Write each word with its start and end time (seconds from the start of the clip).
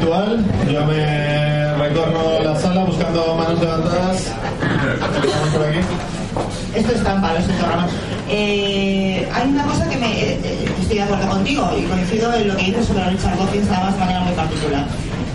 yo 0.00 0.86
me 0.86 1.74
recorro 1.76 2.42
la 2.42 2.54
sala 2.58 2.84
buscando 2.84 3.34
manos 3.36 3.60
levantadas. 3.60 4.32
Esto 6.74 6.92
es 6.92 7.02
trampa, 7.02 7.32
lo 7.34 7.40
siento, 7.40 7.66
Ramón. 7.66 7.86
Eh, 8.28 9.28
hay 9.32 9.48
una 9.48 9.64
cosa 9.64 9.88
que 9.88 9.96
me, 9.96 10.12
eh, 10.12 10.40
eh, 10.44 10.68
estoy 10.80 10.98
de 10.98 11.02
acuerdo 11.02 11.28
contigo 11.28 11.70
y 11.76 11.82
coincido 11.82 12.32
en 12.34 12.48
lo 12.48 12.56
que 12.56 12.64
dices 12.64 12.86
sobre 12.86 13.10
Richard 13.10 13.38
Dawkins, 13.38 13.68
además 13.70 13.94
de 13.94 14.00
manera 14.00 14.20
muy 14.20 14.34
particular. 14.34 14.86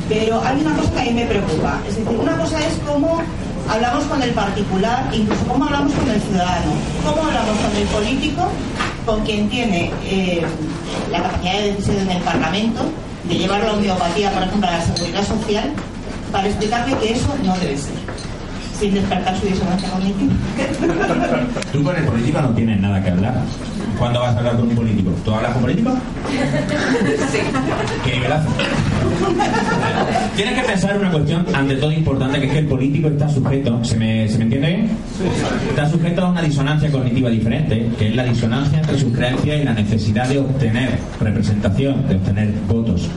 Pero 0.07 0.41
hay 0.45 0.61
una 0.61 0.75
cosa 0.75 0.91
que 0.93 0.99
a 0.99 1.03
mí 1.03 1.13
me 1.13 1.25
preocupa. 1.25 1.79
Es 1.87 1.97
decir, 1.97 2.17
una 2.17 2.37
cosa 2.37 2.59
es 2.59 2.73
cómo 2.85 3.21
hablamos 3.69 4.03
con 4.05 4.21
el 4.21 4.31
particular, 4.31 5.09
incluso 5.11 5.45
cómo 5.47 5.65
hablamos 5.65 5.93
con 5.93 6.09
el 6.09 6.21
ciudadano, 6.21 6.71
cómo 7.03 7.23
hablamos 7.23 7.57
con 7.57 7.75
el 7.75 7.87
político, 7.87 8.49
con 9.05 9.23
quien 9.25 9.49
tiene 9.49 9.91
eh, 10.05 10.41
la 11.11 11.23
capacidad 11.23 11.53
de 11.53 11.71
decisión 11.73 11.97
en 11.99 12.11
el 12.11 12.21
Parlamento, 12.23 12.85
de 13.23 13.35
llevar 13.35 13.63
la 13.63 13.73
homeopatía, 13.73 14.31
por 14.31 14.43
ejemplo, 14.43 14.67
a 14.67 14.71
la 14.71 14.85
seguridad 14.85 15.25
social, 15.27 15.73
para 16.31 16.47
explicarle 16.47 16.97
que 16.97 17.13
eso 17.13 17.35
no 17.43 17.55
debe 17.57 17.77
ser, 17.77 17.93
sin 18.83 18.93
despertar 18.95 19.39
su 19.39 19.47
disonancia 19.47 19.89
cognitiva. 19.93 20.33
Tú 21.71 21.83
con 21.83 21.95
el 21.95 22.03
político 22.03 22.41
no 22.41 22.49
tienes 22.49 22.81
nada 22.81 23.01
que 23.01 23.11
hablar. 23.11 23.35
¿Cuándo 23.97 24.19
vas 24.19 24.35
a 24.35 24.39
hablar 24.39 24.57
con 24.57 24.67
un 24.67 24.75
político? 24.75 25.11
¿Tú 25.23 25.31
hablas 25.31 25.53
con 25.53 25.61
políticos? 25.61 25.93
Sí. 27.31 27.37
¿Qué 28.03 28.11
nivelazo? 28.17 28.49
Tienes 30.35 30.61
que 30.61 30.67
pensar 30.67 30.97
una 30.97 31.11
cuestión 31.11 31.45
ante 31.53 31.75
todo 31.75 31.91
importante, 31.91 32.39
que 32.39 32.47
es 32.47 32.51
que 32.51 32.59
el 32.59 32.67
político 32.67 33.07
está 33.07 33.29
sujeto, 33.29 33.83
¿se 33.85 33.95
me, 33.95 34.27
¿se 34.27 34.37
me 34.37 34.43
entiende 34.45 34.67
bien? 34.67 34.89
Está 35.69 35.89
sujeto 35.89 36.25
a 36.25 36.29
una 36.31 36.41
disonancia 36.41 36.91
cognitiva 36.91 37.29
diferente, 37.29 37.87
que 37.97 38.09
es 38.09 38.15
la 38.15 38.25
disonancia 38.25 38.79
entre 38.79 38.97
sus 38.97 39.13
creencias 39.13 39.61
y 39.61 39.63
la 39.63 39.73
necesidad 39.73 40.27
de 40.27 40.39
obtener 40.39 40.99
representación, 41.21 42.07
de 42.09 42.15
obtener 42.15 42.51
votos. 42.67 43.09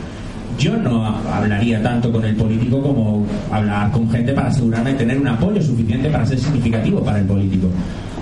Yo 0.59 0.77
no 0.77 1.05
hablaría 1.05 1.83
tanto 1.83 2.11
con 2.11 2.25
el 2.25 2.35
político 2.35 2.83
como 2.83 3.27
hablar 3.51 3.91
con 3.91 4.11
gente 4.11 4.33
para 4.33 4.49
asegurarme 4.49 4.93
de 4.93 4.99
tener 4.99 5.19
un 5.19 5.29
apoyo 5.29 5.61
suficiente 5.61 6.09
para 6.09 6.25
ser 6.25 6.39
significativo 6.39 7.01
para 7.01 7.19
el 7.19 7.27
político. 7.27 7.69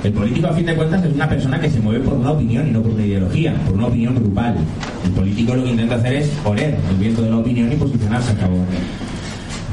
El 0.03 0.13
político, 0.13 0.49
a 0.49 0.53
fin 0.53 0.67
de 0.67 0.75
cuentas, 0.75 1.03
es 1.05 1.15
una 1.15 1.29
persona 1.29 1.59
que 1.61 1.71
se 1.71 1.81
mueve 1.81 2.01
por 2.01 2.15
una 2.15 2.33
opinión 2.33 2.69
y 2.69 2.73
no 2.73 2.83
por 2.83 2.93
una 2.93 3.07
ideología, 3.07 3.55
por 3.65 3.77
una 3.77 3.87
opinión 3.87 4.15
grupal. 4.17 4.57
El 5.05 5.11
político 5.13 5.55
lo 5.55 5.65
que 5.65 5.71
intenta 5.71 5.95
hacer 5.95 6.13
es 6.15 6.31
oler 6.45 6.77
el 6.91 6.97
viento 6.97 7.23
de 7.23 7.31
la 7.31 7.39
opinión 7.39 7.73
y 7.73 7.77
posicionarse 7.77 8.33
a 8.33 8.35
favor. 8.35 8.67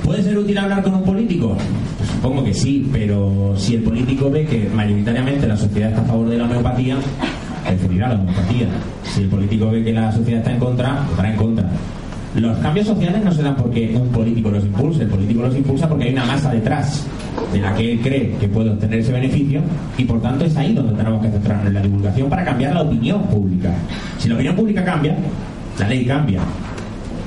¿Puede 0.05 0.23
ser 0.23 0.37
útil 0.37 0.57
hablar 0.57 0.83
con 0.83 0.93
un 0.93 1.03
político? 1.03 1.57
Pues 1.97 2.09
supongo 2.09 2.43
que 2.43 2.53
sí, 2.53 2.87
pero 2.93 3.53
si 3.57 3.75
el 3.75 3.83
político 3.83 4.29
ve 4.29 4.45
que 4.45 4.69
mayoritariamente 4.73 5.47
la 5.47 5.57
sociedad 5.57 5.89
está 5.89 6.01
a 6.03 6.05
favor 6.05 6.29
de 6.29 6.37
la 6.37 6.45
homeopatía, 6.45 6.97
preferirá 7.65 8.09
la 8.09 8.15
homeopatía. 8.15 8.67
Si 9.03 9.23
el 9.23 9.29
político 9.29 9.69
ve 9.69 9.83
que 9.83 9.91
la 9.91 10.11
sociedad 10.11 10.39
está 10.39 10.53
en 10.53 10.59
contra, 10.59 11.05
votará 11.09 11.31
en 11.31 11.37
contra. 11.37 11.69
Los 12.35 12.57
cambios 12.59 12.87
sociales 12.87 13.23
no 13.23 13.31
se 13.31 13.43
dan 13.43 13.55
porque 13.55 13.93
un 13.93 14.07
político 14.07 14.49
los 14.49 14.63
impulse, 14.63 15.03
el 15.03 15.09
político 15.09 15.41
los 15.41 15.55
impulsa 15.55 15.87
porque 15.87 16.05
hay 16.05 16.13
una 16.13 16.25
masa 16.25 16.51
detrás 16.51 17.05
de 17.51 17.59
la 17.59 17.73
que 17.75 17.91
él 17.91 17.99
cree 18.01 18.35
que 18.39 18.47
puede 18.47 18.69
obtener 18.69 18.99
ese 18.99 19.11
beneficio 19.11 19.61
y 19.97 20.05
por 20.05 20.21
tanto 20.21 20.45
es 20.45 20.55
ahí 20.55 20.73
donde 20.73 20.93
tenemos 20.93 21.21
que 21.21 21.29
centrarnos 21.29 21.67
en 21.67 21.73
la 21.73 21.81
divulgación 21.81 22.29
para 22.29 22.45
cambiar 22.45 22.73
la 22.73 22.83
opinión 22.83 23.21
pública. 23.23 23.69
Si 24.17 24.29
la 24.29 24.35
opinión 24.35 24.55
pública 24.55 24.85
cambia, 24.85 25.15
la 25.77 25.87
ley 25.89 26.05
cambia. 26.05 26.39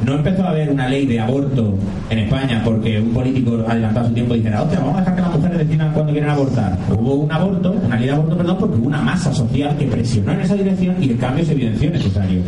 No 0.07 0.15
empezó 0.15 0.45
a 0.45 0.51
haber 0.51 0.71
una 0.71 0.89
ley 0.89 1.07
de 1.07 1.21
aborto 1.21 1.75
en 2.11 2.19
España 2.19 2.63
porque 2.65 3.01
un 3.01 3.13
político 3.13 3.65
adelantado 3.67 4.09
su 4.09 4.15
tiempo 4.15 4.35
dijera, 4.35 4.63
hostia, 4.63 4.81
vamos 4.81 4.97
a 4.97 5.01
dejar 5.01 5.15
que 5.17 5.21
las 5.23 5.35
mujeres 5.35 5.59
decidan 5.59 5.93
cuándo 5.93 6.13
quieren 6.13 6.31
abortar. 6.31 6.79
Hubo 6.91 7.15
un 7.15 7.33
aborto, 7.33 7.73
una 7.73 7.97
ley 7.97 8.07
de 8.07 8.13
aborto, 8.13 8.37
perdón, 8.37 8.57
porque 8.59 8.77
hubo 8.77 8.87
una 8.89 9.01
masa 9.01 9.33
social 9.33 9.77
que 9.79 9.87
presionó 9.87 10.33
en 10.33 10.41
esa 10.41 10.55
dirección 10.55 10.97
y 11.03 11.11
el 11.11 11.19
cambio 11.19 11.45
se 11.45 11.53
evidenció 11.53 11.91
necesario. 11.91 12.41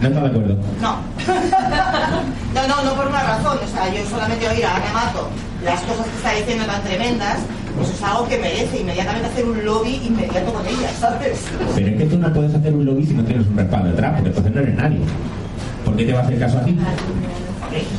¿No 0.00 0.08
estás 0.08 0.22
de 0.22 0.28
acuerdo? 0.28 0.56
No. 0.80 0.96
No, 2.56 2.66
no, 2.66 2.82
no 2.84 2.94
por 2.94 3.06
una 3.06 3.22
razón. 3.22 3.58
O 3.62 3.68
sea, 3.68 3.92
yo 3.92 4.02
solamente 4.08 4.48
oír 4.48 4.64
a 4.64 4.76
Ana 4.76 4.92
Mato 4.94 5.28
las 5.62 5.80
cosas 5.82 6.06
que 6.06 6.16
está 6.16 6.32
diciendo 6.32 6.64
tan 6.64 6.82
tremendas, 6.84 7.38
pues 7.76 7.90
es 7.90 8.02
algo 8.02 8.26
que 8.26 8.38
merece 8.38 8.80
inmediatamente 8.80 9.28
hacer 9.28 9.44
un 9.44 9.62
lobby 9.62 10.00
inmediato 10.06 10.54
con 10.54 10.66
ellas, 10.66 10.92
¿sabes? 10.98 11.44
Pero 11.74 11.88
es 11.88 11.96
que 11.98 12.04
tú 12.06 12.18
no 12.18 12.32
puedes 12.32 12.54
hacer 12.54 12.74
un 12.74 12.86
lobby 12.86 13.04
si 13.04 13.12
no 13.12 13.24
tienes 13.24 13.46
un 13.46 13.58
respaldo 13.58 13.90
detrás, 13.90 14.12
porque 14.14 14.28
entonces 14.30 14.54
no 14.54 14.60
eres 14.62 14.74
nadie. 14.74 14.98
¿Por 15.84 15.96
qué 15.96 16.04
te 16.06 16.12
va 16.14 16.20
a 16.20 16.22
hacer 16.22 16.38
caso 16.38 16.58
a 16.58 16.64
ti? 16.64 16.78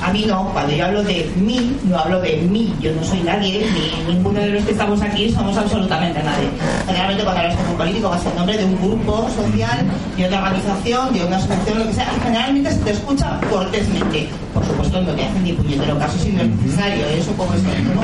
A 0.02 0.12
mí 0.12 0.26
no, 0.26 0.50
cuando 0.54 0.74
yo 0.74 0.86
hablo 0.86 1.04
de 1.04 1.30
mí, 1.36 1.78
no 1.84 1.98
hablo 2.00 2.20
de 2.22 2.38
mí. 2.38 2.74
Yo 2.82 2.92
no 2.94 3.04
soy 3.04 3.20
nadie, 3.20 3.68
ni 3.74 4.14
ninguno 4.14 4.40
de 4.40 4.50
los 4.50 4.64
que 4.64 4.72
estamos 4.72 5.02
aquí 5.02 5.32
somos 5.32 5.56
absolutamente 5.56 6.24
nadie. 6.24 6.50
Generalmente 6.88 7.24
cuando 7.24 7.42
hablas 7.42 7.58
con 7.58 7.68
un 7.68 7.78
político 7.78 8.10
vas 8.10 8.26
en 8.26 8.36
nombre 8.36 8.58
de 8.58 8.66
un 8.66 8.76
grupo 8.78 9.30
social, 9.30 9.86
de 10.18 10.28
una 10.28 10.38
organización, 10.38 11.14
de 11.14 11.26
una 11.26 11.38
asociación, 11.38 11.80
lo 11.80 11.88
que 11.88 11.94
sea, 11.94 12.08
generalmente 12.24 12.72
se 12.72 12.80
te 12.80 12.92
escucha 12.92 13.40
cortésmente. 13.52 14.30
Por 14.58 14.66
supuesto, 14.66 15.02
no 15.02 15.12
te 15.14 15.24
hacen 15.24 15.44
ni 15.44 15.54
puñetero 15.54 16.00
caso 16.00 16.18
si 16.18 16.32
no 16.32 16.42
es 16.42 16.50
necesario, 16.50 17.06
eso 17.08 17.32
como 17.34 17.54
es 17.54 17.62
¿no? 17.64 18.02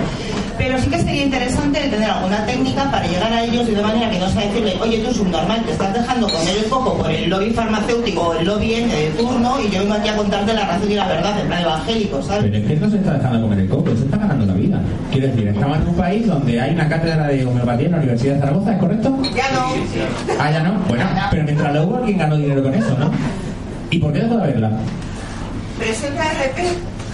Pero 0.56 0.78
sí 0.78 0.88
que 0.88 1.00
sería 1.00 1.24
interesante 1.24 1.80
tener 1.90 2.10
alguna 2.12 2.46
técnica 2.46 2.84
para 2.92 3.08
llegar 3.08 3.34
a 3.34 3.44
ellos 3.44 3.66
de 3.66 3.74
una 3.74 3.82
manera 3.82 4.12
que 4.12 4.20
no 4.20 4.30
sea 4.30 4.44
decirle, 4.44 4.78
oye, 4.80 5.00
tú 5.00 5.12
subnormal, 5.12 5.64
te 5.66 5.72
estás 5.72 5.94
dejando 5.94 6.28
poner 6.28 6.58
el 6.58 6.64
foco 6.66 6.94
por 6.96 7.10
el 7.10 7.28
lobby 7.28 7.50
farmacéutico 7.50 8.22
o 8.22 8.34
el 8.36 8.46
lobby 8.46 8.76
en 8.76 8.90
de 8.90 9.10
turno 9.18 9.60
y 9.62 9.72
yo 9.72 9.80
vengo 9.80 9.96
aquí 9.96 10.10
a 10.10 10.16
contarte 10.16 10.54
la 10.54 10.68
razón 10.68 10.92
y 10.92 10.96
la 10.96 11.08
verdad, 11.08 11.40
en 11.40 11.48
plan 11.48 11.62
evangélico, 11.64 12.22
¿sabes? 12.22 12.44
Pero 12.44 12.58
es 12.58 12.66
que 12.66 12.76
no 12.76 12.90
se 12.92 12.98
está 12.98 13.14
dejando 13.14 13.42
comer 13.42 13.60
el 13.60 13.70
coco, 13.70 13.90
se 13.98 14.06
está 14.06 14.18
ganando 14.18 14.46
la 14.46 14.54
vida. 14.54 14.82
Quiero 15.12 15.28
decir, 15.28 15.48
estamos 15.48 15.78
en 15.78 15.88
un 15.88 15.96
país 15.96 16.28
donde 16.28 16.62
hay 16.62 16.74
una 16.76 16.88
cátedra 16.88 17.28
de 17.28 17.46
homeopatía 17.46 17.86
en 17.88 17.92
la 17.94 17.98
Universidad 17.98 18.34
de 18.36 18.40
Zaragoza, 18.42 18.74
¿es 18.74 18.80
correcto? 18.80 19.18
Ya 19.36 19.52
no. 19.54 20.40
Ah, 20.40 20.52
ya 20.52 20.60
no. 20.60 20.74
Bueno, 20.88 21.06
pero 21.32 21.44
mientras 21.46 21.74
lo 21.74 21.84
hubo, 21.84 21.98
alguien 21.98 22.18
ganó 22.20 22.38
dinero 22.38 22.62
con 22.62 22.74
eso, 22.76 22.96
¿no? 23.00 23.12
¿Y 23.90 24.00
por 24.00 24.14
qué 24.14 24.20
dejó 24.20 24.38
de 24.38 24.44
haberla? 24.44 24.72
Presenta 25.78 26.24
RP. 26.24 26.60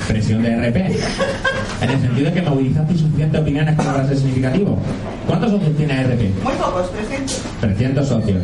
Presión 0.08 0.44
de 0.44 0.56
RP. 0.70 0.78
En 1.82 1.90
el 1.92 2.02
sentido 2.02 2.26
de 2.30 2.34
que 2.34 2.42
movilizaste 2.42 2.98
suficientes 2.98 3.42
opiniones 3.42 3.76
como 3.78 3.92
para 3.94 4.06
ser 4.06 4.18
significativo. 4.18 4.78
¿Cuántos 5.26 5.52
socios 5.52 5.78
tiene 5.78 6.04
RP? 6.04 6.44
Muy 6.44 6.54
pocos, 6.56 6.92
300. 6.92 7.42
300 7.62 8.08
socios. 8.08 8.38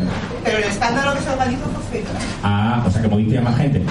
Pero 0.44 0.58
el 0.58 0.64
escándalo 0.64 1.16
que 1.16 1.22
se 1.22 1.30
organizó 1.32 1.66
fue 1.66 2.00
feo. 2.00 2.12
Ah, 2.44 2.82
o 2.88 2.90
sea 2.90 3.02
que 3.02 3.08
moviste 3.10 3.38
a 3.38 3.42
más 3.42 3.58
gente. 3.58 3.82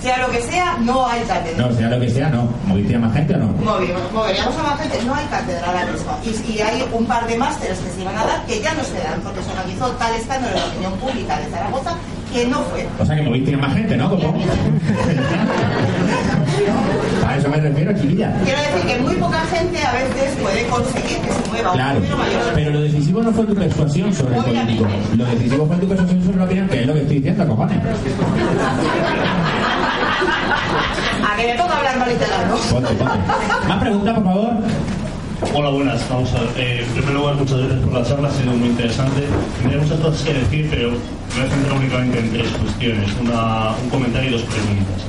Sea 0.00 0.18
lo 0.18 0.30
que 0.30 0.40
sea, 0.42 0.76
no 0.80 1.06
hay 1.08 1.22
cátedra. 1.22 1.66
No, 1.66 1.74
sea 1.74 1.88
lo 1.88 1.98
que 2.00 2.10
sea, 2.10 2.28
no. 2.28 2.48
¿Moviste 2.66 2.94
a 2.96 2.98
más 2.98 3.14
gente 3.14 3.34
o 3.34 3.38
no? 3.38 3.46
Movimos- 3.64 4.12
moveríamos 4.12 4.54
a 4.58 4.62
más 4.62 4.78
gente, 4.80 4.98
no 5.06 5.14
hay 5.14 5.24
cátedra 5.26 5.66
ahora 5.66 5.86
mismo. 5.86 6.18
Y, 6.24 6.52
y 6.52 6.60
hay 6.60 6.84
un 6.92 7.06
par 7.06 7.26
de 7.26 7.36
másteres 7.38 7.78
que 7.78 7.90
se 7.90 8.02
iban 8.02 8.16
a 8.18 8.24
dar 8.26 8.44
que 8.46 8.60
ya 8.60 8.74
no 8.74 8.84
se 8.84 8.98
dan 8.98 9.20
porque 9.22 9.42
se 9.42 9.50
organizó 9.50 9.90
tal 9.92 10.14
escándalo 10.14 10.54
de 10.54 10.60
la 10.60 10.66
opinión 10.66 10.92
pública 10.94 11.38
de 11.38 11.46
Zaragoza 11.46 11.94
que 12.32 12.46
no 12.46 12.58
fue. 12.64 12.86
O 12.98 13.06
sea 13.06 13.16
que 13.16 13.22
moviste 13.22 13.54
a 13.54 13.58
más 13.58 13.72
gente, 13.74 13.96
¿no? 13.96 14.10
A 17.54 17.56
me 17.58 17.68
refiero, 17.68 17.92
chiquilla. 18.00 18.32
Quiero 18.44 18.60
decir 18.62 18.82
que 18.96 19.02
muy 19.02 19.14
poca 19.14 19.40
gente 19.46 19.78
a 19.86 19.92
veces 19.92 20.36
puede 20.42 20.66
conseguir 20.66 21.18
que 21.18 21.30
se 21.32 21.50
mueva 21.50 21.72
Claro, 21.72 22.00
un 22.00 22.18
mayor. 22.18 22.42
pero 22.54 22.70
lo 22.72 22.80
decisivo 22.80 23.22
no 23.22 23.32
fue 23.32 23.44
tu 23.46 23.54
persuasión 23.54 24.12
sobre 24.12 24.36
el 24.38 24.42
político. 24.44 24.86
Lo 25.16 25.24
decisivo 25.24 25.66
fue 25.66 25.76
tu 25.76 25.86
persuasión 25.88 26.24
sobre 26.24 26.36
la 26.38 26.44
opinión, 26.44 26.68
que 26.68 26.80
es 26.80 26.86
lo 26.88 26.94
que 26.94 27.00
estoy 27.02 27.16
diciendo, 27.16 27.46
cojones. 27.46 27.78
A 31.24 31.36
que 31.36 31.46
me 31.46 31.54
toca 31.54 31.76
hablar 31.78 31.98
mal 31.98 32.10
italiano. 32.12 32.56
Ponte, 32.70 32.94
ponte. 32.94 33.68
Más 33.68 33.78
preguntas, 33.78 34.14
por 34.14 34.24
favor. 34.24 34.52
Hola, 35.54 35.70
buenas. 35.70 36.08
Vamos 36.08 36.34
a 36.34 36.40
ver. 36.40 36.50
Eh, 36.56 36.84
en 36.84 36.92
primer 36.94 37.14
lugar, 37.14 37.34
muchas 37.36 37.58
gracias 37.58 37.80
por 37.80 37.92
la 37.92 38.04
charla, 38.04 38.28
ha 38.28 38.32
sido 38.32 38.52
muy 38.52 38.68
interesante. 38.70 39.22
Tendría 39.60 39.80
muchas 39.80 40.00
cosas 40.00 40.22
que 40.22 40.34
decir, 40.34 40.66
pero 40.70 40.90
me 40.90 40.96
voy 40.96 41.46
a 41.46 41.50
centrar 41.54 41.78
únicamente 41.78 42.18
en 42.18 42.30
tres 42.32 42.48
cuestiones. 42.52 43.10
Una, 43.20 43.70
un 43.82 43.90
comentario 43.90 44.30
y 44.30 44.32
dos 44.32 44.42
preguntas. 44.42 45.04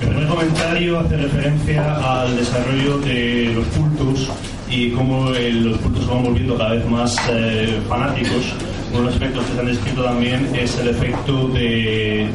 El 0.00 0.08
primer 0.08 0.28
comentario 0.28 1.00
hace 1.00 1.16
referencia 1.16 2.22
al 2.22 2.36
desarrollo 2.36 2.98
de 2.98 3.52
los 3.54 3.66
cultos 3.66 4.30
y 4.70 4.90
cómo 4.90 5.34
eh, 5.34 5.52
los 5.52 5.78
cultos 5.78 6.04
se 6.04 6.10
van 6.10 6.22
volviendo 6.22 6.56
cada 6.56 6.74
vez 6.74 6.86
más 6.88 7.16
eh, 7.30 7.80
fanáticos. 7.88 8.54
Uno 8.90 9.00
de 9.00 9.04
los 9.06 9.14
aspectos 9.14 9.44
que 9.44 9.52
se 9.54 9.60
han 9.60 9.66
descrito 9.66 10.04
también 10.04 10.48
es 10.54 10.78
el 10.78 10.88
efecto 10.88 11.48
de, 11.48 12.28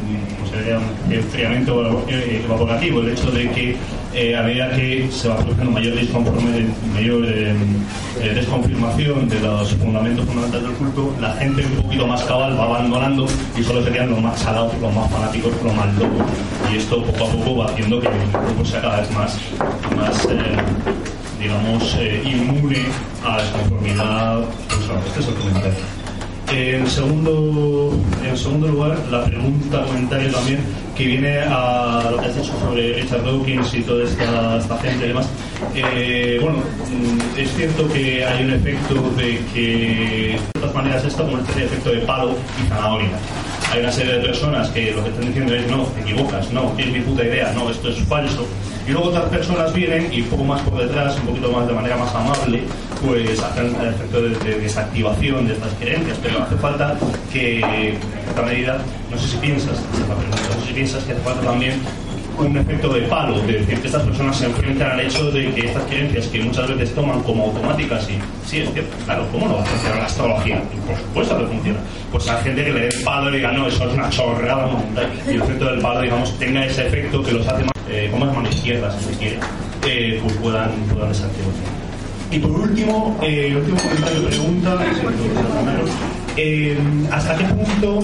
un 1.07 1.13
enfriamiento 1.13 2.05
eh, 2.07 2.41
evaporativo, 2.45 3.01
el 3.01 3.09
hecho 3.09 3.31
de 3.31 3.49
que 3.51 3.75
eh, 4.13 4.35
a 4.35 4.43
medida 4.43 4.69
que 4.75 5.09
se 5.11 5.27
va 5.27 5.37
produciendo 5.37 5.71
mayor, 5.71 5.95
mayor 6.93 7.25
eh, 7.25 7.55
desconfirmación 8.35 9.27
de 9.27 9.39
los 9.39 9.73
fundamentos 9.75 10.25
fundamentales 10.25 10.67
del 10.67 10.75
culto, 10.75 11.15
la 11.19 11.33
gente 11.33 11.65
un 11.65 11.83
poquito 11.83 12.07
más 12.07 12.23
cabal 12.23 12.57
va 12.59 12.65
abandonando 12.65 13.25
y 13.57 13.63
solo 13.63 13.83
serían 13.83 14.11
los 14.11 14.21
más 14.21 14.39
salados, 14.39 14.73
los 14.79 14.93
más 14.93 15.09
fanáticos, 15.11 15.51
los 15.63 15.73
más 15.73 15.93
locos. 15.95 16.27
Y 16.71 16.77
esto 16.77 17.03
poco 17.03 17.25
a 17.25 17.31
poco 17.31 17.57
va 17.57 17.65
haciendo 17.65 17.99
que 17.99 18.07
el 18.07 18.45
grupo 18.45 18.65
sea 18.65 18.81
cada 18.81 19.01
vez 19.01 19.11
más, 19.11 19.37
más 19.95 20.27
digamos, 21.39 21.97
inmune 22.23 22.83
a 23.25 23.37
la 23.37 23.43
desconformidad. 23.43 24.45
Pues, 24.67 25.07
este 25.07 25.19
es 25.19 25.27
el 25.27 25.33
comentario. 25.33 26.02
En 26.51 26.87
segundo, 26.87 27.91
en 28.23 28.37
segundo 28.37 28.67
lugar, 28.67 28.97
la 29.09 29.23
pregunta, 29.25 29.83
comentario 29.85 30.31
también, 30.31 30.59
que 30.95 31.05
viene 31.05 31.39
a 31.39 32.09
lo 32.11 32.17
que 32.19 32.25
has 32.27 32.35
dicho 32.35 32.53
sobre 32.59 32.93
Richard 32.93 33.23
Dawkins 33.23 33.73
y 33.73 33.81
toda 33.81 34.03
esta, 34.03 34.57
esta 34.57 34.77
gente 34.79 35.05
y 35.05 35.07
demás. 35.09 35.27
Eh, 35.73 36.39
bueno, 36.41 36.57
mm, 36.59 37.39
es 37.39 37.51
cierto 37.55 37.87
que 37.91 38.25
hay 38.25 38.43
un 38.43 38.51
efecto 38.53 38.95
de 39.17 39.39
que, 39.53 40.37
de 40.53 40.59
todas 40.59 40.75
maneras, 40.75 41.03
esto 41.03 41.23
como 41.23 41.33
una 41.33 41.41
especie 41.41 41.61
de 41.61 41.67
efecto 41.67 41.89
de 41.91 41.99
palo 41.99 42.35
y 42.63 42.69
zanahoria. 42.69 43.09
Hay 43.73 43.79
una 43.79 43.91
serie 43.91 44.13
de 44.13 44.19
personas 44.19 44.69
que 44.69 44.91
lo 44.91 45.03
que 45.03 45.09
están 45.09 45.25
diciendo 45.25 45.55
es, 45.55 45.67
no, 45.67 45.85
te 45.85 46.01
equivocas, 46.01 46.51
no, 46.51 46.75
es 46.77 46.85
mi 46.91 46.99
puta 46.99 47.23
idea, 47.23 47.51
no, 47.53 47.71
esto 47.71 47.89
es 47.89 47.97
falso. 48.07 48.45
Y 48.87 48.91
luego 48.91 49.07
otras 49.07 49.25
personas 49.29 49.73
vienen 49.73 50.13
y 50.13 50.21
un 50.21 50.27
poco 50.27 50.43
más 50.43 50.61
por 50.61 50.77
detrás, 50.77 51.17
un 51.21 51.25
poquito 51.25 51.51
más 51.51 51.65
de 51.65 51.73
manera 51.73 51.97
más 51.97 52.13
amable, 52.13 52.61
pues 53.03 53.41
hacen 53.41 53.75
el 53.81 53.87
efecto 53.87 54.21
de, 54.21 54.59
desactivación 54.59 55.47
de 55.47 55.53
estas 55.53 55.73
creencias, 55.79 56.19
pero 56.21 56.43
hace 56.43 56.55
falta 56.57 56.95
que, 57.31 57.61
en 57.61 57.97
esta 58.29 58.43
medida, 58.43 58.77
no 59.09 59.17
sé 59.17 59.27
si 59.27 59.37
piensas, 59.37 59.79
no 59.79 60.61
sé 60.61 60.67
si 60.67 60.73
piensas 60.73 61.03
que 61.05 61.13
hace 61.13 61.21
falta 61.21 61.41
también 61.41 61.81
un 62.37 62.57
efecto 62.57 62.89
de 62.89 63.01
palo, 63.03 63.39
de 63.41 63.59
decir 63.59 63.79
que 63.79 63.87
estas 63.87 64.03
personas 64.03 64.37
se 64.37 64.45
enfrentan 64.45 64.91
al 64.91 64.99
hecho 65.01 65.31
de 65.31 65.53
que 65.53 65.67
estas 65.67 65.83
creencias 65.83 66.27
que 66.27 66.41
muchas 66.41 66.67
veces 66.69 66.93
toman 66.95 67.21
como 67.23 67.45
automáticas 67.45 68.09
y 68.09 68.13
sí, 68.47 68.59
es 68.61 68.73
cierto, 68.73 68.95
claro, 69.05 69.27
¿cómo 69.31 69.47
no 69.47 69.55
va 69.55 69.61
a 69.61 69.65
funcionar 69.65 69.97
la 69.99 70.05
astrología? 70.05 70.61
Por 70.87 70.97
supuesto 70.97 71.37
que 71.39 71.45
funciona. 71.45 71.79
Pues 72.11 72.29
hay 72.29 72.43
gente 72.43 72.65
que 72.65 72.73
le 72.73 72.79
dé 72.81 72.87
el 72.89 73.03
palo 73.03 73.29
y 73.29 73.37
diga, 73.37 73.51
no, 73.51 73.67
eso 73.67 73.87
es 73.87 73.93
una 73.93 74.09
chorrada 74.09 74.69
y 75.27 75.29
el 75.31 75.41
efecto 75.41 75.65
del 75.65 75.79
palo, 75.79 76.01
digamos, 76.01 76.37
tenga 76.37 76.65
ese 76.65 76.87
efecto 76.87 77.23
que 77.23 77.31
los 77.31 77.47
hace 77.47 77.63
más, 77.63 77.73
eh, 77.89 78.09
es 78.11 78.19
mano 78.19 78.49
izquierda, 78.49 78.91
si 78.99 79.05
se 79.05 79.17
quiere, 79.17 79.39
eh, 79.85 80.19
pues 80.21 80.35
puedan, 80.37 80.71
puedan 80.91 81.09
desactivar. 81.09 81.53
Y 82.31 82.39
por 82.39 82.51
último, 82.51 83.19
eh, 83.21 83.47
el 83.49 83.57
último 83.57 83.77
comentario 83.77 84.25
pregunta, 84.25 84.77
eh, 86.35 86.77
¿hasta 87.11 87.35
qué 87.35 87.43
punto 87.43 87.99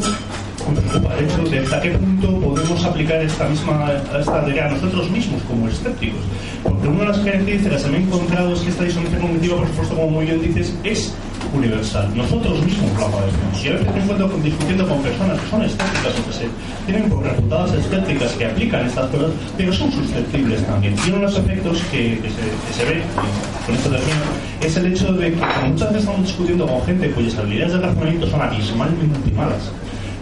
de 1.50 1.60
hasta 1.60 1.82
qué 1.82 1.92
punto 1.92 2.40
podemos 2.40 2.84
aplicar 2.84 3.22
esta 3.22 3.48
misma 3.48 3.92
esta 4.20 4.50
idea 4.50 4.68
a 4.68 4.72
nosotros 4.72 5.10
mismos 5.10 5.42
como 5.44 5.68
escépticos. 5.68 6.20
Porque 6.64 6.88
una 6.88 7.00
de 7.00 7.08
las 7.08 7.18
características 7.20 7.84
que 7.84 7.90
me 7.90 7.98
he 7.98 8.02
encontrado 8.02 8.54
es 8.54 8.60
que 8.60 8.70
esta 8.70 8.84
disonancia 8.84 9.20
cognitiva, 9.20 9.58
por 9.58 9.68
supuesto, 9.68 9.96
como 9.96 10.10
muy 10.10 10.26
bien 10.26 10.42
dices, 10.42 10.74
es 10.84 11.14
universal. 11.54 12.12
Nosotros 12.16 12.64
mismos 12.64 12.92
lo 13.00 13.08
padecemos. 13.08 13.64
Y 13.64 13.68
a 13.70 13.72
veces 13.72 13.94
me 13.94 14.02
encuentro 14.02 14.28
discutiendo 14.44 14.88
con 14.88 15.02
personas 15.02 15.40
que 15.40 15.50
son 15.50 15.62
escépticas 15.64 16.14
o 16.20 16.40
que 16.40 16.92
tienen 16.92 17.10
por 17.10 17.24
reputadas 17.24 17.74
escépticas 17.74 18.32
que 18.34 18.46
aplican 18.46 18.86
estas 18.86 19.10
cosas, 19.10 19.32
pero 19.58 19.74
son 19.74 19.92
susceptibles 19.92 20.66
también. 20.68 20.96
Y 21.06 21.10
uno 21.10 21.18
de 21.18 21.24
los 21.24 21.38
efectos 21.38 21.82
que, 21.92 22.16
se, 22.16 22.22
que 22.22 22.74
se, 22.74 22.86
ve 22.86 23.02
con 23.66 23.76
esto 23.76 23.90
termino 23.90 24.26
es 24.62 24.78
el 24.78 24.86
hecho 24.88 25.14
de 25.14 25.32
que 25.32 25.42
muchas 25.68 25.88
veces 25.90 26.04
estamos 26.04 26.28
discutiendo 26.28 26.68
con 26.68 26.84
gente 26.84 27.12
cuyas 27.12 27.38
habilidades 27.38 27.74
de 27.74 27.80
razonamiento 27.80 28.28
son 28.28 28.42
abismalmente 28.42 29.32
malas 29.32 29.72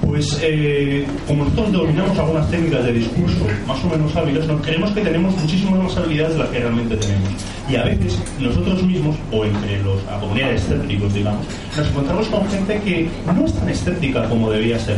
pues 0.06 0.40
eh, 0.42 1.06
como 1.28 1.44
nosotros 1.46 1.72
dominamos 1.72 2.18
algunas 2.18 2.50
técnicas 2.50 2.86
de 2.86 2.94
discurso 2.94 3.46
más 3.68 3.84
o 3.84 3.90
menos 3.90 4.16
hábiles, 4.16 4.48
nos 4.48 4.62
creemos 4.62 4.92
que 4.92 5.02
tenemos 5.02 5.36
muchísimas 5.38 5.84
más 5.84 5.98
habilidades 5.98 6.34
de 6.34 6.40
las 6.40 6.50
que 6.50 6.60
realmente 6.60 6.96
tenemos. 6.98 7.30
Y 7.70 7.76
a 7.76 7.84
veces 7.84 8.20
nosotros 8.40 8.84
mismos, 8.84 9.16
o 9.32 9.46
entre 9.46 9.82
los 9.84 10.04
la 10.06 10.20
comunidad 10.20 10.54
escépticos, 10.54 11.14
digamos, 11.14 11.46
nos 11.76 11.88
encontramos 11.88 12.28
con 12.28 12.48
gente 12.50 12.80
que 12.82 13.10
no 13.26 13.46
es 13.46 13.54
tan 13.54 13.70
escéptica 13.70 14.30
como 14.30 14.50
debía 14.52 14.80
ser. 14.80 14.98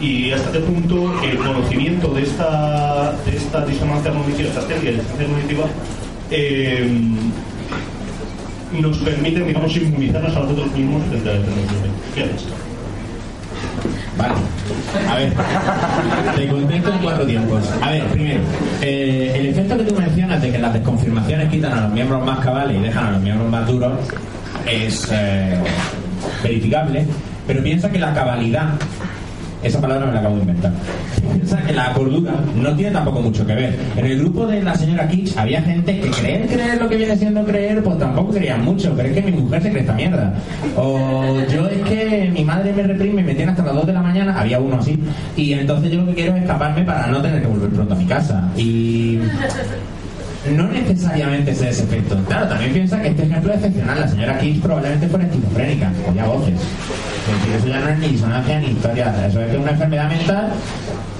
Y 0.00 0.32
hasta 0.32 0.52
qué 0.52 0.58
punto 0.58 1.12
el 1.22 1.38
conocimiento 1.38 2.08
de 2.08 2.22
esta, 2.22 3.12
de 3.24 3.36
esta 3.36 3.64
disonancia 3.64 4.12
cognitiva, 4.12 4.48
estas 4.48 4.68
técnicas 4.68 4.96
de 4.96 5.02
disonancia 5.02 5.26
cognitiva, 5.26 5.64
eh, 6.30 6.88
nos 8.80 8.98
permiten, 8.98 9.46
digamos, 9.46 9.76
inmunizarnos 9.76 10.36
a 10.36 10.40
nosotros 10.40 10.72
mismos 10.72 11.02
frente 11.08 11.30
a 11.30 11.34
la 11.34 11.40
¿Qué 12.14 12.24
haces? 12.24 12.63
Vale. 14.16 14.34
A 15.10 15.16
ver, 15.16 15.32
te 16.36 16.48
contesto 16.48 16.92
en 16.92 16.98
cuatro 16.98 17.26
tiempos. 17.26 17.62
A 17.82 17.90
ver, 17.90 18.04
primero, 18.06 18.40
eh, 18.80 19.32
el 19.34 19.46
efecto 19.46 19.76
que 19.76 19.84
tú 19.84 19.94
mencionas 19.94 20.40
de 20.40 20.52
que 20.52 20.58
las 20.58 20.72
desconfirmaciones 20.72 21.50
quitan 21.50 21.72
a 21.72 21.82
los 21.82 21.92
miembros 21.92 22.24
más 22.24 22.38
cabales 22.38 22.76
y 22.76 22.80
dejan 22.80 23.06
a 23.06 23.10
los 23.12 23.20
miembros 23.22 23.50
más 23.50 23.66
duros 23.66 23.92
es 24.66 25.08
eh, 25.10 25.58
verificable, 26.42 27.06
pero 27.46 27.62
piensa 27.62 27.90
que 27.90 27.98
la 27.98 28.14
cabalidad 28.14 28.70
esa 29.64 29.80
palabra 29.80 30.06
me 30.06 30.12
la 30.12 30.20
acabo 30.20 30.36
de 30.36 30.40
inventar. 30.42 30.72
Piensa 31.32 31.62
que 31.62 31.72
la 31.72 31.92
cordura 31.92 32.32
no 32.54 32.76
tiene 32.76 32.92
tampoco 32.92 33.20
mucho 33.22 33.46
que 33.46 33.54
ver. 33.54 33.78
En 33.96 34.06
el 34.06 34.18
grupo 34.18 34.46
de 34.46 34.62
la 34.62 34.74
señora 34.74 35.08
Kitsch 35.08 35.36
había 35.36 35.62
gente 35.62 36.00
que 36.00 36.10
creer, 36.10 36.46
creer 36.46 36.80
lo 36.80 36.88
que 36.88 36.96
viene 36.96 37.16
siendo 37.16 37.44
creer, 37.44 37.82
pues 37.82 37.98
tampoco 37.98 38.32
creían 38.32 38.64
mucho. 38.64 38.92
Pero 38.96 39.08
es 39.08 39.14
que 39.14 39.22
mi 39.22 39.40
mujer 39.40 39.62
se 39.62 39.70
cree 39.70 39.80
esta 39.80 39.94
mierda. 39.94 40.34
O 40.76 41.40
yo 41.52 41.66
es 41.68 41.80
que 41.82 42.30
mi 42.32 42.44
madre 42.44 42.72
me 42.72 42.82
reprime 42.82 43.22
y 43.22 43.24
me 43.24 43.34
tiene 43.34 43.52
hasta 43.52 43.64
las 43.64 43.74
2 43.74 43.86
de 43.86 43.92
la 43.92 44.02
mañana. 44.02 44.38
Había 44.38 44.60
uno 44.60 44.76
así. 44.76 44.98
Y 45.36 45.52
entonces 45.54 45.90
yo 45.90 46.00
lo 46.00 46.06
que 46.06 46.14
quiero 46.14 46.36
es 46.36 46.42
escaparme 46.42 46.82
para 46.84 47.06
no 47.06 47.20
tener 47.20 47.40
que 47.40 47.48
volver 47.48 47.70
pronto 47.70 47.94
a 47.94 47.96
mi 47.96 48.06
casa. 48.06 48.48
Y 48.56 49.18
no 50.52 50.68
necesariamente 50.68 51.50
es 51.52 51.62
ese 51.62 51.84
efecto. 51.84 52.16
Claro, 52.26 52.48
también 52.48 52.72
piensa 52.72 53.00
que 53.00 53.08
este 53.08 53.22
ejemplo 53.22 53.52
es 53.52 53.58
excepcional. 53.58 54.00
La 54.00 54.08
señora 54.08 54.38
Kitsch 54.38 54.60
probablemente 54.60 55.08
fuera 55.08 55.24
esquizofrénica, 55.24 55.92
oía 56.10 56.24
voces. 56.26 56.54
eso 57.56 57.66
ya 57.68 57.80
no 57.80 57.88
es 57.88 57.98
ni 57.98 58.08
disonancia 58.08 58.60
ni 58.60 58.66
historia. 58.68 59.26
Eso 59.26 59.40
es 59.40 59.58
una 59.58 59.70
enfermedad 59.70 60.08
mental 60.08 60.48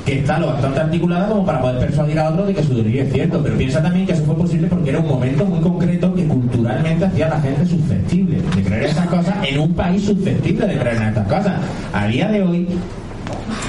que 0.04 0.18
está 0.18 0.38
lo 0.38 0.48
bastante 0.48 0.80
articulada 0.80 1.28
como 1.28 1.46
para 1.46 1.60
poder 1.62 1.78
persuadir 1.78 2.18
a 2.18 2.28
otro 2.28 2.44
de 2.44 2.54
que 2.54 2.62
su 2.62 2.74
delirio 2.74 3.04
es 3.04 3.12
cierto. 3.12 3.42
Pero 3.42 3.56
piensa 3.56 3.82
también 3.82 4.06
que 4.06 4.12
eso 4.12 4.24
fue 4.24 4.36
posible 4.36 4.68
porque 4.68 4.90
era 4.90 4.98
un 4.98 5.08
momento 5.08 5.44
muy 5.46 5.60
concreto 5.60 6.14
que 6.14 6.26
culturalmente 6.26 7.06
hacía 7.06 7.26
a 7.26 7.30
la 7.30 7.40
gente 7.40 7.64
susceptible 7.64 8.36
de 8.36 8.62
creer 8.62 8.82
en 8.82 8.88
estas 8.90 9.06
cosas 9.06 9.36
en 9.46 9.58
un 9.58 9.72
país 9.72 10.04
susceptible 10.04 10.66
de 10.66 10.78
creer 10.78 10.96
en 10.96 11.02
estas 11.04 11.26
cosas. 11.26 11.54
A 11.94 12.06
día 12.06 12.28
de 12.28 12.42
hoy, 12.42 12.68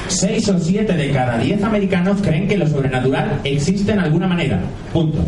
6 0.08 0.50
o 0.50 0.60
7 0.60 0.94
de 0.94 1.12
cada 1.12 1.38
10 1.38 1.64
americanos 1.64 2.20
creen 2.22 2.48
que 2.48 2.58
lo 2.58 2.68
sobrenatural 2.68 3.40
existe 3.44 3.92
en 3.92 4.00
alguna 4.00 4.28
manera. 4.28 4.60
Punto. 4.94 5.20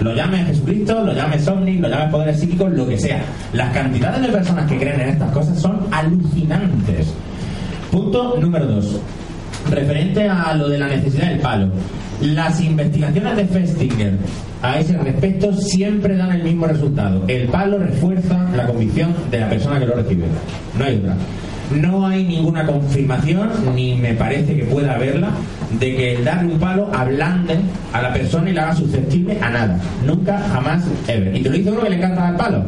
Lo 0.00 0.14
llame 0.14 0.44
Jesucristo, 0.44 1.04
lo 1.04 1.12
llame 1.12 1.36
ovnis, 1.46 1.80
lo 1.80 1.88
llame 1.88 2.10
poderes 2.10 2.40
psíquicos, 2.40 2.72
lo 2.72 2.86
que 2.86 2.98
sea. 2.98 3.22
Las 3.52 3.72
cantidades 3.72 4.22
de 4.22 4.28
personas 4.28 4.68
que 4.68 4.78
creen 4.78 5.00
en 5.00 5.08
estas 5.10 5.30
cosas 5.32 5.58
son 5.58 5.86
alucinantes. 5.90 7.14
Punto 7.90 8.36
número 8.40 8.66
2. 8.66 9.00
Referente 9.70 10.28
a 10.28 10.54
lo 10.54 10.68
de 10.68 10.78
la 10.78 10.88
necesidad 10.88 11.28
del 11.28 11.38
palo. 11.38 11.68
Las 12.20 12.60
investigaciones 12.60 13.36
de 13.36 13.44
Festinger 13.46 14.14
a 14.62 14.78
ese 14.78 14.96
respecto 14.96 15.52
siempre 15.52 16.16
dan 16.16 16.32
el 16.32 16.42
mismo 16.42 16.66
resultado. 16.66 17.22
El 17.28 17.48
palo 17.48 17.78
refuerza 17.78 18.48
la 18.56 18.66
convicción 18.66 19.14
de 19.30 19.40
la 19.40 19.48
persona 19.48 19.78
que 19.78 19.86
lo 19.86 19.94
recibe. 19.94 20.24
No 20.78 20.84
hay 20.84 20.96
otra. 20.96 21.16
No 21.70 22.06
hay 22.06 22.24
ninguna 22.24 22.66
confirmación, 22.66 23.50
ni 23.74 23.94
me 23.94 24.14
parece 24.14 24.54
que 24.54 24.64
pueda 24.64 24.94
haberla, 24.94 25.30
de 25.78 25.96
que 25.96 26.14
el 26.16 26.24
darle 26.24 26.52
un 26.52 26.60
palo 26.60 26.88
ablande 26.92 27.58
a 27.92 28.02
la 28.02 28.12
persona 28.12 28.50
y 28.50 28.52
la 28.52 28.64
haga 28.64 28.76
susceptible 28.76 29.38
a 29.40 29.50
nada. 29.50 29.80
Nunca, 30.04 30.38
jamás, 30.52 30.84
ever. 31.08 31.34
Y 31.34 31.42
te 31.42 31.48
lo 31.48 31.56
dice 31.56 31.70
uno 31.70 31.82
que 31.82 31.90
le 31.90 31.96
encanta 31.96 32.20
dar 32.22 32.36
palo. 32.36 32.62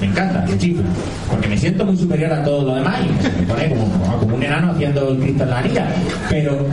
Me 0.00 0.06
encanta, 0.08 0.44
me 0.48 0.58
chifla. 0.58 0.84
Porque 1.30 1.48
me 1.48 1.56
siento 1.56 1.84
muy 1.84 1.96
superior 1.96 2.32
a 2.32 2.44
todo 2.44 2.62
lo 2.66 2.74
demás 2.74 2.96
y 3.00 3.40
me 3.40 3.46
pone 3.46 3.68
como, 3.68 4.34
un 4.34 4.42
enano 4.42 4.72
haciendo 4.72 5.08
el 5.10 5.18
cristal 5.18 5.50
la 5.50 5.58
anilla. 5.58 5.86
Pero 6.28 6.66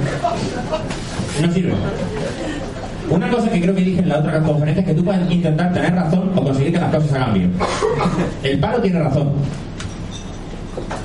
no 1.42 1.54
sirve. 1.54 1.74
Una 3.10 3.30
cosa 3.30 3.50
que 3.50 3.62
creo 3.62 3.74
que 3.74 3.82
dije 3.82 4.02
en 4.02 4.10
la 4.10 4.20
otra 4.20 4.40
conferencia 4.42 4.82
es 4.82 4.88
que 4.88 4.94
tú 4.94 5.04
puedes 5.04 5.32
intentar 5.32 5.74
tener 5.74 5.94
razón 5.96 6.32
o 6.36 6.44
conseguir 6.44 6.74
que 6.74 6.80
las 6.80 6.94
cosas 6.94 7.14
hagan 7.14 7.34
bien. 7.34 7.54
El 8.44 8.60
palo 8.60 8.82
tiene 8.82 9.00
razón 9.00 9.30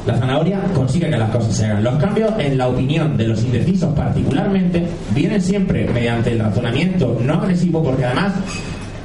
la 0.07 0.19
zanahoria 0.19 0.61
consigue 0.75 1.11
que 1.11 1.17
las 1.17 1.31
cosas 1.31 1.57
se 1.57 1.67
hagan. 1.67 1.85
Los 1.85 1.95
cambios 1.97 2.33
en 2.38 2.59
la 2.59 2.69
opinión 2.69 3.17
de 3.17 3.29
los 3.29 3.43
indecisos 3.43 3.93
particularmente 3.95 4.87
vienen 5.14 5.41
siempre 5.41 5.88
mediante 5.88 6.33
el 6.33 6.41
razonamiento 6.41 7.19
no 7.23 7.35
agresivo 7.35 7.83
porque 7.83 8.05
además 8.05 8.33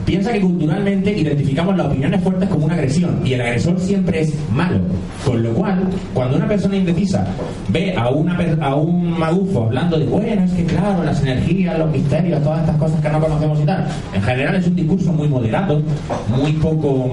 piensa 0.09 0.33
que 0.33 0.41
culturalmente 0.41 1.15
identificamos 1.15 1.77
las 1.77 1.85
opiniones 1.85 2.21
fuertes 2.23 2.49
como 2.49 2.65
una 2.65 2.73
agresión 2.73 3.21
y 3.23 3.33
el 3.33 3.41
agresor 3.41 3.79
siempre 3.79 4.21
es 4.21 4.33
malo. 4.51 4.79
Con 5.23 5.43
lo 5.43 5.53
cual, 5.53 5.87
cuando 6.15 6.37
una 6.37 6.47
persona 6.47 6.77
indecisa 6.77 7.27
ve 7.67 7.95
a, 7.95 8.05
a 8.05 8.75
un 8.75 9.19
magufo 9.19 9.65
hablando 9.65 9.99
de, 9.99 10.05
bueno, 10.05 10.43
es 10.43 10.51
que 10.51 10.63
claro, 10.65 11.03
las 11.03 11.21
energías, 11.21 11.77
los 11.77 11.91
misterios, 11.91 12.41
todas 12.41 12.61
estas 12.61 12.77
cosas 12.77 12.99
que 13.01 13.09
no 13.09 13.19
conocemos 13.19 13.59
y 13.61 13.65
tal, 13.65 13.87
en 14.13 14.21
general 14.23 14.55
es 14.55 14.67
un 14.67 14.75
discurso 14.75 15.13
muy 15.13 15.27
moderado, 15.27 15.81
muy 16.29 16.53
poco 16.53 17.11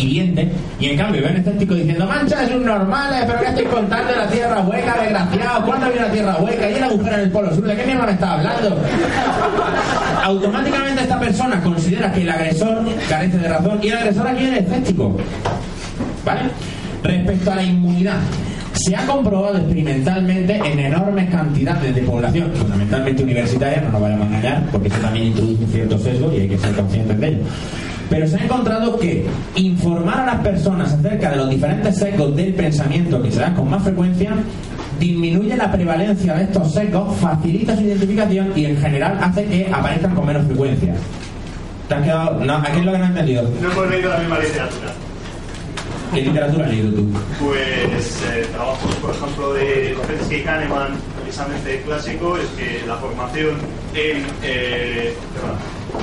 hiriente, 0.00 0.48
y 0.78 0.86
en 0.86 0.98
cambio 0.98 1.22
ven 1.22 1.36
escéptico 1.36 1.74
diciendo, 1.74 2.06
mancha, 2.06 2.44
es 2.44 2.50
un 2.50 2.64
normal, 2.64 3.24
pero 3.26 3.40
¿qué 3.40 3.46
estoy 3.46 3.64
contando 3.66 4.12
la 4.14 4.26
tierra 4.28 4.60
hueca, 4.60 4.96
desgraciado? 5.00 5.66
¿Cuándo 5.66 5.86
había 5.86 6.00
una 6.00 6.12
tierra 6.12 6.36
hueca? 6.40 6.70
¿Y 6.70 6.74
el 6.74 6.82
agujero 6.84 7.14
en 7.14 7.20
el 7.20 7.30
polo 7.30 7.54
sur? 7.54 7.64
¿De 7.64 7.76
qué 7.76 7.86
mierda 7.86 8.06
me 8.06 8.12
está 8.12 8.32
hablando? 8.32 8.78
Automáticamente 10.24 11.02
esta 11.02 11.18
persona 11.18 11.60
considera 11.62 12.12
que 12.12 12.22
el 12.22 12.30
agresor 12.30 12.84
carece 13.08 13.38
de 13.38 13.48
razón 13.48 13.78
y 13.82 13.88
el 13.88 13.96
agresor 13.96 14.28
aquí 14.28 14.44
es 14.44 14.58
escéptico. 14.58 15.16
¿Vale? 16.24 16.42
Respecto 17.02 17.52
a 17.52 17.54
la 17.56 17.62
inmunidad, 17.62 18.18
se 18.74 18.96
ha 18.96 19.06
comprobado 19.06 19.58
experimentalmente 19.58 20.56
en 20.56 20.78
enormes 20.78 21.30
cantidades 21.30 21.94
de 21.94 22.02
población, 22.02 22.50
fundamentalmente 22.54 23.22
universitaria, 23.22 23.80
no 23.82 23.90
nos 23.90 24.00
vayamos 24.00 24.26
a 24.26 24.28
engañar, 24.28 24.62
porque 24.70 24.88
eso 24.88 24.98
también 24.98 25.26
introduce 25.26 25.66
cierto 25.66 25.98
sesgo 25.98 26.32
y 26.32 26.40
hay 26.40 26.48
que 26.48 26.58
ser 26.58 26.74
conscientes 26.74 27.20
de 27.20 27.28
ello. 27.28 27.42
Pero 28.10 28.26
se 28.26 28.36
ha 28.36 28.44
encontrado 28.44 28.98
que 28.98 29.24
informar 29.54 30.20
a 30.20 30.26
las 30.26 30.40
personas 30.40 30.92
acerca 30.92 31.30
de 31.30 31.36
los 31.36 31.48
diferentes 31.48 31.96
sesgos 31.96 32.36
del 32.36 32.52
pensamiento 32.52 33.22
que 33.22 33.30
se 33.30 33.40
dan 33.40 33.54
con 33.54 33.70
más 33.70 33.82
frecuencia 33.82 34.32
disminuye 34.98 35.56
la 35.56 35.72
prevalencia 35.72 36.34
de 36.34 36.42
estos 36.44 36.74
sesgos, 36.74 37.16
facilita 37.18 37.74
su 37.74 37.82
identificación 37.82 38.52
y 38.54 38.66
en 38.66 38.76
general 38.76 39.18
hace 39.22 39.46
que 39.46 39.70
aparezcan 39.72 40.14
con 40.14 40.26
menos 40.26 40.44
frecuencia. 40.44 40.94
¿Te 41.88 41.94
has 41.94 42.02
quedado? 42.02 42.44
No, 42.44 42.56
aquí 42.56 42.80
es 42.80 42.84
lo 42.84 42.92
que 42.92 42.98
no 42.98 43.04
he 43.04 43.08
entendido. 43.08 43.42
No 43.62 43.72
hemos 43.72 43.90
leído 43.90 44.10
la 44.10 44.18
misma 44.18 44.38
literatura. 44.38 44.92
¿Qué 46.12 46.20
literatura 46.22 46.64
has 46.66 46.70
leído 46.70 46.92
tú? 46.92 47.08
Pues 47.40 48.22
eh, 48.30 48.46
trabajos, 48.52 48.94
por 48.96 49.10
ejemplo, 49.14 49.54
de 49.54 49.96
Tversky 50.06 50.34
y 50.34 50.42
Kahneman, 50.42 50.88
precisamente 51.22 51.82
clásico, 51.86 52.36
es 52.36 52.46
que 52.58 52.86
la 52.86 52.96
formación 52.96 53.56
en. 53.94 54.26
eh, 54.42 55.14
perdón, 55.32 55.56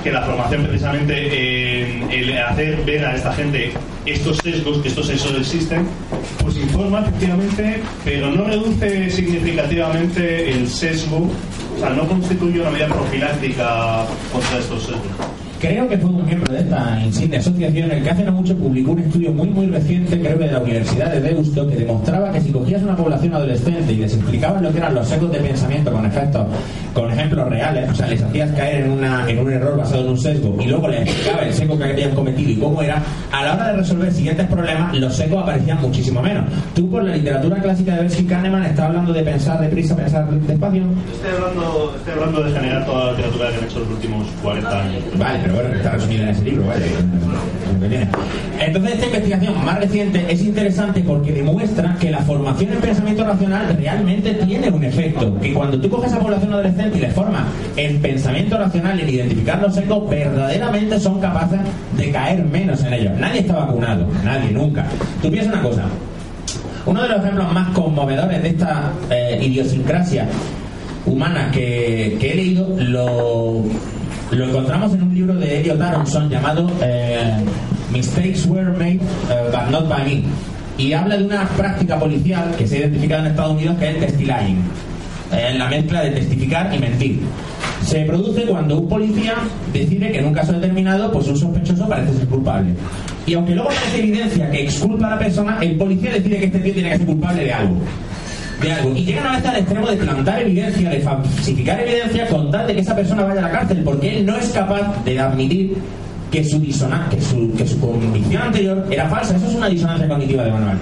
que 0.03 0.11
la 0.11 0.21
formación 0.21 0.65
precisamente 0.65 1.81
en 1.81 2.11
el 2.11 2.37
hacer 2.37 2.83
ver 2.85 3.05
a 3.05 3.15
esta 3.15 3.33
gente 3.33 3.71
estos 4.05 4.37
sesgos, 4.37 4.77
que 4.79 4.87
estos 4.87 5.07
sesgos 5.07 5.35
existen, 5.37 5.87
pues 6.41 6.55
informa 6.57 7.01
efectivamente, 7.01 7.81
pero 8.05 8.31
no 8.31 8.45
reduce 8.45 9.09
significativamente 9.11 10.49
el 10.49 10.67
sesgo, 10.69 11.29
o 11.75 11.79
sea, 11.79 11.89
no 11.89 12.07
constituye 12.07 12.61
una 12.61 12.71
medida 12.71 12.87
profiláctica 12.87 14.05
contra 14.31 14.59
estos 14.59 14.83
sesgos. 14.83 15.36
Creo 15.59 15.89
que 15.89 15.97
fue 15.97 16.11
un 16.11 16.23
miembro 16.23 16.53
de 16.53 16.59
esta 16.59 17.01
insigne 17.03 17.37
asociación 17.37 17.91
el 17.91 18.03
que 18.03 18.09
hace 18.11 18.23
no 18.23 18.31
mucho 18.31 18.55
publicó 18.55 18.91
un 18.91 18.99
estudio 18.99 19.31
muy 19.31 19.47
muy 19.47 19.65
reciente, 19.65 20.19
creo 20.19 20.37
que 20.37 20.45
de 20.45 20.51
la 20.51 20.59
Universidad 20.59 21.11
de 21.11 21.19
Deusto, 21.19 21.67
que 21.67 21.75
demostraba 21.77 22.31
que 22.31 22.41
si 22.41 22.51
cogías 22.51 22.83
una 22.83 22.95
población 22.95 23.33
adolescente 23.33 23.91
y 23.93 23.97
les 23.97 24.13
explicabas 24.13 24.61
lo 24.61 24.71
que 24.71 24.77
eran 24.77 24.93
los 24.93 25.07
sesgos 25.07 25.31
de 25.31 25.39
pensamiento 25.39 25.91
con 25.91 26.05
efectos, 26.05 26.45
con 26.93 27.11
ejemplos 27.11 27.49
reales, 27.49 27.89
o 27.89 27.95
sea, 27.95 28.07
les 28.07 28.21
hacías 28.21 28.51
caer 28.51 28.85
en, 28.85 28.91
una, 28.91 29.27
en 29.27 29.39
un 29.39 29.51
error 29.51 29.77
basado 29.77 30.03
en 30.03 30.09
un 30.09 30.19
sesgo 30.19 30.55
y 30.61 30.67
luego 30.67 30.87
les 30.89 31.01
explicaba 31.01 31.41
el 31.41 31.53
sesgo 31.53 31.77
que 31.77 31.83
habían 31.85 32.11
cometido 32.13 32.51
y 32.51 32.55
cómo 32.57 32.81
era, 32.83 33.01
a 33.31 33.43
la 33.43 33.55
hora 33.55 33.67
de 33.69 33.77
resolver 33.77 34.13
siguientes 34.13 34.45
problemas, 34.45 34.95
los 34.95 35.15
sesgos 35.15 35.41
aparecían 35.41 35.81
muchísimo 35.81 36.21
menos. 36.21 36.45
Tú 36.75 36.87
por 36.87 37.03
la 37.03 37.15
literatura 37.15 37.59
clásica 37.61 37.95
de 37.95 38.01
Belsky 38.01 38.25
Kahneman 38.25 38.63
estás 38.63 38.85
hablando 38.85 39.11
de 39.11 39.23
pensar 39.23 39.59
deprisa, 39.59 39.95
pensar 39.95 40.29
despacio. 40.29 40.83
Estoy 41.13 41.31
hablando, 41.31 41.95
estoy 41.97 42.13
hablando 42.13 42.43
de 42.43 42.51
generar 42.51 42.85
toda 42.85 43.05
la 43.05 43.11
literatura 43.13 43.49
que 43.49 43.57
han 43.57 43.63
hecho 43.63 43.79
los 43.79 43.89
últimos 43.89 44.27
40 44.43 44.81
años. 44.81 45.03
Vale, 45.17 45.46
pero 45.47 45.61
bueno, 45.61 45.75
está 45.77 45.91
resumido 45.91 46.23
en 46.23 46.29
ese 46.29 46.43
libro, 46.43 46.65
tiene. 47.87 48.07
Entonces, 48.59 48.93
esta 48.93 49.05
investigación 49.05 49.65
más 49.65 49.79
reciente 49.79 50.25
es 50.29 50.41
interesante 50.41 51.01
porque 51.01 51.31
demuestra 51.31 51.95
que 51.99 52.11
la 52.11 52.19
formación 52.19 52.73
en 52.73 52.79
pensamiento 52.81 53.23
racional 53.23 53.77
realmente 53.77 54.33
tiene 54.33 54.69
un 54.69 54.83
efecto. 54.83 55.39
Que 55.39 55.53
cuando 55.53 55.79
tú 55.79 55.89
coges 55.89 56.11
a 56.11 56.19
población 56.19 56.51
adolescente 56.51 56.97
y 56.97 57.01
les 57.01 57.13
formas 57.13 57.43
en 57.77 58.01
pensamiento 58.01 58.57
racional, 58.57 58.99
en 58.99 59.07
identificar 59.07 59.61
los 59.61 59.77
ecos, 59.77 60.09
verdaderamente 60.09 60.99
son 60.99 61.21
capaces 61.21 61.59
de 61.95 62.11
caer 62.11 62.43
menos 62.43 62.83
en 62.83 62.93
ellos. 62.93 63.13
Nadie 63.17 63.39
está 63.41 63.55
vacunado, 63.55 64.05
nadie, 64.25 64.51
nunca. 64.51 64.85
Tú 65.21 65.31
piensas 65.31 65.53
una 65.53 65.63
cosa. 65.63 65.83
Uno 66.85 67.03
de 67.03 67.09
los 67.09 67.19
ejemplos 67.19 67.53
más 67.53 67.69
conmovedores 67.69 68.43
de 68.43 68.49
esta 68.49 68.91
eh, 69.09 69.39
idiosincrasia 69.41 70.25
humana 71.05 71.51
que 71.53 72.17
he 72.19 72.35
leído 72.35 72.75
lo, 72.77 73.63
lo 74.31 74.45
encontramos 74.45 74.93
en 74.93 75.03
un 75.03 75.15
libro 75.15 75.35
de 75.35 75.59
Elliot 75.59 75.81
Aronson 75.81 76.29
llamado 76.29 76.69
eh, 76.81 77.31
Mistakes 77.91 78.45
Were 78.47 78.71
Made 78.71 78.95
eh, 78.95 78.99
But 79.51 79.71
Not 79.71 79.87
By 79.87 80.03
Me. 80.03 80.23
Y 80.77 80.93
habla 80.93 81.17
de 81.17 81.25
una 81.25 81.47
práctica 81.49 81.97
policial 81.97 82.53
que 82.57 82.67
se 82.67 82.75
ha 82.75 82.79
identificado 82.79 83.25
en 83.25 83.31
Estados 83.31 83.53
Unidos 83.53 83.77
que 83.79 83.89
es 83.89 83.95
el 83.95 84.01
testilying. 84.01 84.57
Eh, 85.31 85.55
la 85.57 85.67
mezcla 85.69 86.01
de 86.01 86.11
testificar 86.11 86.73
y 86.73 86.79
mentir. 86.79 87.19
Se 87.83 88.03
produce 88.03 88.41
cuando 88.43 88.79
un 88.79 88.89
policía 88.89 89.35
decide 89.71 90.11
que 90.11 90.19
en 90.19 90.25
un 90.25 90.33
caso 90.33 90.53
determinado 90.53 91.11
pues 91.11 91.27
un 91.27 91.37
sospechoso 91.37 91.87
parece 91.87 92.13
ser 92.13 92.27
culpable. 92.27 92.73
Y 93.25 93.33
aunque 93.33 93.55
luego 93.55 93.69
aparece 93.69 93.99
evidencia 93.99 94.51
que 94.51 94.63
exculpa 94.63 95.07
a 95.07 95.09
la 95.11 95.19
persona, 95.19 95.57
el 95.61 95.75
policía 95.77 96.11
decide 96.11 96.39
que 96.39 96.45
este 96.45 96.59
tío 96.59 96.73
tiene 96.73 96.89
que 96.89 96.97
ser 96.97 97.05
culpable 97.07 97.43
de 97.45 97.53
algo 97.53 97.75
Y 98.95 99.05
llegan 99.05 99.27
a 99.27 99.31
veces 99.33 99.45
al 99.49 99.55
extremo 99.57 99.87
de 99.87 99.97
plantar 99.97 100.41
evidencia, 100.41 100.89
de 100.89 100.99
falsificar 100.99 101.79
evidencia 101.79 102.27
con 102.27 102.49
tal 102.51 102.65
de 102.67 102.73
que 102.75 102.81
esa 102.81 102.95
persona 102.95 103.23
vaya 103.23 103.39
a 103.39 103.43
la 103.43 103.51
cárcel, 103.51 103.81
porque 103.83 104.17
él 104.17 104.25
no 104.25 104.35
es 104.37 104.49
capaz 104.49 105.03
de 105.05 105.19
admitir 105.19 105.77
que 106.31 106.43
su, 106.43 106.59
disona- 106.59 107.07
que 107.09 107.21
su, 107.21 107.53
que 107.55 107.65
su 107.67 107.79
convicción 107.79 108.41
anterior 108.43 108.85
era 108.91 109.07
falsa. 109.09 109.35
Eso 109.35 109.47
es 109.47 109.55
una 109.55 109.69
disonancia 109.69 110.07
cognitiva 110.07 110.43
de 110.43 110.51
manual. 110.51 110.77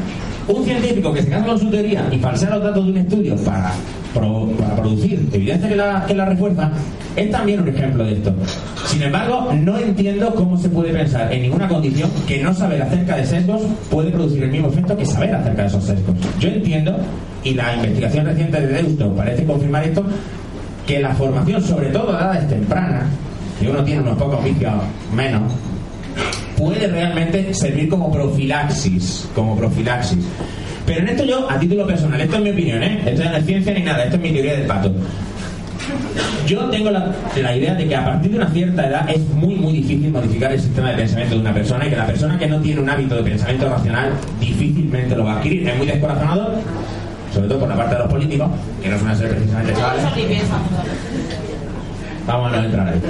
Un 0.47 0.63
científico 0.63 1.11
que 1.11 1.23
se 1.23 1.29
casa 1.29 1.45
con 1.45 1.59
su 1.59 1.69
teoría 1.71 2.07
y 2.11 2.19
falsea 2.19 2.51
los 2.51 2.63
datos 2.63 2.85
de 2.85 2.91
un 2.91 2.97
estudio 2.97 3.35
para, 3.37 3.71
para 4.13 4.75
producir 4.75 5.27
evidencia 5.33 5.67
que 5.67 5.75
la, 5.75 6.05
que 6.05 6.13
la 6.13 6.25
refuerza, 6.25 6.71
es 7.15 7.31
también 7.31 7.61
un 7.61 7.67
ejemplo 7.69 8.03
de 8.03 8.13
esto. 8.13 8.33
Sin 8.85 9.01
embargo, 9.01 9.51
no 9.53 9.77
entiendo 9.79 10.33
cómo 10.35 10.57
se 10.57 10.69
puede 10.69 10.93
pensar 10.93 11.31
en 11.33 11.43
ninguna 11.43 11.67
condición 11.67 12.09
que 12.27 12.43
no 12.43 12.53
saber 12.53 12.81
acerca 12.81 13.15
de 13.15 13.25
sesgos 13.25 13.63
puede 13.89 14.11
producir 14.11 14.43
el 14.43 14.51
mismo 14.51 14.67
efecto 14.67 14.95
que 14.95 15.05
saber 15.05 15.33
acerca 15.33 15.63
de 15.63 15.67
esos 15.67 15.83
sesgos. 15.83 16.15
Yo 16.39 16.49
entiendo, 16.49 16.95
y 17.43 17.53
la 17.55 17.75
investigación 17.75 18.25
reciente 18.25 18.61
de 18.61 18.67
Deusto 18.67 19.11
parece 19.15 19.45
confirmar 19.45 19.83
esto, 19.83 20.03
que 20.85 20.99
la 20.99 21.15
formación, 21.15 21.61
sobre 21.61 21.87
todo 21.89 22.15
a 22.15 22.21
edades 22.21 22.47
tempranas, 22.49 23.05
que 23.59 23.69
uno 23.69 23.83
tiene 23.83 24.01
unos 24.01 24.17
pocos 24.17 24.43
vicios 24.43 24.73
menos, 25.15 25.51
puede 26.57 26.87
realmente 26.87 27.53
servir 27.53 27.89
como 27.89 28.11
profilaxis, 28.11 29.27
como 29.33 29.55
profilaxis. 29.57 30.25
Pero 30.85 30.99
en 31.01 31.09
esto 31.09 31.25
yo, 31.25 31.49
a 31.49 31.59
título 31.59 31.87
personal, 31.87 32.21
esto 32.21 32.35
es 32.35 32.41
mi 32.43 32.51
opinión, 32.51 32.83
¿eh? 32.83 33.01
Esto 33.05 33.23
no 33.23 33.37
es 33.37 33.45
ciencia 33.45 33.73
ni 33.73 33.81
nada, 33.81 34.03
esto 34.03 34.17
es 34.17 34.21
mi 34.21 34.31
teoría 34.31 34.53
del 34.53 34.67
pato. 34.67 34.91
Yo 36.47 36.59
tengo 36.69 36.91
la, 36.91 37.11
la 37.41 37.55
idea 37.55 37.73
de 37.73 37.87
que 37.87 37.95
a 37.95 38.05
partir 38.05 38.31
de 38.31 38.37
una 38.37 38.49
cierta 38.49 38.87
edad 38.87 39.09
es 39.09 39.19
muy, 39.29 39.55
muy 39.55 39.73
difícil 39.73 40.11
modificar 40.11 40.51
el 40.51 40.59
sistema 40.59 40.91
de 40.91 40.97
pensamiento 40.97 41.35
de 41.35 41.41
una 41.41 41.53
persona 41.53 41.87
y 41.87 41.89
que 41.89 41.95
la 41.95 42.05
persona 42.05 42.37
que 42.37 42.47
no 42.47 42.59
tiene 42.61 42.81
un 42.81 42.89
hábito 42.89 43.15
de 43.15 43.23
pensamiento 43.23 43.69
racional 43.69 44.11
difícilmente 44.39 45.15
lo 45.15 45.23
va 45.25 45.33
a 45.33 45.37
adquirir. 45.37 45.67
Es 45.67 45.77
muy 45.77 45.87
descorazonador, 45.87 46.53
sobre 47.33 47.47
todo 47.47 47.59
por 47.59 47.69
la 47.69 47.75
parte 47.75 47.95
de 47.95 47.99
los 48.01 48.09
políticos, 48.09 48.49
que 48.81 48.89
no 48.89 48.99
suelen 48.99 49.17
ser 49.17 49.29
precisamente 49.29 49.73
chavales. 49.73 50.03
Vamos 52.27 52.51
a 52.53 52.57
no 52.57 52.63
entrar 52.63 52.87
ahí. 52.87 53.01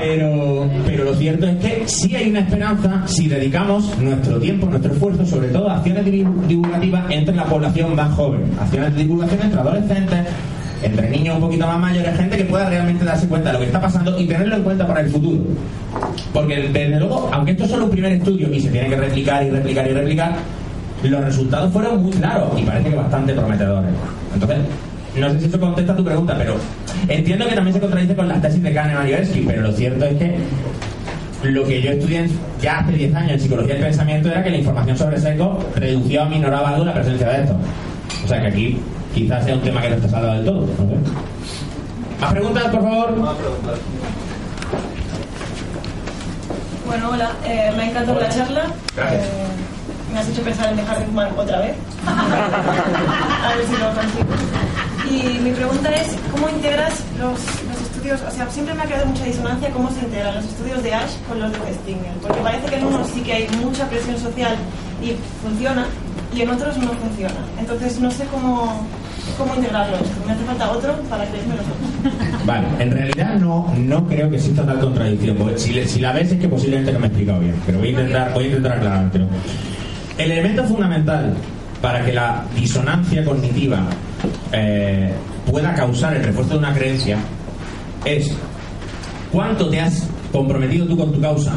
Pero, 0.00 0.68
pero 0.86 1.04
lo 1.04 1.14
cierto 1.14 1.46
es 1.46 1.56
que 1.56 1.82
sí 1.86 2.14
hay 2.14 2.30
una 2.30 2.40
esperanza 2.40 3.02
si 3.06 3.26
dedicamos 3.28 3.96
nuestro 3.98 4.38
tiempo, 4.38 4.66
nuestro 4.66 4.92
esfuerzo, 4.92 5.24
sobre 5.24 5.48
todo 5.48 5.70
a 5.70 5.76
acciones 5.76 6.04
divu- 6.04 6.46
divulgativas 6.46 7.04
entre 7.10 7.34
la 7.34 7.44
población 7.44 7.94
más 7.96 8.12
joven, 8.14 8.42
acciones 8.60 8.94
de 8.94 9.02
divulgación 9.02 9.40
entre 9.42 9.60
adolescentes, 9.60 10.18
entre 10.82 11.08
niños 11.10 11.36
un 11.36 11.40
poquito 11.40 11.66
más 11.66 11.78
mayores, 11.78 12.16
gente 12.18 12.36
que 12.36 12.44
pueda 12.44 12.68
realmente 12.68 13.04
darse 13.04 13.26
cuenta 13.28 13.48
de 13.48 13.52
lo 13.54 13.60
que 13.60 13.66
está 13.66 13.80
pasando 13.80 14.18
y 14.20 14.26
tenerlo 14.26 14.56
en 14.56 14.62
cuenta 14.62 14.86
para 14.86 15.00
el 15.00 15.08
futuro. 15.10 15.40
Porque 16.34 16.68
desde 16.70 16.98
luego, 16.98 17.30
aunque 17.32 17.52
esto 17.52 17.64
es 17.64 17.70
solo 17.70 17.84
un 17.84 17.90
primer 17.90 18.12
estudio 18.12 18.52
y 18.52 18.60
se 18.60 18.68
tiene 18.68 18.88
que 18.90 18.96
replicar 18.96 19.42
y 19.44 19.50
replicar 19.50 19.86
y 19.88 19.92
replicar, 19.94 20.32
los 21.02 21.24
resultados 21.24 21.72
fueron 21.72 22.02
muy 22.02 22.12
claros 22.12 22.50
y 22.58 22.62
parece 22.62 22.90
que 22.90 22.96
bastante 22.96 23.32
prometedores. 23.32 23.90
Entonces, 24.34 24.58
no 25.16 25.30
sé 25.30 25.40
si 25.40 25.46
eso 25.46 25.60
contesta 25.60 25.96
tu 25.96 26.04
pregunta, 26.04 26.34
pero 26.36 26.56
entiendo 27.08 27.46
que 27.46 27.54
también 27.54 27.74
se 27.74 27.80
contradice 27.80 28.16
con 28.16 28.28
las 28.28 28.42
tesis 28.42 28.62
de 28.62 28.72
Kahneman 28.72 29.08
y 29.08 29.40
pero 29.46 29.62
lo 29.62 29.72
cierto 29.72 30.04
es 30.06 30.16
que 30.16 30.36
lo 31.50 31.64
que 31.64 31.82
yo 31.82 31.90
estudié 31.90 32.28
ya 32.60 32.78
hace 32.78 32.92
10 32.92 33.14
años 33.14 33.32
en 33.32 33.40
psicología 33.40 33.74
del 33.74 33.84
pensamiento 33.84 34.28
era 34.30 34.42
que 34.42 34.50
la 34.50 34.56
información 34.56 34.96
sobre 34.96 35.20
sesgo 35.20 35.58
reducía 35.76 36.22
o 36.22 36.26
minoraba 36.26 36.70
algo 36.70 36.84
la 36.84 36.94
presencia 36.94 37.28
de 37.28 37.42
esto. 37.42 37.56
O 38.24 38.28
sea 38.28 38.40
que 38.40 38.46
aquí 38.46 38.80
quizás 39.14 39.44
sea 39.44 39.54
un 39.54 39.60
tema 39.60 39.82
que 39.82 39.90
no 39.90 39.96
está 39.96 40.08
saldado 40.08 40.34
del 40.34 40.44
todo. 40.44 40.60
no. 40.60 41.24
¿Más 42.20 42.32
preguntas, 42.32 42.64
por 42.64 42.82
favor? 42.82 43.36
Bueno, 46.86 47.10
hola, 47.10 47.32
eh, 47.44 47.72
me 47.76 47.82
ha 47.82 47.90
encantado 47.90 48.20
la 48.20 48.28
charla. 48.28 48.64
Gracias. 48.96 49.24
Eh, 49.24 49.28
me 50.12 50.18
has 50.20 50.28
hecho 50.28 50.42
pensar 50.42 50.70
en 50.70 50.76
dejar 50.76 50.98
Rickman 51.00 51.28
otra 51.36 51.58
vez. 51.58 51.76
A 52.06 53.54
ver 53.56 53.66
si 53.66 53.72
lo 53.72 53.92
consigo. 53.94 54.63
Y 55.14 55.38
mi 55.38 55.52
pregunta 55.52 55.90
es, 55.92 56.16
¿cómo 56.32 56.48
integras 56.48 57.04
los, 57.20 57.38
los 57.38 57.80
estudios? 57.82 58.20
O 58.26 58.30
sea, 58.32 58.50
siempre 58.50 58.74
me 58.74 58.82
ha 58.82 58.86
quedado 58.86 59.06
mucha 59.06 59.24
disonancia 59.24 59.70
cómo 59.70 59.88
se 59.90 60.00
integran 60.00 60.34
los 60.34 60.44
estudios 60.44 60.82
de 60.82 60.92
Ash 60.92 61.12
con 61.28 61.40
los 61.40 61.52
de 61.52 61.58
Westinger. 61.60 62.12
Porque 62.20 62.40
parece 62.40 62.66
que 62.66 62.76
en 62.76 62.86
unos 62.86 63.06
sí 63.08 63.20
que 63.20 63.32
hay 63.32 63.48
mucha 63.62 63.88
presión 63.88 64.18
social 64.18 64.56
y 65.00 65.14
funciona, 65.40 65.86
y 66.34 66.40
en 66.40 66.50
otros 66.50 66.76
no 66.78 66.88
funciona. 66.94 67.36
Entonces 67.60 68.00
no 68.00 68.10
sé 68.10 68.24
cómo, 68.24 68.84
cómo 69.38 69.54
integrarlos. 69.54 70.00
Me 70.26 70.32
hace 70.32 70.44
falta 70.44 70.72
otro 70.72 70.94
para 71.08 71.24
creerme 71.26 71.54
los 71.54 71.66
otros. 71.70 72.46
Vale, 72.46 72.66
en 72.80 72.90
realidad 72.90 73.34
no, 73.38 73.72
no 73.78 74.06
creo 74.08 74.28
que 74.30 74.36
exista 74.36 74.66
tal 74.66 74.80
contradicción. 74.80 75.36
porque 75.36 75.58
si, 75.58 75.84
si 75.84 76.00
la 76.00 76.12
ves 76.12 76.32
es 76.32 76.40
que 76.40 76.48
posiblemente 76.48 76.92
no 76.92 76.98
me 76.98 77.06
he 77.06 77.08
explicado 77.08 77.38
bien, 77.38 77.54
pero 77.64 77.78
voy 77.78 77.88
a 77.88 77.90
intentar, 77.92 78.34
voy 78.34 78.44
a 78.44 78.46
intentar 78.48 78.72
aclarártelo. 78.78 79.26
El 80.18 80.30
elemento 80.32 80.64
fundamental 80.64 81.34
para 81.84 82.02
que 82.02 82.14
la 82.14 82.42
disonancia 82.56 83.22
cognitiva 83.22 83.82
eh, 84.52 85.12
pueda 85.44 85.74
causar 85.74 86.16
el 86.16 86.24
refuerzo 86.24 86.54
de 86.54 86.58
una 86.60 86.72
creencia 86.72 87.18
es 88.06 88.34
cuánto 89.30 89.68
te 89.68 89.82
has 89.82 90.08
comprometido 90.32 90.86
tú 90.86 90.96
con 90.96 91.12
tu 91.12 91.20
causa, 91.20 91.52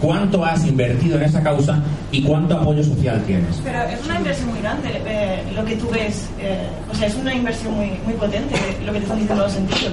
cuánto 0.00 0.44
has 0.44 0.64
invertido 0.64 1.16
en 1.16 1.24
esa 1.24 1.42
causa 1.42 1.82
y 2.12 2.22
cuánto 2.22 2.56
apoyo 2.56 2.84
social 2.84 3.20
tienes. 3.26 3.60
Pero 3.64 3.82
es 3.82 4.04
una 4.04 4.18
inversión 4.18 4.50
muy 4.50 4.60
grande 4.60 4.90
eh, 5.06 5.42
lo 5.56 5.64
que 5.64 5.74
tú 5.74 5.90
ves. 5.90 6.28
eh, 6.38 6.68
o 6.88 6.94
sea, 6.94 7.08
es 7.08 7.16
una 7.16 7.34
inversión 7.34 7.74
muy, 7.74 7.90
muy 8.04 8.14
potente 8.14 8.54
lo 8.86 8.92
que 8.92 8.98
te 8.98 9.04
están 9.06 9.18
diciendo 9.18 9.42
los 9.42 9.52
sentidos. 9.52 9.92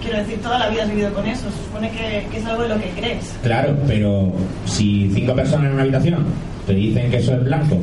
Quiero 0.00 0.16
decir, 0.16 0.40
toda 0.40 0.60
la 0.60 0.70
vida 0.70 0.84
has 0.84 0.88
vivido 0.88 1.12
con 1.12 1.26
eso. 1.26 1.42
Se 1.50 1.64
supone 1.66 1.90
que, 1.90 2.26
que 2.32 2.38
es 2.38 2.46
algo 2.46 2.62
en 2.62 2.70
lo 2.70 2.80
que 2.80 2.88
crees. 2.88 3.34
Claro, 3.42 3.76
pero 3.86 4.32
si 4.64 5.10
cinco 5.12 5.34
personas 5.34 5.66
en 5.66 5.72
una 5.74 5.82
habitación 5.82 6.24
te 6.66 6.72
dicen 6.72 7.10
que 7.10 7.18
eso 7.18 7.34
es 7.34 7.44
blanco 7.44 7.78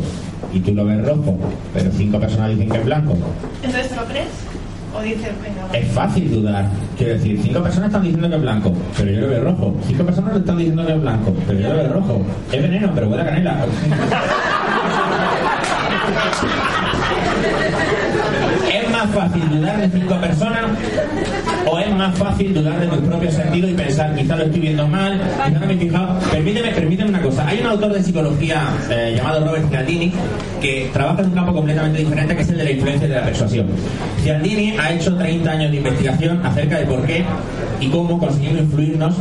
y 0.53 0.59
tú 0.59 0.73
lo 0.73 0.85
ves 0.85 1.05
rojo, 1.05 1.37
pero 1.73 1.91
cinco 1.91 2.19
personas 2.19 2.49
dicen 2.51 2.69
que 2.69 2.77
es 2.77 2.85
blanco, 2.85 3.15
Entonces, 3.63 3.89
¿te 3.89 3.95
lo 3.95 4.05
crees? 4.05 4.27
O 4.95 5.01
dices, 5.01 5.29
venga, 5.43 5.67
es 5.77 5.87
fácil 5.91 6.31
dudar. 6.31 6.65
Quiero 6.97 7.13
decir, 7.13 7.39
cinco 7.43 7.61
personas 7.61 7.89
están 7.89 8.03
diciendo 8.03 8.29
que 8.29 8.35
es 8.35 8.41
blanco, 8.41 8.73
pero 8.97 9.11
yo 9.11 9.21
lo 9.21 9.27
veo 9.27 9.43
rojo. 9.43 9.75
Cinco 9.85 10.05
personas 10.05 10.33
le 10.33 10.39
están 10.39 10.57
diciendo 10.57 10.85
que 10.85 10.93
es 10.93 11.01
blanco, 11.01 11.33
pero 11.45 11.59
yo 11.59 11.69
lo 11.69 11.75
veo 11.75 11.93
rojo. 11.93 12.21
Es 12.51 12.61
veneno, 12.61 12.91
pero 12.95 13.09
huele 13.09 13.21
a 13.21 13.25
canela. 13.25 13.65
¿Es 18.73 18.89
más 18.91 19.09
fácil 19.11 19.49
dudar 19.49 19.77
de 19.77 19.89
cinco 19.99 20.15
personas 20.19 20.63
o 21.69 21.79
es 21.79 21.93
más 21.93 22.17
fácil 22.17 22.53
dudar 22.53 22.79
de 22.79 22.87
tus 22.87 22.99
propios 22.99 23.33
sentidos 23.33 23.71
y 23.71 23.73
pensar, 23.73 24.15
quizá 24.15 24.35
lo 24.35 24.43
estoy 24.45 24.61
viendo 24.61 24.87
mal, 24.87 25.19
quizá 25.45 25.59
no 25.59 25.67
me 25.67 25.73
he 25.73 25.77
fijado? 25.77 26.19
Permíteme, 26.31 26.71
permíteme 26.71 27.09
una 27.09 27.21
cosa. 27.21 27.47
Hay 27.47 27.59
un 27.59 27.67
autor 27.67 27.93
de 27.93 28.03
psicología 28.03 28.69
eh, 28.89 29.13
llamado 29.17 29.45
Robert 29.45 29.69
Cialdini 29.69 30.11
que 30.61 30.89
trabaja 30.93 31.21
en 31.21 31.27
un 31.27 31.33
campo 31.33 31.53
completamente 31.53 31.99
diferente 31.99 32.35
que 32.35 32.41
es 32.41 32.49
el 32.49 32.57
de 32.57 32.63
la 32.63 32.71
influencia 32.71 33.05
y 33.05 33.09
de 33.09 33.15
la 33.15 33.25
persuasión. 33.25 33.67
Cialdini 34.23 34.75
ha 34.77 34.93
hecho 34.93 35.15
30 35.15 35.51
años 35.51 35.71
de 35.71 35.77
investigación 35.77 36.45
acerca 36.45 36.79
de 36.79 36.85
por 36.85 37.05
qué 37.05 37.25
y 37.79 37.87
cómo 37.89 38.17
conseguimos 38.19 38.61
influirnos 38.61 39.15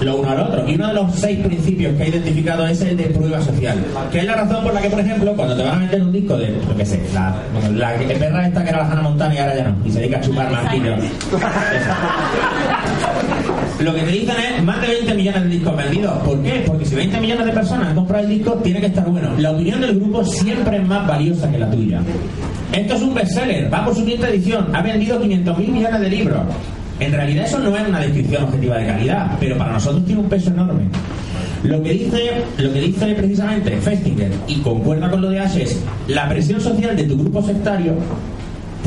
lo 0.00 0.16
uno 0.16 0.30
al 0.30 0.40
otro. 0.40 0.68
Y 0.68 0.74
uno 0.74 0.88
de 0.88 0.94
los 0.94 1.14
seis 1.14 1.38
principios 1.44 1.96
que 1.96 2.04
ha 2.04 2.08
identificado 2.08 2.66
es 2.66 2.80
el 2.82 2.96
de 2.96 3.04
prueba 3.04 3.40
social, 3.40 3.76
que 4.12 4.18
es 4.20 4.24
la 4.24 4.36
razón 4.36 4.62
por 4.62 4.74
la 4.74 4.80
que, 4.80 4.90
por 4.90 5.00
ejemplo, 5.00 5.34
cuando 5.34 5.56
te 5.56 5.62
van 5.62 5.74
a 5.74 5.78
meter 5.80 6.02
un 6.02 6.12
disco 6.12 6.36
de, 6.36 6.46
yo 6.46 6.76
qué 6.76 6.86
sé, 6.86 7.00
la, 7.14 7.34
perra 8.18 8.46
esta 8.46 8.62
que 8.62 8.70
era 8.70 8.78
la 8.78 8.90
Hannah 8.90 9.02
Montana 9.02 9.34
y 9.34 9.38
ahora 9.38 9.56
ya 9.56 9.64
no, 9.64 9.76
y 9.86 9.90
se 9.90 10.00
dedica 10.00 10.18
a 10.18 10.20
chupar 10.20 10.50
martillos. 10.50 10.98
Lo 13.80 13.94
que 13.94 14.02
te 14.02 14.10
dicen 14.10 14.34
es 14.56 14.64
más 14.64 14.80
de 14.80 14.88
20 14.88 15.14
millones 15.14 15.42
de 15.44 15.48
discos 15.50 15.76
vendidos. 15.76 16.12
¿Por 16.24 16.42
qué? 16.42 16.64
Porque 16.66 16.84
si 16.84 16.96
20 16.96 17.20
millones 17.20 17.46
de 17.46 17.52
personas 17.52 17.88
han 17.88 17.94
comprado 17.94 18.24
el 18.24 18.30
disco, 18.30 18.54
tiene 18.54 18.80
que 18.80 18.86
estar 18.86 19.08
bueno. 19.08 19.30
La 19.38 19.52
opinión 19.52 19.80
del 19.80 20.00
grupo 20.00 20.24
siempre 20.24 20.78
es 20.78 20.86
más 20.86 21.06
valiosa 21.06 21.50
que 21.50 21.58
la 21.58 21.70
tuya. 21.70 22.00
Esto 22.72 22.94
es 22.94 23.02
un 23.02 23.14
bestseller, 23.14 23.72
va 23.72 23.84
por 23.84 23.94
su 23.94 24.04
quinta 24.04 24.28
edición, 24.28 24.74
ha 24.74 24.82
vendido 24.82 25.20
500 25.20 25.58
mil 25.58 25.68
millones 25.70 26.00
de 26.00 26.10
libros. 26.10 26.40
En 26.98 27.12
realidad 27.12 27.44
eso 27.44 27.58
no 27.60 27.76
es 27.76 27.88
una 27.88 28.00
descripción 28.00 28.44
objetiva 28.44 28.78
de 28.78 28.86
calidad, 28.86 29.36
pero 29.38 29.56
para 29.56 29.72
nosotros 29.72 30.04
tiene 30.04 30.20
un 30.22 30.28
peso 30.28 30.50
enorme. 30.50 30.82
Lo 31.62 31.82
que 31.82 31.92
dice, 31.92 32.44
lo 32.56 32.72
que 32.72 32.80
dice 32.80 33.14
precisamente 33.14 33.76
Festinger, 33.78 34.32
y 34.48 34.56
concuerda 34.56 35.10
con 35.10 35.22
lo 35.22 35.30
de 35.30 35.40
Ash, 35.40 35.56
es 35.56 35.80
la 36.08 36.28
presión 36.28 36.60
social 36.60 36.96
de 36.96 37.04
tu 37.04 37.16
grupo 37.16 37.42
sectario 37.42 37.94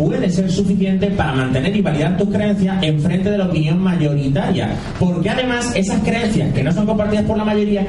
puede 0.01 0.29
ser 0.29 0.51
suficiente 0.51 1.07
para 1.11 1.33
mantener 1.33 1.75
y 1.75 1.81
validar 1.81 2.17
tus 2.17 2.29
creencias 2.29 2.81
en 2.81 2.99
frente 2.99 3.29
de 3.29 3.37
la 3.37 3.45
opinión 3.45 3.79
mayoritaria. 3.79 4.69
Porque 4.99 5.29
además 5.29 5.71
esas 5.75 6.01
creencias 6.01 6.51
que 6.53 6.63
no 6.63 6.71
son 6.71 6.85
compartidas 6.85 7.25
por 7.25 7.37
la 7.37 7.45
mayoría 7.45 7.85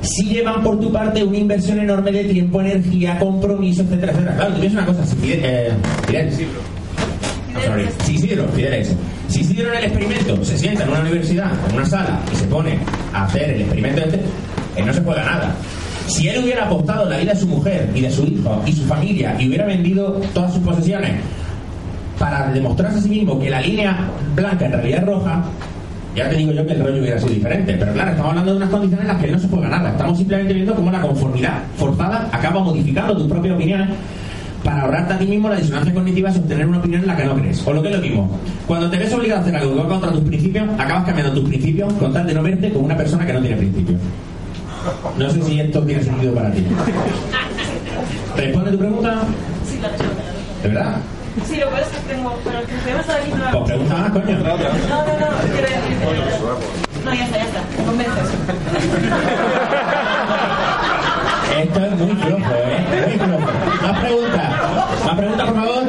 sí 0.00 0.24
llevan 0.26 0.62
por 0.62 0.78
tu 0.78 0.92
parte 0.92 1.24
una 1.24 1.36
inversión 1.36 1.80
enorme 1.80 2.12
de 2.12 2.24
tiempo, 2.24 2.60
energía, 2.60 3.18
compromiso, 3.18 3.82
etcétera, 3.82 4.12
etcétera. 4.12 4.36
Claro, 4.36 4.54
tú 4.54 4.60
piensas 4.60 4.82
una 4.82 4.86
cosa, 4.86 5.06
si 5.06 5.16
Fidel, 5.16 5.40
eh, 5.42 5.72
Fidel, 6.06 6.30
no, 7.54 8.04
si 8.04 8.14
Isidro, 8.14 8.48
Fidel 8.48 8.72
es, 8.74 8.94
si 9.28 9.40
Isidro 9.40 9.72
en 9.72 9.78
el 9.78 9.84
experimento 9.84 10.44
se 10.44 10.58
sienta 10.58 10.84
en 10.84 10.90
una 10.90 11.00
universidad, 11.00 11.50
en 11.68 11.76
una 11.76 11.86
sala, 11.86 12.20
y 12.32 12.36
se 12.36 12.44
pone 12.44 12.78
a 13.12 13.24
hacer 13.24 13.50
el 13.50 13.62
experimento 13.62 14.02
este, 14.02 14.20
él 14.76 14.86
no 14.86 14.92
se 14.92 15.00
juega 15.00 15.24
nada. 15.24 15.56
Si 16.06 16.28
él 16.28 16.44
hubiera 16.44 16.66
apostado 16.66 17.08
la 17.08 17.16
vida 17.18 17.32
de 17.32 17.40
su 17.40 17.48
mujer 17.48 17.90
y 17.94 18.00
de 18.02 18.10
su 18.10 18.24
hijo 18.24 18.62
y 18.64 18.72
su 18.72 18.84
familia 18.84 19.36
y 19.40 19.48
hubiera 19.48 19.66
vendido 19.66 20.20
todas 20.32 20.52
sus 20.52 20.62
posesiones 20.62 21.14
para 22.18 22.50
demostrarse 22.52 22.98
a 22.98 23.02
sí 23.02 23.08
mismo 23.08 23.38
que 23.38 23.50
la 23.50 23.60
línea 23.60 23.96
blanca 24.34 24.66
en 24.66 24.72
realidad 24.72 25.00
es 25.00 25.06
roja, 25.06 25.44
ya 26.14 26.30
te 26.30 26.36
digo 26.36 26.52
yo 26.52 26.66
que 26.66 26.72
el 26.72 26.80
rollo 26.80 27.00
hubiera 27.00 27.18
sido 27.18 27.32
diferente. 27.32 27.74
Pero 27.78 27.92
claro, 27.92 28.10
estamos 28.10 28.30
hablando 28.30 28.52
de 28.52 28.56
unas 28.56 28.70
condiciones 28.70 29.02
en 29.02 29.12
las 29.12 29.22
que 29.22 29.30
no 29.30 29.38
se 29.38 29.48
juega 29.48 29.68
nada. 29.68 29.90
Estamos 29.90 30.18
simplemente 30.18 30.54
viendo 30.54 30.74
cómo 30.74 30.90
la 30.90 31.00
conformidad 31.00 31.62
forzada 31.76 32.28
acaba 32.32 32.60
modificando 32.60 33.16
tus 33.16 33.26
propias 33.26 33.54
opiniones 33.54 33.88
para 34.64 34.82
ahorrarte 34.82 35.14
a 35.14 35.18
ti 35.18 35.26
mismo 35.26 35.48
la 35.48 35.56
disonancia 35.56 35.94
cognitiva 35.94 36.30
es 36.30 36.36
obtener 36.38 36.66
una 36.66 36.78
opinión 36.78 37.02
en 37.02 37.06
la 37.06 37.16
que 37.16 37.24
no 37.24 37.34
crees. 37.36 37.64
O 37.66 37.72
lo 37.72 37.82
que 37.82 37.90
es 37.90 37.96
lo 37.96 38.02
mismo, 38.02 38.38
cuando 38.66 38.90
te 38.90 38.96
ves 38.96 39.12
obligado 39.12 39.40
a 39.40 39.42
hacer 39.44 39.56
algo 39.56 39.74
que 39.74 39.82
va 39.82 39.88
contra 39.88 40.10
tus 40.10 40.22
principios, 40.22 40.68
acabas 40.78 41.04
cambiando 41.04 41.34
tus 41.34 41.48
principios 41.48 41.92
con 41.92 42.12
tal 42.12 42.26
de 42.26 42.34
no 42.34 42.42
verte 42.42 42.72
como 42.72 42.86
una 42.86 42.96
persona 42.96 43.24
que 43.24 43.32
no 43.32 43.40
tiene 43.40 43.56
principios. 43.56 44.00
No 45.18 45.30
sé 45.30 45.42
si 45.42 45.60
esto 45.60 45.82
tiene 45.82 46.02
sentido 46.02 46.34
para 46.34 46.50
ti. 46.50 46.64
¿Responde 48.36 48.70
tu 48.72 48.78
pregunta? 48.78 49.22
Sí, 49.64 49.78
la. 49.80 49.88
¿De 50.62 50.74
verdad? 50.74 50.96
Sí, 51.44 51.56
lo 51.56 51.66
que 51.66 51.72
pasa 51.72 51.82
es 51.84 51.88
que 51.88 52.14
tengo. 52.14 52.38
Pero 52.44 52.58
el 52.58 52.66
que 52.66 52.74
podemos 52.76 53.00
estar 53.02 53.20
aquí 53.20 53.30
no 53.30 53.50
Pues 53.50 53.64
pregunta 53.64 53.96
más, 53.96 54.10
coño. 54.10 54.38
No, 54.38 54.56
no, 54.56 54.56
no, 54.56 55.26
quiero 55.52 55.68
decir. 55.68 55.96
No, 57.04 57.14
ya 57.14 57.24
está, 57.24 57.36
ya 57.36 57.44
está. 57.44 57.60
Me 57.78 57.84
convences. 57.84 58.28
Esto 61.60 61.84
es 61.84 61.92
muy 61.92 62.14
flojo, 62.16 62.54
¿eh? 62.54 62.86
Muy 63.06 63.18
flojo. 63.18 63.52
Más 63.82 64.00
preguntas. 64.00 64.50
Más 65.04 65.14
preguntas, 65.16 65.46
por 65.46 65.56
favor. 65.56 65.82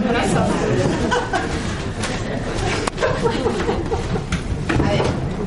A 4.83 4.89
ver, 4.89 5.01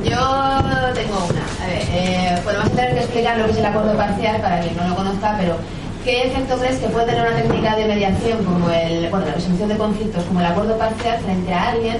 yo 0.04 0.94
tengo 0.94 1.26
una. 1.28 1.44
A 1.62 1.66
ver, 1.66 1.82
eh, 1.90 2.38
a 2.48 2.68
tener 2.70 2.94
que 2.94 3.00
explicar 3.00 3.38
lo 3.38 3.44
que 3.46 3.52
es 3.52 3.58
el 3.58 3.66
acuerdo 3.66 3.96
parcial 3.96 4.40
para 4.40 4.60
quien 4.60 4.76
no 4.76 4.88
lo 4.88 4.96
conozca, 4.96 5.36
pero 5.38 5.56
¿qué 6.04 6.26
efecto 6.26 6.56
crees 6.58 6.78
que 6.78 6.88
puede 6.88 7.06
tener 7.06 7.22
una 7.22 7.42
técnica 7.42 7.76
de 7.76 7.84
mediación 7.86 8.44
como 8.44 8.70
el, 8.70 9.08
bueno, 9.10 9.26
la 9.26 9.34
resolución 9.34 9.68
de 9.68 9.76
conflictos 9.76 10.24
como 10.24 10.40
el 10.40 10.46
acuerdo 10.46 10.78
parcial 10.78 11.18
frente 11.20 11.52
a 11.52 11.70
alguien 11.70 11.98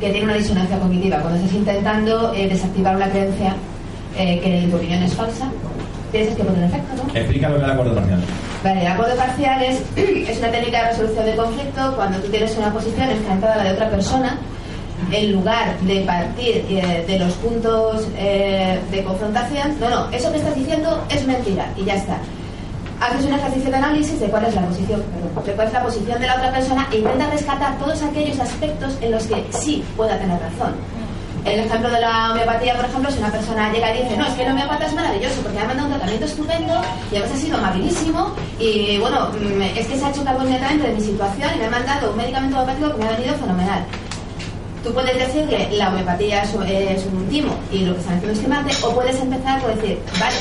que 0.00 0.10
tiene 0.10 0.24
una 0.24 0.34
disonancia 0.34 0.78
cognitiva? 0.78 1.18
Cuando 1.18 1.38
estás 1.38 1.54
intentando 1.54 2.32
eh, 2.34 2.48
desactivar 2.48 2.96
una 2.96 3.08
creencia 3.08 3.54
eh, 4.16 4.40
que 4.40 4.58
en 4.64 4.70
tu 4.70 4.76
opinión 4.76 5.02
es 5.02 5.14
falsa, 5.14 5.50
piensas 6.12 6.36
que 6.36 6.42
puede 6.42 6.56
tener 6.56 6.70
efecto, 6.70 7.04
¿no? 7.04 7.18
Explica 7.18 7.48
lo 7.48 7.54
que 7.54 7.60
es 7.60 7.64
el 7.64 7.70
acuerdo 7.70 7.94
parcial. 7.94 8.20
Vale, 8.64 8.80
el 8.80 8.86
acuerdo 8.86 9.16
parcial 9.16 9.62
es, 9.62 9.82
es 9.96 10.38
una 10.38 10.50
técnica 10.50 10.82
de 10.82 10.88
resolución 10.90 11.26
de 11.26 11.36
conflicto 11.36 11.96
cuando 11.96 12.18
tú 12.18 12.30
tienes 12.30 12.56
una 12.56 12.72
posición 12.72 13.10
enfrentada 13.10 13.54
a 13.54 13.56
la 13.58 13.64
de 13.64 13.72
otra 13.72 13.90
persona, 13.90 14.38
en 15.12 15.32
lugar 15.32 15.78
de 15.80 16.00
partir 16.00 16.66
eh, 16.68 17.04
de 17.06 17.18
los 17.18 17.32
puntos 17.34 18.08
eh, 18.16 18.80
de 18.90 19.04
confrontación, 19.04 19.78
no, 19.80 19.88
no, 19.88 20.10
eso 20.10 20.30
que 20.32 20.38
estás 20.38 20.54
diciendo 20.54 21.04
es 21.08 21.24
mentira 21.26 21.70
y 21.76 21.84
ya 21.84 21.94
está. 21.94 22.18
Haces 23.00 23.24
un 23.26 23.34
ejercicio 23.34 23.70
de 23.70 23.76
análisis 23.76 24.18
de 24.18 24.26
cuál 24.26 24.44
es 24.44 24.54
la 24.54 24.62
posición, 24.62 25.02
perdón, 25.02 25.44
de 25.46 25.52
cuál 25.52 25.66
es 25.68 25.72
la 25.72 25.82
posición 25.84 26.20
de 26.20 26.26
la 26.26 26.34
otra 26.34 26.50
persona 26.52 26.88
e 26.90 26.98
intentas 26.98 27.30
rescatar 27.30 27.78
todos 27.78 28.02
aquellos 28.02 28.40
aspectos 28.40 28.94
en 29.00 29.12
los 29.12 29.24
que 29.26 29.44
sí 29.50 29.84
pueda 29.96 30.18
tener 30.18 30.38
razón. 30.40 30.74
El 31.44 31.60
ejemplo 31.60 31.88
de 31.88 32.00
la 32.00 32.32
homeopatía, 32.32 32.74
por 32.74 32.84
ejemplo, 32.86 33.10
si 33.10 33.18
una 33.20 33.30
persona 33.30 33.72
llega 33.72 33.94
y 33.94 34.02
dice, 34.02 34.16
no, 34.16 34.26
es 34.26 34.34
que 34.34 34.42
el 34.44 34.50
homeopata 34.50 34.86
es 34.86 34.92
maravilloso 34.94 35.40
porque 35.42 35.58
ha 35.60 35.64
mandado 35.64 35.86
un 35.86 35.92
tratamiento 35.94 36.26
estupendo 36.26 36.74
y 37.12 37.16
además 37.16 37.32
ha 37.32 37.40
sido 37.40 37.56
amabilísimo 37.58 38.30
y 38.58 38.98
bueno, 38.98 39.28
mm, 39.30 39.62
es 39.78 39.86
que 39.86 39.96
se 39.96 40.04
ha 40.04 40.10
hecho 40.10 40.24
cargo 40.24 40.42
inmediatamente 40.42 40.88
de 40.88 40.94
mi 40.94 41.00
situación 41.00 41.50
y 41.54 41.58
me 41.60 41.66
ha 41.66 41.70
mandado 41.70 42.10
un 42.10 42.16
medicamento 42.16 42.56
homeopático 42.60 42.96
que 42.96 43.02
me 43.04 43.08
ha 43.08 43.16
venido 43.16 43.34
fenomenal. 43.36 43.84
Tú 44.82 44.92
puedes 44.92 45.16
decirle 45.16 45.68
la 45.72 45.88
homeopatía 45.88 46.42
es, 46.42 46.52
un- 46.54 46.66
es 46.66 47.06
un 47.06 47.28
timo 47.28 47.54
y 47.72 47.84
lo 47.84 47.94
que 47.94 48.00
están 48.00 48.16
haciendo 48.16 48.32
es 48.36 48.40
timarte, 48.44 48.72
o 48.84 48.90
puedes 48.94 49.20
empezar 49.20 49.60
por 49.60 49.74
decir, 49.76 50.00
vale, 50.18 50.36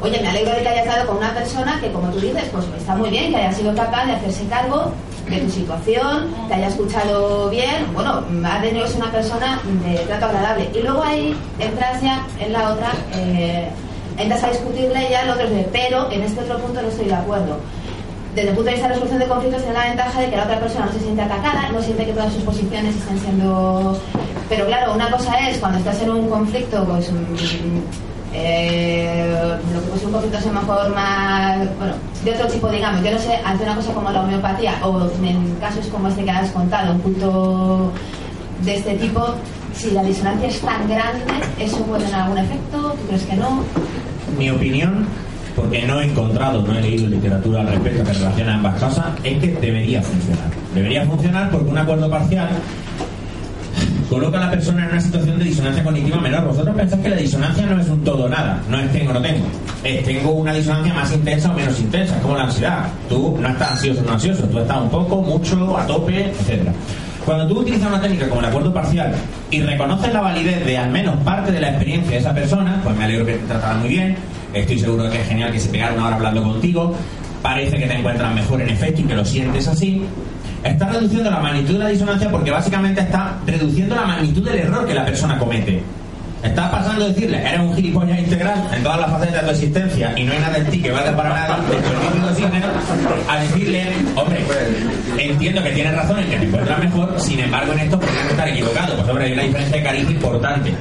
oye, 0.00 0.20
me 0.20 0.28
alegro 0.28 0.54
de 0.54 0.62
que 0.62 0.68
hayas 0.68 0.86
dado 0.86 1.06
con 1.06 1.16
una 1.18 1.34
persona 1.34 1.78
que, 1.80 1.90
como 1.92 2.10
tú 2.10 2.20
dices, 2.20 2.44
pues 2.52 2.64
está 2.76 2.94
muy 2.94 3.10
bien, 3.10 3.30
que 3.30 3.36
haya 3.36 3.52
sido 3.52 3.74
capaz 3.74 4.06
de 4.06 4.12
hacerse 4.12 4.46
cargo 4.46 4.92
de 5.28 5.38
tu 5.38 5.50
situación, 5.50 6.34
te 6.48 6.54
haya 6.54 6.68
escuchado 6.68 7.50
bien, 7.50 7.86
bueno, 7.94 8.24
ha 8.44 8.60
tenido 8.60 8.84
que 8.84 8.90
ser 8.90 9.02
una 9.02 9.12
persona 9.12 9.60
de 9.84 9.94
trato 9.98 10.26
agradable. 10.26 10.70
Y 10.74 10.82
luego 10.82 11.02
ahí 11.02 11.36
entras 11.58 12.02
ya 12.02 12.26
en 12.38 12.52
la 12.52 12.72
otra, 12.72 12.92
eh, 13.14 13.68
entras 14.16 14.42
a 14.44 14.50
discutirle 14.50 15.08
ya 15.10 15.22
el 15.22 15.30
otro, 15.30 15.46
pero 15.72 16.10
en 16.10 16.22
este 16.22 16.40
otro 16.40 16.58
punto 16.58 16.82
no 16.82 16.88
estoy 16.88 17.06
de 17.06 17.14
acuerdo 17.14 17.58
desde 18.34 18.50
el 18.50 18.54
punto 18.54 18.70
de 18.70 18.76
vista 18.76 18.88
de 18.88 18.94
resolución 18.94 19.18
de 19.18 19.26
conflictos 19.26 19.62
tiene 19.62 19.78
la 19.78 19.84
ventaja 19.86 20.20
de 20.20 20.30
que 20.30 20.36
la 20.36 20.44
otra 20.44 20.60
persona 20.60 20.86
no 20.86 20.92
se 20.92 21.00
siente 21.00 21.22
atacada, 21.22 21.68
no 21.72 21.82
siente 21.82 22.06
que 22.06 22.12
todas 22.12 22.32
sus 22.32 22.42
posiciones 22.44 22.94
están 22.94 23.18
siendo... 23.18 24.00
Pero 24.48 24.66
claro, 24.66 24.94
una 24.94 25.10
cosa 25.10 25.48
es 25.48 25.58
cuando 25.58 25.78
estás 25.78 26.00
en 26.02 26.10
un 26.10 26.28
conflicto, 26.28 26.84
pues... 26.84 27.10
eh, 28.32 29.56
lo 29.72 29.80
que 29.80 29.86
puede 29.88 30.00
ser 30.00 30.08
un 30.08 30.34
es 30.34 30.46
a 30.46 30.52
lo 30.52 30.60
mejor 30.60 30.94
más... 30.94 31.58
Bueno, 31.78 31.94
de 32.24 32.32
otro 32.32 32.46
tipo, 32.48 32.68
digamos. 32.68 33.02
Yo 33.02 33.12
no 33.12 33.18
sé, 33.18 33.36
ante 33.44 33.64
una 33.64 33.74
cosa 33.76 33.92
como 33.92 34.10
la 34.10 34.22
homeopatía 34.22 34.74
o 34.82 35.10
en 35.24 35.54
casos 35.56 35.86
como 35.86 36.08
este 36.08 36.24
que 36.24 36.30
has 36.30 36.50
contado, 36.50 36.92
un 36.92 37.00
punto 37.00 37.92
de 38.62 38.76
este 38.76 38.94
tipo, 38.96 39.34
si 39.72 39.92
la 39.92 40.02
disonancia 40.02 40.48
es 40.48 40.60
tan 40.60 40.88
grande, 40.88 41.24
¿eso 41.58 41.78
puede 41.84 42.04
tener 42.04 42.20
algún 42.20 42.38
efecto? 42.38 42.94
¿Tú 43.00 43.06
crees 43.08 43.22
que 43.22 43.36
no? 43.36 43.64
Mi 44.38 44.50
opinión, 44.50 45.06
porque 45.56 45.82
no 45.86 46.00
he 46.00 46.06
encontrado, 46.06 46.62
no 46.62 46.74
he 46.74 46.82
leído 46.82 47.08
literatura 47.08 47.62
al 47.62 47.68
respecto 47.68 48.04
que 48.04 48.12
relaciona 48.12 48.54
ambas 48.54 48.82
cosas, 48.82 49.06
es 49.24 49.40
que 49.40 49.48
debería 49.48 50.02
funcionar. 50.02 50.50
Debería 50.74 51.06
funcionar 51.06 51.50
porque 51.50 51.70
un 51.70 51.78
acuerdo 51.78 52.10
parcial 52.10 52.50
coloca 54.10 54.38
a 54.38 54.46
la 54.46 54.50
persona 54.50 54.84
en 54.84 54.90
una 54.90 55.00
situación 55.00 55.38
de 55.38 55.44
disonancia 55.44 55.84
cognitiva 55.84 56.20
menor. 56.20 56.44
Vosotros 56.48 56.74
pensáis 56.74 57.00
que 57.00 57.08
la 57.08 57.16
disonancia 57.16 57.64
no 57.64 57.80
es 57.80 57.88
un 57.88 58.02
todo 58.02 58.28
nada, 58.28 58.60
no 58.68 58.78
es 58.78 58.92
tengo 58.92 59.12
no 59.12 59.22
tengo. 59.22 59.46
Tengo 60.04 60.30
una 60.32 60.52
disonancia 60.52 60.92
más 60.92 61.12
intensa 61.12 61.50
o 61.52 61.54
menos 61.54 61.78
intensa, 61.78 62.18
como 62.20 62.36
la 62.36 62.42
ansiedad. 62.42 62.88
Tú 63.08 63.38
no 63.40 63.48
estás 63.48 63.70
ansioso 63.70 64.02
no 64.02 64.12
ansioso, 64.12 64.42
tú 64.48 64.58
estás 64.58 64.82
un 64.82 64.90
poco, 64.90 65.22
mucho, 65.22 65.78
a 65.78 65.86
tope, 65.86 66.26
etcétera. 66.26 66.72
Cuando 67.24 67.46
tú 67.46 67.60
utilizas 67.60 67.88
una 67.88 68.00
técnica 68.00 68.28
como 68.28 68.40
el 68.40 68.46
acuerdo 68.46 68.74
parcial 68.74 69.12
y 69.50 69.60
reconoces 69.60 70.12
la 70.12 70.20
validez 70.20 70.66
de 70.66 70.76
al 70.76 70.90
menos 70.90 71.16
parte 71.18 71.52
de 71.52 71.60
la 71.60 71.68
experiencia 71.68 72.10
de 72.10 72.18
esa 72.18 72.34
persona, 72.34 72.80
pues 72.82 72.96
me 72.96 73.04
alegro 73.04 73.24
que 73.26 73.34
te 73.34 73.46
tratará 73.46 73.74
muy 73.74 73.90
bien, 73.90 74.16
estoy 74.52 74.78
seguro 74.80 75.04
de 75.04 75.10
que 75.10 75.20
es 75.20 75.28
genial 75.28 75.52
que 75.52 75.60
se 75.60 75.68
pegara 75.68 75.94
una 75.94 76.06
hora 76.06 76.16
hablando 76.16 76.42
contigo, 76.42 76.94
parece 77.42 77.78
que 77.78 77.86
te 77.86 77.94
encuentras 77.94 78.34
mejor 78.34 78.60
en 78.62 78.70
efecto 78.70 79.02
y 79.02 79.04
que 79.04 79.14
lo 79.14 79.24
sientes 79.24 79.68
así, 79.68 80.02
está 80.64 80.88
reduciendo 80.88 81.30
la 81.30 81.40
magnitud 81.40 81.74
de 81.74 81.78
la 81.78 81.88
disonancia 81.88 82.30
porque 82.30 82.50
básicamente 82.50 83.00
está 83.00 83.36
reduciendo 83.46 83.94
la 83.94 84.04
magnitud 84.04 84.44
del 84.44 84.58
error 84.58 84.86
que 84.86 84.94
la 84.94 85.04
persona 85.04 85.38
comete. 85.38 85.82
Estás 86.42 86.70
pasando 86.70 87.04
a 87.04 87.08
decirle, 87.08 87.38
eres 87.46 87.60
un 87.60 87.76
gilipollas 87.76 88.18
integral 88.18 88.66
en 88.74 88.82
todas 88.82 89.00
las 89.00 89.10
facetas 89.10 89.34
de 89.34 89.40
tu 89.40 89.50
existencia 89.50 90.12
y 90.16 90.24
no 90.24 90.32
hay 90.32 90.38
nada 90.38 90.56
en 90.56 90.66
ti 90.70 90.80
que 90.80 90.90
valga 90.90 91.14
para 91.14 91.28
nada, 91.28 91.58
a 93.28 93.40
decirle, 93.40 93.84
hombre, 94.16 94.40
entiendo 95.18 95.62
que 95.62 95.70
tienes 95.72 95.94
razón 95.94 96.18
en 96.18 96.30
que 96.30 96.36
te 96.38 96.44
encuentras 96.46 96.78
mejor, 96.78 97.20
sin 97.20 97.40
embargo 97.40 97.72
en 97.74 97.80
esto 97.80 98.00
podrías 98.00 98.26
estar 98.26 98.48
equivocado. 98.48 98.96
Pues 98.96 99.08
hombre, 99.08 99.24
hay 99.26 99.32
una 99.34 99.42
diferencia 99.42 99.76
de 99.76 99.82
cariño 99.82 100.10
importante. 100.10 100.74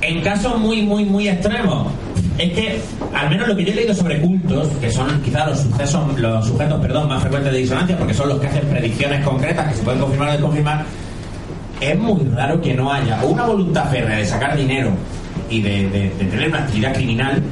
En 0.00 0.22
casos 0.22 0.58
muy, 0.58 0.82
muy, 0.82 1.04
muy 1.04 1.28
extremos, 1.28 1.88
es 2.40 2.52
que, 2.52 2.80
al 3.14 3.28
menos 3.28 3.48
lo 3.48 3.56
que 3.56 3.64
yo 3.64 3.72
he 3.72 3.76
leído 3.76 3.94
sobre 3.94 4.18
cultos, 4.18 4.68
que 4.80 4.90
son 4.90 5.20
quizás 5.20 5.48
los 5.48 5.58
sucesos, 5.58 6.18
los 6.18 6.46
sujetos, 6.46 6.80
perdón, 6.80 7.08
más 7.08 7.20
frecuentes 7.20 7.52
de 7.52 7.58
disonancia, 7.58 7.98
porque 7.98 8.14
son 8.14 8.30
los 8.30 8.40
que 8.40 8.46
hacen 8.46 8.66
predicciones 8.66 9.22
concretas 9.22 9.68
que 9.68 9.74
se 9.74 9.82
pueden 9.82 10.00
confirmar 10.00 10.28
o 10.30 10.32
desconfirmar, 10.32 10.84
es 11.80 11.98
muy 11.98 12.24
raro 12.34 12.60
que 12.60 12.72
no 12.74 12.90
haya 12.90 13.22
una 13.24 13.44
voluntad 13.44 13.90
férrea 13.90 14.18
de 14.18 14.24
sacar 14.24 14.56
dinero 14.56 14.90
y 15.50 15.60
de, 15.60 16.12
tener 16.18 16.48
una 16.48 16.60
actividad 16.60 16.94
criminal 16.94 17.42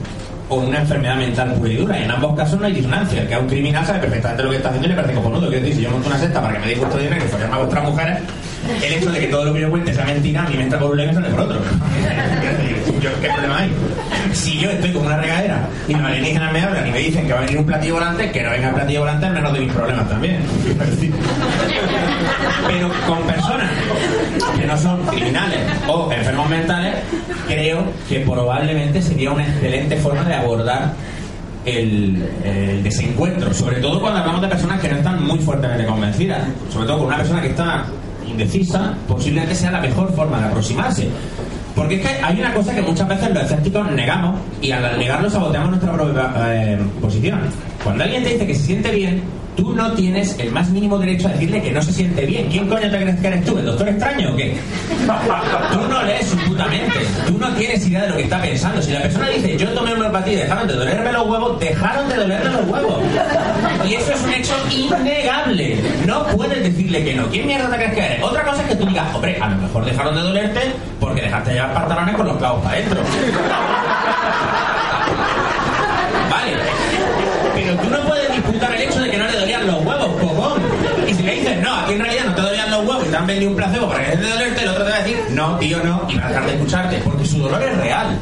o 0.49 0.57
una 0.57 0.81
enfermedad 0.81 1.17
mental 1.17 1.53
pura 1.55 1.71
y 1.71 1.77
dura. 1.77 1.99
Y 1.99 2.05
en 2.05 2.11
ambos 2.11 2.35
casos 2.35 2.59
no 2.59 2.67
hay 2.67 2.73
disonancia. 2.73 3.21
El 3.21 3.29
que 3.29 3.35
es 3.35 3.41
un 3.41 3.47
criminal 3.47 3.85
sabe 3.85 3.99
perfectamente 3.99 4.43
lo 4.43 4.51
que 4.51 4.57
está 4.57 4.69
haciendo 4.69 4.87
y 4.87 4.91
le 4.91 4.97
parece 4.97 5.15
cojonudo. 5.15 5.49
Quiero 5.49 5.61
decir, 5.61 5.77
si 5.77 5.83
yo 5.83 5.91
monto 5.91 6.09
una 6.09 6.19
secta 6.19 6.41
para 6.41 6.55
que 6.55 6.61
me 6.61 6.67
deis 6.67 6.79
vuestro 6.79 7.01
dinero 7.01 7.25
y 7.25 7.29
follarme 7.29 7.55
a 7.55 7.59
vuestras 7.59 7.85
mujeres, 7.85 8.19
el 8.83 8.93
hecho 8.95 9.11
de 9.11 9.21
que 9.21 9.27
todo 9.27 9.45
lo 9.45 9.55
que 9.55 9.61
yo 9.61 9.71
cuente 9.71 9.95
sea 9.95 10.05
mentira, 10.07 10.45
a 10.45 10.49
mí 10.49 10.57
me 10.57 10.65
por 10.65 10.91
un 10.91 10.97
lado 10.97 11.05
y 11.05 11.15
me 11.15 11.15
sale 11.15 11.29
por 11.29 11.41
otro. 11.41 11.61
Yo, 13.01 13.11
¿Qué 13.21 13.29
problema 13.29 13.59
hay? 13.59 13.73
Si 14.33 14.59
yo 14.59 14.71
estoy 14.71 14.93
como 14.93 15.07
una 15.07 15.19
regadera 15.19 15.69
y 15.87 15.93
los 15.93 16.03
alienígenas 16.03 16.53
me 16.53 16.61
hablan 16.61 16.87
y 16.89 16.91
me 16.91 16.99
dicen 16.99 17.27
que 17.27 17.33
va 17.33 17.39
a 17.39 17.43
venir 17.43 17.59
un 17.59 17.67
platillo 17.67 17.95
volante, 17.95 18.31
que 18.31 18.43
no 18.43 18.51
venga 18.51 18.69
el 18.69 18.75
platillo 18.75 19.01
volante 19.01 19.27
es 19.27 19.33
menos 19.33 19.53
de 19.53 19.61
mis 19.61 19.73
problemas 19.73 20.09
también. 20.09 20.41
Pero 22.67 22.91
con 23.07 23.23
personas 23.23 23.71
que 24.59 24.67
no 24.67 24.77
son 24.77 25.07
criminales 25.07 25.61
o 25.87 26.13
enfermos 26.13 26.49
mentales, 26.49 26.95
creo 27.47 27.85
que 28.09 28.21
probablemente 28.21 29.01
sería 29.01 29.31
una 29.31 29.45
excelente 29.45 29.97
forma 29.97 30.25
de 30.25 30.35
abordar 30.35 30.93
el 31.65 32.83
desencuentro, 32.83 33.53
sobre 33.53 33.77
todo 33.77 34.01
cuando 34.01 34.21
hablamos 34.21 34.41
de 34.43 34.49
personas 34.49 34.81
que 34.81 34.89
no 34.89 34.97
están 34.97 35.23
muy 35.23 35.39
fuertemente 35.39 35.85
convencidas, 35.87 36.43
sobre 36.73 36.87
todo 36.87 36.99
con 36.99 37.07
una 37.09 37.19
persona 37.19 37.43
que 37.43 37.49
está 37.49 37.85
indecisa, 38.27 38.95
posiblemente 39.07 39.55
sea 39.55 39.71
la 39.71 39.81
mejor 39.81 40.13
forma 40.15 40.41
de 40.41 40.47
aproximarse. 40.47 41.09
Porque 41.79 41.95
es 41.95 42.01
que 42.01 42.25
hay 42.25 42.41
una 42.41 42.53
cosa 42.53 42.75
que 42.75 42.83
muchas 42.83 43.07
veces 43.07 43.31
los 43.33 43.45
escépticos 43.45 43.91
negamos 43.93 44.41
y 44.61 44.73
al 44.73 44.99
negarlo 44.99 45.31
saboteamos 45.31 45.71
nuestra 45.71 45.93
propia 45.93 46.33
eh, 46.49 46.79
posición. 47.01 47.39
Cuando 47.85 48.03
alguien 48.03 48.25
te 48.25 48.31
dice 48.31 48.47
que 48.47 48.55
se 48.57 48.65
siente 48.65 48.91
bien, 48.91 49.23
tú 49.59 49.75
no 49.75 49.93
tienes 49.93 50.37
el 50.39 50.53
más 50.53 50.71
mínimo 50.71 50.99
derecho 50.99 51.27
a 51.27 51.33
decirle 51.33 51.61
que 51.61 51.73
no 51.73 51.83
se 51.83 51.93
siente 51.93 52.25
bien. 52.27 52.49
¿Quién 52.49 52.69
coño 52.69 52.89
te 52.91 52.97
crees 52.97 53.21
que 53.21 53.27
eres 53.27 53.45
tú? 53.45 53.59
¿El 53.59 53.67
doctor 53.67 53.89
extraño 53.89 54.33
o 54.33 54.37
qué? 54.37 54.57
Tú 55.73 55.89
no 55.89 56.03
lees 56.05 56.27
su 56.27 56.37
puta 56.37 56.67
mente. 56.67 56.99
Tú 57.27 57.39
no 57.39 57.49
tienes 57.55 57.87
idea 57.87 58.03
de 58.03 58.09
lo 58.11 58.17
que 58.17 58.23
está 58.23 58.41
pensando. 58.41 58.81
Si 58.81 58.93
la 58.93 59.03
persona 59.03 59.29
dice, 59.31 59.57
yo 59.57 59.69
tomé 59.71 59.95
homeopatía 59.95 60.33
y 60.33 60.37
dejaron 60.37 60.69
de 60.69 60.75
dolerme 60.75 61.13
los 61.13 61.29
huevos, 61.29 61.61
dejaron 61.61 62.09
de 62.09 62.15
dolerme 62.15 62.51
los 62.51 62.69
huevos. 62.69 63.03
Y 63.89 63.95
eso 63.95 64.13
es 64.13 64.23
un 64.23 64.33
hecho 64.33 64.55
innegable. 64.71 65.77
No 66.07 66.25
puedes 66.27 66.63
decirle 66.63 67.05
que 67.05 67.15
no. 67.15 67.27
¿Quién 67.29 67.47
mierda 67.47 67.69
te 67.69 67.77
crees 67.77 67.95
que 67.95 68.01
eres? 68.01 68.23
Otra 68.23 68.45
cosa 68.45 68.63
es 68.63 68.68
digas, 68.99 69.15
hombre, 69.15 69.39
a 69.41 69.49
lo 69.49 69.57
mejor 69.57 69.85
dejaron 69.85 70.15
de 70.15 70.23
dolerte 70.23 70.61
porque 70.99 71.23
dejaste 71.23 71.53
llevar 71.53 71.75
pantalones 71.75 72.17
con 72.17 72.27
los 72.27 72.37
clavos 72.37 72.63
para 72.63 72.77
adentro. 72.77 73.01
Vale. 76.31 76.53
Pero 77.55 77.75
tú 77.77 77.91
no 77.91 78.01
puedes 78.01 78.33
disputar 78.33 78.75
el 78.75 78.83
hecho 78.83 79.01
de 79.01 79.11
que 79.11 79.17
no 79.19 79.27
le 79.27 79.39
dolían 79.39 79.67
los 79.67 79.85
huevos, 79.85 80.09
cojón. 80.21 80.63
Y 81.07 81.15
si 81.15 81.23
le 81.23 81.35
dices, 81.37 81.61
no, 81.63 81.75
aquí 81.77 81.93
en 81.93 82.01
realidad 82.01 82.25
no 82.27 82.35
te 82.35 82.43
dolían 82.43 82.71
los 82.71 82.81
huevos 82.87 83.07
y 83.07 83.11
te 83.11 83.17
han 83.17 83.27
vendido 83.27 83.51
un 83.51 83.57
placebo 83.57 83.89
para 83.89 84.01
que 84.01 84.11
dejes 84.11 84.21
de 84.21 84.31
dolerte, 84.31 84.63
el 84.63 84.69
otro 84.69 84.85
te 84.85 84.91
va 84.91 84.97
a 84.97 85.01
decir, 85.01 85.19
no, 85.31 85.57
tío, 85.59 85.79
no, 85.85 86.03
y 86.09 86.17
va 86.17 86.27
a 86.27 86.29
dejar 86.29 86.47
de 86.47 86.53
escucharte, 86.55 86.99
porque 87.05 87.25
su 87.25 87.39
dolor 87.39 87.63
es 87.63 87.77
real. 87.77 88.19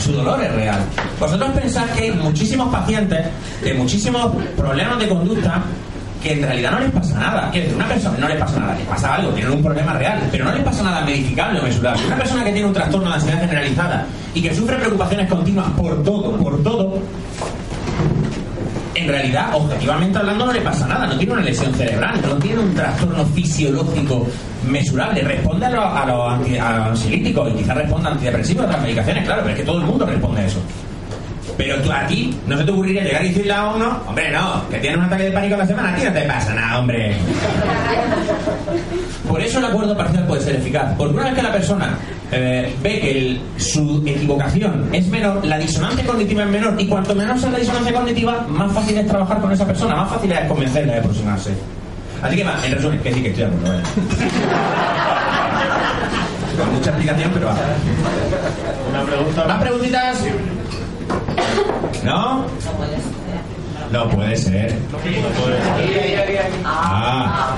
Su 0.00 0.12
dolor 0.12 0.42
es 0.42 0.52
real. 0.52 0.80
Vosotros 1.18 1.50
pensáis 1.50 1.90
que 1.92 2.02
hay 2.02 2.10
muchísimos 2.12 2.68
pacientes 2.68 3.26
de 3.62 3.74
muchísimos 3.74 4.32
problemas 4.56 4.98
de 4.98 5.08
conducta 5.08 5.62
que 6.22 6.32
en 6.32 6.42
realidad 6.42 6.72
no 6.72 6.80
les 6.80 6.90
pasa 6.90 7.18
nada. 7.18 7.50
Quiero 7.50 7.64
decir, 7.66 7.76
una 7.76 7.88
persona 7.88 8.18
no 8.18 8.28
les 8.28 8.38
pasa 8.38 8.60
nada, 8.60 8.74
les 8.74 8.86
pasa 8.86 9.14
algo, 9.14 9.30
tienen 9.30 9.52
un 9.52 9.62
problema 9.62 9.92
real, 9.94 10.20
pero 10.30 10.44
no 10.44 10.52
les 10.52 10.64
pasa 10.64 10.82
nada 10.82 11.00
medificable 11.02 11.60
o 11.60 11.62
mesurable. 11.62 12.06
Una 12.06 12.16
persona 12.16 12.44
que 12.44 12.52
tiene 12.52 12.66
un 12.66 12.74
trastorno 12.74 13.08
de 13.08 13.14
ansiedad 13.14 13.40
generalizada 13.40 14.06
y 14.34 14.42
que 14.42 14.54
sufre 14.54 14.76
preocupaciones 14.76 15.28
continuas 15.28 15.70
por 15.76 16.02
todo, 16.02 16.36
por 16.36 16.62
todo, 16.62 16.98
en 18.94 19.06
realidad, 19.06 19.50
objetivamente 19.54 20.18
hablando, 20.18 20.46
no 20.46 20.52
le 20.52 20.60
pasa 20.60 20.86
nada, 20.88 21.06
no 21.06 21.16
tiene 21.16 21.32
una 21.32 21.42
lesión 21.42 21.72
cerebral, 21.74 22.20
no 22.20 22.34
tiene 22.36 22.60
un 22.60 22.74
trastorno 22.74 23.24
fisiológico 23.26 24.26
mesurable, 24.68 25.22
responde 25.22 25.66
a 25.66 25.70
los 25.70 25.84
a 25.84 26.88
los 26.90 27.06
y 27.06 27.32
quizás 27.56 27.76
responde 27.76 28.08
a 28.08 28.12
antidepresivos, 28.12 28.64
a 28.64 28.66
otras 28.66 28.82
medicaciones, 28.82 29.24
claro, 29.24 29.42
pero 29.42 29.54
es 29.54 29.60
que 29.60 29.66
todo 29.66 29.78
el 29.78 29.86
mundo 29.86 30.04
responde 30.04 30.40
a 30.40 30.46
eso. 30.46 30.58
Pero 31.58 31.74
tú 31.82 31.90
a 31.92 32.06
ti 32.06 32.34
no 32.46 32.56
se 32.56 32.62
te 32.64 32.70
ocurriría 32.70 33.02
llegar 33.02 33.24
y 33.24 33.28
decirle 33.30 33.52
a 33.52 33.66
uno, 33.74 33.98
hombre, 34.06 34.30
no, 34.30 34.66
que 34.70 34.78
tienes 34.78 34.96
un 34.98 35.04
ataque 35.06 35.24
de 35.24 35.30
pánico 35.32 35.56
a 35.56 35.58
la 35.58 35.66
semana, 35.66 35.92
a 35.92 35.96
ti 35.96 36.04
no 36.04 36.12
te 36.12 36.20
pasa 36.22 36.54
nada, 36.54 36.78
hombre. 36.78 37.16
Por 39.28 39.40
eso 39.42 39.58
el 39.58 39.64
acuerdo 39.64 39.96
parcial 39.96 40.24
puede 40.26 40.40
ser 40.42 40.54
eficaz. 40.56 40.94
Porque 40.96 41.14
una 41.14 41.24
vez 41.24 41.34
que 41.34 41.42
la 41.42 41.52
persona 41.52 41.98
eh, 42.30 42.72
ve 42.80 43.00
que 43.00 43.10
el- 43.18 43.40
su 43.56 44.02
equivocación 44.06 44.88
es 44.92 45.06
menor, 45.08 45.44
la 45.44 45.58
disonancia 45.58 46.04
cognitiva 46.06 46.44
es 46.44 46.48
menor, 46.50 46.74
y 46.80 46.86
cuanto 46.86 47.14
menor 47.14 47.38
sea 47.40 47.50
la 47.50 47.58
disonancia 47.58 47.92
cognitiva, 47.92 48.46
más 48.48 48.72
fácil 48.72 48.96
es 48.96 49.06
trabajar 49.08 49.40
con 49.40 49.50
esa 49.52 49.66
persona, 49.66 49.96
más 49.96 50.10
fácil 50.10 50.30
es 50.30 50.40
convencerla 50.46 50.92
de 50.94 50.98
aproximarse. 51.00 51.50
Así 52.22 52.36
que 52.36 52.44
va, 52.44 52.54
en 52.64 52.72
resumen, 52.72 53.00
que 53.00 53.12
sí 53.14 53.22
que 53.22 53.28
estoy 53.30 53.44
de 53.44 53.50
acuerdo. 53.50 53.68
vale. 53.72 53.82
Con 56.58 56.72
mucha 56.74 56.90
explicación, 56.90 57.30
pero 57.34 57.46
va. 57.46 57.56
Una 58.90 59.02
pregunta. 59.04 59.44
¿Más 59.46 59.60
preguntitas? 59.62 60.18
¿No? 62.04 62.44
No 63.92 64.08
puede 64.10 64.36
ser. 64.36 64.78
Ah. 66.64 67.56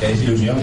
Qué 0.00 0.08
desilusión. 0.08 0.56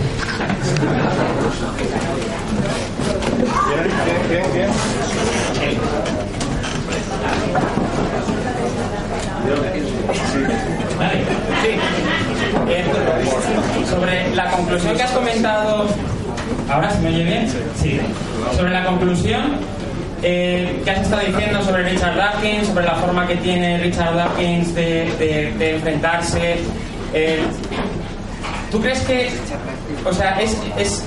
Bien, 3.69 3.89
bien, 4.29 4.53
bien. 4.53 4.69
Sí. 5.53 5.77
Sobre 13.89 14.35
la 14.35 14.51
conclusión 14.51 14.95
que 14.95 15.03
has 15.03 15.11
comentado. 15.11 15.87
¿Ahora 16.69 16.91
se 16.91 16.99
me 16.99 17.09
oye 17.09 17.23
bien? 17.23 17.49
Sí. 17.81 17.99
Sobre 18.55 18.71
la 18.71 18.85
conclusión 18.85 19.57
eh, 20.23 20.81
que 20.83 20.91
has 20.91 21.01
estado 21.01 21.21
diciendo 21.25 21.61
sobre 21.63 21.83
Richard 21.83 22.15
Dawkins, 22.15 22.67
sobre 22.67 22.85
la 22.85 22.95
forma 22.95 23.27
que 23.27 23.35
tiene 23.37 23.77
Richard 23.79 24.15
Dawkins 24.15 24.73
de, 24.73 25.75
enfrentarse. 25.75 26.59
eh, 27.13 27.39
¿Tú 28.71 28.81
crees 28.81 29.01
que, 29.01 29.29
o 30.03 30.13
sea, 30.13 30.39
es, 30.41 31.03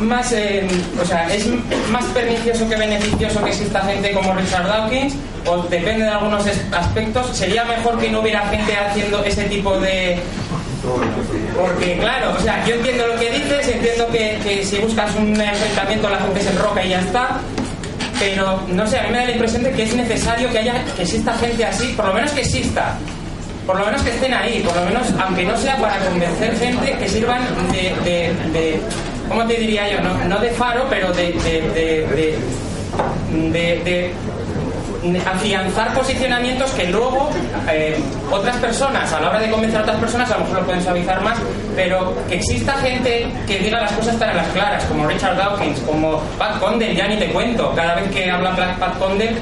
más, 0.00 0.32
eh, 0.32 0.66
o 1.00 1.04
sea, 1.06 1.32
es 1.32 1.46
más 1.90 2.04
pernicioso 2.06 2.68
que 2.68 2.76
beneficioso 2.76 3.42
que 3.42 3.50
exista 3.50 3.80
gente 3.82 4.12
como 4.12 4.34
Richard 4.34 4.66
Dawkins? 4.66 5.14
¿O 5.46 5.62
depende 5.62 6.04
de 6.04 6.10
algunos 6.10 6.44
aspectos? 6.72 7.36
¿Sería 7.36 7.64
mejor 7.64 7.98
que 7.98 8.10
no 8.10 8.20
hubiera 8.20 8.46
gente 8.48 8.76
haciendo 8.76 9.22
ese 9.24 9.44
tipo 9.44 9.78
de, 9.78 10.18
porque, 11.56 11.98
claro, 11.98 12.34
o 12.36 12.40
sea, 12.40 12.64
yo 12.66 12.74
entiendo 12.74 13.06
lo 13.06 13.18
que 13.18 13.30
dices, 13.30 13.68
entiendo 13.68 14.08
que, 14.08 14.38
que 14.42 14.64
si 14.64 14.78
buscas 14.78 15.14
un 15.16 15.40
enfrentamiento 15.40 16.08
la 16.10 16.18
gente 16.18 16.40
se 16.40 16.50
enroca 16.50 16.84
y 16.84 16.90
ya 16.90 17.00
está, 17.00 17.40
pero 18.18 18.60
no 18.68 18.86
sé, 18.86 18.98
a 18.98 19.02
mí 19.04 19.10
me 19.10 19.18
da 19.18 19.24
la 19.24 19.32
impresión 19.32 19.62
de 19.62 19.72
que 19.72 19.82
es 19.82 19.94
necesario 19.94 20.50
que 20.50 20.58
haya 20.58 20.84
que 20.96 21.02
exista 21.02 21.32
gente 21.34 21.64
así, 21.64 21.92
por 21.96 22.06
lo 22.06 22.14
menos 22.14 22.30
que 22.32 22.40
exista. 22.40 22.96
por 23.66 23.78
lo 23.78 23.86
menos 23.86 24.02
que 24.02 24.10
estén 24.10 24.34
ahí, 24.34 24.60
por 24.60 24.76
lo 24.76 24.84
menos, 24.84 25.06
aunque 25.18 25.44
no 25.44 25.56
sea 25.56 25.76
para 25.78 25.98
convencer 26.00 26.56
gente, 26.58 26.92
que 26.98 27.08
sirvan 27.08 27.42
de, 27.72 27.94
de, 28.04 28.50
de 28.52 28.80
¿cómo 29.28 29.46
te 29.46 29.54
diría 29.54 29.90
yo? 29.90 30.00
No, 30.02 30.14
no 30.24 30.38
de 30.38 30.50
faro, 30.50 30.86
pero 30.90 31.12
de, 31.12 31.32
de, 31.32 32.38
de 33.84 34.12
afianzar 35.26 35.92
posicionamientos 35.94 36.70
que 36.72 36.86
luego 36.86 37.30
eh, 37.70 37.98
otras 38.30 38.56
personas, 38.56 39.12
a 39.12 39.20
la 39.20 39.30
hora 39.30 39.40
de 39.40 39.50
convencer 39.50 39.80
a 39.80 39.82
otras 39.82 39.98
personas, 39.98 40.30
a 40.30 40.38
lo 40.38 40.40
mejor 40.44 40.60
lo 40.60 40.64
pueden 40.64 40.82
suavizar 40.82 41.22
más, 41.22 41.38
pero 41.76 42.14
que 42.28 42.36
exista 42.36 42.72
gente 42.74 43.28
que 43.46 43.58
diga 43.58 43.80
las 43.80 43.92
cosas 43.92 44.18
tan 44.18 44.34
las 44.36 44.48
claras, 44.48 44.84
como 44.84 45.06
Richard 45.06 45.36
Dawkins, 45.36 45.80
como 45.80 46.20
Pat 46.38 46.58
Condell, 46.58 46.96
ya 46.96 47.06
ni 47.06 47.16
te 47.16 47.30
cuento, 47.30 47.72
cada 47.74 47.94
vez 47.96 48.10
que 48.10 48.30
habla 48.30 48.56
Pat 48.56 48.98
Condell, 48.98 49.36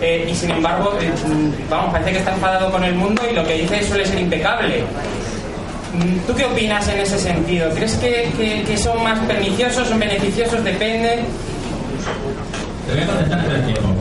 eh, 0.00 0.28
y 0.30 0.34
sin 0.34 0.50
embargo, 0.50 0.92
eh, 1.00 1.10
vamos, 1.70 1.92
parece 1.92 2.12
que 2.12 2.18
está 2.18 2.34
enfadado 2.34 2.70
con 2.70 2.84
el 2.84 2.94
mundo 2.94 3.22
y 3.30 3.34
lo 3.34 3.44
que 3.46 3.54
dice 3.54 3.82
suele 3.82 4.04
ser 4.04 4.18
impecable. 4.18 4.84
¿Tú 6.26 6.34
qué 6.34 6.44
opinas 6.44 6.86
en 6.88 7.00
ese 7.00 7.18
sentido? 7.18 7.70
¿Crees 7.70 7.94
que, 7.94 8.76
son 8.76 9.02
más 9.02 9.18
perniciosos, 9.20 9.88
son 9.88 9.98
beneficiosos? 9.98 10.62
Depende. 10.62 11.24
Te 12.86 13.06
contestar 13.06 13.44
en 13.46 13.50
el 13.52 13.64
tiempo 13.64 13.94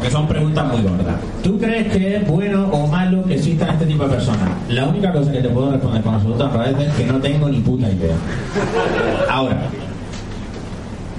porque 0.00 0.12
son 0.12 0.26
preguntas 0.26 0.66
muy 0.72 0.80
gordas. 0.80 1.16
¿Tú 1.42 1.58
crees 1.58 1.92
que 1.92 2.16
es 2.16 2.26
bueno 2.26 2.68
o 2.72 2.86
malo 2.86 3.22
que 3.24 3.34
existan 3.34 3.68
este 3.68 3.84
tipo 3.84 4.04
de 4.04 4.14
personas? 4.14 4.48
La 4.70 4.86
única 4.86 5.12
cosa 5.12 5.30
que 5.30 5.40
te 5.42 5.48
puedo 5.50 5.72
responder 5.72 6.02
con 6.02 6.14
absoluta 6.14 6.48
rapidez 6.48 6.88
es 6.88 6.94
que 6.94 7.04
no 7.04 7.18
tengo 7.20 7.50
ni 7.50 7.60
puta 7.60 7.86
idea. 7.86 8.14
Ahora, 9.28 9.60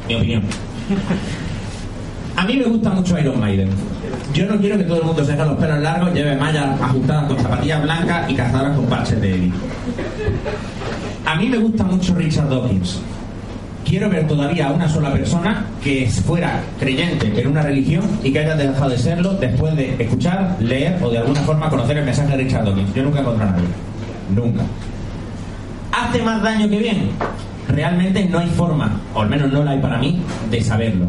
mi 0.07 0.15
opinión. 0.15 0.41
A 2.35 2.43
mí 2.43 2.57
me 2.57 2.63
gusta 2.63 2.89
mucho 2.89 3.19
Iron 3.19 3.39
Maiden. 3.39 3.69
Yo 4.33 4.47
no 4.47 4.57
quiero 4.59 4.79
que 4.79 4.85
todo 4.85 4.97
el 4.97 5.05
mundo 5.05 5.23
se 5.23 5.33
deje 5.33 5.45
los 5.45 5.57
pelos 5.59 5.79
largos, 5.79 6.13
lleve 6.15 6.35
mallas 6.37 6.81
ajustadas 6.81 7.25
con 7.25 7.39
zapatillas 7.39 7.83
blancas 7.83 8.31
y 8.31 8.33
cazadoras 8.33 8.75
con 8.75 8.85
parches 8.87 9.21
de 9.21 9.35
Eddie. 9.35 9.51
A 11.23 11.35
mí 11.35 11.49
me 11.49 11.57
gusta 11.59 11.83
mucho 11.83 12.15
Richard 12.15 12.49
Dawkins 12.49 12.99
quiero 13.91 14.09
ver 14.09 14.25
todavía 14.25 14.69
a 14.69 14.71
una 14.71 14.87
sola 14.87 15.11
persona 15.11 15.65
que 15.83 16.09
fuera 16.25 16.61
creyente 16.79 17.29
en 17.35 17.47
una 17.47 17.61
religión 17.61 18.05
y 18.23 18.31
que 18.31 18.39
haya 18.39 18.55
dejado 18.55 18.89
de 18.89 18.97
serlo 18.97 19.33
después 19.33 19.75
de 19.75 20.01
escuchar, 20.01 20.55
leer 20.61 20.97
o 21.03 21.09
de 21.09 21.17
alguna 21.17 21.41
forma 21.41 21.69
conocer 21.69 21.97
el 21.97 22.05
mensaje 22.05 22.37
de 22.37 22.43
Richard 22.43 22.63
Dawkins. 22.63 22.93
Yo 22.93 23.03
nunca 23.03 23.17
he 23.17 23.21
encontrado 23.21 23.51
a 23.51 23.55
nadie. 23.57 23.67
Nunca. 24.33 24.63
¿Hace 25.91 26.21
más 26.23 26.41
daño 26.41 26.69
que 26.69 26.79
bien? 26.79 27.09
Realmente 27.67 28.23
no 28.29 28.39
hay 28.39 28.47
forma, 28.47 28.97
o 29.13 29.21
al 29.23 29.29
menos 29.29 29.51
no 29.51 29.61
la 29.61 29.71
hay 29.71 29.79
para 29.79 29.97
mí, 29.97 30.21
de 30.49 30.61
saberlo. 30.61 31.07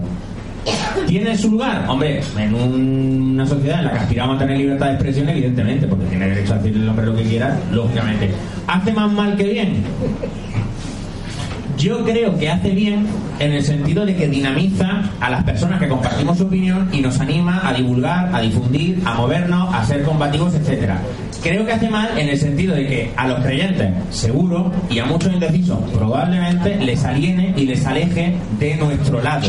¿Tiene 1.06 1.38
su 1.38 1.52
lugar? 1.52 1.84
Hombre, 1.88 2.20
en 2.36 2.52
una 2.52 3.46
sociedad 3.46 3.78
en 3.78 3.84
la 3.84 3.92
que 3.92 3.98
aspiramos 4.00 4.36
a 4.36 4.38
tener 4.40 4.58
libertad 4.58 4.86
de 4.86 4.92
expresión, 4.94 5.28
evidentemente, 5.28 5.86
porque 5.86 6.06
tiene 6.06 6.28
derecho 6.28 6.54
a 6.54 6.56
decirle 6.56 6.82
el 6.82 6.88
hombre 6.88 7.06
lo 7.06 7.14
que 7.14 7.22
quiera, 7.22 7.56
lógicamente. 7.70 8.28
¿Hace 8.66 8.92
más 8.92 9.12
mal 9.12 9.36
que 9.36 9.44
bien? 9.44 9.84
Yo 11.82 12.04
creo 12.04 12.38
que 12.38 12.48
hace 12.48 12.70
bien 12.70 13.08
en 13.40 13.54
el 13.54 13.64
sentido 13.64 14.06
de 14.06 14.14
que 14.14 14.28
dinamiza 14.28 15.02
a 15.18 15.28
las 15.28 15.42
personas 15.42 15.80
que 15.80 15.88
compartimos 15.88 16.38
su 16.38 16.44
opinión 16.44 16.88
y 16.92 17.00
nos 17.00 17.18
anima 17.18 17.60
a 17.68 17.72
divulgar, 17.72 18.32
a 18.32 18.40
difundir, 18.40 19.02
a 19.04 19.14
movernos, 19.14 19.74
a 19.74 19.84
ser 19.84 20.04
combativos, 20.04 20.54
etcétera. 20.54 21.00
Creo 21.42 21.66
que 21.66 21.72
hace 21.72 21.90
mal 21.90 22.16
en 22.16 22.28
el 22.28 22.38
sentido 22.38 22.76
de 22.76 22.86
que 22.86 23.12
a 23.16 23.26
los 23.26 23.40
creyentes, 23.40 23.90
seguro, 24.10 24.70
y 24.90 25.00
a 25.00 25.06
muchos 25.06 25.32
indecisos, 25.32 25.76
probablemente 25.92 26.76
les 26.76 27.04
aliene 27.04 27.52
y 27.56 27.66
les 27.66 27.84
aleje 27.84 28.32
de 28.60 28.76
nuestro 28.76 29.20
lado. 29.20 29.48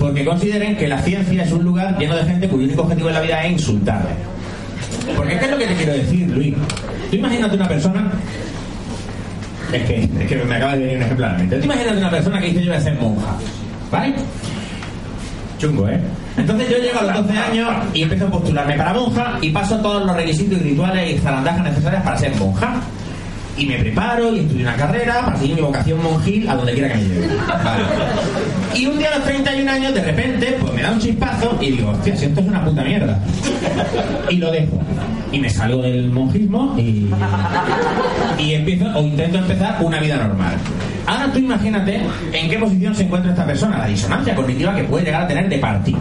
Porque 0.00 0.24
consideren 0.24 0.76
que 0.76 0.88
la 0.88 0.98
ciencia 1.02 1.44
es 1.44 1.52
un 1.52 1.62
lugar 1.62 1.96
lleno 2.00 2.16
de 2.16 2.24
gente 2.24 2.48
cuyo 2.48 2.64
único 2.64 2.82
objetivo 2.82 3.10
en 3.10 3.14
la 3.14 3.20
vida 3.20 3.44
es 3.44 3.52
insultar. 3.52 4.04
Porque 5.16 5.38
¿qué 5.38 5.44
es 5.44 5.50
lo 5.52 5.58
que 5.58 5.66
te 5.68 5.74
quiero 5.76 5.92
decir, 5.92 6.28
Luis? 6.30 6.54
Tú 7.10 7.16
imagínate 7.16 7.54
una 7.54 7.68
persona 7.68 8.10
es 9.76 9.84
que, 9.84 10.04
es 10.04 10.28
que 10.28 10.36
me 10.44 10.56
acaba 10.56 10.76
de 10.76 10.80
venir 10.80 10.96
un 10.96 11.02
ejemplo 11.02 11.26
a 11.26 11.32
la 11.32 11.38
mente. 11.38 11.58
Te 11.58 11.64
imaginas 11.64 11.96
una 11.96 12.10
persona 12.10 12.40
que 12.40 12.46
dice 12.46 12.62
yo 12.62 12.70
voy 12.70 12.78
a 12.78 12.80
ser 12.80 12.94
monja, 12.94 13.36
¿vale? 13.90 14.14
Chungo, 15.58 15.88
¿eh? 15.88 16.00
Entonces 16.36 16.68
yo 16.68 16.78
llego 16.78 17.00
a 17.00 17.04
los 17.04 17.26
12 17.26 17.38
años 17.38 17.70
y 17.92 18.02
empiezo 18.02 18.26
a 18.26 18.30
postularme 18.30 18.74
para 18.76 18.92
monja 18.92 19.38
y 19.40 19.50
paso 19.50 19.76
todos 19.78 20.04
los 20.04 20.16
requisitos 20.16 20.58
y 20.60 20.62
rituales 20.62 21.14
y 21.14 21.18
zarandajas 21.18 21.62
necesarias 21.62 22.02
para 22.02 22.16
ser 22.16 22.34
monja. 22.36 22.80
Y 23.56 23.66
me 23.66 23.78
preparo 23.78 24.34
y 24.34 24.40
estudio 24.40 24.62
una 24.62 24.76
carrera 24.76 25.26
para 25.26 25.36
seguir 25.36 25.56
mi 25.56 25.62
vocación 25.62 26.02
monjil 26.02 26.48
a 26.48 26.56
donde 26.56 26.72
quiera 26.72 26.88
que 26.88 26.94
me 26.96 27.04
lleve. 27.04 27.28
Vale. 27.46 27.84
Y 28.74 28.86
un 28.86 28.98
día 28.98 29.08
a 29.12 29.18
los 29.18 29.24
31 29.26 29.70
años, 29.70 29.94
de 29.94 30.02
repente, 30.02 30.56
pues 30.60 30.72
me 30.72 30.82
da 30.82 30.90
un 30.90 30.98
chispazo 30.98 31.56
y 31.60 31.70
digo, 31.70 31.90
hostia, 31.90 32.16
si 32.16 32.24
esto 32.24 32.40
es 32.40 32.46
una 32.46 32.64
puta 32.64 32.82
mierda. 32.82 33.20
Y 34.28 34.36
lo 34.36 34.50
dejo 34.50 34.80
y 35.34 35.40
me 35.40 35.50
salgo 35.50 35.82
del 35.82 36.10
monjismo 36.10 36.76
y, 36.78 37.10
y 38.38 38.54
empiezo 38.54 38.86
o 38.94 39.02
intento 39.02 39.38
empezar 39.38 39.78
una 39.80 39.98
vida 39.98 40.16
normal. 40.16 40.54
Ahora 41.06 41.32
tú 41.32 41.40
imagínate 41.40 42.00
en 42.32 42.48
qué 42.48 42.56
posición 42.56 42.94
se 42.94 43.02
encuentra 43.02 43.32
esta 43.32 43.44
persona, 43.44 43.78
la 43.78 43.86
disonancia 43.86 44.34
cognitiva 44.34 44.74
que 44.76 44.84
puede 44.84 45.06
llegar 45.06 45.22
a 45.22 45.28
tener 45.28 45.48
de 45.48 45.58
partir. 45.58 45.96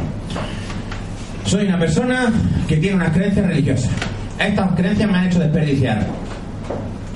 Soy 1.45 1.65
una 1.65 1.79
persona 1.79 2.31
que 2.67 2.77
tiene 2.77 2.95
unas 2.95 3.11
creencias 3.11 3.45
religiosas. 3.47 3.89
Estas 4.37 4.71
creencias 4.75 5.09
me 5.09 5.17
han 5.17 5.25
hecho 5.25 5.39
desperdiciar 5.39 6.05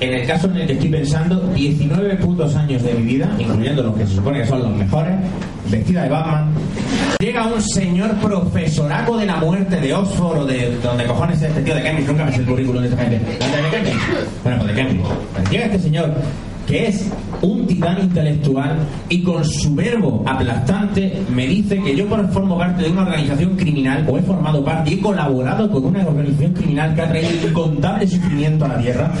en 0.00 0.14
el 0.14 0.26
caso 0.26 0.46
en 0.48 0.58
el 0.58 0.66
que 0.66 0.72
estoy 0.74 0.88
pensando, 0.90 1.40
19 1.54 2.16
putos 2.16 2.54
años 2.54 2.82
de 2.82 2.94
mi 2.94 3.02
vida, 3.02 3.30
incluyendo 3.38 3.82
los 3.82 3.96
que 3.96 4.06
se 4.06 4.14
supone 4.14 4.40
que 4.40 4.46
son 4.46 4.62
los 4.62 4.70
mejores, 4.70 5.14
vestida 5.70 6.04
de 6.04 6.08
Batman, 6.08 6.50
llega 7.20 7.46
un 7.46 7.60
señor 7.60 8.14
profesoraco 8.16 9.16
de 9.16 9.26
la 9.26 9.36
muerte 9.36 9.80
de 9.80 9.92
Oxford 9.92 10.38
o 10.38 10.46
de 10.46 10.76
donde 10.82 11.04
cojones 11.04 11.42
es 11.42 11.48
este 11.48 11.62
tío 11.62 11.74
de 11.74 11.82
Cambridge, 11.82 12.08
nunca 12.08 12.24
me 12.24 12.32
sé 12.32 12.38
el 12.38 12.46
currículum 12.46 12.82
de 12.82 12.88
esta 12.88 13.02
gente. 13.02 13.18
¿De 13.18 13.70
Cambridge? 13.70 13.96
Bueno, 14.44 14.58
pues 14.62 14.76
de 14.76 14.82
Cambridge. 14.82 15.50
Llega 15.50 15.64
este 15.66 15.78
señor 15.78 16.14
que 16.68 16.88
es 16.88 17.10
un 17.40 17.66
titán 17.66 17.98
intelectual 17.98 18.76
y 19.08 19.22
con 19.22 19.42
su 19.42 19.74
verbo 19.74 20.22
aplastante 20.26 21.22
me 21.34 21.46
dice 21.46 21.80
que 21.82 21.96
yo 21.96 22.06
formo 22.30 22.58
parte 22.58 22.82
de 22.82 22.90
una 22.90 23.02
organización 23.02 23.56
criminal 23.56 24.04
o 24.06 24.18
he 24.18 24.22
formado 24.22 24.62
parte 24.62 24.90
y 24.90 24.94
he 24.94 25.00
colaborado 25.00 25.70
con 25.70 25.86
una 25.86 26.06
organización 26.06 26.52
criminal 26.52 26.94
que 26.94 27.00
ha 27.00 27.08
traído 27.08 27.48
incontable 27.48 28.06
sufrimiento 28.06 28.66
a 28.66 28.68
la 28.68 28.78
tierra, 28.78 29.12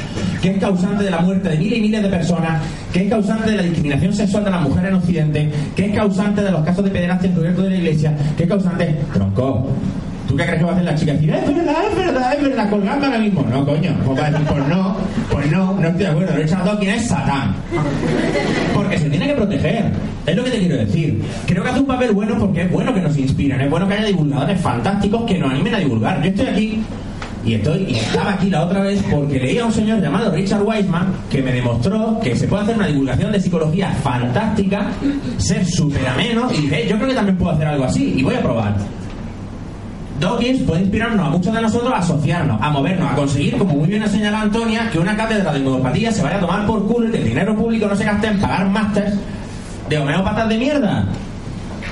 que 0.42 0.50
es 0.50 0.58
causante 0.58 1.04
de 1.04 1.10
la 1.10 1.20
muerte 1.20 1.48
de 1.48 1.56
miles 1.56 1.78
y 1.78 1.82
miles 1.82 2.02
de 2.02 2.08
personas, 2.08 2.62
que 2.92 3.04
es 3.04 3.10
causante 3.10 3.50
de 3.50 3.56
la 3.56 3.62
discriminación 3.62 4.12
sexual 4.12 4.44
de 4.44 4.50
la 4.50 4.60
mujer 4.60 4.84
en 4.84 4.94
Occidente, 4.94 5.50
que 5.74 5.86
es 5.86 5.96
causante 5.96 6.42
de 6.42 6.50
los 6.50 6.62
casos 6.64 6.84
de 6.84 6.90
pederastia 6.90 7.30
encubierto 7.30 7.62
de 7.62 7.70
la 7.70 7.76
iglesia, 7.76 8.16
que 8.36 8.42
es 8.42 8.48
causante... 8.48 8.98
Tronco, 9.14 9.68
¿Tú 10.28 10.36
qué 10.36 10.44
crees 10.44 10.58
que 10.58 10.64
va 10.64 10.70
a 10.70 10.74
hacer 10.74 10.84
la 10.84 10.94
chica? 10.94 11.12
Decir, 11.14 11.30
es 11.30 11.56
verdad, 11.56 11.76
es 11.90 11.96
verdad, 11.96 12.34
es 12.34 12.42
verdad, 12.42 12.70
colgando 12.70 13.06
ahora 13.06 13.18
mismo. 13.18 13.46
No, 13.50 13.64
coño. 13.64 13.96
Pues 14.04 14.20
va 14.20 14.26
a 14.26 14.30
decir, 14.30 14.46
pues 14.46 14.68
no, 14.68 14.96
pues 15.30 15.50
no, 15.50 15.72
no 15.72 15.88
estoy 15.88 16.04
de 16.04 16.06
acuerdo. 16.06 16.36
Richard 16.36 16.64
Dawkins 16.64 16.92
es 16.92 17.08
Satán. 17.08 17.54
Porque 18.74 18.98
se 18.98 19.08
tiene 19.08 19.26
que 19.26 19.34
proteger. 19.34 19.90
Es 20.26 20.36
lo 20.36 20.44
que 20.44 20.50
te 20.50 20.58
quiero 20.58 20.76
decir. 20.76 21.22
Creo 21.46 21.62
que 21.62 21.70
hace 21.70 21.80
un 21.80 21.86
papel 21.86 22.12
bueno 22.12 22.36
porque 22.38 22.62
es 22.62 22.70
bueno 22.70 22.92
que 22.92 23.00
nos 23.00 23.16
inspiren, 23.16 23.58
es 23.62 23.70
bueno 23.70 23.88
que 23.88 23.94
haya 23.94 24.04
divulgadores 24.04 24.60
fantásticos 24.60 25.24
que 25.24 25.38
nos 25.38 25.50
animen 25.50 25.74
a 25.74 25.78
divulgar. 25.78 26.22
Yo 26.22 26.28
estoy 26.28 26.46
aquí 26.46 26.82
y 27.46 27.54
estoy 27.54 27.86
y 27.88 27.94
estaba 27.94 28.34
aquí 28.34 28.50
la 28.50 28.64
otra 28.64 28.82
vez 28.82 29.02
porque 29.10 29.38
leía 29.38 29.62
a 29.62 29.66
un 29.66 29.72
señor 29.72 30.02
llamado 30.02 30.30
Richard 30.30 30.62
Weisman 30.62 31.14
que 31.30 31.40
me 31.40 31.52
demostró 31.52 32.20
que 32.22 32.36
se 32.36 32.46
puede 32.46 32.64
hacer 32.64 32.76
una 32.76 32.88
divulgación 32.88 33.32
de 33.32 33.40
psicología 33.40 33.90
fantástica, 34.02 34.90
ser 35.38 35.64
súper 35.64 36.06
ameno 36.06 36.50
y 36.52 36.62
dije, 36.62 36.86
yo 36.86 36.96
creo 36.96 37.08
que 37.08 37.14
también 37.14 37.38
puedo 37.38 37.52
hacer 37.52 37.68
algo 37.68 37.84
así 37.84 38.14
y 38.18 38.22
voy 38.22 38.34
a 38.34 38.42
probar. 38.42 38.76
Dawkins 40.20 40.62
puede 40.62 40.80
inspirarnos 40.82 41.26
a 41.26 41.30
muchos 41.30 41.54
de 41.54 41.62
nosotros 41.62 41.92
a 41.92 41.98
asociarnos, 41.98 42.60
a 42.60 42.70
movernos, 42.70 43.12
a 43.12 43.14
conseguir, 43.14 43.56
como 43.56 43.74
muy 43.74 43.88
bien 43.88 44.02
ha 44.02 44.08
señalado 44.08 44.44
Antonia, 44.44 44.88
que 44.90 44.98
una 44.98 45.16
cátedra 45.16 45.52
de 45.52 45.60
homeopatía 45.60 46.10
se 46.12 46.22
vaya 46.22 46.36
a 46.36 46.40
tomar 46.40 46.66
por 46.66 46.86
culo 46.86 47.08
y 47.08 47.12
que 47.12 47.18
el 47.18 47.24
dinero 47.24 47.54
público 47.54 47.86
no 47.86 47.96
se 47.96 48.04
gaste 48.04 48.26
en 48.26 48.40
pagar 48.40 48.68
másters 48.68 49.14
de 49.88 49.98
homeópatas 49.98 50.48
de 50.48 50.58
mierda. 50.58 51.06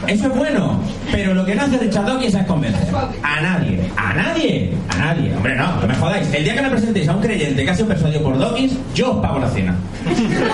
Eso 0.07 0.27
es 0.29 0.37
bueno, 0.37 0.79
pero 1.11 1.35
lo 1.35 1.45
que 1.45 1.55
no 1.55 1.62
hace 1.62 1.79
Richard 1.79 2.05
Dawkins 2.07 2.35
es 2.35 2.47
convencer 2.47 2.95
a 3.23 3.41
nadie, 3.41 3.91
a 3.97 4.15
nadie, 4.15 4.73
a 4.89 4.97
nadie. 4.99 5.35
Hombre, 5.35 5.57
no, 5.57 5.81
no 5.81 5.87
me 5.87 5.95
jodáis. 5.95 6.33
El 6.33 6.45
día 6.45 6.55
que 6.55 6.62
me 6.62 6.71
presentéis 6.71 7.09
a 7.09 7.17
un 7.17 7.23
creyente 7.23 7.65
que 7.65 7.71
ha 7.71 7.75
sido 7.75 7.89
persuadido 7.89 8.23
por 8.23 8.39
Dawkins, 8.39 8.75
yo 8.95 9.12
os 9.12 9.23
pago 9.23 9.39
la 9.41 9.49
cena. 9.49 9.75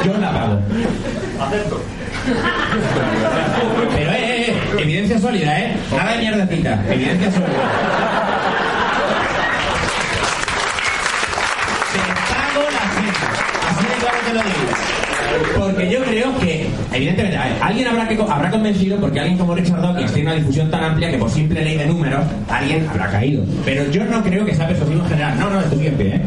Yo 0.05 0.13
os 0.13 0.19
la 0.19 0.33
pago. 0.33 0.59
Acepto. 1.41 1.81
Pero, 3.95 4.11
eh, 4.13 4.17
eh, 4.21 4.42
evidencia 4.79 5.19
sólida, 5.19 5.61
¿eh? 5.61 5.77
Nada 5.97 6.13
de 6.13 6.19
mierdecita, 6.19 6.85
evidencia 6.91 7.31
sólida. 7.31 7.49
Te 11.93 11.99
pago 12.33 12.63
la 12.71 12.85
cena. 12.93 13.13
Así 13.69 13.87
de 13.87 13.95
claro 14.01 14.19
te 14.27 14.35
lo 14.35 14.43
digo. 14.43 14.93
Porque 15.59 15.91
yo 15.91 16.05
creo 16.05 16.39
que, 16.39 16.67
evidentemente, 16.93 17.39
alguien 17.39 17.89
habrá, 17.89 18.09
que, 18.09 18.19
habrá 18.21 18.51
convencido, 18.51 18.99
porque 18.99 19.21
alguien 19.21 19.39
como 19.39 19.55
Richard 19.55 19.81
Dawkins 19.81 20.13
tiene 20.13 20.31
una 20.31 20.39
difusión 20.39 20.71
tan 20.71 20.85
amplia 20.85 21.11
que 21.11 21.19
por 21.19 21.31
simple 21.31 21.65
ley 21.65 21.79
de 21.79 21.87
números, 21.87 22.25
alguien 22.51 22.87
habrá 22.89 23.11
caído. 23.11 23.45
Pero 23.65 23.91
yo 23.91 24.05
no 24.05 24.23
creo 24.23 24.45
que 24.45 24.55
sea 24.55 24.69
persuasivo 24.69 25.03
en 25.03 25.09
general. 25.09 25.39
No, 25.39 25.51
no, 25.51 25.61
estoy 25.61 25.79
bien 25.79 25.97
¿eh? 26.01 26.21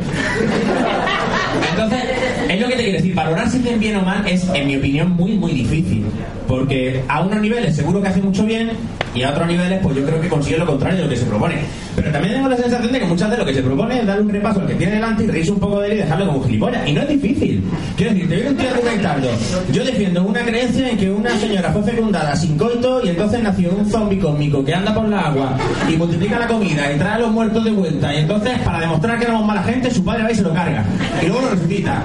Entonces, 1.71 2.03
es 2.49 2.61
lo 2.61 2.67
que 2.67 2.75
te 2.75 2.83
quiero 2.83 2.97
decir. 2.97 3.15
Valorar 3.15 3.49
si 3.49 3.59
bien 3.59 3.79
bien 3.79 3.95
o 3.97 4.01
mal 4.01 4.25
es, 4.27 4.47
en 4.53 4.67
mi 4.67 4.77
opinión, 4.77 5.11
muy, 5.11 5.33
muy 5.33 5.51
difícil. 5.53 6.05
Porque 6.47 7.03
a 7.07 7.21
unos 7.21 7.41
niveles 7.41 7.75
seguro 7.75 8.01
que 8.01 8.07
hace 8.07 8.21
mucho 8.21 8.45
bien 8.45 8.71
y 9.15 9.23
a 9.23 9.29
otros 9.29 9.47
niveles 9.47 9.79
pues 9.81 9.95
yo 9.95 10.05
creo 10.05 10.21
que 10.21 10.27
consigue 10.27 10.57
lo 10.57 10.65
contrario 10.65 10.97
de 10.97 11.03
lo 11.05 11.09
que 11.09 11.17
se 11.17 11.25
propone. 11.25 11.55
Pero 11.95 12.11
también 12.11 12.35
tengo 12.35 12.49
la 12.49 12.57
sensación 12.57 12.91
de 12.91 12.99
que 12.99 13.05
muchas 13.05 13.29
veces 13.29 13.39
lo 13.39 13.45
que 13.45 13.53
se 13.53 13.63
propone 13.63 13.99
es 13.99 14.05
darle 14.05 14.23
un 14.23 14.29
repaso 14.29 14.59
al 14.59 14.67
que 14.67 14.75
tiene 14.75 14.95
delante 14.95 15.23
y 15.23 15.27
reírse 15.27 15.51
un 15.51 15.59
poco 15.59 15.79
de 15.79 15.87
él 15.87 15.93
y 15.93 15.97
dejarlo 15.97 16.27
como 16.27 16.43
gilipollas. 16.43 16.87
Y 16.87 16.93
no 16.93 17.01
es 17.01 17.07
difícil. 17.07 17.63
Quiero 17.95 18.13
decir, 18.13 18.29
te 18.29 18.35
viene 18.35 18.49
un 18.49 18.57
tío 18.57 18.69
argumentando. 18.69 19.29
Yo 19.71 19.83
defiendo 19.85 20.23
una 20.23 20.41
creencia 20.41 20.89
en 20.89 20.97
que 20.97 21.09
una 21.09 21.29
señora 21.39 21.71
fue 21.71 21.83
fecundada 21.83 22.35
sin 22.35 22.57
coito 22.57 23.05
y 23.05 23.09
entonces 23.09 23.41
nació 23.41 23.71
un 23.71 23.89
zombie 23.89 24.19
cósmico 24.19 24.63
que 24.63 24.73
anda 24.73 24.93
por 24.93 25.07
la 25.07 25.21
agua 25.21 25.57
y 25.89 25.95
multiplica 25.95 26.37
la 26.37 26.47
comida 26.47 26.91
y 26.93 26.97
trae 26.97 27.13
a 27.13 27.19
los 27.19 27.31
muertos 27.31 27.63
de 27.63 27.71
vuelta. 27.71 28.13
Y 28.13 28.17
entonces, 28.17 28.59
para 28.59 28.81
demostrar 28.81 29.17
que 29.17 29.23
éramos 29.23 29.45
mala 29.45 29.63
gente, 29.63 29.89
su 29.89 30.03
padre 30.03 30.23
va 30.23 30.31
y 30.31 30.35
se 30.35 30.41
lo 30.41 30.53
carga. 30.53 30.85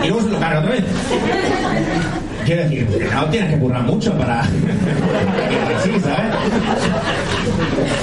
Y 0.05 0.09
luego 0.09 0.23
se 0.23 0.31
lo 0.31 0.39
carga 0.41 0.61
otra 0.61 0.73
vez. 0.73 0.85
Quiero 2.45 2.63
decir, 2.63 2.89
no 3.15 3.25
tienes 3.27 3.51
que 3.55 3.59
currar 3.61 3.83
mucho 3.83 4.13
para. 4.17 4.45
sí, 4.45 5.91
¿sabes? 6.03 6.35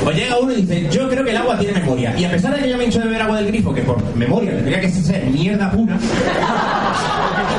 Pues 0.03 0.15
llega 0.15 0.37
uno 0.37 0.53
y 0.53 0.61
dice, 0.61 0.87
yo 0.91 1.09
creo 1.09 1.23
que 1.23 1.31
el 1.31 1.37
agua 1.37 1.57
tiene 1.59 1.79
memoria. 1.79 2.13
Y 2.17 2.23
a 2.25 2.31
pesar 2.31 2.55
de 2.55 2.61
que 2.63 2.69
yo 2.69 2.77
me 2.77 2.85
he 2.85 2.87
hecho 2.87 2.99
de 2.99 3.05
beber 3.05 3.21
agua 3.23 3.37
del 3.37 3.47
grifo, 3.47 3.73
que 3.73 3.81
por 3.81 4.15
memoria 4.15 4.51
tendría 4.51 4.79
que 4.79 4.89
ser 4.89 5.25
mierda 5.25 5.71
pura, 5.71 5.97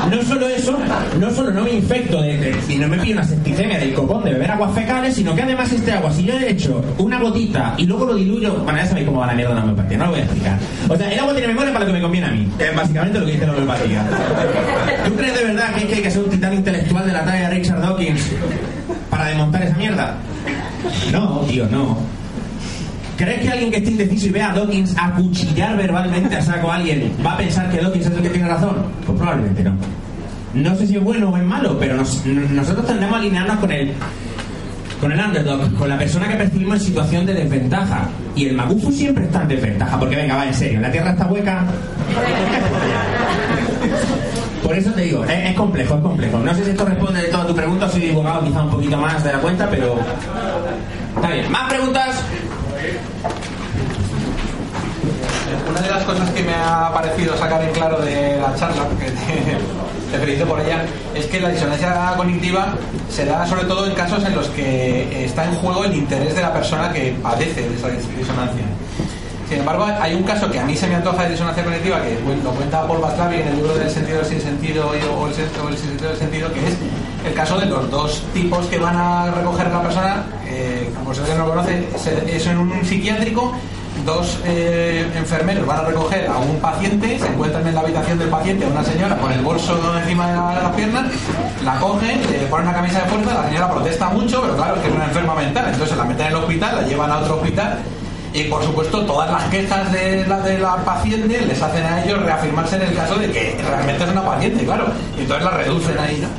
no 0.09 0.21
solo 0.23 0.47
eso, 0.47 0.77
no 1.19 1.31
solo 1.31 1.51
no 1.51 1.61
me 1.63 1.71
infecto 1.73 2.21
de, 2.21 2.37
de- 2.37 2.55
y 2.67 2.68
no 2.79 2.87
me 2.87 2.97
pido 2.97 3.13
una 3.13 3.23
septicemia 3.23 3.79
del 3.79 3.93
copón 3.93 4.23
de 4.23 4.33
beber 4.33 4.51
aguas 4.51 4.73
fecales, 4.73 5.15
sino 5.15 5.35
que 5.35 5.41
además 5.41 5.71
este 5.71 5.91
agua, 5.91 6.11
si 6.11 6.23
yo 6.23 6.33
he 6.33 6.51
hecho 6.51 6.83
una 6.97 7.19
gotita 7.19 7.75
y 7.77 7.85
luego 7.85 8.05
lo 8.05 8.15
diluyo, 8.15 8.53
bueno, 8.63 8.79
ya 8.79 8.85
sabéis 8.85 9.07
cómo 9.07 9.19
va 9.19 9.27
la 9.27 9.33
mierda 9.33 9.55
la 9.55 9.63
homeopatía, 9.63 9.97
no 9.97 10.05
lo 10.05 10.11
voy 10.11 10.19
a 10.19 10.23
explicar. 10.23 10.59
O 10.87 10.95
sea, 10.95 11.11
el 11.11 11.19
agua 11.19 11.33
tiene 11.33 11.47
memoria 11.49 11.73
para 11.73 11.85
lo 11.85 11.91
que 11.91 11.97
me 11.97 12.01
conviene 12.01 12.27
a 12.27 12.31
mí. 12.31 12.47
Es 12.59 12.75
básicamente 12.75 13.19
lo 13.19 13.25
que 13.25 13.31
dice 13.33 13.45
la 13.45 13.53
homeopatía. 13.53 14.05
¿Tú 15.05 15.15
crees 15.15 15.33
de 15.35 15.45
verdad 15.45 15.75
que 15.75 15.95
hay 15.95 16.01
que 16.01 16.11
ser 16.11 16.23
un 16.23 16.29
titán 16.29 16.53
intelectual 16.53 17.05
de 17.05 17.13
la 17.13 17.25
talla 17.25 17.49
de 17.49 17.55
Richard 17.55 17.81
Dawkins 17.81 18.31
para 19.09 19.25
desmontar 19.25 19.63
esa 19.63 19.77
mierda? 19.77 20.17
No, 21.11 21.39
tío, 21.41 21.67
no. 21.67 21.97
¿Crees 23.17 23.41
que 23.41 23.49
alguien 23.49 23.69
que 23.69 23.77
esté 23.77 23.91
indeciso 23.91 24.27
y 24.27 24.29
vea 24.29 24.51
a 24.51 24.53
Dawkins 24.53 24.95
acuchillar 24.97 25.75
verbalmente 25.75 26.37
a 26.37 26.41
saco 26.41 26.71
a 26.71 26.75
alguien 26.75 27.11
va 27.25 27.33
a 27.33 27.37
pensar 27.37 27.69
que 27.69 27.77
Dawkins 27.77 28.05
es 28.05 28.11
el 28.13 28.21
que 28.21 28.29
tiene 28.29 28.47
razón? 28.47 28.77
Pues 29.05 29.17
probablemente 29.17 29.63
no. 29.63 29.98
No 30.53 30.75
sé 30.75 30.87
si 30.87 30.95
es 30.97 31.03
bueno 31.03 31.29
o 31.29 31.37
es 31.37 31.43
malo, 31.43 31.77
pero 31.79 31.95
nos- 31.95 32.25
nosotros 32.25 32.85
tendremos 32.87 33.15
a 33.15 33.19
alinearnos 33.19 33.57
con 33.59 33.71
el, 33.71 33.93
con 34.99 35.11
el 35.11 35.19
underdog, 35.19 35.73
con 35.75 35.89
la 35.89 35.97
persona 35.97 36.27
que 36.27 36.35
percibimos 36.35 36.79
en 36.79 36.85
situación 36.85 37.25
de 37.25 37.33
desventaja. 37.33 38.09
Y 38.35 38.47
el 38.47 38.55
Magufu 38.55 38.91
siempre 38.91 39.25
está 39.25 39.43
en 39.43 39.47
desventaja, 39.49 39.99
porque 39.99 40.15
venga, 40.15 40.35
va, 40.35 40.45
en 40.47 40.53
serio, 40.53 40.79
la 40.81 40.91
Tierra 40.91 41.11
está 41.11 41.27
hueca. 41.27 41.65
Por 44.63 44.75
eso 44.75 44.91
te 44.91 45.01
digo, 45.01 45.23
es, 45.25 45.49
es 45.51 45.55
complejo, 45.55 45.95
es 45.95 46.01
complejo. 46.01 46.39
No 46.39 46.53
sé 46.53 46.63
si 46.65 46.71
esto 46.71 46.85
responde 46.85 47.21
de 47.21 47.27
toda 47.29 47.47
tu 47.47 47.55
pregunta, 47.55 47.89
soy 47.89 48.01
divulgado 48.01 48.43
quizá 48.43 48.63
un 48.63 48.69
poquito 48.69 48.97
más 48.97 49.23
de 49.23 49.31
la 49.33 49.39
cuenta, 49.39 49.67
pero... 49.69 49.97
Está 51.15 51.29
bien. 51.31 51.51
¿Más 51.51 51.69
preguntas? 51.69 52.21
Una 55.69 55.81
de 55.81 55.89
las 55.89 56.03
cosas 56.03 56.29
que 56.31 56.43
me 56.43 56.53
ha 56.53 56.91
parecido 56.93 57.35
sacar 57.37 57.63
en 57.63 57.71
claro 57.71 57.99
de 58.01 58.37
la 58.39 58.55
charla, 58.55 58.83
que 58.99 59.07
felicito 60.17 60.45
por 60.47 60.59
ella, 60.59 60.83
es 61.13 61.25
que 61.27 61.39
la 61.39 61.49
disonancia 61.49 62.13
cognitiva 62.17 62.73
se 63.09 63.25
da 63.25 63.45
sobre 63.45 63.65
todo 63.65 63.85
en 63.85 63.93
casos 63.93 64.23
en 64.25 64.35
los 64.35 64.47
que 64.49 65.25
está 65.25 65.45
en 65.45 65.53
juego 65.55 65.85
el 65.85 65.95
interés 65.95 66.35
de 66.35 66.41
la 66.41 66.51
persona 66.53 66.91
que 66.91 67.15
padece 67.21 67.67
de 67.69 67.75
esa 67.75 67.87
dis- 67.89 68.17
disonancia. 68.17 68.63
Sin 69.47 69.59
embargo, 69.59 69.85
hay 69.99 70.13
un 70.13 70.21
caso 70.23 70.49
que 70.51 70.59
a 70.59 70.63
mí 70.65 70.75
se 70.75 70.85
me 70.87 70.95
antoja 70.95 71.23
de 71.23 71.31
disonancia 71.31 71.63
cognitiva, 71.63 71.99
que 72.03 72.17
lo 72.43 72.51
cuenta 72.51 72.87
Paul 72.87 73.01
Baclavi 73.01 73.37
en 73.41 73.47
el 73.47 73.55
libro 73.55 73.73
del 73.75 73.89
sentido 73.89 74.17
del 74.19 74.27
sinsentido 74.27 74.87
o 74.89 74.93
el, 74.93 75.01
sen- 75.33 75.63
o 75.63 75.69
el 75.69 75.75
sinsentido 75.77 76.09
del 76.11 76.19
sentido, 76.19 76.53
que 76.53 76.59
es 76.67 76.75
el 77.25 77.33
caso 77.33 77.57
de 77.59 77.65
los 77.65 77.89
dos 77.89 78.21
tipos 78.33 78.65
que 78.67 78.77
van 78.77 78.95
a 78.95 79.31
recoger 79.31 79.65
a 79.67 79.69
la 79.71 79.81
persona, 79.81 80.23
eh, 80.45 80.91
como 80.95 81.09
alguien 81.11 81.37
no 81.37 81.45
lo 81.45 81.49
conoce, 81.49 81.87
se- 81.97 82.35
es 82.35 82.45
en 82.45 82.59
un 82.59 82.85
psiquiátrico, 82.85 83.51
dos 84.09 84.39
eh, 84.43 85.05
enfermeros 85.15 85.67
van 85.67 85.79
a 85.79 85.83
recoger 85.83 86.27
a 86.27 86.37
un 86.37 86.59
paciente, 86.59 87.19
se 87.19 87.27
encuentran 87.27 87.67
en 87.67 87.75
la 87.75 87.81
habitación 87.81 88.17
del 88.17 88.29
paciente 88.29 88.65
una 88.65 88.83
señora 88.83 89.15
con 89.17 89.31
el 89.31 89.41
bolso 89.41 89.79
encima 89.99 90.27
de 90.55 90.63
las 90.63 90.75
piernas, 90.75 91.05
la 91.63 91.77
cogen, 91.77 92.19
le 92.31 92.47
ponen 92.47 92.67
una 92.67 92.75
camisa 92.75 93.01
de 93.03 93.09
fuerza, 93.09 93.33
la 93.35 93.47
señora 93.47 93.69
protesta 93.69 94.09
mucho, 94.09 94.41
pero 94.41 94.55
claro, 94.55 94.75
es 94.75 94.81
que 94.81 94.87
es 94.87 94.95
una 94.95 95.05
enferma 95.05 95.35
mental, 95.35 95.69
entonces 95.71 95.95
la 95.95 96.05
meten 96.05 96.25
en 96.25 96.31
el 96.31 96.37
hospital, 96.39 96.75
la 96.81 96.87
llevan 96.87 97.11
a 97.11 97.17
otro 97.19 97.35
hospital 97.35 97.77
y 98.33 98.43
por 98.45 98.63
supuesto 98.63 99.05
todas 99.05 99.31
las 99.31 99.43
quejas 99.45 99.91
de 99.91 100.25
la, 100.25 100.39
de 100.39 100.57
la 100.57 100.77
paciente 100.77 101.41
les 101.41 101.61
hacen 101.61 101.85
a 101.85 102.03
ellos 102.03 102.19
reafirmarse 102.23 102.77
en 102.77 102.81
el 102.81 102.95
caso 102.95 103.15
de 103.15 103.31
que 103.31 103.61
realmente 103.63 104.03
es 104.03 104.09
una 104.09 104.25
paciente, 104.25 104.65
claro, 104.65 104.85
y 105.17 105.21
entonces 105.21 105.45
la 105.45 105.51
reducen 105.51 105.99
ahí, 105.99 106.17
¿no? 106.19 106.29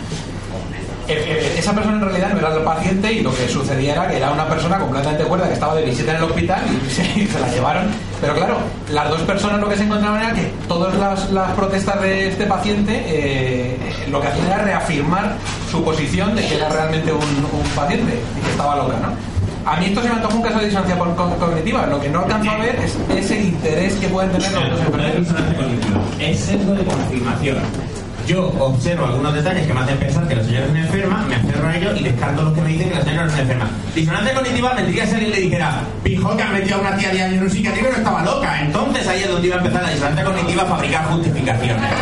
Eh, 1.10 1.24
eh, 1.26 1.54
esa 1.58 1.72
persona 1.74 1.96
en 1.96 2.02
realidad 2.02 2.30
no 2.32 2.38
era 2.38 2.54
el 2.54 2.62
paciente 2.62 3.12
y 3.12 3.20
lo 3.20 3.34
que 3.34 3.48
sucedía 3.48 3.92
era 3.94 4.08
que 4.08 4.16
era 4.16 4.30
una 4.30 4.46
persona 4.48 4.78
completamente 4.78 5.24
cuerda 5.24 5.48
que 5.48 5.54
estaba 5.54 5.74
de 5.74 5.82
visita 5.84 6.12
en 6.12 6.16
el 6.18 6.22
hospital 6.24 6.60
y 6.86 6.90
se, 6.94 7.02
y 7.20 7.26
se 7.26 7.40
la 7.40 7.48
llevaron. 7.48 7.86
Pero 8.20 8.34
claro, 8.34 8.58
las 8.92 9.08
dos 9.10 9.20
personas 9.22 9.60
lo 9.60 9.68
que 9.68 9.76
se 9.76 9.84
encontraban 9.84 10.22
era 10.22 10.32
que 10.34 10.50
todas 10.68 10.94
las, 10.96 11.30
las 11.32 11.50
protestas 11.52 12.00
de 12.02 12.28
este 12.28 12.46
paciente 12.46 13.02
eh, 13.06 13.76
lo 14.10 14.20
que 14.20 14.28
hacían 14.28 14.46
era 14.46 14.58
reafirmar 14.58 15.34
su 15.70 15.82
posición 15.84 16.34
de 16.36 16.46
que 16.46 16.54
era 16.56 16.68
realmente 16.68 17.12
un, 17.12 17.18
un 17.20 17.68
paciente 17.74 18.18
y 18.38 18.44
que 18.44 18.50
estaba 18.50 18.76
loca, 18.76 18.94
¿no? 19.02 19.30
A 19.70 19.76
mí 19.76 19.86
esto 19.86 20.00
se 20.02 20.08
me 20.08 20.14
antoja 20.14 20.34
un 20.34 20.42
caso 20.42 20.58
de 20.58 20.64
disonancia 20.66 20.98
co- 20.98 21.14
co- 21.14 21.36
cognitiva. 21.36 21.86
Lo 21.86 22.00
que 22.00 22.08
no 22.08 22.20
alcanzo 22.20 22.50
a 22.50 22.56
ver 22.56 22.76
es 22.76 22.96
ese 23.14 23.40
interés 23.42 23.92
que 23.96 24.08
pueden 24.08 24.30
tener 24.32 24.50
los 24.52 24.70
dos 24.70 24.80
enfermeros. 24.80 25.26
es 26.18 26.40
sesgo 26.40 26.72
de 26.72 26.82
confirmación. 26.84 27.58
Yo 28.26 28.46
observo 28.58 29.06
algunos 29.06 29.34
detalles 29.34 29.66
que 29.66 29.74
me 29.74 29.80
hacen 29.80 29.98
pensar 29.98 30.28
que 30.28 30.36
la 30.36 30.44
señora 30.44 30.66
es 30.66 30.74
enferma, 30.76 31.24
me 31.28 31.34
aferro 31.34 31.68
a 31.68 31.76
ello 31.76 31.96
y 31.96 32.02
descarto 32.04 32.42
los 32.42 32.52
que 32.54 32.60
me 32.60 32.68
dicen 32.68 32.88
que 32.90 32.94
la 32.94 33.02
señora 33.02 33.24
no 33.26 33.32
es 33.32 33.38
enferma. 33.38 33.70
Disonancia 33.94 34.34
cognitiva 34.34 34.74
vendría 34.74 35.06
si 35.06 35.14
alguien 35.14 35.30
le 35.32 35.40
dijera, 35.40 35.82
pijo 36.02 36.36
que 36.36 36.42
han 36.42 36.52
metido 36.52 36.76
a 36.76 36.80
una 36.80 36.96
tía 36.96 37.10
años 37.10 37.32
en 37.32 37.42
un 37.42 37.50
psiquiátrico 37.50 37.88
no 37.90 37.96
estaba 37.96 38.22
loca. 38.22 38.60
Entonces 38.62 39.08
ahí 39.08 39.22
es 39.22 39.28
donde 39.28 39.46
iba 39.48 39.56
a 39.56 39.58
empezar 39.58 39.82
la 39.82 39.90
disonancia 39.90 40.24
cognitiva 40.24 40.62
a 40.62 40.66
fabricar 40.66 41.04
justificaciones. 41.06 41.92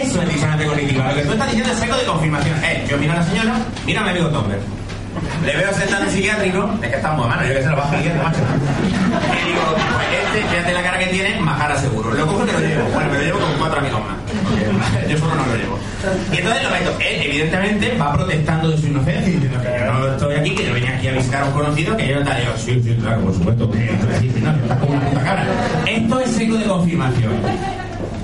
Eso 0.00 0.22
es 0.22 0.28
disonancia 0.28 0.66
cognitiva. 0.66 1.08
Lo 1.08 1.14
que 1.14 1.22
tú 1.22 1.32
estás 1.32 1.46
diciendo 1.48 1.72
es 1.72 1.78
sesgo 1.78 1.96
de 1.96 2.04
confirmación. 2.04 2.64
Eh, 2.64 2.86
yo 2.88 2.98
miro 2.98 3.12
a 3.12 3.16
la 3.16 3.22
señora, 3.24 3.54
mira 3.86 4.00
a 4.00 4.04
mi 4.04 4.10
amigo 4.10 4.28
Tomber. 4.28 4.60
Le 5.44 5.56
veo 5.56 5.72
sentado 5.72 6.02
en 6.02 6.08
un 6.08 6.14
psiquiátrico, 6.14 6.70
es 6.82 6.88
que 6.90 6.96
estamos 6.96 7.26
a 7.26 7.28
mano, 7.28 7.48
yo 7.48 7.54
que 7.54 7.62
se 7.62 7.68
lo 7.68 7.76
bajo 7.76 7.94
el 7.94 8.14
macho. 8.14 8.40
Y 8.40 9.48
digo, 9.48 9.62
pues 9.74 10.10
este, 10.22 10.48
fíjate 10.48 10.72
la 10.72 10.82
cara 10.82 10.98
que 10.98 11.06
tiene, 11.06 11.40
majara 11.40 11.76
seguro. 11.76 12.10
Lo 12.12 12.26
cojo 12.26 12.42
y 12.42 12.46
me 12.46 12.52
lo 12.52 12.60
llevo. 12.60 12.88
Bueno, 12.92 13.10
me 13.10 13.18
lo 13.18 13.24
llevo 13.24 13.38
con 13.40 13.52
cuatro 13.58 13.80
amigos 13.80 14.00
más. 14.00 15.08
Yo 15.08 15.18
solo 15.18 15.34
no 15.34 15.46
lo 15.46 15.56
llevo. 15.56 15.78
Y 16.32 16.36
entonces 16.36 16.62
lo 16.62 16.70
meto. 16.70 16.90
Él, 17.00 17.22
evidentemente, 17.22 17.96
va 17.98 18.12
protestando 18.12 18.70
de 18.70 18.78
su 18.78 18.86
inocencia 18.86 19.28
y 19.28 19.32
diciendo 19.32 19.60
que 19.60 19.68
yo 19.68 19.92
no 19.92 20.12
estoy 20.12 20.34
aquí, 20.34 20.54
que 20.54 20.66
yo 20.66 20.72
venía 20.72 20.96
aquí 20.96 21.08
a 21.08 21.12
visitar 21.12 21.42
a 21.42 21.46
un 21.46 21.52
conocido, 21.52 21.96
que 21.96 22.08
yo 22.08 22.20
no 22.20 22.24
tal. 22.24 22.44
Yo, 22.44 22.56
sí, 22.56 22.80
sí, 22.82 22.96
claro, 23.00 23.20
por 23.22 23.34
supuesto, 23.34 23.70
que 23.70 23.78
no, 24.40 24.50
estás 24.50 24.78
como 24.78 24.92
una 24.92 25.06
puta 25.10 25.22
cara. 25.22 25.46
Esto 25.86 26.20
es 26.20 26.30
seco 26.30 26.56
de 26.56 26.64
confirmación. 26.64 27.32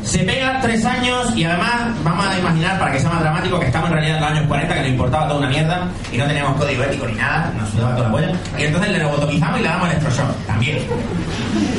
Se 0.07 0.21
pega 0.21 0.61
tres 0.61 0.85
años 0.85 1.37
y 1.37 1.43
además 1.43 1.89
vamos 2.05 2.27
a 2.27 2.39
imaginar, 2.39 2.79
para 2.79 2.93
que 2.93 3.01
sea 3.01 3.11
más 3.11 3.21
dramático, 3.21 3.59
que 3.59 3.67
estamos 3.67 3.91
en 3.91 3.95
realidad 3.97 4.17
en 4.17 4.23
los 4.23 4.31
años 4.31 4.47
40, 4.47 4.75
que 4.75 4.81
nos 4.81 4.89
importaba 4.91 5.27
toda 5.27 5.41
una 5.41 5.49
mierda 5.49 5.89
y 6.13 6.17
no 6.17 6.27
teníamos 6.27 6.57
código 6.57 6.85
ético 6.85 7.07
ni 7.09 7.15
nada, 7.15 7.53
nos 7.59 7.69
sudaba 7.71 7.97
toda 7.97 8.07
la 8.07 8.13
polla. 8.13 8.33
Y 8.57 8.63
entonces 8.63 8.93
le 8.93 8.99
lobotomizamos 9.01 9.59
y 9.59 9.63
le 9.65 9.69
damos 9.69 9.89
electroshock 9.91 10.47
también. 10.47 10.79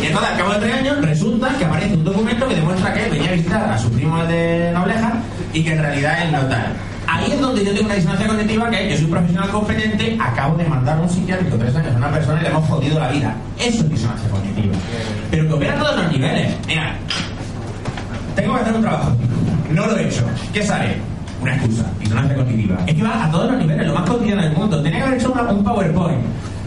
Y 0.02 0.06
entonces 0.08 0.32
al 0.32 0.38
cabo 0.38 0.52
de 0.52 0.60
tres 0.60 0.74
años 0.74 1.02
resulta 1.02 1.58
que 1.58 1.66
aparece 1.66 1.94
un 1.94 2.04
documento 2.04 2.48
que 2.50 2.56
demuestra 2.56 2.94
que 2.94 3.06
él 3.06 3.12
venía 3.12 3.30
a 3.30 3.34
visitar 3.34 3.72
a 3.72 3.78
su 3.78 3.92
primo 3.92 4.24
de 4.26 4.72
Nobleja 4.74 5.14
y 5.54 5.64
que 5.64 5.72
en 5.72 5.80
realidad 5.80 6.22
él 6.24 6.32
no 6.34 6.40
tal. 6.48 6.74
Ahí 7.08 7.32
es 7.32 7.40
donde 7.40 7.64
yo 7.64 7.74
tengo 7.74 7.86
una 7.86 7.96
disonancia 7.96 8.28
cognitiva 8.28 8.70
que 8.70 8.90
yo 8.90 8.96
soy 8.98 9.06
un 9.06 9.12
profesional 9.12 9.50
competente, 9.50 10.18
acabo 10.20 10.58
de 10.58 10.66
mandar 10.66 10.98
a 10.98 11.02
un 11.02 11.10
psiquiátrico 11.10 11.56
tres 11.58 11.74
años 11.78 11.96
a 11.96 11.98
una 11.98 12.12
persona 12.12 12.42
y 12.42 12.44
le 12.44 12.50
hemos 12.50 12.68
jodido 12.68 13.00
la 13.00 13.08
vida. 13.08 13.34
Eso 13.58 13.80
es 13.80 13.90
disonancia 13.90 14.30
cognitiva. 14.30 14.76
Pero 15.32 15.48
que 15.48 15.54
opera 15.54 15.74
a 15.76 15.80
todos 15.80 15.96
los 15.96 16.12
niveles. 16.12 16.54
Mira, 16.68 16.98
tengo 18.42 18.56
que 18.56 18.62
hacer 18.62 18.74
un 18.76 18.82
trabajo. 18.82 19.12
No 19.72 19.86
lo 19.88 19.98
he 19.98 20.08
hecho. 20.08 20.24
¿Qué 20.54 20.64
sale? 20.64 20.96
Una 21.42 21.56
excusa. 21.56 21.84
Disonancia 22.00 22.36
cognitiva. 22.36 22.78
Es 22.88 22.96
que 22.96 23.04
va 23.04 23.26
a 23.26 23.32
todos 23.32 23.52
los 23.52 23.60
niveles, 23.62 23.88
lo 23.88 23.94
más 23.94 24.10
cotidiano 24.10 24.42
del 24.42 24.54
mundo. 24.54 24.82
Tenía 24.82 25.00
que 25.00 25.06
haber 25.06 25.20
hecho 25.20 25.32
una- 25.32 25.44
un 25.52 25.64
PowerPoint. 25.64 26.20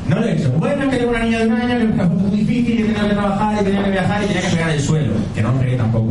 No 0.09 0.16
lo 0.16 0.26
he 0.26 0.33
hecho. 0.33 0.50
Bueno, 0.59 0.83
es 0.85 0.88
que 0.90 0.96
tengo 0.96 1.11
una 1.11 1.20
niña 1.20 1.38
de 1.38 1.46
un 1.46 1.52
año 1.54 1.78
que 1.78 1.85
me 1.85 1.94
fue 1.94 2.06
muy 2.06 2.30
difícil 2.38 2.80
y 2.80 2.83
tenía 2.85 3.09
que 3.09 3.14
trabajar 3.14 3.54
y 3.61 3.64
tenía 3.64 3.85
que 3.85 3.90
viajar 3.90 4.22
y 4.22 4.26
tenía 4.26 4.42
que 4.42 4.48
pegar 4.56 4.70
el 4.70 4.80
suelo. 4.83 5.12
Que 5.35 5.42
no 5.42 5.52
pegué 5.54 5.76
tampoco. 5.76 6.09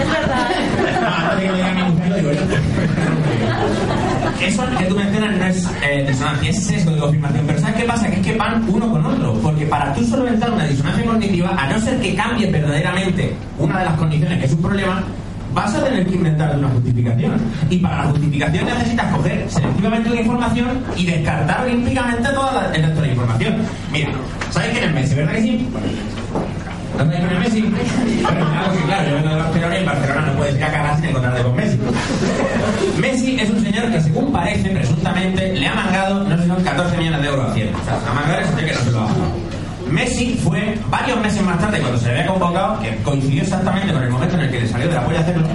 Es 0.00 0.08
verdad. 0.08 0.48
No, 1.00 1.08
antes 1.30 1.36
de 1.40 1.42
que 1.46 1.50
me 1.52 1.56
diga 1.58 1.72
mi 1.72 1.82
mujer, 1.92 2.08
lo 2.10 2.16
digo 2.16 2.32
yo. 2.32 2.40
Eso 4.40 4.62
que 4.78 4.84
tú 4.84 4.94
mencionas 4.96 5.36
no 5.36 5.44
es 5.46 5.68
eh, 5.82 6.04
disonancia, 6.08 6.50
es 6.50 6.64
sesgo 6.64 6.90
de 6.92 7.00
confirmación. 7.00 7.46
Pero 7.46 7.60
¿sabes 7.60 7.76
qué 7.76 7.84
pasa? 7.84 8.08
Que 8.08 8.16
es 8.16 8.26
que 8.26 8.34
van 8.36 8.64
uno 8.68 8.90
con 8.90 9.06
otro. 9.06 9.34
Porque 9.42 9.66
para 9.66 9.92
tú 9.94 10.04
solventar 10.04 10.50
una 10.50 10.64
disonancia 10.64 11.04
cognitiva, 11.04 11.56
a 11.56 11.72
no 11.72 11.80
ser 11.80 12.00
que 12.00 12.14
cambie 12.14 12.50
verdaderamente 12.50 13.34
una 13.58 13.78
de 13.78 13.84
las 13.86 13.94
condiciones 13.94 14.38
que 14.38 14.46
es 14.46 14.52
un 14.52 14.62
problema, 14.62 15.02
vas 15.54 15.74
a 15.74 15.84
tener 15.84 16.06
que 16.06 16.14
inventar 16.14 16.58
una 16.58 16.68
justificación. 16.68 17.32
Y 17.70 17.78
para 17.78 17.98
la 17.98 18.04
justificación 18.10 18.64
necesitas 18.66 19.14
coger 19.14 19.46
selectivamente 19.48 20.10
una 20.10 20.20
información 20.20 20.68
y 20.96 21.06
descartar 21.06 21.62
olímpicamente 21.62 22.28
toda 22.30 22.52
la, 22.52 22.74
el 22.74 22.82
resto 22.82 23.00
de 23.00 23.06
la 23.06 23.12
información. 23.12 23.54
Mira, 23.92 24.10
¿sabéis 24.50 24.72
quién 24.72 24.84
es 24.84 24.94
Messi? 24.94 25.14
¿Verdad 25.14 25.32
que 25.32 25.42
sí? 25.42 25.68
¿No 26.98 27.04
sabéis 27.04 27.20
quién 27.20 27.32
es 27.32 27.40
Messi? 27.40 27.62
Bueno, 28.22 28.46
claro, 28.86 29.08
yo 29.08 29.14
vengo 29.14 29.28
de 29.28 29.36
Barcelona 29.36 29.74
y 29.74 29.78
en 29.78 29.86
Barcelona 29.86 30.26
no 30.26 30.32
puedes 30.34 30.56
ir 30.56 30.64
a 30.64 30.70
cagar 30.70 30.96
sin 30.96 31.04
encontrarte 31.06 31.42
con 31.42 31.56
Messi. 31.56 31.78
Messi 32.98 33.36
es 33.40 33.50
un 33.50 33.62
señor 33.62 33.90
que, 33.90 34.00
según 34.00 34.32
parece, 34.32 34.70
presuntamente, 34.70 35.52
le 35.52 35.66
ha 35.66 35.74
mangado, 35.74 36.24
no 36.24 36.36
sé, 36.36 36.46
son 36.46 36.62
14 36.62 36.96
millones 36.96 37.22
de 37.22 37.28
euros 37.28 37.50
a 37.50 37.54
100. 37.54 37.74
O 37.74 37.84
sea, 37.84 38.10
a 38.10 38.14
mangar 38.14 38.56
que 38.56 38.72
no 38.72 38.80
se 38.80 38.90
lo 38.90 39.00
ha 39.00 39.08
Messi 39.90 40.40
fue 40.42 40.78
varios 40.88 41.20
meses 41.20 41.42
más 41.42 41.58
tarde, 41.58 41.80
cuando 41.80 41.98
se 41.98 42.06
le 42.06 42.12
había 42.12 42.26
convocado, 42.26 42.80
que 42.80 42.96
coincidió 43.02 43.42
exactamente 43.42 43.92
con 43.92 44.02
el 44.02 44.10
momento 44.10 44.34
en 44.36 44.40
el 44.42 44.50
que 44.50 44.60
le 44.60 44.68
salió 44.68 44.88
de 44.88 44.94
la 44.94 45.04
polla 45.04 45.20
hacerlo, 45.20 45.46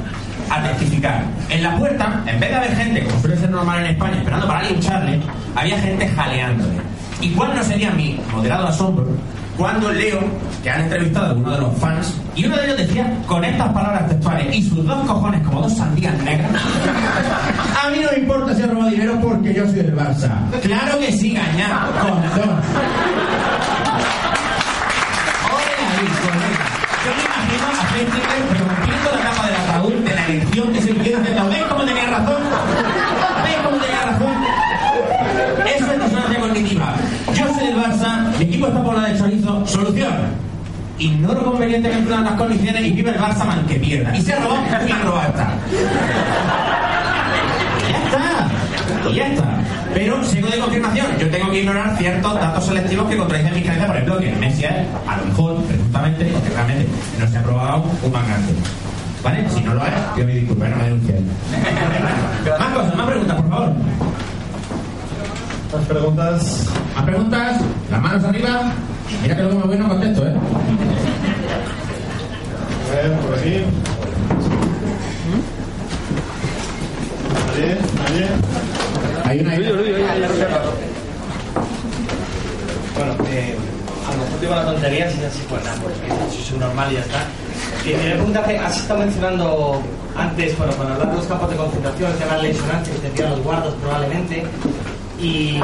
a 0.50 0.64
testificar. 0.64 1.24
En 1.50 1.64
la 1.64 1.76
puerta, 1.78 2.24
en 2.26 2.40
vez 2.40 2.50
de 2.50 2.56
haber 2.56 2.76
gente, 2.76 3.04
como 3.04 3.20
suele 3.22 3.38
ser 3.38 3.50
normal 3.50 3.80
en 3.80 3.92
España, 3.92 4.18
esperando 4.18 4.48
para 4.48 4.64
lincharle, 4.64 5.20
había 5.56 5.80
gente 5.80 6.08
jaleándole. 6.08 6.80
¿Y 7.22 7.30
cuál 7.32 7.56
no 7.56 7.64
sería 7.64 7.92
mi 7.92 8.20
moderado 8.32 8.68
asombro 8.68 9.08
cuando 9.60 9.92
leo 9.92 10.22
que 10.64 10.70
han 10.70 10.84
entrevistado 10.84 11.26
a 11.26 11.30
alguno 11.32 11.52
de 11.52 11.58
los 11.60 11.78
fans 11.80 12.14
y 12.34 12.46
uno 12.46 12.56
de 12.56 12.64
ellos 12.64 12.78
decía 12.78 13.14
con 13.28 13.44
estas 13.44 13.68
palabras 13.74 14.08
textuales 14.08 14.56
y 14.56 14.64
sus 14.64 14.86
dos 14.86 15.06
cojones 15.06 15.46
como 15.46 15.62
dos 15.64 15.76
sandías 15.76 16.18
negras 16.24 16.50
a 17.84 17.90
mí 17.90 17.98
no 18.02 18.10
me 18.10 18.20
importa 18.20 18.56
si 18.56 18.62
he 18.62 18.68
robado 18.68 18.90
dinero 18.90 19.20
porque 19.22 19.54
yo 19.54 19.66
soy 19.66 19.76
del 19.76 19.94
Barça 19.94 20.50
claro 20.62 20.98
que 21.00 21.12
sí 21.12 21.34
gañá 21.34 21.90
dos. 21.94 22.46
Yo 27.06 27.12
me 27.16 27.24
imagino 27.24 27.66
a 27.68 27.86
gente 27.94 28.18
rompiendo 28.64 29.12
la 29.12 29.22
cama 29.30 29.46
del 29.46 29.56
ataúd 29.56 29.94
de 29.94 30.16
la 30.16 30.26
elección 30.26 30.72
que 30.72 30.82
se 30.82 30.94
diciendo 30.94 31.50
¿ves 31.50 31.64
cómo 31.70 31.84
tenía 31.84 32.10
razón? 32.10 32.42
¿ves 33.44 33.58
cómo 33.66 33.78
tenía 33.78 34.02
razón? 34.06 34.34
eso 35.76 35.92
es 35.92 36.00
disonancia 36.02 36.40
cognitiva 36.40 36.96
yo 37.34 37.54
soy 37.54 37.68
del 37.68 37.78
Barça 37.78 38.38
mi 38.38 38.46
equipo 38.46 38.68
está 38.68 38.84
por 38.84 38.96
la 38.96 39.08
de 39.08 39.18
chorizo 39.18 39.59
solución 39.70 40.50
ignoro 41.00 41.44
convenientemente 41.44 42.14
unas 42.14 42.34
condiciones 42.34 42.86
y 42.86 42.92
vive 42.92 43.12
el 43.12 43.18
Barça 43.18 43.46
man 43.46 43.66
que 43.66 43.76
pierda. 43.76 44.16
Y 44.16 44.22
se 44.22 44.36
robó, 44.36 44.58
y 44.88 44.92
robado 44.92 45.30
está. 45.30 45.54
Y 47.88 47.92
ya 47.92 47.98
está. 48.06 49.10
Y 49.10 49.16
ya 49.16 49.28
está. 49.28 49.60
Pero 49.94 50.24
sigo 50.24 50.48
de 50.50 50.60
confirmación. 50.60 51.08
Yo 51.20 51.30
tengo 51.30 51.50
que 51.50 51.62
ignorar 51.62 51.98
ciertos 51.98 52.34
datos 52.36 52.66
selectivos 52.66 53.10
que 53.10 53.18
contradicen 53.18 53.56
mi 53.56 53.62
creencia, 53.62 53.88
por 53.88 53.96
ejemplo, 53.96 54.20
que 54.20 54.32
Messi 54.34 54.66
es, 54.66 54.72
a 55.08 55.18
lo 55.18 55.26
mejor, 55.26 55.64
presuntamente, 55.64 56.26
porque 56.26 56.50
realmente 56.50 56.88
no 57.20 57.28
se 57.28 57.38
ha 57.38 57.44
probado 57.44 57.86
un 58.04 58.12
mangante. 58.12 58.54
¿Vale? 59.24 59.50
Si 59.50 59.62
no 59.62 59.74
lo 59.74 59.86
es, 59.86 59.94
yo 60.18 60.26
me 60.26 60.34
disculpo, 60.34 60.66
no 60.66 60.76
me 60.76 60.84
denuncien. 60.84 61.28
más 62.60 62.70
cosas, 62.70 62.96
más 62.96 63.08
preguntas, 63.08 63.36
por 63.42 63.50
favor. 63.50 63.74
Más 65.74 65.86
preguntas. 65.88 66.68
Más 66.96 67.04
preguntas. 67.06 67.62
Las 67.90 68.02
manos 68.02 68.24
arriba. 68.24 68.74
Mira 69.22 69.36
que 69.36 69.42
luego 69.44 69.60
me 69.60 69.66
voy 69.66 69.78
no 69.78 69.90
contesto, 69.90 70.28
¿eh? 70.28 70.34
A 72.90 72.96
ver, 72.96 73.12
por 73.20 73.38
aquí. 73.38 73.64
¿Nadie? 77.48 77.78
¿Nadie? 77.98 78.28
Hay 79.26 79.40
una 79.42 79.56
Bueno, 82.96 83.14
eh, 83.30 83.56
a 84.08 84.12
lo 84.12 84.18
mejor 84.24 84.40
digo 84.42 84.54
una 84.54 84.66
tontería, 84.66 85.12
si 85.12 85.24
así, 85.24 85.44
pues 85.50 85.64
nada, 85.64 85.78
porque 85.82 86.10
soy 86.32 86.44
subnormal 86.44 86.92
y 86.92 86.96
ya 86.96 87.02
está. 87.02 87.26
Y 87.86 87.94
me 87.94 88.16
pregunta 88.16 88.44
que 88.44 88.58
has 88.58 88.78
estado 88.78 89.00
mencionando 89.02 89.82
antes, 90.16 90.58
bueno, 90.58 90.74
cuando 90.74 90.94
hablar 90.96 91.12
de 91.12 91.18
los 91.18 91.26
campos 91.26 91.50
de 91.50 91.56
concentración, 91.56 92.12
el 92.12 92.18
tema 92.18 92.38
de 92.38 92.44
la 92.44 92.84
que 92.84 92.92
te 92.92 93.10
decían 93.10 93.30
los 93.32 93.44
guardos 93.44 93.74
probablemente, 93.76 94.44
y 95.22 95.60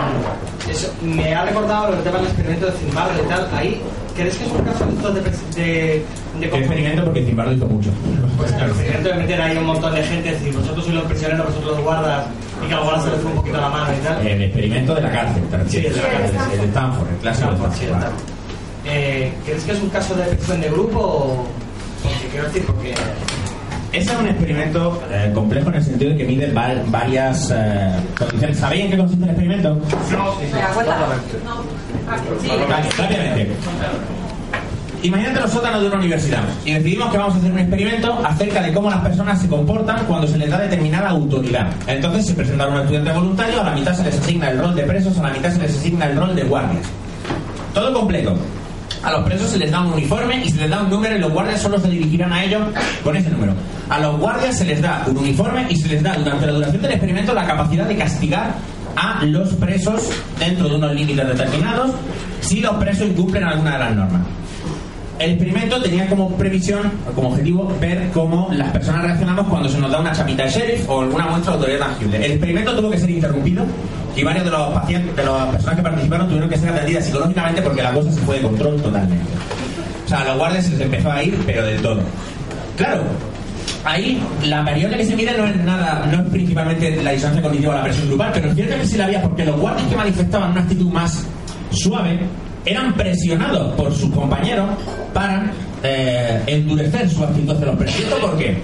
eso 0.69 0.93
me 1.01 1.33
ha 1.33 1.45
recordado 1.45 1.93
el 1.93 2.03
tema 2.03 2.17
del 2.17 2.27
experimento 2.27 2.65
de 2.65 2.71
Zimbardo 2.73 3.23
y 3.23 3.27
tal. 3.27 3.47
Ahí, 3.53 3.81
¿crees 4.15 4.37
que 4.37 4.45
es 4.45 4.51
un 4.51 4.61
caso 4.63 4.85
de, 5.13 5.21
de, 5.21 6.05
de, 6.39 6.45
experimento 6.45 7.05
porque 7.05 7.23
Zimbardo 7.23 7.53
hizo 7.53 7.65
mucho. 7.67 7.89
Pues 8.37 8.51
el 8.51 8.63
experimento 8.63 9.09
de 9.09 9.15
meter 9.15 9.41
ahí 9.41 9.57
un 9.57 9.65
montón 9.65 9.95
de 9.95 10.03
gente, 10.03 10.31
decir, 10.31 10.53
vosotros 10.53 10.83
sois 10.85 10.95
los 10.95 11.05
prisioneros, 11.05 11.45
vosotros 11.47 11.77
los 11.77 11.83
guardas, 11.83 12.25
y 12.63 12.67
que 12.67 12.73
a 12.73 12.77
los 12.77 12.85
guardas 12.85 13.05
se 13.05 13.11
les 13.11 13.19
fue 13.21 13.31
un 13.31 13.37
poquito 13.37 13.57
la 13.57 13.69
mano 13.69 13.93
y 13.93 14.03
tal. 14.03 14.27
El 14.27 14.41
experimento 14.41 14.95
de 14.95 15.01
la 15.01 15.11
cárcel, 15.11 15.43
Sí, 15.67 15.77
el 15.77 15.93
de 15.93 16.01
la 16.01 16.09
cárcel. 16.09 16.35
El 16.53 16.59
de 16.59 16.65
Stanford, 16.67 17.09
el 17.09 17.17
clásico 17.17 17.49
de 17.49 17.55
Stanford. 17.55 18.13
Eh, 18.87 19.33
¿Crees 19.45 19.63
que 19.63 19.71
es 19.71 19.81
un 19.81 19.89
caso 19.89 20.15
de 20.15 20.23
efección 20.23 20.61
de 20.61 20.69
grupo 20.69 20.99
o.? 20.99 21.47
Porque 22.03 22.27
quiero 22.27 22.45
decir, 22.45 22.65
porque 22.67 22.93
ese 23.97 24.11
es 24.11 24.19
un 24.19 24.27
experimento 24.27 25.01
eh, 25.11 25.31
complejo 25.33 25.69
en 25.69 25.75
el 25.75 25.83
sentido 25.83 26.11
de 26.11 26.17
que 26.17 26.25
mide 26.25 26.51
varias 26.87 27.51
eh, 27.55 27.91
condiciones. 28.17 28.57
¿Sabéis 28.57 28.85
en 28.85 28.91
qué 28.91 28.97
consiste 28.97 29.23
el 29.23 29.29
experimento? 29.29 29.69
No, 30.11 30.39
sí, 32.41 32.49
rápidamente. 32.97 33.55
Imagínate 35.01 35.39
los 35.39 35.51
sótanos 35.51 35.81
de 35.81 35.87
una 35.87 35.97
universidad 35.97 36.41
y 36.65 36.73
decidimos 36.73 37.11
que 37.11 37.17
vamos 37.17 37.35
a 37.35 37.37
hacer 37.37 37.51
un 37.51 37.59
experimento 37.59 38.25
acerca 38.25 38.61
de 38.61 38.73
cómo 38.73 38.89
las 38.89 39.01
personas 39.01 39.39
se 39.39 39.47
comportan 39.47 40.03
cuando 40.07 40.27
se 40.27 40.37
les 40.37 40.49
da 40.49 40.59
determinada 40.59 41.09
autoridad. 41.09 41.67
Entonces 41.85 42.25
se 42.25 42.33
presenta 42.33 42.67
un 42.67 42.79
estudiante 42.79 43.11
voluntario, 43.11 43.61
a 43.61 43.65
la 43.65 43.71
mitad 43.71 43.93
se 43.93 44.03
les 44.03 44.19
asigna 44.19 44.49
el 44.49 44.57
rol 44.57 44.75
de 44.75 44.83
presos, 44.83 45.17
a 45.19 45.23
la 45.23 45.29
mitad 45.29 45.51
se 45.51 45.59
les 45.59 45.77
asigna 45.77 46.07
el 46.07 46.17
rol 46.17 46.35
de 46.35 46.43
guardias. 46.43 46.85
Todo 47.73 47.93
completo. 47.93 48.35
A 49.05 49.11
los 49.11 49.23
presos 49.23 49.51
se 49.51 49.59
les 49.59 49.69
da 49.69 49.81
un 49.81 49.93
uniforme 49.93 50.43
y 50.43 50.49
se 50.49 50.57
les 50.57 50.69
da 50.69 50.81
un 50.81 50.89
número 50.89 51.15
y 51.15 51.19
los 51.19 51.31
guardias 51.31 51.61
solo 51.61 51.79
se 51.79 51.89
dirigirán 51.89 52.33
a 52.33 52.43
ellos 52.43 52.63
con 53.03 53.15
ese 53.15 53.29
número. 53.29 53.53
A 53.87 53.99
los 53.99 54.19
guardias 54.19 54.57
se 54.57 54.65
les 54.65 54.81
da 54.81 55.03
un 55.07 55.15
uniforme 55.15 55.67
y 55.69 55.75
se 55.75 55.87
les 55.87 56.01
da 56.01 56.15
durante 56.15 56.47
la 56.47 56.53
duración 56.53 56.81
del 56.81 56.91
experimento 56.91 57.31
la 57.31 57.45
capacidad 57.45 57.85
de 57.85 57.97
castigar 57.97 58.55
a 58.95 59.23
los 59.25 59.53
presos 59.53 60.09
dentro 60.39 60.67
de 60.69 60.75
unos 60.77 60.93
límites 60.93 61.27
determinados 61.27 61.91
si 62.41 62.61
los 62.61 62.75
presos 62.77 63.07
incumplen 63.07 63.43
alguna 63.43 63.73
de 63.73 63.79
las 63.79 63.95
normas. 63.95 64.21
El 65.17 65.31
experimento 65.31 65.81
tenía 65.81 66.07
como 66.09 66.29
previsión, 66.31 66.91
como 67.15 67.29
objetivo, 67.29 67.73
ver 67.79 68.09
cómo 68.13 68.49
las 68.51 68.69
personas 68.71 69.03
reaccionamos 69.03 69.47
cuando 69.47 69.69
se 69.69 69.77
nos 69.77 69.89
da 69.89 69.99
una 69.99 70.11
chapita 70.11 70.43
de 70.43 70.49
sheriff 70.49 70.89
o 70.89 71.01
alguna 71.01 71.27
muestra 71.27 71.53
de 71.53 71.57
autoridad 71.57 71.79
tangible. 71.87 72.25
El 72.25 72.31
experimento 72.33 72.75
tuvo 72.75 72.91
que 72.91 72.97
ser 72.97 73.09
interrumpido 73.09 73.65
y 74.13 74.23
varios 74.23 74.43
de 74.43 74.51
los 74.51 74.73
pacientes, 74.73 75.15
de 75.15 75.23
las 75.23 75.47
personas 75.47 75.75
que 75.77 75.81
participaron 75.81 76.27
tuvieron 76.27 76.49
que 76.49 76.57
ser 76.57 76.69
atendidas 76.69 77.05
psicológicamente 77.05 77.61
porque 77.61 77.81
la 77.81 77.93
cosa 77.93 78.11
se 78.11 78.19
fue 78.21 78.35
de 78.35 78.41
control 78.41 78.81
totalmente. 78.81 79.25
O 80.05 80.07
sea, 80.07 80.21
a 80.21 80.25
los 80.25 80.37
guardias 80.37 80.65
se 80.65 80.71
les 80.71 80.81
empezó 80.81 81.11
a 81.11 81.23
ir, 81.23 81.37
pero 81.45 81.65
del 81.65 81.81
todo. 81.81 82.01
Claro, 82.75 83.03
ahí 83.85 84.21
la 84.43 84.63
variable 84.63 84.97
que 84.97 85.05
se 85.05 85.15
mide 85.15 85.37
no 85.37 85.45
es 85.45 85.55
nada, 85.57 86.05
no 86.11 86.23
es 86.23 86.29
principalmente 86.29 87.01
la 87.01 87.11
distancia 87.11 87.41
cognitiva 87.41 87.73
o 87.73 87.77
la 87.77 87.83
presión 87.83 88.07
grupal, 88.07 88.31
pero 88.33 88.49
es 88.49 88.55
cierto 88.55 88.75
que 88.75 88.85
sí 88.85 88.97
la 88.97 89.05
había 89.05 89.21
porque 89.21 89.45
los 89.45 89.57
guardias 89.57 89.87
que 89.87 89.95
manifestaban 89.95 90.51
una 90.51 90.61
actitud 90.61 90.91
más 90.91 91.25
suave 91.71 92.19
eran 92.65 92.93
presionados 92.93 93.73
por 93.75 93.93
sus 93.93 94.09
compañeros 94.11 94.69
para 95.13 95.51
eh, 95.83 96.41
endurecer 96.47 97.09
su 97.09 97.23
actitud 97.23 97.51
hacia 97.51 97.65
los 97.67 97.75
presos. 97.75 98.01
por 98.19 98.37
qué? 98.37 98.57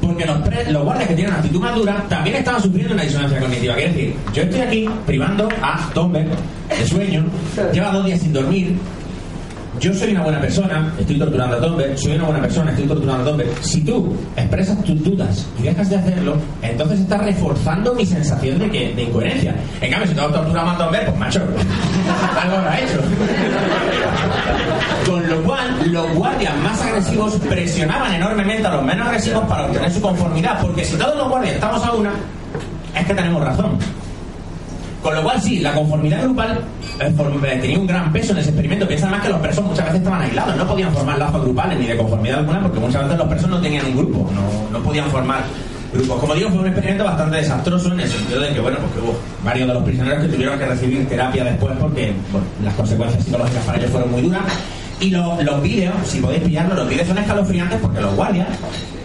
Porque 0.00 0.26
los, 0.26 0.38
los 0.70 0.84
guardias 0.84 1.08
que 1.08 1.14
tienen 1.14 1.34
actitud 1.34 1.60
más 1.60 1.74
dura 1.74 2.04
también 2.08 2.36
estaban 2.36 2.62
sufriendo 2.62 2.94
una 2.94 3.02
disonancia 3.02 3.40
cognitiva. 3.40 3.74
Quiere 3.74 3.92
decir, 3.92 4.14
yo 4.32 4.42
estoy 4.42 4.60
aquí 4.60 4.88
privando 5.06 5.48
a 5.62 5.90
Tomber 5.92 6.28
de 6.68 6.86
sueño, 6.86 7.24
lleva 7.72 7.90
dos 7.90 8.04
días 8.06 8.20
sin 8.20 8.32
dormir, 8.32 8.76
yo 9.80 9.94
soy 9.94 10.12
una 10.12 10.22
buena 10.22 10.40
persona, 10.40 10.92
estoy 10.98 11.18
torturando 11.18 11.56
a 11.56 11.60
Tomber, 11.60 11.98
soy 11.98 12.12
una 12.12 12.24
buena 12.24 12.40
persona, 12.40 12.70
estoy 12.70 12.86
torturando 12.86 13.22
a 13.22 13.26
Tomber. 13.26 13.46
Si 13.60 13.80
tú 13.82 14.16
expresas 14.36 14.82
tus 14.82 15.02
dudas 15.02 15.46
y 15.58 15.62
dejas 15.62 15.88
de 15.88 15.96
hacerlo, 15.96 16.36
entonces 16.62 17.00
estás 17.00 17.22
reforzando 17.24 17.94
mi 17.94 18.04
sensación 18.04 18.58
de, 18.58 18.70
que, 18.70 18.94
de 18.94 19.02
incoherencia. 19.02 19.54
En 19.80 19.90
cambio, 19.90 20.08
si 20.08 20.14
tú 20.14 20.20
torturando 20.20 20.70
a 20.72 20.78
Tomber, 20.78 21.06
pues 21.06 21.18
macho, 21.18 21.40
algo 22.42 22.56
ha 22.68 22.80
hecho. 22.80 23.00
Con 25.06 25.28
lo 25.28 25.42
cual, 25.42 25.92
los 25.92 26.14
guardias 26.14 26.56
más 26.58 26.80
agresivos 26.82 27.34
presionaban 27.48 28.14
enormemente 28.14 28.66
a 28.66 28.74
los 28.74 28.84
menos 28.84 29.06
agresivos 29.06 29.44
para 29.44 29.66
obtener 29.66 29.92
su 29.92 30.00
conformidad, 30.00 30.60
porque 30.60 30.84
si 30.84 30.96
todos 30.96 31.16
los 31.16 31.28
guardias 31.28 31.54
estamos 31.54 31.84
a 31.84 31.92
una, 31.92 32.12
es 32.96 33.06
que 33.06 33.14
tenemos 33.14 33.44
razón. 33.44 33.78
Con 35.02 35.14
lo 35.14 35.22
cual, 35.22 35.40
sí, 35.40 35.60
la 35.60 35.74
conformidad 35.74 36.24
grupal 36.24 36.58
eh, 37.00 37.14
eh, 37.14 37.58
tenía 37.60 37.78
un 37.78 37.86
gran 37.86 38.12
peso 38.12 38.32
en 38.32 38.38
ese 38.38 38.50
experimento. 38.50 38.86
Piensa 38.86 39.06
además 39.06 39.24
que 39.24 39.28
los 39.30 39.40
presos 39.40 39.64
muchas 39.64 39.84
veces 39.84 40.00
estaban 40.00 40.22
aislados, 40.22 40.56
no 40.56 40.66
podían 40.66 40.92
formar 40.92 41.18
lazos 41.18 41.42
grupales 41.42 41.78
ni 41.78 41.86
de 41.86 41.96
conformidad 41.96 42.38
alguna, 42.40 42.62
porque 42.62 42.80
muchas 42.80 43.02
veces 43.04 43.18
los 43.18 43.28
presos 43.28 43.50
no 43.50 43.60
tenían 43.60 43.86
un 43.86 43.96
grupo, 43.96 44.30
no, 44.72 44.78
podían 44.80 45.08
formar 45.10 45.44
grupos. 45.92 46.18
Como 46.18 46.34
digo, 46.34 46.50
fue 46.50 46.58
un 46.58 46.66
experimento 46.66 47.04
bastante 47.04 47.36
desastroso 47.36 47.92
en 47.92 48.00
el 48.00 48.08
sentido 48.08 48.40
de 48.40 48.52
que, 48.52 48.60
bueno, 48.60 48.78
porque 48.80 49.00
hubo 49.00 49.16
varios 49.44 49.68
de 49.68 49.74
los 49.74 49.82
prisioneros 49.84 50.22
que 50.24 50.28
tuvieron 50.28 50.58
que 50.58 50.66
recibir 50.66 51.08
terapia 51.08 51.44
después 51.44 51.74
porque 51.78 52.12
las 52.64 52.74
consecuencias 52.74 53.24
psicológicas 53.24 53.64
para 53.64 53.78
ellos 53.78 53.90
fueron 53.90 54.10
muy 54.10 54.22
duras. 54.22 54.42
Y 55.00 55.10
los 55.10 55.62
vídeos, 55.62 55.94
si 56.04 56.20
podéis 56.20 56.42
pillarlo, 56.42 56.74
los 56.74 56.88
vídeos 56.88 57.06
son 57.06 57.18
escalofriantes 57.18 57.78
porque 57.80 58.00
los 58.00 58.14
guardias 58.16 58.48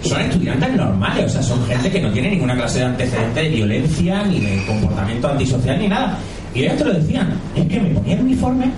son 0.02 0.22
estudiantes 0.22 0.74
normales, 0.74 1.26
o 1.26 1.30
sea, 1.30 1.44
son 1.44 1.66
gente 1.68 1.92
que 1.92 2.02
no 2.02 2.12
tiene 2.12 2.32
ninguna 2.32 2.56
clase 2.56 2.80
de 2.80 2.86
antecedente 2.86 3.42
de 3.42 3.50
violencia, 3.50 4.24
ni 4.24 4.40
de 4.40 4.66
comportamiento 4.66 5.28
antisocial, 5.30 5.80
ni 5.80 5.88
nada. 5.88 6.18
Y 6.54 6.64
ellos 6.64 6.78
te 6.78 6.86
lo 6.86 6.94
decían, 6.94 7.40
es 7.56 7.68
que 7.68 7.80
me 7.80 7.90
ponía 7.92 8.16
uniforme 8.18 8.72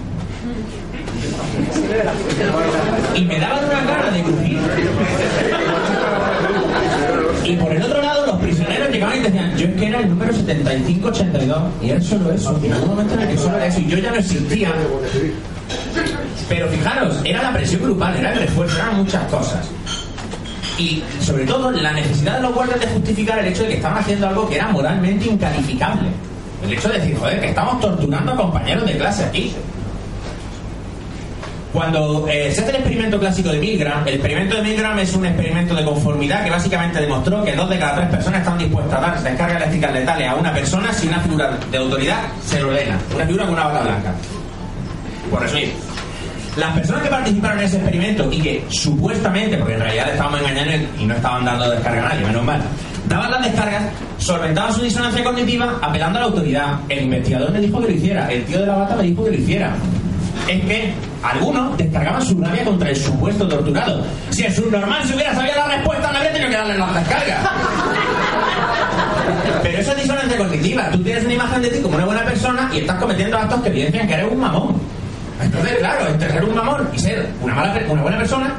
y 3.15 3.21
me 3.23 3.39
daban 3.39 3.65
una 3.65 3.85
cara 3.85 4.11
de 4.11 4.21
crujir. 4.21 4.59
Y 7.45 7.55
por 7.55 7.71
el 7.71 7.81
otro 7.81 8.01
lado, 8.01 8.25
los 8.25 8.35
prisioneros 8.37 8.89
llegaban 8.89 9.17
y 9.17 9.21
decían, 9.21 9.57
yo 9.57 9.67
es 9.67 9.75
que 9.75 9.87
era 9.87 9.99
el 9.99 10.09
número 10.09 10.33
7582, 10.33 11.63
y 11.81 11.89
era 11.89 12.01
solo 12.01 12.31
eso, 12.31 12.59
y 12.61 12.65
en 12.65 12.73
algún 12.73 12.89
momento 12.89 13.13
en 13.13 13.21
el 13.21 13.27
que 13.29 13.37
solo 13.37 13.55
era 13.55 13.67
eso, 13.67 13.79
y 13.79 13.87
yo 13.87 13.97
ya 13.97 14.11
no 14.11 14.17
existía. 14.17 14.73
Pero 16.47 16.67
fijaros, 16.69 17.21
era 17.23 17.43
la 17.43 17.53
presión 17.53 17.81
grupal, 17.83 18.15
era 18.17 18.33
el 18.33 18.39
refuerzo, 18.39 18.75
eran 18.75 18.97
muchas 18.97 19.23
cosas. 19.25 19.67
Y 20.77 21.01
sobre 21.21 21.45
todo 21.45 21.71
la 21.71 21.93
necesidad 21.93 22.35
de 22.35 22.41
los 22.41 22.53
guardias 22.53 22.79
de 22.81 22.87
justificar 22.87 23.39
el 23.39 23.47
hecho 23.47 23.63
de 23.63 23.69
que 23.69 23.75
estaban 23.75 23.97
haciendo 23.97 24.27
algo 24.27 24.47
que 24.47 24.55
era 24.55 24.67
moralmente 24.67 25.25
incalificable. 25.25 26.09
El 26.63 26.73
hecho 26.73 26.89
de 26.89 26.99
decir, 26.99 27.17
joder, 27.17 27.39
que 27.39 27.49
estamos 27.49 27.79
torturando 27.79 28.31
a 28.31 28.35
compañeros 28.35 28.85
de 28.85 28.97
clase 28.97 29.23
aquí. 29.23 29.53
Cuando 31.71 32.25
eh, 32.29 32.51
se 32.53 32.61
hace 32.61 32.69
el 32.69 32.75
experimento 32.77 33.19
clásico 33.19 33.49
de 33.49 33.59
Milgram, 33.59 34.07
el 34.07 34.13
experimento 34.13 34.55
de 34.55 34.61
Milgram 34.61 34.97
es 34.99 35.13
un 35.13 35.25
experimento 35.25 35.75
de 35.75 35.83
conformidad 35.83 36.43
que 36.45 36.49
básicamente 36.49 37.01
demostró 37.01 37.43
que 37.43 37.53
dos 37.53 37.69
de 37.69 37.77
cada 37.77 37.95
tres 37.95 38.09
personas 38.09 38.39
están 38.39 38.57
dispuestas 38.57 38.97
a 38.97 39.01
dar 39.01 39.21
descargas 39.21 39.57
eléctricas 39.57 39.93
letales 39.93 40.29
a 40.29 40.35
una 40.35 40.53
persona 40.53 40.93
si 40.93 41.07
una 41.07 41.19
figura 41.19 41.57
de 41.69 41.77
autoridad 41.77 42.19
se 42.45 42.61
lo 42.61 42.69
ordena. 42.69 42.97
Una 43.13 43.25
figura 43.25 43.45
con 43.45 43.53
una 43.55 43.65
bala 43.65 43.81
blanca. 43.81 44.13
Por 45.29 45.41
resumir, 45.41 45.73
las 46.57 46.71
personas 46.71 47.03
que 47.03 47.09
participaron 47.09 47.59
en 47.59 47.65
ese 47.65 47.77
experimento 47.77 48.31
y 48.31 48.41
que 48.41 48.65
supuestamente, 48.69 49.57
porque 49.57 49.73
en 49.73 49.79
realidad 49.81 50.09
estábamos 50.11 50.39
engañando 50.41 50.73
y 50.99 51.05
no 51.05 51.15
estaban 51.15 51.45
dando 51.45 51.69
descarga 51.69 52.05
a 52.05 52.09
nadie, 52.09 52.25
menos 52.25 52.43
mal, 52.43 52.61
daban 53.07 53.31
las 53.31 53.43
descargas, 53.43 53.83
solventaban 54.17 54.73
su 54.73 54.81
disonancia 54.81 55.23
cognitiva 55.23 55.77
apelando 55.81 56.19
a 56.19 56.21
la 56.21 56.27
autoridad. 56.27 56.79
El 56.89 57.03
investigador 57.03 57.51
me 57.51 57.59
dijo 57.59 57.81
que 57.81 57.87
lo 57.87 57.93
hiciera, 57.93 58.31
el 58.31 58.45
tío 58.45 58.59
de 58.59 58.65
la 58.67 58.75
bata 58.75 58.95
me 58.95 59.03
dijo 59.03 59.25
que 59.25 59.31
lo 59.31 59.37
hiciera. 59.37 59.75
Es 60.47 60.63
que 60.65 60.93
algunos 61.23 61.77
descargaban 61.77 62.25
su 62.25 62.39
rabia 62.39 62.63
contra 62.63 62.89
el 62.89 62.95
supuesto 62.95 63.47
torturado. 63.47 64.03
Si 64.29 64.43
el 64.43 64.53
subnormal 64.53 65.05
se 65.05 65.15
hubiera 65.15 65.33
sabido 65.33 65.55
la 65.55 65.75
respuesta, 65.75 66.11
no 66.11 66.17
habría 66.17 66.33
tenido 66.33 66.49
que 66.49 66.57
darle 66.57 66.77
las 66.77 66.95
descargas. 66.95 67.49
Pero 69.63 69.77
eso 69.79 69.91
es 69.91 69.97
disonancia 69.97 70.37
cognitiva. 70.37 70.89
Tú 70.91 70.99
tienes 70.99 71.23
una 71.23 71.33
imagen 71.33 71.61
de 71.61 71.69
ti 71.69 71.81
como 71.81 71.95
una 71.95 72.05
buena 72.05 72.23
persona 72.23 72.69
y 72.73 72.79
estás 72.79 72.97
cometiendo 72.97 73.37
actos 73.37 73.61
que 73.61 73.69
evidencian 73.69 74.07
que 74.07 74.13
eres 74.13 74.31
un 74.31 74.39
mamón. 74.39 74.94
Entonces, 75.41 75.75
claro, 75.79 76.07
entre 76.07 76.31
ser 76.31 76.45
un 76.45 76.55
mamón 76.55 76.87
y 76.93 76.99
ser 76.99 77.27
una, 77.41 77.55
mala, 77.55 77.81
una 77.89 78.01
buena 78.01 78.17
persona, 78.17 78.53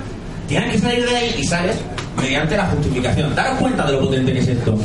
tienes 0.49 0.73
que 0.73 0.79
salir 0.79 1.09
de 1.09 1.17
ahí 1.17 1.35
y 1.39 1.45
sales 1.45 1.77
mediante 2.21 2.57
la 2.57 2.67
justificación. 2.67 3.35
Daros 3.35 3.59
cuenta 3.59 3.87
de 3.87 3.93
lo 3.93 4.01
potente 4.01 4.33
que 4.33 4.39
es 4.41 4.49
esto. 4.49 4.79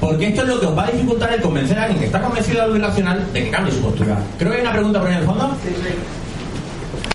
Porque 0.00 0.28
esto 0.28 0.42
es 0.42 0.48
lo 0.48 0.60
que 0.60 0.66
os 0.66 0.76
va 0.76 0.84
a 0.84 0.90
dificultar 0.90 1.32
el 1.32 1.40
convencer 1.40 1.78
a 1.78 1.84
alguien 1.84 2.00
que 2.00 2.06
está 2.06 2.20
convencido 2.20 2.58
de 2.58 2.62
algo 2.64 2.76
irracional 2.76 3.32
de 3.32 3.44
que 3.44 3.50
cambie 3.50 3.72
su 3.72 3.80
postura. 3.80 4.16
Creo 4.38 4.50
que 4.50 4.58
hay 4.58 4.62
una 4.62 4.72
pregunta 4.72 4.98
por 4.98 5.08
ahí 5.08 5.14
en 5.14 5.20
el 5.20 5.26
fondo. 5.26 5.56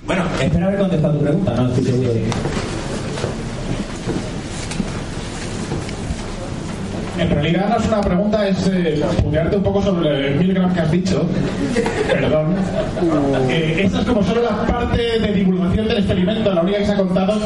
Bueno, 0.05 0.23
espera 0.41 0.67
haber 0.67 0.79
contestado 0.79 1.13
tu 1.13 1.23
pregunta, 1.23 1.53
no 1.55 1.67
estoy 1.67 1.83
seguro 1.85 2.13
de 2.13 2.25
En 7.21 7.29
realidad 7.29 7.69
no 7.69 7.77
es 7.77 7.87
una 7.87 8.01
pregunta, 8.01 8.47
es 8.47 8.67
eh, 8.67 9.03
un 9.23 9.63
poco 9.63 9.81
sobre 9.83 10.29
el 10.29 10.39
Milgram 10.39 10.73
que 10.73 10.79
has 10.79 10.91
dicho. 10.91 11.23
Perdón. 12.07 12.55
Eh, 13.47 13.83
esta 13.85 13.99
es 13.99 14.05
como 14.07 14.23
solo 14.23 14.41
la 14.41 14.65
parte 14.65 15.19
de 15.19 15.31
divulgación 15.31 15.87
del 15.87 15.97
experimento, 15.97 16.51
la 16.51 16.61
única 16.61 16.79
que 16.79 16.85
se 16.87 16.93
ha 16.93 16.97
contado, 16.97 17.39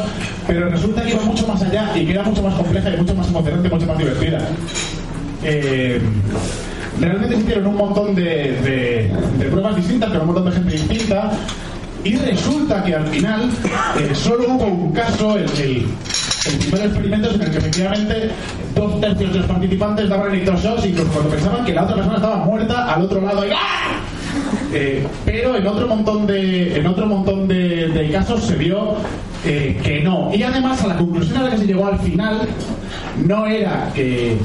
pero 0.46 0.70
resulta 0.70 1.02
que 1.02 1.10
iba 1.10 1.22
mucho 1.22 1.46
más 1.46 1.62
allá 1.62 1.90
y 1.94 2.06
que 2.06 2.12
era 2.12 2.22
mucho 2.22 2.42
más 2.42 2.54
compleja 2.54 2.88
y 2.88 2.96
mucho 2.96 3.14
más 3.14 3.28
emocionante, 3.28 3.68
mucho 3.68 3.86
más 3.86 3.98
divertida. 3.98 4.38
Eh, 5.44 6.00
realmente 6.98 7.36
se 7.36 7.42
hicieron 7.42 7.66
un 7.66 7.76
montón 7.76 8.14
de, 8.14 9.12
de, 9.38 9.44
pruebas 9.50 9.76
distintas, 9.76 10.08
con 10.08 10.20
un 10.20 10.26
montón 10.26 10.46
de 10.46 10.52
gente 10.52 10.72
distinta, 10.72 11.32
y 12.02 12.16
resulta 12.16 12.82
que 12.82 12.94
al 12.94 13.06
final 13.08 13.50
eh, 13.98 14.14
solo 14.14 14.54
hubo 14.54 14.64
un 14.64 14.92
caso, 14.92 15.36
el, 15.36 15.44
el, 15.60 15.86
el 16.48 16.58
primer 16.58 16.86
experimento 16.86 17.30
en 17.30 17.42
el 17.42 17.50
que 17.50 17.58
efectivamente 17.58 18.30
dos 18.74 19.00
tercios 19.00 19.32
de 19.32 19.38
los 19.38 19.48
participantes 19.48 20.08
daban 20.08 20.32
electroshocks 20.32 20.86
incluso 20.86 21.10
cuando 21.12 21.30
pensaban 21.30 21.64
que 21.64 21.74
la 21.74 21.84
otra 21.84 21.96
persona 21.96 22.16
estaba 22.16 22.36
muerta 22.36 22.94
al 22.94 23.02
otro 23.02 23.20
lado 23.20 23.46
y 23.46 23.50
¡ah! 23.50 24.00
eh, 24.72 25.06
pero 25.24 25.56
en 25.56 25.66
otro 25.66 25.88
montón 25.88 26.26
de 26.26 26.78
en 26.78 26.86
otro 26.86 27.06
montón 27.06 27.48
de, 27.48 28.10
casos 28.12 28.44
se 28.44 28.56
vio 28.56 28.94
eh, 29.44 29.78
que 29.82 30.02
no 30.02 30.34
y 30.34 30.42
además 30.42 30.82
a 30.84 30.88
la 30.88 30.96
conclusión 30.96 31.38
a 31.38 31.42
la 31.44 31.50
que 31.50 31.58
se 31.58 31.66
llegó 31.66 31.86
al 31.86 31.98
final 31.98 32.40
no 33.24 33.46
era 33.46 33.90
que 33.94 34.36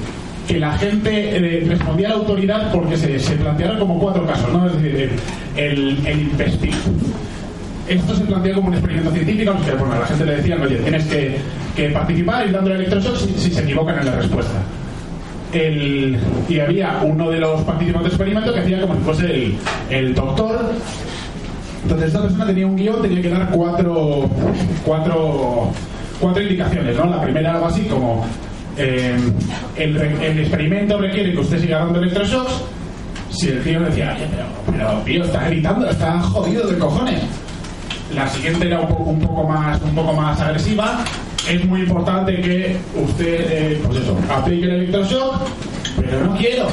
que 0.48 0.60
la 0.60 0.78
gente 0.78 1.38
eh, 1.38 1.66
respondía 1.68 2.08
a 2.08 2.10
la 2.12 2.16
autoridad 2.18 2.72
porque 2.74 2.98
se, 2.98 3.20
se, 3.20 3.36
plantearon 3.36 3.80
como 3.80 4.00
cuatro 4.00 4.26
casos, 4.26 4.52
¿no? 4.52 4.66
Es 4.66 4.74
decir, 4.74 5.12
el, 5.56 6.06
el 6.06 6.20
esto 7.94 8.16
se 8.16 8.24
planteó 8.24 8.56
como 8.56 8.68
un 8.68 8.74
experimento 8.74 9.12
científico, 9.12 9.54
que 9.66 9.72
bueno, 9.72 9.94
a 9.94 10.00
la 10.00 10.06
gente 10.06 10.26
le 10.26 10.36
decían, 10.38 10.62
oye, 10.62 10.76
tienes 10.78 11.06
que, 11.06 11.38
que 11.76 11.90
participar 11.90 12.48
y 12.48 12.52
dándole 12.52 12.76
electroshock 12.76 13.18
si, 13.18 13.34
si, 13.38 13.52
se 13.52 13.62
equivocan 13.62 14.00
en 14.00 14.06
la 14.06 14.16
respuesta. 14.16 14.62
El, 15.52 16.18
y 16.48 16.60
había 16.60 17.02
uno 17.04 17.30
de 17.30 17.40
los 17.40 17.62
participantes 17.62 18.04
del 18.04 18.12
experimento 18.14 18.54
que 18.54 18.60
hacía 18.62 18.82
como 18.82 18.96
si 18.96 19.02
fuese 19.02 19.26
el, 19.26 19.58
el 19.90 20.16
doctor. 20.16 20.72
Entonces 21.84 22.08
esta 22.08 22.22
persona 22.22 22.46
tenía 22.46 22.68
un 22.68 22.76
guion, 22.78 23.02
tenía 23.02 23.22
que 23.22 23.30
dar 23.30 23.50
cuatro, 23.50 24.30
cuatro, 24.86 25.72
cuatro 26.20 26.42
indicaciones, 26.42 26.96
¿no? 26.96 27.06
La 27.08 27.22
primera 27.22 27.54
algo 27.56 27.66
así 27.66 27.82
como 27.84 28.26
eh, 28.78 29.18
el, 29.76 29.98
el, 29.98 30.40
experimento 30.40 30.98
requiere 30.98 31.34
que 31.34 31.40
usted 31.40 31.60
siga 31.60 31.80
dando 31.80 32.00
electroshocks. 32.00 32.64
Si 33.32 33.50
el 33.50 33.64
tío 33.64 33.80
decía, 33.82 34.14
oye, 34.16 34.28
pero, 34.30 34.78
pero 34.78 35.00
tío, 35.00 35.24
está 35.24 35.48
gritando, 35.48 35.90
está 35.90 36.22
jodido 36.22 36.68
de 36.68 36.78
cojones 36.78 37.22
la 38.14 38.28
siguiente 38.28 38.68
era 38.68 38.82
un 38.82 39.20
poco, 39.20 39.48
más, 39.48 39.82
un 39.82 39.96
poco 39.96 40.14
más 40.14 40.40
agresiva. 40.40 41.04
Es 41.50 41.66
muy 41.66 41.82
importante 41.82 42.40
que 42.40 42.78
usted, 42.96 43.48
eh, 43.50 43.82
pues 43.86 44.00
eso, 44.00 44.16
aplique 44.30 44.66
el 44.66 44.72
electroshock, 44.72 45.42
pero 45.98 46.26
no 46.26 46.36
quiero. 46.36 46.68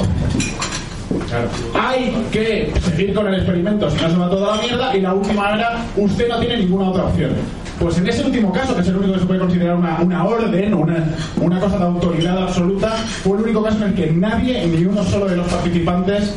Hay 1.79 2.15
que 2.31 2.71
seguir 2.81 3.13
con 3.13 3.27
el 3.27 3.35
experimento, 3.35 3.89
si 3.89 4.01
no 4.01 4.09
se 4.09 4.17
va 4.17 4.29
toda 4.29 4.55
la 4.55 4.61
mierda. 4.61 4.95
Y 4.95 5.01
la 5.01 5.13
última 5.13 5.55
era, 5.55 5.85
usted 5.97 6.27
no 6.29 6.39
tiene 6.39 6.57
ninguna 6.57 6.89
otra 6.89 7.05
opción. 7.05 7.31
Pues 7.79 7.97
en 7.97 8.07
ese 8.07 8.25
último 8.25 8.51
caso, 8.51 8.75
que 8.75 8.81
es 8.81 8.87
el 8.89 8.97
único 8.97 9.13
que 9.13 9.19
se 9.19 9.25
puede 9.25 9.39
considerar 9.39 9.75
una, 9.75 9.99
una 10.01 10.25
orden, 10.25 10.73
una, 10.73 11.13
una 11.39 11.59
cosa 11.59 11.77
de 11.77 11.85
autoridad 11.85 12.43
absoluta, 12.43 12.89
fue 13.23 13.37
el 13.37 13.43
único 13.43 13.63
caso 13.63 13.77
en 13.77 13.83
el 13.83 13.93
que 13.93 14.11
nadie, 14.11 14.67
ni 14.67 14.83
uno 14.85 15.03
solo 15.05 15.27
de 15.27 15.37
los 15.37 15.47
participantes, 15.47 16.33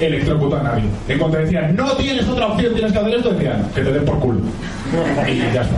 electrocutó 0.00 0.56
a 0.56 0.62
nadie. 0.62 0.84
En 1.08 1.18
cuanto 1.18 1.38
decían, 1.38 1.74
no 1.76 1.92
tienes 1.92 2.28
otra 2.28 2.46
opción, 2.46 2.74
tienes 2.74 2.92
que 2.92 2.98
hacer 2.98 3.14
esto, 3.14 3.30
decían, 3.30 3.68
que 3.74 3.82
te 3.82 3.92
den 3.92 4.04
por 4.04 4.18
culo. 4.18 4.40
Y 5.28 5.38
ya 5.38 5.62
está. 5.62 5.76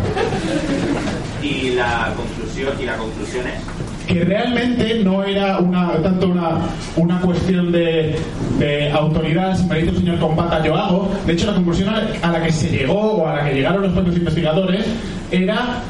Y 1.43 1.71
la 1.71 2.13
conclusión, 2.17 2.73
y 2.81 2.85
la 2.85 2.97
conclusión 2.97 3.47
es 3.47 3.87
que 4.07 4.25
realmente 4.25 5.01
no 5.03 5.25
era 5.25 5.59
una, 5.59 5.95
tanto 6.01 6.29
una, 6.29 6.59
una 6.95 7.21
cuestión 7.21 7.73
de, 7.73 8.17
de 8.59 8.91
autoridad, 8.93 9.57
si 9.57 9.65
me 9.67 9.79
dice 9.79 9.91
el 9.91 9.97
señor 9.97 10.21
Combata, 10.21 10.65
yo 10.65 10.77
hago. 10.77 11.11
De 11.27 11.33
hecho, 11.33 11.47
la 11.47 11.55
conclusión 11.55 11.93
a 12.23 12.31
la 12.31 12.43
que 12.43 12.53
se 12.53 12.69
llegó 12.69 12.95
o 12.95 13.27
a 13.27 13.37
la 13.37 13.45
que 13.45 13.55
llegaron 13.55 13.83
los 13.83 13.93
propios 13.93 14.17
investigadores 14.17 14.85
era 15.33 15.83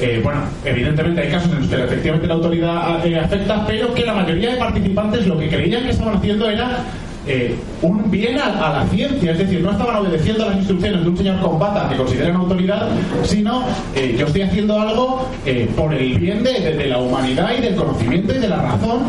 eh, 0.00 0.20
bueno, 0.22 0.40
evidentemente 0.64 1.20
hay 1.20 1.30
casos 1.30 1.52
en 1.52 1.60
los 1.60 1.68
que 1.68 1.84
efectivamente 1.84 2.26
la 2.26 2.34
autoridad 2.34 3.06
eh, 3.06 3.20
afecta, 3.20 3.64
pero 3.66 3.94
que 3.94 4.04
la 4.04 4.14
mayoría 4.14 4.52
de 4.52 4.56
participantes 4.56 5.26
lo 5.28 5.38
que 5.38 5.48
creían 5.48 5.84
que 5.84 5.90
estaban 5.90 6.16
haciendo 6.16 6.48
era 6.48 6.78
eh, 7.26 7.54
un 7.82 8.10
bien 8.10 8.36
a, 8.38 8.48
la 8.48 8.86
ciencia, 8.90 9.30
es 9.30 9.38
decir, 9.38 9.60
no 9.60 9.70
estaban 9.70 9.96
obedeciendo 9.96 10.44
las 10.44 10.56
instrucciones 10.56 11.02
de 11.02 11.08
un 11.08 11.16
señor 11.16 11.40
combata 11.40 11.88
que 11.88 11.96
consideran 11.96 12.36
autoridad, 12.36 12.88
sino 13.22 13.62
eh, 13.94 14.16
yo 14.18 14.26
estoy 14.26 14.42
haciendo 14.42 14.80
algo 14.80 15.28
eh, 15.46 15.70
por 15.76 15.94
el 15.94 16.18
bien 16.18 16.42
de, 16.42 16.86
la 16.88 16.98
humanidad 16.98 17.50
y 17.56 17.60
del 17.60 17.76
conocimiento 17.76 18.34
y 18.34 18.38
de 18.38 18.48
la 18.48 18.56
razón. 18.56 19.02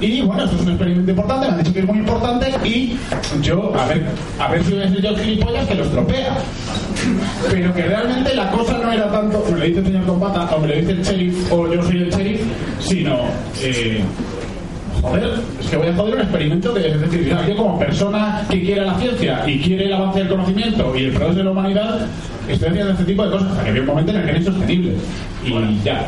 Y 0.00 0.22
bueno, 0.22 0.44
esto 0.44 0.56
es 0.56 0.62
un 0.62 0.68
experimento 0.70 1.10
importante, 1.10 1.46
me 1.46 1.52
han 1.52 1.58
dicho 1.58 1.72
que 1.74 1.80
es 1.80 1.86
muy 1.86 1.98
importante 1.98 2.54
y 2.64 2.96
yo, 3.42 3.72
a 3.78 3.86
ver, 3.86 4.06
a 4.38 4.50
ver 4.50 4.64
si 4.64 4.72
voy 4.72 4.82
a 4.82 4.88
yo 4.88 5.16
gilipollas 5.16 5.66
que 5.66 5.74
lo 5.74 5.84
estropea. 5.84 6.38
Pero 7.50 7.74
que 7.74 7.82
realmente 7.82 8.34
la 8.34 8.50
cosa 8.50 8.78
no 8.78 8.90
era 8.90 9.10
tanto, 9.10 9.44
me 9.50 9.58
lo 9.58 9.64
dice 9.64 9.80
el 9.80 9.86
señor 9.86 10.06
combata, 10.06 10.56
o 10.56 10.60
me 10.60 10.68
lo 10.68 10.74
dice 10.74 10.92
el 10.92 11.02
sheriff, 11.02 11.52
o 11.52 11.72
yo 11.72 11.82
soy 11.82 12.02
el 12.02 12.10
sheriff, 12.10 12.40
sino 12.80 13.18
joder, 15.00 15.40
es 15.60 15.66
que 15.66 15.76
voy 15.76 15.88
a 15.88 15.94
joder 15.94 16.14
un 16.14 16.20
experimento 16.20 16.74
que 16.74 16.88
es 16.88 17.00
decir, 17.00 17.36
yo 17.48 17.56
como 17.56 17.78
persona 17.78 18.44
que 18.48 18.60
quiere 18.60 18.84
la 18.84 18.98
ciencia 18.98 19.42
y 19.46 19.60
quiere 19.60 19.86
el 19.86 19.92
avance 19.92 20.18
del 20.20 20.28
conocimiento 20.28 20.96
y 20.96 21.04
el 21.04 21.12
progreso 21.12 21.38
de 21.38 21.44
la 21.44 21.50
humanidad, 21.50 22.06
estoy 22.48 22.68
haciendo 22.68 22.92
este 22.92 23.04
tipo 23.04 23.24
de 23.24 23.30
cosas 23.30 23.50
hasta 23.50 23.64
que 23.64 23.70
había 23.70 23.82
un 23.82 23.88
momento 23.88 24.12
en 24.12 24.18
el 24.18 24.24
que 24.24 24.30
era 24.30 24.38
insostenible. 24.38 24.92
Y 25.44 25.80
ya. 25.82 26.06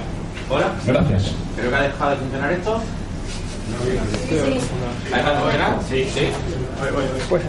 Hola. 0.49 0.73
Gracias. 0.87 1.33
Creo 1.57 1.71
que 1.71 1.77
ha 1.77 1.83
dejado 1.83 2.11
de 2.11 2.17
funcionar 2.17 2.53
esto. 2.53 2.81
Sí. 4.29 4.37
¿Ha 5.13 5.17
dejado 5.17 5.37
de 5.37 5.43
funcionar? 5.43 5.79
Sí, 5.89 6.07
sí. 6.13 6.21
Pues. 7.29 7.43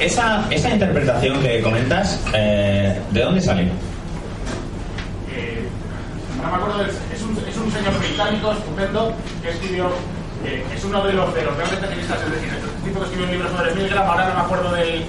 Esa, 0.00 0.46
esa 0.50 0.70
interpretación 0.70 1.40
que 1.40 1.60
comentas, 1.60 2.20
eh, 2.34 2.98
¿de 3.10 3.20
dónde 3.20 3.40
sale? 3.40 3.68
No 6.42 6.50
me 6.50 6.56
acuerdo, 6.56 6.84
es, 6.84 7.22
un, 7.22 7.36
es 7.46 7.56
un 7.56 7.70
señor 7.72 7.98
británico 7.98 8.52
estupendo 8.52 9.12
que 9.42 9.50
escribió, 9.50 9.90
eh, 10.44 10.64
es 10.74 10.84
uno 10.84 11.02
de 11.04 11.12
los, 11.12 11.34
de 11.34 11.42
los 11.42 11.56
grandes 11.56 11.78
especialistas, 11.78 12.18
es 12.22 12.30
decir, 12.30 12.48
el 12.48 12.84
tipo 12.84 13.00
que 13.00 13.04
escribió 13.06 13.26
un 13.26 13.32
libro 13.32 13.50
sobre 13.50 13.74
Milgram, 13.74 14.06
ahora 14.06 14.28
no 14.28 14.34
me 14.34 14.40
acuerdo 14.40 14.72
del, 14.72 15.04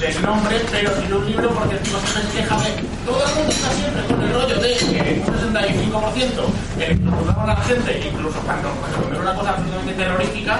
del 0.00 0.22
nombre, 0.22 0.60
pero 0.70 0.90
escribió 0.90 1.18
un 1.18 1.26
libro 1.26 1.50
porque 1.50 1.74
el 1.74 1.82
tipo 1.82 1.98
siempre 1.98 2.22
se 2.22 2.38
queja 2.38 2.56
de 2.60 2.86
todo 3.06 3.22
el 3.22 3.34
mundo 3.34 3.52
está 3.52 3.70
siempre 3.70 4.02
con 4.06 4.22
el 4.22 4.34
rollo 4.34 4.56
de 4.60 4.76
que 4.76 5.22
un 5.26 5.54
65% 5.54 6.76
electrocutaba 6.76 7.42
a 7.42 7.46
la 7.46 7.56
gente, 7.56 8.08
incluso 8.08 8.38
cuando, 8.40 8.68
cuando 8.68 9.08
era 9.08 9.20
una 9.22 9.34
cosa 9.34 9.50
absolutamente 9.50 9.92
terrorífica, 9.94 10.58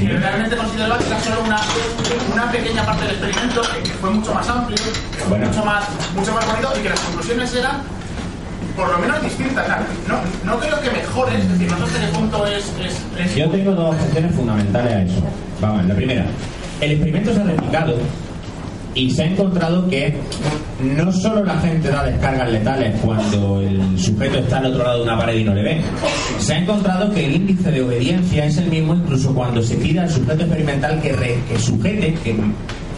Y 0.00 0.06
realmente 0.08 0.56
consideraba 0.56 0.98
que 0.98 1.06
era 1.06 1.20
solo 1.20 1.40
una, 1.42 1.60
una 2.32 2.50
pequeña 2.50 2.84
parte 2.84 3.04
del 3.04 3.16
experimento, 3.16 3.62
que 3.84 3.90
fue 4.00 4.10
mucho 4.10 4.34
más 4.34 4.48
amplio, 4.48 4.76
que 4.76 5.24
fue 5.28 5.38
mucho, 5.38 5.64
más, 5.64 5.84
mucho 6.14 6.32
más 6.32 6.46
bonito 6.46 6.72
y 6.78 6.82
que 6.82 6.88
las 6.88 7.00
conclusiones 7.00 7.54
eran 7.54 7.82
por 8.80 8.90
lo 8.92 8.98
menos 8.98 9.22
distintas. 9.22 9.66
No, 10.08 10.16
no 10.52 10.58
creo 10.58 10.80
que 10.80 10.90
mejores, 10.90 11.34
es 11.40 11.48
decir, 11.52 11.70
no 11.70 11.76
sé 11.78 11.84
hasta 11.84 12.00
qué 12.06 12.12
punto 12.18 12.46
es, 12.46 12.64
es, 12.84 13.26
es 13.26 13.36
Yo 13.36 13.48
tengo 13.50 13.72
dos 13.72 13.94
objeciones 13.94 14.34
fundamentales 14.34 14.92
a 14.94 15.02
eso. 15.02 15.22
Vamos, 15.60 15.84
la 15.86 15.94
primera. 15.94 16.24
El 16.80 16.92
experimento 16.92 17.34
se 17.34 17.40
ha 17.40 17.44
replicado 17.44 17.94
y 18.94 19.10
se 19.10 19.22
ha 19.22 19.26
encontrado 19.26 19.88
que 19.88 20.14
no 20.82 21.12
solo 21.12 21.44
la 21.44 21.60
gente 21.60 21.88
da 21.90 22.04
descargas 22.04 22.50
letales 22.50 22.98
cuando 23.02 23.60
el 23.60 23.98
sujeto 23.98 24.38
está 24.38 24.58
al 24.58 24.66
otro 24.66 24.82
lado 24.82 24.96
de 24.98 25.04
una 25.04 25.18
pared 25.18 25.36
y 25.38 25.44
no 25.44 25.54
le 25.54 25.62
ve, 25.62 25.80
se 26.40 26.54
ha 26.54 26.58
encontrado 26.58 27.12
que 27.12 27.24
el 27.26 27.36
índice 27.36 27.70
de 27.70 27.82
obediencia 27.82 28.46
es 28.46 28.56
el 28.56 28.66
mismo 28.70 28.94
incluso 28.94 29.32
cuando 29.34 29.62
se 29.62 29.76
pide 29.76 30.00
al 30.00 30.10
sujeto 30.10 30.42
experimental 30.42 31.00
que, 31.02 31.12
re- 31.12 31.38
que 31.48 31.58
sujete, 31.58 32.14
que 32.24 32.34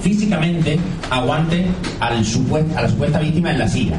físicamente 0.01 0.79
aguante 1.11 1.67
al 2.01 2.25
supuest- 2.25 2.75
a 2.77 2.83
la 2.83 2.89
supuesta 2.89 3.19
víctima 3.19 3.51
en 3.51 3.59
la 3.59 3.69
silla. 3.69 3.97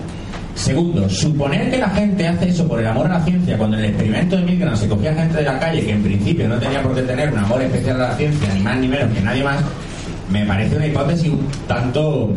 Segundo, 0.55 1.09
suponer 1.09 1.69
que 1.71 1.77
la 1.77 1.89
gente 1.89 2.27
hace 2.27 2.49
eso 2.49 2.67
por 2.67 2.79
el 2.79 2.87
amor 2.87 3.07
a 3.07 3.17
la 3.17 3.25
ciencia, 3.25 3.57
cuando 3.57 3.77
en 3.77 3.85
el 3.85 3.89
experimento 3.89 4.37
de 4.37 4.43
Milgram 4.43 4.77
se 4.77 4.87
cogía 4.87 5.13
gente 5.13 5.37
de 5.37 5.43
la 5.43 5.59
calle 5.59 5.83
que 5.83 5.91
en 5.91 6.03
principio 6.03 6.47
no 6.47 6.59
tenía 6.59 6.81
por 6.81 6.93
qué 6.93 7.01
tener 7.01 7.31
un 7.31 7.39
amor 7.39 7.61
especial 7.61 8.01
a 8.01 8.09
la 8.09 8.15
ciencia, 8.15 8.53
ni 8.53 8.61
más 8.61 8.77
ni 8.77 8.87
menos 8.87 9.11
que 9.13 9.21
nadie 9.21 9.43
más, 9.43 9.63
me 10.29 10.45
parece 10.45 10.75
una 10.75 10.87
hipótesis 10.87 11.29
un 11.29 11.47
tanto 11.67 12.31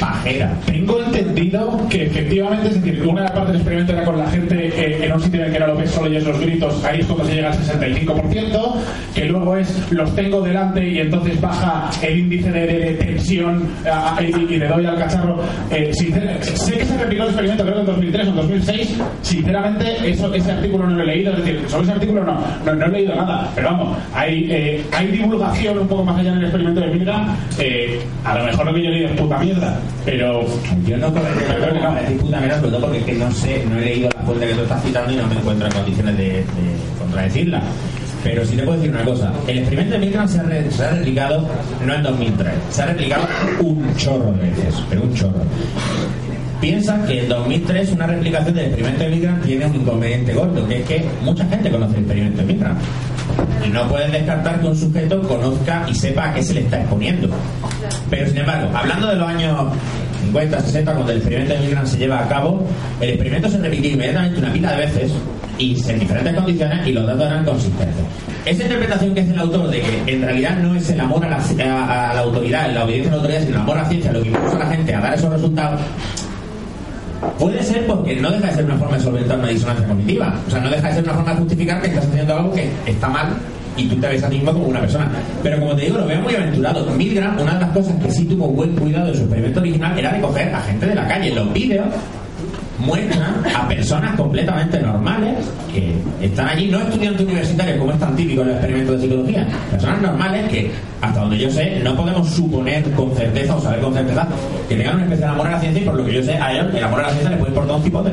pajera. 0.00 0.52
Tengo 0.66 1.00
entendido 1.02 1.80
que 1.88 2.04
efectivamente, 2.06 2.68
es 2.68 2.82
decir, 2.82 3.02
una 3.06 3.22
de 3.22 3.28
las 3.28 3.32
partes 3.32 3.48
del 3.52 3.56
experimento 3.56 3.92
era 3.92 4.04
con 4.04 4.18
la 4.18 4.26
gente 4.30 4.54
eh, 4.68 5.04
en 5.04 5.12
un 5.12 5.20
sitio 5.20 5.40
en 5.40 5.46
el 5.46 5.52
que 5.52 5.58
lo 5.60 5.76
ves, 5.76 5.90
solo 5.90 6.06
oyes 6.08 6.24
los 6.24 6.40
gritos, 6.40 6.84
ahí 6.84 7.00
es 7.00 7.06
cuando 7.06 7.24
se 7.26 7.34
llega 7.34 7.50
al 7.52 7.58
65%, 7.58 8.74
que 9.14 9.24
luego 9.26 9.56
es 9.56 9.92
los 9.92 10.14
tengo 10.14 10.40
delante 10.40 10.86
y 10.88 10.98
entonces 11.00 11.40
baja 11.40 11.90
el 12.02 12.18
índice 12.20 12.50
de, 12.50 12.66
de- 12.66 12.94
tensión 12.94 13.68
a- 13.90 14.16
a- 14.16 14.22
y, 14.22 14.26
y 14.50 14.56
le 14.58 14.68
doy 14.68 14.86
al 14.86 14.96
cacharro. 14.98 15.38
Eh, 15.70 15.90
sé 15.94 16.74
que 16.78 16.84
se 16.84 16.98
replicó 16.98 17.22
el 17.24 17.28
experimento, 17.30 17.62
creo 17.64 17.74
que 17.74 17.80
en 17.80 17.86
2003 17.86 18.26
o 18.26 18.30
en 18.30 18.36
2006, 18.36 18.94
sinceramente 19.22 20.10
eso, 20.10 20.32
ese 20.34 20.52
artículo 20.52 20.86
no 20.86 20.96
lo 20.96 21.02
he 21.02 21.06
leído, 21.06 21.32
es 21.32 21.38
decir, 21.44 21.60
sobre 21.68 21.84
ese 21.84 21.92
artículo 21.92 22.24
no, 22.24 22.38
no, 22.64 22.74
no 22.74 22.86
he 22.86 22.90
leído 22.90 23.14
nada, 23.14 23.50
pero 23.54 23.68
vamos, 23.70 23.98
hay, 24.14 24.46
eh, 24.50 24.84
hay 24.92 25.06
divulgación 25.08 25.78
un 25.78 25.88
poco 25.88 26.04
más 26.04 26.18
allá 26.18 26.30
en 26.32 26.38
el 26.38 26.44
experimento 26.44 26.80
de 26.80 26.86
Milgram, 26.88 27.36
eh, 27.58 28.00
a 28.24 28.38
lo 28.38 28.44
mejor 28.44 28.66
lo 28.66 28.74
que 28.74 28.82
yo 28.82 28.88
he 28.88 28.92
leído 28.92 29.08
es 29.08 29.20
puta 29.20 29.38
mierda, 29.38 29.78
pero 30.04 30.44
Yo 30.86 30.96
no 30.96 31.12
creo 31.12 31.72
que 31.74 31.80
no 31.80 31.94
decir 31.94 32.18
puta 32.18 32.40
sobre 32.58 32.70
todo 32.70 32.80
porque 32.80 32.98
es 32.98 33.04
que 33.04 33.12
no 33.14 33.30
sé, 33.32 33.64
no 33.70 33.78
he 33.78 33.84
leído 33.84 34.10
la 34.14 34.22
fuente 34.22 34.46
que 34.48 34.54
tú 34.54 34.62
estás 34.62 34.82
citando 34.82 35.12
y 35.12 35.16
no 35.16 35.26
me 35.26 35.34
encuentro 35.36 35.66
en 35.66 35.72
condiciones 35.72 36.16
de, 36.18 36.24
de 36.24 36.44
contradecirla. 36.98 37.62
Pero 38.22 38.44
sí 38.46 38.56
te 38.56 38.62
puedo 38.62 38.78
decir 38.78 38.94
una 38.94 39.04
cosa, 39.04 39.30
el 39.46 39.58
experimento 39.58 39.92
de 39.94 39.98
Milgram 40.00 40.26
se 40.28 40.38
ha, 40.38 40.42
re- 40.44 40.70
se 40.70 40.82
ha 40.84 40.90
replicado 40.92 41.46
no 41.86 41.94
en 41.94 42.02
2003, 42.02 42.52
se 42.70 42.82
ha 42.82 42.86
replicado 42.86 43.26
un 43.60 43.94
chorro 43.96 44.32
de 44.32 44.48
veces, 44.48 44.74
pero 44.88 45.02
un 45.02 45.14
chorro. 45.14 45.42
Piensa 46.60 47.04
que 47.06 47.20
en 47.24 47.28
2003 47.28 47.90
una 47.92 48.06
replicación 48.06 48.54
del 48.54 48.64
experimento 48.66 49.04
de 49.04 49.10
Milgram 49.10 49.40
tiene 49.42 49.66
un 49.66 49.74
inconveniente 49.76 50.32
gordo, 50.32 50.66
que 50.66 50.80
es 50.80 50.86
que 50.86 51.04
mucha 51.22 51.44
gente 51.46 51.70
conoce 51.70 51.92
el 51.96 51.98
experimento 52.00 52.38
de 52.40 52.46
Milgram. 52.46 52.76
Y 53.64 53.68
no 53.70 53.88
pueden 53.88 54.12
descartar 54.12 54.60
que 54.60 54.66
un 54.66 54.76
sujeto 54.76 55.22
conozca 55.22 55.84
y 55.88 55.94
sepa 55.94 56.30
a 56.30 56.34
qué 56.34 56.42
se 56.42 56.54
le 56.54 56.60
está 56.60 56.78
exponiendo. 56.80 57.28
Pero 58.10 58.26
sin 58.28 58.38
embargo, 58.38 58.70
hablando 58.74 59.06
de 59.08 59.16
los 59.16 59.28
años 59.28 59.72
50, 60.22 60.60
60, 60.60 60.92
cuando 60.92 61.12
el 61.12 61.18
experimento 61.18 61.54
de 61.54 61.60
Milgram 61.60 61.86
se 61.86 61.98
lleva 61.98 62.20
a 62.20 62.28
cabo, 62.28 62.62
el 63.00 63.08
experimento 63.10 63.48
se 63.50 63.58
repitió 63.58 63.90
inmediatamente 63.92 64.38
una 64.40 64.52
pila 64.52 64.72
de 64.72 64.86
veces 64.86 65.12
y 65.58 65.76
en 65.88 66.00
diferentes 66.00 66.34
condiciones 66.34 66.86
y 66.86 66.92
los 66.92 67.06
datos 67.06 67.26
eran 67.26 67.44
consistentes. 67.44 68.04
Esa 68.44 68.62
interpretación 68.64 69.14
que 69.14 69.20
hace 69.22 69.30
el 69.32 69.38
autor 69.38 69.70
de 69.70 69.80
que 69.80 70.12
en 70.12 70.22
realidad 70.22 70.56
no 70.58 70.74
es 70.74 70.90
el 70.90 71.00
amor 71.00 71.24
a 71.24 71.30
la, 71.30 71.36
a- 71.36 72.10
a 72.10 72.14
la 72.14 72.20
autoridad, 72.20 72.70
la 72.74 72.84
obediencia 72.84 73.12
a 73.12 73.16
la 73.16 73.22
autoridad, 73.22 73.40
sino 73.40 73.54
el 73.56 73.60
amor 73.62 73.78
a 73.78 73.82
la 73.82 73.88
ciencia 73.88 74.12
lo 74.12 74.22
que 74.22 74.28
impulsa 74.28 74.56
a 74.56 74.58
la 74.58 74.66
gente 74.66 74.94
a 74.94 75.00
dar 75.00 75.14
esos 75.14 75.32
resultados, 75.32 75.80
Puede 77.38 77.62
ser 77.62 77.86
porque 77.86 78.16
no 78.16 78.30
deja 78.30 78.48
de 78.48 78.54
ser 78.54 78.64
una 78.64 78.76
forma 78.76 78.96
de 78.96 79.02
solventar 79.02 79.38
una 79.38 79.48
disonancia 79.48 79.86
cognitiva. 79.86 80.34
O 80.46 80.50
sea, 80.50 80.60
no 80.60 80.70
deja 80.70 80.88
de 80.88 80.94
ser 80.94 81.04
una 81.04 81.14
forma 81.14 81.30
de 81.32 81.38
justificar 81.38 81.80
que 81.80 81.88
estás 81.88 82.06
haciendo 82.06 82.36
algo 82.36 82.52
que 82.52 82.70
está 82.86 83.08
mal 83.08 83.28
y 83.76 83.86
tú 83.86 83.96
te 83.96 84.08
ves 84.08 84.22
a 84.22 84.28
ti 84.28 84.36
mismo 84.36 84.52
como 84.52 84.66
una 84.66 84.80
persona. 84.80 85.10
Pero 85.42 85.58
como 85.60 85.74
te 85.74 85.82
digo, 85.82 85.98
lo 85.98 86.06
veo 86.06 86.20
muy 86.20 86.34
aventurado. 86.34 86.86
Milgram, 86.92 87.38
una 87.40 87.54
de 87.54 87.60
las 87.60 87.70
cosas 87.70 87.94
que 88.02 88.10
sí 88.10 88.24
tuvo 88.24 88.48
buen 88.48 88.74
cuidado 88.76 89.08
en 89.08 89.14
su 89.14 89.20
experimento 89.22 89.60
original 89.60 89.98
era 89.98 90.12
de 90.12 90.20
coger 90.20 90.54
a 90.54 90.60
gente 90.60 90.86
de 90.86 90.94
la 90.94 91.08
calle. 91.08 91.34
Los 91.34 91.52
vídeos 91.52 91.86
muestran 92.84 93.34
a 93.54 93.68
personas 93.68 94.16
completamente 94.16 94.80
normales 94.80 95.36
que 95.72 95.94
están 96.24 96.48
allí, 96.48 96.68
no 96.68 96.80
estudiantes 96.80 97.26
universitarios 97.26 97.78
como 97.78 97.92
es 97.92 97.98
tan 97.98 98.16
típico 98.16 98.42
en 98.42 98.48
los 98.48 98.56
experimentos 98.56 98.96
de 98.96 99.02
psicología, 99.02 99.46
personas 99.70 100.02
normales 100.02 100.50
que, 100.50 100.70
hasta 101.00 101.20
donde 101.20 101.38
yo 101.38 101.50
sé, 101.50 101.80
no 101.82 101.96
podemos 101.96 102.28
suponer 102.28 102.82
con 102.92 103.14
certeza 103.14 103.56
o 103.56 103.60
saber 103.60 103.80
con 103.80 103.94
certeza 103.94 104.26
que 104.68 104.76
tengan 104.76 104.96
un 104.96 105.02
especial 105.02 105.30
amor 105.30 105.46
a 105.48 105.50
la 105.52 105.60
ciencia 105.60 105.82
y 105.82 105.84
por 105.84 105.94
lo 105.94 106.04
que 106.04 106.14
yo 106.14 106.22
sé, 106.22 106.34
a 106.34 106.52
ellos 106.52 106.74
el 106.74 106.84
amor 106.84 107.00
a 107.00 107.02
la 107.04 107.08
ciencia 107.10 107.30
les 107.30 107.38
puede 107.38 107.50
importar 107.50 107.76
un 107.76 107.82
cipote. 107.82 108.10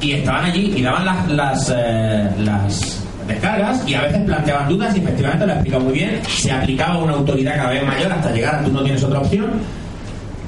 Y 0.00 0.12
estaban 0.12 0.44
allí 0.46 0.72
y 0.76 0.82
daban 0.82 1.04
las, 1.04 1.28
las, 1.30 1.74
eh, 1.76 2.30
las 2.38 3.04
descargas 3.28 3.86
y 3.86 3.94
a 3.94 4.02
veces 4.02 4.22
planteaban 4.22 4.68
dudas 4.68 4.96
y 4.96 5.00
efectivamente 5.00 5.46
lo 5.46 5.52
explicado 5.52 5.84
muy 5.84 5.92
bien, 5.92 6.20
se 6.26 6.50
aplicaba 6.50 6.98
una 6.98 7.12
autoridad 7.12 7.56
cada 7.56 7.70
vez 7.70 7.86
mayor 7.86 8.12
hasta 8.12 8.32
llegar 8.32 8.54
a 8.56 8.64
tú 8.64 8.72
no 8.72 8.82
tienes 8.82 9.02
otra 9.04 9.20
opción, 9.20 9.50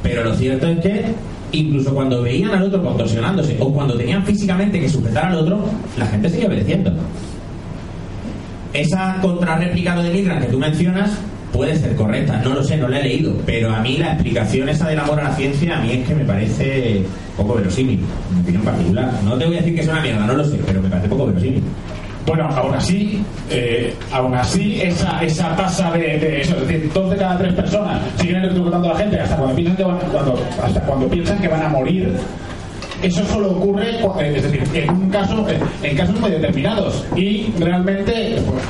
pero 0.02 0.24
lo 0.24 0.34
cierto 0.34 0.66
es 0.68 0.80
que 0.80 1.04
incluso 1.52 1.94
cuando 1.94 2.22
veían 2.22 2.50
al 2.50 2.64
otro 2.64 2.82
contorsionándose 2.82 3.56
o 3.60 3.72
cuando 3.72 3.94
tenían 3.94 4.24
físicamente 4.24 4.80
que 4.80 4.88
sujetar 4.88 5.26
al 5.26 5.36
otro, 5.36 5.64
la 5.96 6.06
gente 6.06 6.28
seguía 6.28 6.48
obedeciendo. 6.48 6.92
Esa 8.72 9.18
contrarréplica 9.20 10.00
de 10.02 10.10
Milgram 10.10 10.40
que 10.40 10.46
tú 10.46 10.58
mencionas 10.58 11.10
puede 11.52 11.76
ser 11.76 11.94
correcta, 11.94 12.40
no 12.42 12.54
lo 12.54 12.64
sé, 12.64 12.78
no 12.78 12.88
la 12.88 13.00
he 13.00 13.02
leído, 13.02 13.36
pero 13.44 13.70
a 13.70 13.80
mí 13.80 13.98
la 13.98 14.14
explicación 14.14 14.70
esa 14.70 14.88
del 14.88 14.98
amor 14.98 15.20
a 15.20 15.24
la 15.24 15.36
ciencia 15.36 15.78
a 15.78 15.82
mí 15.82 15.92
es 15.92 16.08
que 16.08 16.14
me 16.14 16.24
parece 16.24 17.04
poco 17.36 17.54
verosímil, 17.54 18.00
en 18.30 18.36
mi 18.36 18.42
opinión 18.42 18.62
particular. 18.62 19.12
No 19.24 19.36
te 19.36 19.44
voy 19.44 19.56
a 19.56 19.58
decir 19.58 19.74
que 19.74 19.82
es 19.82 19.88
una 19.88 20.00
mierda, 20.00 20.26
no 20.26 20.34
lo 20.34 20.44
sé, 20.44 20.58
pero 20.66 20.80
me 20.80 20.88
parece 20.88 21.08
poco 21.08 21.26
verosímil. 21.26 21.62
Bueno, 22.26 22.48
aún 22.54 22.74
así, 22.74 23.20
eh, 23.50 23.92
aún 24.12 24.34
así 24.34 24.80
esa, 24.80 25.20
esa 25.22 25.56
tasa 25.56 25.90
de, 25.90 26.18
de 26.20 26.40
eso, 26.42 26.54
es 26.56 26.68
decir, 26.68 26.90
dos 26.94 27.10
de 27.10 27.16
cada 27.16 27.36
tres 27.36 27.52
personas 27.54 28.00
siguen 28.16 28.36
electrocutando 28.36 28.90
a 28.90 28.92
la 28.92 28.98
gente 29.00 29.18
hasta 29.20 29.36
cuando 29.36 29.56
piensan 29.56 29.76
que 29.76 29.82
van, 29.84 29.98
cuando, 30.12 30.38
hasta 30.62 30.80
cuando 30.82 31.08
piensan 31.08 31.38
que 31.40 31.48
van 31.48 31.62
a 31.62 31.68
morir. 31.68 32.12
Eso 33.02 33.24
solo 33.26 33.50
ocurre, 33.50 33.98
cu- 34.00 34.20
eh, 34.20 34.34
es 34.36 34.42
decir, 34.44 34.62
en 34.74 34.90
un 34.90 35.10
caso, 35.10 35.44
en, 35.82 35.96
casos 35.96 36.20
muy 36.20 36.30
determinados. 36.30 37.04
Y 37.16 37.52
realmente, 37.58 38.36
pues, 38.46 38.62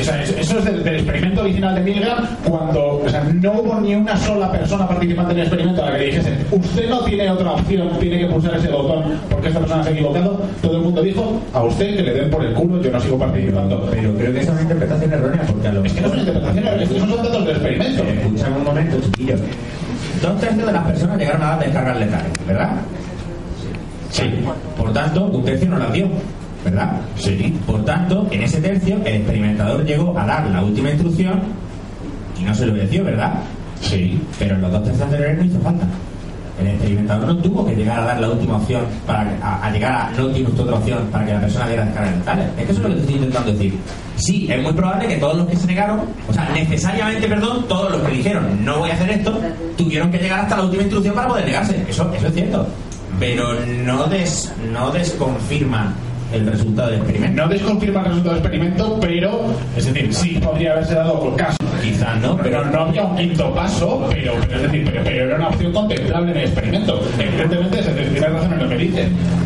o 0.00 0.04
sea, 0.04 0.22
eso 0.22 0.58
es 0.58 0.64
del, 0.64 0.84
del 0.84 0.94
experimento 0.96 1.40
original 1.42 1.74
de 1.74 1.80
Milgram, 1.80 2.26
cuando 2.44 3.02
o 3.04 3.08
sea, 3.08 3.24
no 3.24 3.52
hubo 3.52 3.80
ni 3.80 3.94
una 3.94 4.16
sola 4.16 4.50
persona 4.50 4.86
participante 4.86 5.32
en 5.32 5.38
el 5.38 5.46
experimento 5.46 5.82
a 5.82 5.86
la 5.86 5.92
que 5.92 5.98
le 5.98 6.06
dijesen, 6.06 6.46
usted 6.50 6.88
no 6.88 7.00
tiene 7.04 7.30
otra 7.30 7.52
opción, 7.52 7.90
tiene 7.98 8.18
que 8.18 8.26
pulsar 8.26 8.56
ese 8.56 8.68
botón 8.68 9.18
porque 9.30 9.48
esta 9.48 9.60
persona 9.60 9.82
se 9.82 9.90
ha 9.90 9.92
equivocado. 9.92 10.40
Todo 10.62 10.76
el 10.76 10.82
mundo 10.82 11.02
dijo, 11.02 11.40
a 11.52 11.62
usted 11.62 11.96
que 11.96 12.02
le 12.02 12.14
den 12.14 12.30
por 12.30 12.44
el 12.44 12.54
culo, 12.54 12.82
yo 12.82 12.90
no 12.90 13.00
sigo 13.00 13.18
participando. 13.18 13.88
Pero 13.90 14.14
creo 14.14 14.32
que 14.32 14.40
esa 14.40 14.50
es 14.50 14.54
una 14.54 14.62
interpretación 14.62 15.12
errónea 15.12 15.42
porque 15.46 15.68
a 15.68 15.72
lo 15.72 15.84
Es 15.84 15.92
que 15.92 16.00
no 16.00 16.06
es 16.06 16.12
una 16.12 16.22
interpretación, 16.22 16.66
es 16.66 16.88
que 16.88 16.96
esos 16.96 17.10
son 17.10 17.22
datos 17.22 17.46
del 17.46 17.56
experimento. 17.56 18.02
Escuchame 18.04 18.56
un 18.56 18.64
momento, 18.64 19.00
chiquillos. 19.00 19.40
Dos 20.22 20.40
tercios 20.40 20.66
de 20.66 20.72
las 20.72 20.86
personas 20.86 21.18
llegaron 21.18 21.42
a 21.42 21.46
dar 21.46 21.60
descargas 21.60 21.98
letales, 21.98 22.32
¿verdad? 22.46 22.70
Sí. 24.10 24.22
Por 24.76 24.92
tanto, 24.92 25.26
un 25.26 25.44
tercio 25.44 25.68
no 25.68 25.78
las 25.78 25.92
dio, 25.92 26.08
¿verdad? 26.64 27.00
Sí. 27.16 27.56
Por 27.66 27.84
tanto, 27.84 28.26
en 28.30 28.42
ese 28.42 28.60
tercio, 28.60 28.96
el 29.04 29.16
experimentador 29.16 29.84
llegó 29.84 30.18
a 30.18 30.26
dar 30.26 30.46
la 30.46 30.62
última 30.62 30.90
instrucción 30.90 31.40
y 32.38 32.44
no 32.44 32.54
se 32.54 32.66
lo 32.66 32.72
obedeció, 32.72 33.04
¿verdad? 33.04 33.34
Sí. 33.80 34.20
Pero 34.38 34.56
en 34.56 34.62
los 34.62 34.72
dos 34.72 34.84
tercios 34.84 35.04
anteriores 35.04 35.38
no 35.38 35.44
hizo 35.44 35.60
falta. 35.60 35.86
El 36.60 36.66
experimentador 36.66 37.28
no 37.28 37.36
tuvo 37.36 37.64
que 37.64 37.76
llegar 37.76 38.00
a 38.00 38.04
dar 38.04 38.20
la 38.20 38.30
última 38.30 38.56
opción 38.56 38.82
para 39.06 39.22
a, 39.40 39.70
llegar 39.70 39.92
a 39.92 40.10
no 40.16 40.26
tiene 40.28 40.48
otra 40.48 40.74
opción 40.74 41.06
para 41.12 41.24
que 41.24 41.32
la 41.32 41.40
persona 41.40 41.68
diera 41.68 41.84
descargas 41.84 42.16
letales. 42.16 42.46
Es 42.58 42.66
que 42.66 42.72
eso 42.72 42.72
es 42.72 42.78
lo 42.78 42.88
que 42.88 43.00
estoy 43.00 43.14
intentando 43.14 43.52
decir. 43.52 43.78
Sí, 44.16 44.48
es 44.50 44.62
muy 44.62 44.72
probable 44.72 45.06
que 45.06 45.16
todos 45.18 45.36
los 45.36 45.46
que 45.46 45.56
se 45.56 45.66
negaron, 45.68 46.00
o 46.28 46.32
sea, 46.32 46.48
necesariamente, 46.52 47.28
perdón, 47.28 47.64
todos 47.68 47.92
los 47.92 48.00
que 48.02 48.16
dijeron 48.16 48.64
no 48.64 48.80
voy 48.80 48.90
a 48.90 48.94
hacer 48.94 49.10
esto, 49.10 49.40
tuvieron 49.76 50.10
que 50.10 50.18
llegar 50.18 50.40
hasta 50.40 50.56
la 50.56 50.64
última 50.64 50.82
instrucción 50.82 51.14
para 51.14 51.28
poder 51.28 51.44
negarse. 51.44 51.84
Eso, 51.88 52.12
eso 52.12 52.26
es 52.26 52.34
cierto. 52.34 52.66
Pero 53.20 53.54
no, 53.84 54.06
des, 54.08 54.52
no 54.72 54.90
desconfirma 54.90 55.94
el 56.32 56.46
resultado 56.46 56.90
del 56.90 57.00
experimento. 57.00 57.42
No 57.42 57.48
desconfirma 57.48 58.00
el 58.00 58.06
resultado 58.06 58.34
del 58.34 58.44
experimento, 58.44 58.98
pero, 59.00 59.40
es 59.76 59.86
decir, 59.86 60.14
sí 60.14 60.38
podría 60.42 60.72
haberse 60.72 60.94
dado 60.94 61.20
por 61.20 61.36
caso. 61.36 61.56
Quizás 61.82 62.20
no, 62.20 62.36
pero 62.36 62.64
no 62.64 62.80
había 62.80 63.04
un 63.04 63.16
quinto 63.16 63.54
paso, 63.54 64.06
pero, 64.10 64.34
es 64.34 64.62
decir, 64.62 64.90
pero, 65.04 65.26
era 65.26 65.36
una 65.36 65.48
opción 65.48 65.72
contemplable 65.72 66.32
en 66.32 66.38
el 66.38 66.44
experimento. 66.44 67.00
Evidentemente, 67.18 67.76
decir, 67.76 68.12
tiene 68.12 68.28
razón 68.28 68.52
en 68.52 68.58
lo 68.58 68.68
que 68.68 68.76
dice. 68.76 69.02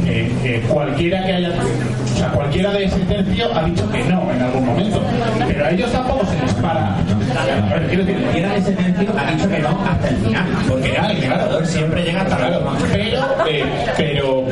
Eh, 0.06 0.32
eh, 0.44 0.62
cualquiera 0.68 1.24
que 1.24 1.32
haya, 1.32 1.50
o 1.50 2.16
sea, 2.16 2.28
cualquiera 2.30 2.72
de 2.72 2.84
ese 2.84 2.98
tercio 3.00 3.54
ha 3.54 3.64
dicho 3.64 3.88
que 3.90 4.04
no 4.04 4.30
en 4.32 4.42
algún 4.42 4.66
momento, 4.66 5.00
pero 5.46 5.64
a 5.64 5.70
ellos 5.70 5.92
tampoco 5.92 6.26
se 6.26 6.40
les 6.42 6.54
para. 6.54 6.96
A 6.96 7.78
quiero 7.88 8.04
decir, 8.04 8.22
Cualquiera 8.22 8.52
de 8.52 8.58
ese 8.58 8.72
tercio 8.72 9.12
ha 9.16 9.30
dicho 9.30 9.48
que 9.48 9.58
no 9.60 9.68
hasta 9.68 10.08
el 10.08 10.16
final, 10.16 10.44
porque 10.68 10.88
el 10.88 10.96
experimentador 10.96 11.66
siempre 11.66 12.02
llega 12.02 12.22
hasta 12.22 12.38
la 12.38 12.48
Claro, 12.48 12.76
pero, 12.92 13.46
eh, 13.48 13.64
pero 13.96 14.44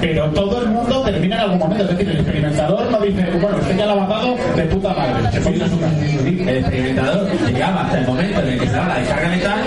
pero 0.00 0.24
todo 0.30 0.62
el 0.62 0.68
mundo 0.68 1.02
termina 1.02 1.36
en 1.36 1.42
algún 1.42 1.58
momento. 1.58 1.84
Es 1.84 1.90
decir, 1.90 2.08
el 2.08 2.16
experimentador 2.16 2.90
no 2.90 3.00
dice, 3.00 3.30
bueno, 3.40 3.58
usted 3.58 3.76
ya 3.76 3.86
lo 3.86 3.92
ha 3.92 3.96
matado 3.96 4.36
de 4.56 4.62
puta 4.64 4.94
madre. 4.94 5.32
Se 5.32 5.40
pone 5.40 5.68
su 5.68 5.80
casa. 5.80 5.96
El 6.24 6.56
experimentador 6.56 7.07
llegaba 7.46 7.82
hasta 7.82 7.98
el 7.98 8.06
momento 8.06 8.40
en 8.40 8.48
el 8.48 8.58
que 8.58 8.66
se 8.66 8.72
daba 8.72 8.88
la 8.88 9.00
descarga 9.00 9.28
letal, 9.28 9.60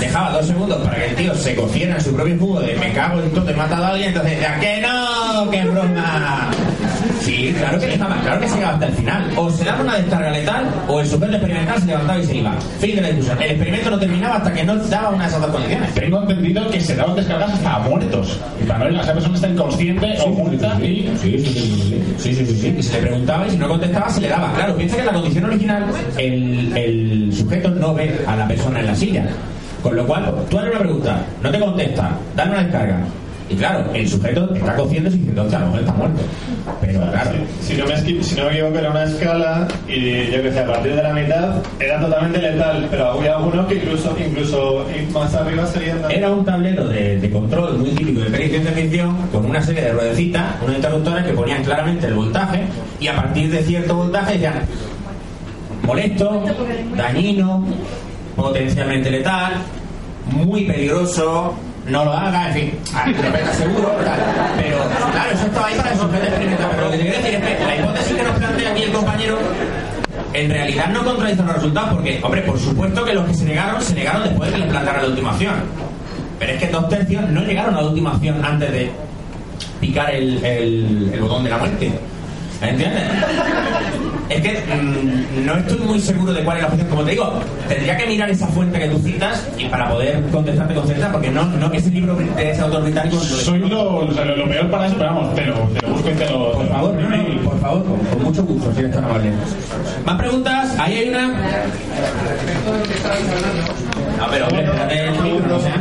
dejaba 0.00 0.32
dos 0.32 0.46
segundos 0.46 0.82
para 0.82 0.96
que 0.96 1.06
el 1.06 1.16
tío 1.16 1.34
se 1.34 1.54
cociera 1.54 1.94
en 1.94 2.00
su 2.00 2.14
propio 2.14 2.38
jugo 2.38 2.60
de 2.60 2.76
me 2.76 2.92
cago 2.92 3.20
en 3.20 3.30
todo, 3.32 3.48
he 3.48 3.54
matado 3.54 3.84
a 3.84 3.88
alguien, 3.88 4.08
entonces 4.08 4.32
decía, 4.32 4.58
que 4.60 4.80
no, 4.80 5.50
que 5.50 5.64
broma. 5.64 6.50
Sí, 7.28 7.54
claro 7.58 7.78
que 7.78 7.92
estaba, 7.92 8.16
claro 8.22 8.40
que 8.40 8.48
se 8.48 8.54
llegaba 8.54 8.72
hasta 8.72 8.86
el 8.86 8.92
final. 8.94 9.30
O 9.36 9.50
se 9.50 9.64
daba 9.64 9.82
una 9.82 9.96
descarga 9.98 10.30
letal, 10.30 10.64
o 10.88 11.00
el 11.00 11.06
sujeto 11.06 11.32
experimental 11.32 11.78
se 11.78 11.86
levantaba 11.86 12.18
y 12.18 12.24
se 12.24 12.36
iba. 12.36 12.52
Fin 12.80 12.96
de 12.96 13.02
la 13.02 13.08
discusión. 13.08 13.42
El 13.42 13.50
experimento 13.50 13.90
no 13.90 13.98
terminaba 13.98 14.36
hasta 14.36 14.52
que 14.54 14.64
no 14.64 14.76
daba 14.76 15.10
una 15.10 15.24
de 15.24 15.28
esas 15.28 15.40
dos 15.42 15.50
condiciones. 15.50 15.94
Tengo 15.94 16.22
entendido 16.22 16.70
que 16.70 16.80
se 16.80 16.96
daban 16.96 17.16
descargas 17.16 17.52
hasta 17.52 17.74
a 17.74 17.78
muertos. 17.80 18.40
Y 18.62 18.64
para 18.64 18.88
no 18.88 19.02
esa 19.02 19.12
persona 19.12 19.34
está 19.34 19.48
inconsciente 19.48 20.16
o 20.24 20.28
muerta 20.30 20.78
y... 20.80 21.12
Sí, 21.20 21.38
sí, 21.38 21.52
sí, 21.52 21.60
sí, 21.60 22.04
sí, 22.16 22.34
sí, 22.34 22.46
sí, 22.46 22.60
sí. 22.60 22.74
Y 22.78 22.82
se 22.82 22.94
le 22.94 23.06
preguntaba 23.08 23.46
y 23.46 23.50
si 23.50 23.56
no 23.58 23.68
contestaba 23.68 24.08
se 24.08 24.20
le 24.22 24.28
daba. 24.28 24.54
Claro, 24.54 24.76
piensa 24.76 24.94
que 24.96 25.00
en 25.00 25.06
la 25.06 25.12
condición 25.12 25.44
original 25.44 25.84
el, 26.16 26.76
el 26.78 27.34
sujeto 27.36 27.68
no 27.72 27.92
ve 27.92 28.24
a 28.26 28.36
la 28.36 28.48
persona 28.48 28.80
en 28.80 28.86
la 28.86 28.94
silla. 28.94 29.26
Con 29.82 29.96
lo 29.96 30.06
cual, 30.06 30.34
tú 30.48 30.58
haces 30.58 30.70
una 30.70 30.80
pregunta, 30.80 31.20
no 31.42 31.50
te 31.50 31.60
contesta, 31.60 32.10
dale 32.34 32.50
una 32.52 32.62
descarga. 32.62 33.00
Y 33.50 33.56
claro, 33.56 33.84
el 33.94 34.08
sujeto 34.08 34.54
está 34.54 34.76
cociendo 34.76 35.08
y 35.08 35.12
diciendo, 35.14 35.42
a 35.42 35.58
lo 35.58 35.66
mejor 35.66 35.80
está 35.80 35.92
muerto. 35.94 36.20
Pero 36.80 37.00
claro, 37.10 37.30
Si 37.62 37.74
no, 37.74 37.86
me, 37.86 37.96
si 37.96 38.34
no 38.36 38.44
me 38.44 38.52
equivoco, 38.52 38.78
era 38.78 38.90
una 38.90 39.04
escala 39.04 39.68
y 39.88 40.30
yo 40.30 40.42
que 40.42 40.52
sé, 40.52 40.60
a 40.60 40.66
partir 40.66 40.94
de 40.94 41.02
la 41.02 41.12
mitad 41.14 41.54
era 41.80 42.00
totalmente 42.00 42.38
letal, 42.38 42.88
pero 42.90 43.06
había 43.12 43.36
algunos 43.36 43.66
que 43.66 43.76
incluso, 43.76 44.14
incluso 44.18 44.86
más 45.14 45.34
arriba 45.34 45.66
serían... 45.66 45.98
Era 46.10 46.30
un 46.30 46.44
tablero 46.44 46.86
de, 46.88 47.18
de 47.18 47.30
control 47.30 47.78
muy 47.78 47.90
típico 47.90 48.20
de 48.20 48.30
peli 48.30 48.48
de 48.48 48.60
ficción 48.72 49.16
con 49.32 49.46
una 49.46 49.62
serie 49.62 49.82
de 49.82 49.92
ruedecitas, 49.92 50.44
unos 50.62 50.76
interruptores 50.76 51.24
que 51.24 51.32
ponían 51.32 51.64
claramente 51.64 52.06
el 52.06 52.14
voltaje 52.14 52.64
y 53.00 53.08
a 53.08 53.16
partir 53.16 53.50
de 53.50 53.62
cierto 53.62 53.94
voltaje 53.94 54.34
decían 54.34 54.62
molesto, 55.84 56.44
dañino, 56.96 57.64
potencialmente 58.36 59.10
letal, 59.10 59.54
muy 60.30 60.64
peligroso, 60.64 61.54
no 61.90 62.04
lo 62.04 62.12
haga, 62.12 62.48
en 62.48 62.54
fin, 62.54 62.78
seguro, 63.56 63.88
tal. 64.04 64.18
pero 64.56 64.78
claro, 65.12 65.30
eso 65.32 65.46
estaba 65.46 65.66
ahí 65.68 65.74
para 65.76 65.92
el 65.92 65.98
sujeto 65.98 66.24
experimental. 66.26 66.68
Pero 66.70 66.84
lo 66.84 66.90
que 66.90 66.96
te 66.98 67.02
quiero 67.04 67.18
decir 67.18 67.34
es 67.34 67.58
que 67.58 67.64
la 67.64 67.76
hipótesis 67.76 68.16
que 68.16 68.22
nos 68.22 68.38
plantea 68.38 68.70
aquí 68.72 68.82
el 68.82 68.92
compañero 68.92 69.38
en 70.34 70.50
realidad 70.50 70.88
no 70.88 71.04
contradice 71.04 71.42
los 71.42 71.54
resultados, 71.54 71.90
porque, 71.94 72.20
hombre, 72.22 72.42
por 72.42 72.58
supuesto 72.58 73.04
que 73.04 73.14
los 73.14 73.26
que 73.26 73.34
se 73.34 73.44
negaron, 73.44 73.80
se 73.82 73.94
negaron 73.94 74.22
después 74.24 74.50
de 74.52 74.58
que 74.58 74.64
les 74.64 74.72
la 75.02 75.06
ultimación. 75.06 75.54
Pero 76.38 76.52
es 76.52 76.58
que 76.60 76.66
dos 76.68 76.88
tercios 76.88 77.28
no 77.30 77.40
llegaron 77.42 77.74
a 77.74 77.82
la 77.82 77.88
ultimación 77.88 78.44
antes 78.44 78.70
de 78.70 78.90
picar 79.80 80.10
el, 80.14 80.44
el- 80.44 81.10
el 81.14 81.20
botón 81.20 81.44
de 81.44 81.50
la 81.50 81.58
muerte. 81.58 81.90
¿Entiendes? 82.60 83.02
Es 84.28 84.42
que 84.42 84.62
mm, 84.74 85.46
no 85.46 85.56
estoy 85.56 85.78
muy 85.78 86.00
seguro 86.00 86.32
de 86.32 86.44
cuál 86.44 86.58
es 86.58 86.62
la 86.64 86.68
opción. 86.68 86.88
Como 86.88 87.02
te 87.04 87.10
digo, 87.12 87.40
tendría 87.66 87.96
que 87.96 88.06
mirar 88.06 88.30
esa 88.30 88.46
fuente 88.48 88.78
que 88.78 88.88
tú 88.88 88.98
citas 88.98 89.46
y 89.56 89.66
para 89.66 89.88
poder 89.88 90.22
contestarte 90.30 90.74
con 90.74 90.86
certeza, 90.86 91.10
porque 91.10 91.30
no, 91.30 91.44
no 91.46 91.72
ese 91.72 91.90
libro 91.90 92.14
de 92.14 92.50
ese 92.50 92.60
autor 92.60 92.82
británico. 92.82 93.16
lo 93.16 93.22
Soy 93.22 93.58
lo, 93.60 93.96
o 93.96 94.12
sea, 94.12 94.24
lo, 94.24 94.36
lo 94.36 94.48
peor 94.48 94.70
para 94.70 94.86
eso, 94.86 94.96
pero 94.98 95.14
vamos, 95.14 95.34
te 95.34 95.46
lo, 95.46 95.54
te 95.54 95.80
lo 95.80 95.88
busco 95.94 96.10
y 96.10 96.14
te 96.14 96.30
lo... 96.30 96.52
Por 96.52 96.68
favor, 96.68 96.94
no, 96.94 97.08
no, 97.08 97.42
por 97.42 97.60
favor, 97.60 97.84
con, 97.84 97.98
con 97.98 98.22
mucho 98.22 98.44
gusto, 98.44 98.72
si 98.74 98.80
eres 98.80 98.92
tan 98.92 99.04
amable. 99.04 99.30
¿Más 100.04 100.18
preguntas? 100.18 100.78
Ahí 100.78 100.98
hay 100.98 101.08
una. 101.08 101.28
No, 104.18 104.26
pero 104.30 104.46
hombre, 104.46 104.64
espérate 104.64 105.04
el 105.04 105.10
micro, 105.22 105.48
no 105.48 105.60
sea. 105.60 105.80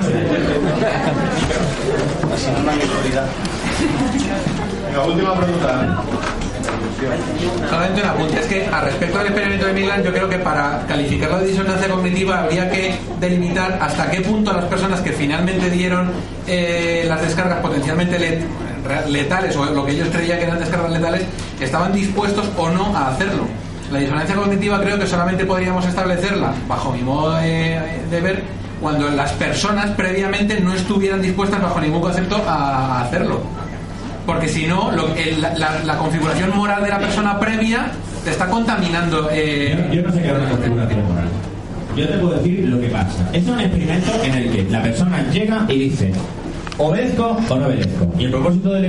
Venga, 4.88 5.06
última 5.06 5.36
pregunta. 5.36 6.04
Solamente 7.70 8.02
un 8.02 8.08
apunte, 8.08 8.40
es 8.40 8.46
que 8.48 8.66
al 8.66 8.86
respecto 8.86 9.18
del 9.20 9.28
experimento 9.28 9.66
de 9.68 9.74
Milán, 9.74 10.04
yo 10.04 10.12
creo 10.12 10.28
que 10.28 10.40
para 10.40 10.84
calificarlo 10.88 11.40
de 11.40 11.48
disonancia 11.48 11.88
cognitiva 11.88 12.40
habría 12.42 12.70
que 12.70 12.96
delimitar 13.20 13.78
hasta 13.82 14.10
qué 14.10 14.22
punto 14.22 14.52
las 14.52 14.66
personas 14.66 15.02
que 15.02 15.12
finalmente 15.12 15.70
dieron 15.70 16.12
eh, 16.48 17.06
las 17.08 17.22
descargas 17.22 17.60
potencialmente 17.60 18.44
letales 19.10 19.56
o 19.56 19.66
lo 19.66 19.86
que 19.86 19.92
ellos 19.92 20.08
creían 20.12 20.40
que 20.40 20.46
eran 20.46 20.60
descargas 20.60 20.92
letales 20.92 21.24
estaban 21.60 21.94
dispuestos 21.94 22.50
o 22.58 22.70
no 22.70 22.96
a 22.96 23.10
hacerlo. 23.10 23.46
La 23.92 24.00
disonancia 24.00 24.36
cognitiva 24.36 24.82
creo 24.82 24.98
que 25.00 25.08
solamente 25.08 25.46
podríamos 25.46 25.86
establecerla, 25.86 26.54
bajo 26.68 26.92
mi 26.92 27.02
modo 27.02 27.36
de 27.36 28.22
ver, 28.22 28.44
cuando 28.82 29.10
las 29.10 29.32
personas 29.34 29.92
previamente 29.92 30.60
no 30.60 30.74
estuvieran 30.74 31.22
dispuestas 31.22 31.62
bajo 31.62 31.80
ningún 31.80 32.02
concepto 32.02 32.38
a 32.48 33.02
hacerlo. 33.02 33.42
Porque 34.28 34.48
si 34.48 34.68
no, 34.68 34.92
lo- 34.92 35.16
el- 35.16 35.42
la, 35.42 35.80
la- 35.84 35.98
configuración 35.98 36.56
moral 36.56 36.84
de 36.84 36.90
la 36.90 37.00
persona 37.00 37.40
previa 37.40 37.88
te 38.24 38.30
está 38.32 38.48
contaminando. 38.48 39.30
eh, 39.32 39.90
Yo 39.92 40.04
no 40.04 40.12
sé 40.12 40.22
qué 40.22 40.28
es 40.28 40.34
una 40.34 40.50
configuración 40.50 41.08
moral. 41.08 41.28
Yo 41.96 42.08
te 42.08 42.18
puedo 42.20 42.34
decir 42.38 42.60
lo 42.68 42.80
que 42.80 42.90
pasa. 42.90 43.28
Es 43.34 43.48
un 43.48 43.60
experimento 43.60 44.12
en 44.24 44.34
el 44.36 44.52
que 44.52 44.64
la 44.70 44.84
persona 44.84 45.26
llega 45.32 45.66
y 45.70 45.80
dice, 45.90 46.12
¿obedezco 46.78 47.38
o 47.50 47.56
no 47.56 47.66
obedezco? 47.66 48.12
Y 48.18 48.26
el 48.26 48.32
propósito 48.32 48.74
del, 48.74 48.86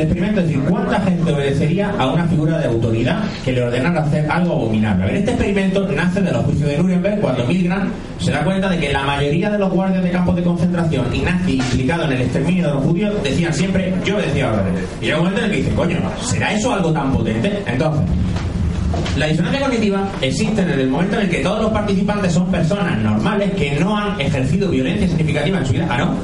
experimento 0.00 0.40
es 0.40 0.48
decir, 0.48 0.62
¿cuánta 0.68 1.00
gente 1.00 1.32
obedecería 1.32 1.90
a 1.98 2.12
una 2.12 2.24
figura 2.26 2.58
de 2.58 2.66
autoridad 2.66 3.22
que 3.44 3.52
le 3.52 3.62
ordenara 3.62 4.02
hacer 4.02 4.30
algo 4.30 4.52
abominable? 4.52 5.04
A 5.04 5.06
ver, 5.06 5.16
este 5.16 5.30
experimento 5.32 5.88
nace 5.88 6.20
de 6.22 6.32
los 6.32 6.44
juicios 6.44 6.68
de 6.68 6.78
Nuremberg 6.78 7.20
cuando 7.20 7.44
Milgram 7.46 7.90
se 8.18 8.30
da 8.30 8.44
cuenta 8.44 8.68
de 8.68 8.78
que 8.78 8.92
la 8.92 9.02
mayoría 9.04 9.50
de 9.50 9.58
los 9.58 9.70
guardias 9.70 10.02
de 10.02 10.10
campos 10.10 10.36
de 10.36 10.42
concentración 10.42 11.06
y 11.14 11.20
nazis 11.20 11.64
implicados 11.70 12.06
en 12.06 12.12
el 12.12 12.22
exterminio 12.22 12.66
de 12.66 12.74
los 12.74 12.84
judíos 12.84 13.22
decían 13.22 13.54
siempre, 13.54 13.94
yo 14.04 14.16
obedecía 14.16 14.52
órdenes. 14.52 14.84
Y 15.00 15.04
llega 15.06 15.18
un 15.18 15.24
momento 15.24 15.40
en 15.40 15.44
el 15.46 15.50
que 15.50 15.62
dice, 15.62 15.74
coño, 15.74 15.98
¿será 16.22 16.52
eso 16.52 16.72
algo 16.72 16.92
tan 16.92 17.12
potente? 17.12 17.62
Entonces, 17.66 18.02
la 19.16 19.26
disonancia 19.26 19.60
cognitiva 19.60 20.08
existe 20.20 20.62
en 20.62 20.70
el 20.70 20.88
momento 20.88 21.16
en 21.16 21.22
el 21.22 21.30
que 21.30 21.38
todos 21.38 21.62
los 21.62 21.72
participantes 21.72 22.32
son 22.32 22.46
personas 22.50 22.98
normales 22.98 23.52
que 23.52 23.78
no 23.78 23.96
han 23.96 24.20
ejercido 24.20 24.68
violencia 24.70 25.08
significativa 25.08 25.58
en 25.58 25.66
su 25.66 25.72
vida. 25.72 25.86
¿Ah, 25.90 25.98
no? 25.98 26.14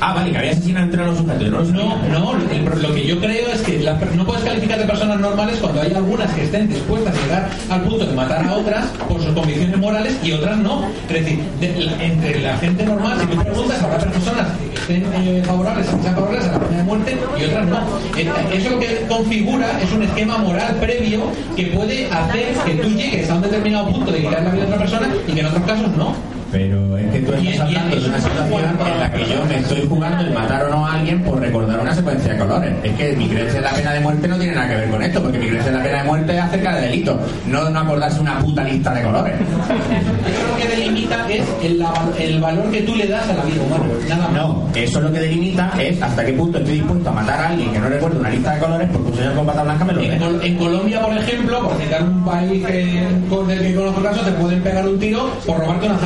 Ah, 0.00 0.14
vale, 0.14 0.32
que 0.32 0.38
había 0.38 0.50
asesinato 0.52 0.84
entre 0.86 1.06
los 1.06 1.18
sujetos. 1.18 1.68
No. 1.70 1.96
No, 2.08 2.32
lo 2.80 2.94
que 2.94 3.06
yo 3.06 3.18
creo 3.20 3.48
es 3.52 3.60
que 3.62 3.72
per- 3.78 4.14
no 4.16 4.24
puedes 4.26 4.42
calificar 4.44 4.78
de 4.78 4.84
personas 4.84 5.20
normales 5.20 5.56
cuando 5.60 5.80
hay 5.82 5.92
algunas 5.94 6.30
que 6.32 6.42
estén 6.44 6.68
dispuestas 6.68 7.14
a 7.16 7.22
llegar 7.22 7.50
al 7.70 7.82
punto 7.82 8.06
de 8.06 8.12
matar 8.14 8.44
a 8.46 8.54
otras 8.56 8.86
por 9.08 9.22
sus 9.22 9.32
convicciones 9.32 9.76
morales 9.78 10.16
y 10.22 10.32
otras 10.32 10.58
no. 10.58 10.84
Es 11.08 11.12
decir, 11.24 11.38
de- 11.60 11.84
la- 11.84 12.04
entre 12.04 12.40
la 12.40 12.56
gente 12.58 12.84
normal, 12.84 13.18
si 13.20 13.26
tú 13.26 13.42
preguntas, 13.42 13.82
habrá 13.82 13.98
personas 13.98 14.48
que 14.74 14.80
estén 14.80 15.04
eh, 15.14 15.42
favorables, 15.46 15.86
que 15.86 16.02
sean 16.02 16.14
favorables 16.14 16.44
a 16.48 16.52
la 16.52 16.58
pena 16.60 16.76
de 16.78 16.84
muerte 16.84 17.16
y 17.40 17.44
otras 17.44 17.66
no. 17.68 17.78
Eh, 18.18 18.30
Eso 18.54 18.70
lo 18.70 18.78
que 18.80 19.06
configura 19.08 19.66
es 19.80 19.92
un 19.92 20.02
esquema 20.02 20.38
moral 20.38 20.74
previo 20.80 21.20
que 21.56 21.66
puede 21.66 22.01
hacer 22.10 22.54
que 22.64 22.74
tú 22.74 22.88
llegues 22.90 23.30
a 23.30 23.34
un 23.34 23.42
determinado 23.42 23.88
punto 23.88 24.12
de 24.12 24.20
quitar 24.20 24.42
la 24.42 24.50
vida 24.50 24.64
de 24.64 24.66
otra 24.66 24.78
persona 24.78 25.08
y 25.26 25.32
que 25.32 25.40
en 25.40 25.46
otros 25.46 25.62
casos 25.64 25.96
no. 25.96 26.14
Pero 26.52 26.98
es 26.98 27.10
que 27.12 27.18
tú 27.20 27.32
estás 27.32 27.60
hablando 27.60 27.96
de 27.96 28.08
una 28.08 28.20
situación 28.20 28.78
en 28.86 29.00
la 29.00 29.10
que 29.12 29.24
yo 29.24 29.44
me 29.48 29.56
estoy 29.58 29.86
jugando 29.88 30.24
el 30.24 30.32
matar 30.34 30.64
o 30.66 30.68
no 30.70 30.86
a 30.86 30.94
alguien 30.94 31.22
por 31.22 31.40
recordar 31.40 31.80
una 31.80 31.94
secuencia 31.94 32.32
de 32.34 32.38
colores. 32.38 32.72
Es 32.82 32.92
que 32.92 33.12
mi 33.16 33.26
creencia 33.28 33.56
en 33.58 33.64
la 33.64 33.70
pena 33.70 33.92
de 33.94 34.00
muerte 34.00 34.28
no 34.28 34.36
tiene 34.38 34.54
nada 34.54 34.68
que 34.68 34.74
ver 34.76 34.90
con 34.90 35.02
esto, 35.02 35.22
porque 35.22 35.38
mi 35.38 35.46
creencia 35.48 35.70
en 35.72 35.78
la 35.78 35.82
pena 35.82 35.98
de 35.98 36.04
muerte 36.04 36.36
es 36.36 36.42
acerca 36.42 36.74
de 36.76 36.80
delito, 36.82 37.18
no 37.46 37.70
no 37.70 37.80
acordarse 37.80 38.20
una 38.20 38.38
puta 38.40 38.64
lista 38.64 38.92
de 38.94 39.02
colores. 39.02 39.34
Eso 39.34 40.46
lo 40.48 40.56
que 40.58 40.76
delimita 40.76 41.26
es 41.30 41.42
el, 41.62 41.78
la- 41.78 41.92
el 42.18 42.40
valor 42.40 42.70
que 42.70 42.82
tú 42.82 42.94
le 42.96 43.06
das 43.06 43.28
a 43.28 43.32
la 43.34 43.44
vida 43.44 43.62
humana. 43.62 43.84
Nada 44.08 44.22
más. 44.28 44.32
No, 44.32 44.68
eso 44.74 45.00
lo 45.00 45.12
que 45.12 45.20
delimita 45.20 45.70
es 45.80 46.02
hasta 46.02 46.24
qué 46.24 46.32
punto 46.34 46.58
estoy 46.58 46.74
dispuesto 46.74 47.08
a 47.08 47.12
matar 47.12 47.40
a 47.40 47.48
alguien 47.48 47.72
que 47.72 47.78
no 47.78 47.88
recuerdo 47.88 48.20
una 48.20 48.28
lista 48.30 48.54
de 48.54 48.60
colores 48.60 48.88
porque 48.92 49.08
un 49.10 49.16
señor 49.16 49.34
con 49.34 49.46
bata 49.46 49.62
blanca 49.62 49.84
me 49.86 49.92
lo 49.94 50.00
En. 50.02 50.18
Col- 50.18 50.40
en 50.42 50.56
Colombia, 50.56 51.00
por 51.00 51.16
ejemplo, 51.16 51.62
por 51.62 51.76
citar 51.80 52.02
un 52.02 52.24
país 52.24 52.66
que, 52.66 53.02
con 53.30 53.50
el 53.50 53.60
que 53.62 53.74
conozco 53.74 54.02
caso, 54.02 54.20
te 54.20 54.32
pueden 54.32 54.60
pegar 54.62 54.86
un 54.86 54.98
tiro 54.98 55.30
por 55.46 55.58
robarte 55.58 55.86
unas 55.86 56.00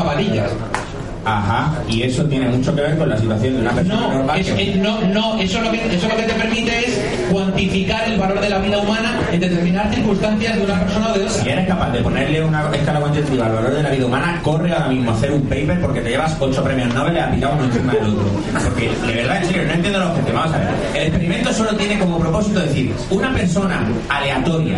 Ajá, 1.28 1.72
y 1.88 2.02
eso 2.02 2.24
tiene 2.26 2.46
mucho 2.48 2.72
que 2.72 2.82
ver 2.82 2.96
con 2.96 3.08
la 3.08 3.18
situación 3.18 3.54
de 3.54 3.60
una 3.62 3.72
persona 3.72 4.00
No, 4.00 4.12
normal. 4.12 4.38
es- 4.38 4.46
que- 4.52 4.70
es- 4.70 4.76
no, 4.76 5.00
no, 5.08 5.36
eso 5.40 5.60
lo, 5.60 5.72
que, 5.72 5.78
eso 5.96 6.06
lo 6.08 6.14
que 6.16 6.22
te 6.22 6.34
permite 6.34 6.78
es 6.86 7.00
cuantificar 7.32 8.08
el 8.08 8.16
valor 8.16 8.40
de 8.40 8.48
la 8.48 8.58
vida 8.58 8.78
humana 8.78 9.18
en 9.32 9.40
determinadas 9.40 9.92
circunstancias 9.92 10.54
de 10.56 10.62
una 10.62 10.78
persona 10.78 11.08
o 11.08 11.18
de 11.18 11.24
otra. 11.24 11.42
Si 11.42 11.48
eres 11.48 11.66
capaz 11.66 11.90
de 11.90 11.98
ponerle 11.98 12.44
una 12.44 12.70
escala 12.72 13.00
cuantitativa 13.00 13.46
al 13.46 13.52
valor 13.54 13.74
de 13.74 13.82
la 13.82 13.90
vida 13.90 14.06
humana, 14.06 14.40
corre 14.44 14.72
ahora 14.72 14.86
mismo 14.86 15.10
a 15.10 15.14
hacer 15.14 15.32
un 15.32 15.42
paper 15.42 15.80
porque 15.80 16.00
te 16.00 16.10
llevas 16.10 16.36
ocho 16.38 16.62
premios 16.62 16.94
Nobel 16.94 17.18
aplicados 17.18 17.56
uno 17.56 17.64
encima 17.64 17.92
del 17.94 18.04
otro. 18.04 18.24
Porque, 18.62 18.88
de 19.08 19.14
verdad, 19.14 19.36
en 19.38 19.46
serio, 19.46 19.62
no 19.66 19.72
entiendo 19.72 19.98
los 19.98 20.10
objetivos. 20.10 20.40
Vamos 20.42 20.54
a 20.54 20.58
ver. 20.58 20.68
El 20.94 21.02
experimento 21.08 21.52
solo 21.52 21.70
tiene 21.74 21.98
como 21.98 22.20
propósito 22.20 22.60
decir, 22.60 22.94
una 23.10 23.32
persona 23.34 23.80
aleatoria 24.08 24.76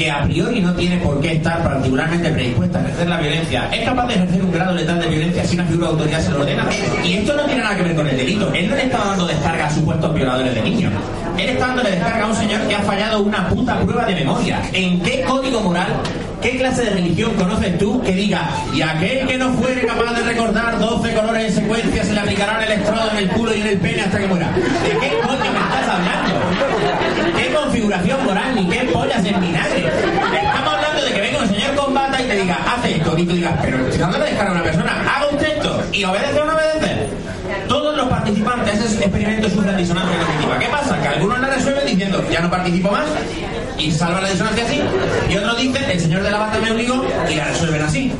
que 0.00 0.10
a 0.10 0.24
priori 0.24 0.62
no 0.62 0.72
tiene 0.72 0.96
por 0.96 1.20
qué 1.20 1.32
estar 1.32 1.62
particularmente 1.62 2.30
predispuesta 2.30 2.78
a 2.78 2.82
ejercer 2.84 3.06
la 3.06 3.18
violencia, 3.18 3.68
es 3.70 3.84
capaz 3.84 4.06
de 4.06 4.14
ejercer 4.14 4.42
un 4.42 4.50
grado 4.50 4.74
letal 4.74 4.98
de 4.98 5.08
violencia 5.08 5.44
si 5.44 5.56
una 5.56 5.64
figura 5.66 5.88
de 5.88 5.92
autoridad 5.92 6.20
se 6.22 6.30
lo 6.30 6.40
ordena. 6.40 6.66
Y 7.04 7.12
esto 7.12 7.36
no 7.36 7.44
tiene 7.44 7.62
nada 7.62 7.76
que 7.76 7.82
ver 7.82 7.94
con 7.94 8.08
el 8.08 8.16
delito. 8.16 8.50
Él 8.54 8.70
no 8.70 8.76
le 8.76 8.84
está 8.84 8.96
dando 8.96 9.26
descarga 9.26 9.66
a 9.66 9.70
supuestos 9.70 10.14
violadores 10.14 10.54
de 10.54 10.62
niños. 10.62 10.90
Él 11.36 11.50
está 11.50 11.66
dándole 11.66 11.90
descarga 11.90 12.24
a 12.24 12.28
un 12.28 12.34
señor 12.34 12.62
que 12.62 12.74
ha 12.74 12.80
fallado 12.80 13.20
una 13.20 13.46
puta 13.50 13.78
prueba 13.80 14.06
de 14.06 14.14
memoria. 14.14 14.62
¿En 14.72 15.02
qué 15.02 15.20
código 15.20 15.60
moral, 15.60 15.88
qué 16.40 16.56
clase 16.56 16.84
de 16.84 16.90
religión 16.92 17.34
conoces 17.34 17.76
tú 17.76 18.00
que 18.00 18.14
diga, 18.14 18.48
y 18.72 18.80
aquel 18.80 19.26
que 19.26 19.36
no 19.36 19.52
fuere 19.52 19.86
capaz 19.86 20.14
de 20.14 20.22
recordar 20.22 20.78
12 20.78 21.12
colores 21.12 21.44
en 21.44 21.62
secuencia 21.62 22.04
se 22.04 22.14
le 22.14 22.20
aplicará 22.20 22.56
un 22.56 22.64
electrodo 22.64 23.10
en 23.10 23.16
el 23.18 23.28
culo 23.28 23.54
y 23.54 23.60
en 23.60 23.66
el 23.66 23.78
pene 23.78 24.00
hasta 24.00 24.18
que 24.18 24.26
muera? 24.28 24.50
¿De 24.50 24.98
qué 24.98 25.18
coño 25.18 25.52
hablando? 25.90 26.40
depuración 27.80 28.24
moral 28.24 28.54
ni 28.54 28.68
qué 28.68 28.84
pollas 28.92 29.24
en 29.24 29.40
vinagre. 29.40 29.86
Estamos 29.86 30.74
hablando 30.74 31.02
de 31.02 31.12
que 31.12 31.20
venga 31.20 31.38
un 31.38 31.48
señor 31.48 31.74
con 31.74 31.94
bata 31.94 32.20
y 32.20 32.24
te 32.26 32.36
diga, 32.36 32.58
haz 32.66 32.84
esto, 32.84 33.18
y 33.18 33.26
tú 33.26 33.32
digas, 33.32 33.54
pero 33.62 33.92
si 33.92 33.98
no 33.98 34.10
le 34.10 34.38
a 34.38 34.50
una 34.52 34.62
persona, 34.62 35.16
haga 35.16 35.28
usted 35.32 35.56
esto, 35.56 35.82
y 35.92 36.04
obedece 36.04 36.40
o 36.40 36.44
no 36.44 36.54
obedece. 36.54 37.08
Todos 37.68 37.96
los 37.96 38.08
participantes 38.08 38.78
de 38.78 38.86
ese 38.86 39.04
experimento 39.04 39.48
sufren 39.50 39.76
disonancia 39.76 40.18
cognitiva. 40.18 40.58
¿Qué 40.58 40.66
pasa? 40.66 41.00
Que 41.00 41.08
algunos 41.08 41.40
la 41.40 41.48
resuelven 41.48 41.86
diciendo, 41.86 42.24
ya 42.30 42.40
no 42.40 42.50
participo 42.50 42.90
más, 42.90 43.06
y 43.78 43.90
salva 43.90 44.20
la 44.20 44.28
disonancia 44.28 44.64
así, 44.64 44.80
y 45.30 45.36
otros 45.36 45.58
dicen, 45.58 45.90
el 45.90 46.00
señor 46.00 46.22
de 46.22 46.30
la 46.30 46.38
bata 46.38 46.58
me 46.58 46.70
obligó, 46.70 47.04
y 47.30 47.34
la 47.34 47.44
resuelven 47.44 47.82
así. 47.82 48.12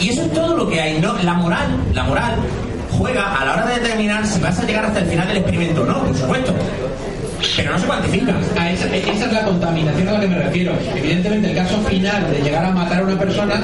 Y 0.00 0.10
eso 0.10 0.22
es 0.22 0.32
todo 0.32 0.56
lo 0.56 0.68
que 0.68 0.80
hay, 0.80 1.00
¿no? 1.00 1.14
La 1.22 1.34
moral, 1.34 1.78
la 1.92 2.02
moral 2.02 2.34
juega 2.90 3.40
a 3.40 3.44
la 3.44 3.52
hora 3.52 3.66
de 3.66 3.80
determinar 3.80 4.26
si 4.26 4.40
vas 4.40 4.58
a 4.58 4.64
llegar 4.64 4.84
hasta 4.86 5.00
el 5.00 5.06
final 5.06 5.28
del 5.28 5.36
experimento 5.38 5.82
o 5.82 5.86
no, 5.86 6.04
por 6.04 6.16
supuesto. 6.16 6.54
Pero 7.56 7.72
no 7.72 7.78
se 7.78 7.86
cuantifica. 7.86 8.34
Esa 8.70 9.26
es 9.26 9.32
la 9.32 9.44
contaminación 9.44 10.08
a 10.08 10.12
la 10.12 10.20
que 10.20 10.28
me 10.28 10.38
refiero. 10.38 10.72
Evidentemente, 10.94 11.50
el 11.50 11.56
caso 11.56 11.80
final 11.82 12.30
de 12.30 12.42
llegar 12.42 12.64
a 12.64 12.70
matar 12.70 13.00
a 13.00 13.04
una 13.04 13.18
persona 13.18 13.60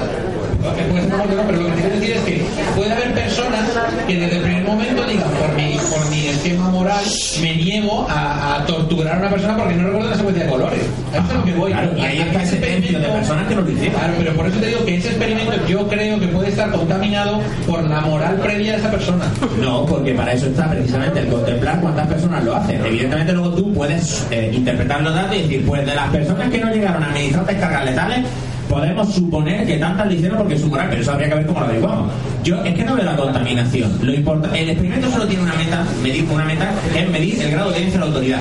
pero 0.60 1.62
lo 1.62 1.68
que 1.68 1.74
quiero 1.74 1.94
decir 1.96 2.16
es 2.16 2.22
que 2.22 2.44
puede 2.76 2.92
haber 2.92 3.14
personas 3.14 3.60
que 4.06 4.18
desde 4.18 4.36
el 4.36 4.42
primer 4.42 4.64
momento 4.64 5.04
digan, 5.04 5.30
por 5.30 5.54
mi, 5.56 5.76
por 5.90 6.10
mi 6.10 6.26
esquema 6.28 6.68
moral, 6.70 7.04
me 7.40 7.56
niego 7.56 8.06
a, 8.08 8.56
a 8.56 8.66
torturar 8.66 9.16
a 9.16 9.18
una 9.20 9.30
persona 9.30 9.56
porque 9.56 9.74
no 9.74 9.86
recuerdo 9.86 10.10
la 10.10 10.16
secuencia 10.16 10.44
de 10.44 10.50
colores. 10.50 10.80
A 11.12 11.18
eso 11.18 11.26
es 11.28 11.34
lo 11.34 11.44
que 11.44 11.52
voy. 11.54 11.72
Claro, 11.72 11.90
y 11.96 12.00
ahí 12.00 12.18
está 12.18 12.42
ese 12.42 12.56
tercio 12.56 12.98
de 12.98 13.08
personas 13.08 13.48
que 13.48 13.54
lo 13.54 13.70
hicieron. 13.70 13.98
Claro, 13.98 14.14
pero 14.18 14.34
por 14.34 14.46
eso 14.46 14.58
te 14.58 14.66
digo 14.66 14.84
que 14.84 14.96
ese 14.96 15.08
experimento 15.08 15.52
yo 15.66 15.88
creo 15.88 16.20
que 16.20 16.28
puede 16.28 16.48
estar 16.48 16.70
contaminado 16.70 17.40
por 17.66 17.82
la 17.84 18.00
moral 18.00 18.36
previa 18.36 18.72
de 18.72 18.78
esa 18.78 18.90
persona. 18.90 19.24
No, 19.60 19.86
porque 19.86 20.14
para 20.14 20.32
eso 20.32 20.46
está 20.46 20.68
precisamente 20.70 21.20
el 21.20 21.28
contemplar 21.28 21.80
cuántas 21.80 22.06
personas 22.06 22.44
lo 22.44 22.56
hacen. 22.56 22.84
Evidentemente 22.84 23.32
luego 23.32 23.50
tú 23.54 23.72
puedes 23.72 24.26
eh, 24.30 24.50
interpretar 24.54 25.02
los 25.02 25.14
datos 25.14 25.36
y 25.36 25.42
decir, 25.42 25.66
pues 25.66 25.84
de 25.86 25.94
las 25.94 26.08
personas 26.10 26.50
que 26.50 26.58
no 26.58 26.72
llegaron 26.72 27.02
a 27.02 27.06
administrar 27.06 27.46
descargas 27.46 27.84
letales, 27.84 28.24
podemos 28.70 29.12
suponer 29.12 29.66
que 29.66 29.76
tantas 29.78 30.06
lo 30.06 30.12
hicieron 30.12 30.38
porque 30.38 30.54
es 30.54 30.60
su 30.60 30.68
moral, 30.68 30.86
pero 30.88 31.02
eso 31.02 31.10
habría 31.10 31.28
que 31.28 31.34
ver 31.34 31.46
cómo 31.46 31.60
lo 31.60 31.66
averiguamos. 31.66 32.12
Yo 32.44 32.64
es 32.64 32.74
que 32.74 32.84
no 32.84 32.94
veo 32.94 33.04
la 33.04 33.16
contaminación. 33.16 33.98
Lo 34.00 34.12
el 34.12 34.70
experimento 34.70 35.10
solo 35.10 35.26
tiene 35.26 35.42
una 35.42 35.54
meta, 35.54 35.84
medir 36.02 36.24
una 36.30 36.44
meta, 36.44 36.70
es 36.96 37.10
medir 37.10 37.42
el 37.42 37.50
grado 37.50 37.70
de 37.70 37.74
obediencia 37.74 37.98
a 37.98 38.04
la 38.04 38.06
autoridad. 38.06 38.40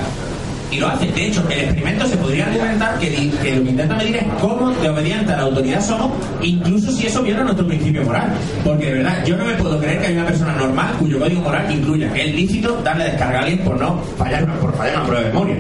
Y 0.72 0.78
lo 0.78 0.88
hace. 0.88 1.08
De 1.08 1.26
hecho, 1.26 1.44
el 1.50 1.60
experimento 1.62 2.06
se 2.06 2.16
podría 2.18 2.46
argumentar 2.46 3.00
que, 3.00 3.10
lo 3.56 3.64
que 3.64 3.70
intenta 3.72 3.96
medir 3.96 4.18
es 4.18 4.24
cómo 4.40 4.70
de 4.70 4.90
obediente 4.90 5.34
a 5.34 5.38
la 5.38 5.44
autoridad 5.44 5.82
somos, 5.82 6.12
incluso 6.44 6.92
si 6.92 7.08
eso 7.08 7.24
viola 7.24 7.44
nuestro 7.44 7.66
principio 7.66 8.04
moral. 8.04 8.30
Porque 8.64 8.86
de 8.86 8.94
verdad, 8.94 9.26
yo 9.26 9.36
no 9.36 9.46
me 9.46 9.54
puedo 9.54 9.80
creer 9.80 10.00
que 10.00 10.08
hay 10.08 10.14
una 10.14 10.28
persona 10.28 10.54
normal 10.54 10.94
cuyo 11.00 11.20
código 11.20 11.42
moral 11.42 11.72
incluya 11.72 12.14
que 12.14 12.30
es 12.30 12.36
lícito 12.36 12.80
darle 12.84 13.06
descarga 13.06 13.40
a 13.40 13.42
alguien 13.42 13.60
por 13.60 13.80
no 13.80 14.00
fallar, 14.16 14.46
por 14.60 14.76
fallar 14.78 14.98
una 14.98 15.06
prueba 15.06 15.24
de 15.24 15.34
memoria. 15.34 15.56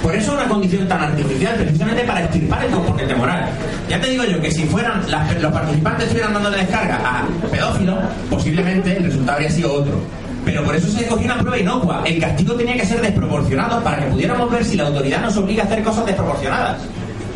Por 0.00 0.14
eso 0.14 0.32
es 0.32 0.38
una 0.38 0.48
condición 0.48 0.88
tan 0.88 1.02
artificial, 1.02 1.54
precisamente 1.56 2.04
para 2.04 2.22
extirpar 2.22 2.64
el 2.64 2.70
componente 2.70 3.14
moral. 3.14 3.48
Ya 3.88 4.00
te 4.00 4.10
digo 4.10 4.24
yo 4.24 4.40
que 4.40 4.50
si 4.50 4.64
fueran 4.64 5.02
los 5.40 5.52
participantes 5.52 6.04
estuvieran 6.04 6.34
dándole 6.34 6.58
descarga 6.58 6.96
a 6.96 7.26
pedófilos, 7.50 7.96
posiblemente 8.30 8.96
el 8.96 9.04
resultado 9.04 9.32
habría 9.32 9.50
sido 9.50 9.72
otro. 9.72 10.00
Pero 10.44 10.64
por 10.64 10.74
eso 10.74 10.88
se 10.88 11.02
escogió 11.02 11.26
una 11.26 11.38
prueba 11.38 11.58
inocua. 11.58 12.02
El 12.04 12.20
castigo 12.20 12.54
tenía 12.54 12.74
que 12.74 12.86
ser 12.86 13.00
desproporcionado 13.00 13.82
para 13.82 13.98
que 13.98 14.06
pudiéramos 14.06 14.50
ver 14.50 14.64
si 14.64 14.76
la 14.76 14.86
autoridad 14.86 15.22
nos 15.22 15.36
obliga 15.36 15.62
a 15.62 15.66
hacer 15.66 15.82
cosas 15.82 16.06
desproporcionadas. 16.06 16.78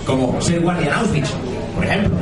Como 0.05 0.41
ser 0.41 0.61
guardia 0.61 0.87
en 0.89 0.93
Auschwitz, 0.93 1.31
por 1.75 1.85
ejemplo. 1.85 2.17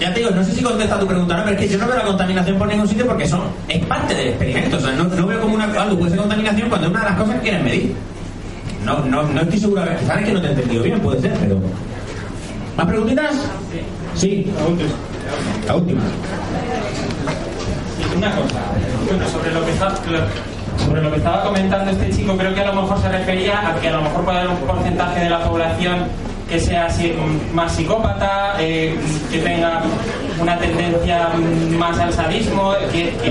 Ya 0.00 0.12
te 0.12 0.20
digo, 0.20 0.32
no 0.32 0.42
sé 0.42 0.52
si 0.52 0.62
contesta 0.62 0.98
tu 0.98 1.06
pregunta, 1.06 1.36
no, 1.36 1.44
pero 1.44 1.56
es 1.56 1.62
que 1.62 1.72
yo 1.72 1.78
no 1.78 1.86
veo 1.86 1.96
la 1.96 2.04
contaminación 2.04 2.58
por 2.58 2.66
ningún 2.66 2.88
sitio 2.88 3.06
porque 3.06 3.28
son, 3.28 3.42
es 3.68 3.84
parte 3.86 4.14
del 4.14 4.28
experimento. 4.28 4.76
O 4.76 4.80
sea, 4.80 4.92
no, 4.92 5.04
no 5.04 5.26
veo 5.26 5.40
como 5.40 5.54
una, 5.54 5.64
algo 5.64 5.96
puede 5.96 6.10
ser 6.10 6.18
contaminación 6.18 6.68
cuando 6.68 6.88
es 6.88 6.92
una 6.92 7.00
de 7.04 7.10
las 7.10 7.18
cosas 7.18 7.34
que 7.36 7.40
quieren 7.42 7.64
medir. 7.64 7.94
No, 8.84 8.98
no, 9.00 9.22
no 9.22 9.40
estoy 9.42 9.60
seguro, 9.60 9.82
quizás 10.00 10.18
es 10.18 10.24
que 10.26 10.32
no 10.32 10.40
te 10.40 10.46
he 10.48 10.50
entendido 10.50 10.82
bien, 10.82 11.00
puede 11.00 11.20
ser, 11.20 11.32
pero. 11.40 11.56
¿Más 12.76 12.86
preguntitas? 12.86 13.34
Sí, 14.16 14.50
la 14.58 14.66
última. 14.66 14.90
La 15.66 15.76
última. 15.76 16.00
Y 18.00 18.16
una 18.16 18.30
cosa, 18.34 18.60
bueno, 19.08 19.28
sobre 19.28 19.52
lo 19.52 19.64
que 19.64 19.70
está, 19.72 19.94
sobre 20.84 21.02
lo 21.02 21.10
que 21.10 21.16
estaba 21.18 21.44
comentando 21.44 21.90
este 21.92 22.10
chico, 22.10 22.36
creo 22.36 22.54
que 22.54 22.60
a 22.60 22.72
lo 22.72 22.82
mejor 22.82 23.00
se 23.00 23.08
refería 23.08 23.68
a 23.68 23.74
que 23.80 23.88
a 23.88 23.92
lo 23.92 24.02
mejor 24.02 24.24
puede 24.24 24.38
haber 24.38 24.50
un 24.50 24.56
porcentaje 24.58 25.20
de 25.24 25.30
la 25.30 25.44
población 25.44 25.98
que 26.48 26.58
sea 26.58 26.88
mm, 26.88 27.54
más 27.54 27.72
psicópata, 27.72 28.56
eh, 28.58 28.94
que 29.30 29.38
tenga 29.38 29.82
una 30.40 30.58
tendencia 30.58 31.28
más 31.78 31.98
al 31.98 32.12
sadismo, 32.12 32.74
que, 32.90 33.10
que- 33.22 33.30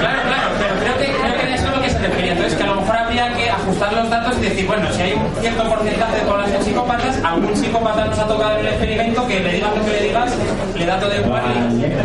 Claro, 0.00 0.20
claro, 0.22 0.48
pero 0.58 0.74
creo 0.80 0.98
que, 0.98 1.18
creo 1.20 1.36
que 1.40 1.54
eso 1.54 1.66
es 1.68 1.76
lo 1.76 1.82
que 1.82 1.90
se 1.90 1.98
refería. 1.98 2.32
Entonces, 2.32 2.54
que 2.56 2.62
a 2.64 2.66
lo 2.66 2.76
mejor 2.76 2.96
habría 2.96 3.34
que 3.34 3.50
ajustar 3.64 3.92
los 3.94 4.10
datos 4.10 4.36
y 4.38 4.42
decir, 4.42 4.66
bueno, 4.66 4.86
si 4.92 5.02
hay 5.02 5.12
un 5.14 5.40
cierto 5.40 5.64
porcentaje 5.64 6.16
de 6.16 6.22
población 6.22 6.64
psicópatas, 6.64 7.24
algún 7.24 7.56
psicópata 7.56 8.04
nos 8.04 8.18
ha 8.18 8.26
tocado 8.26 8.52
en 8.58 8.60
el 8.60 8.66
experimento 8.66 9.26
que 9.26 9.40
le 9.40 9.52
digas 9.54 9.70
lo 9.76 9.84
que 9.84 9.90
le 9.90 10.02
digas, 10.08 10.32
le 10.76 10.86
da 10.86 11.00
todo 11.00 11.14
igual. 11.14 11.42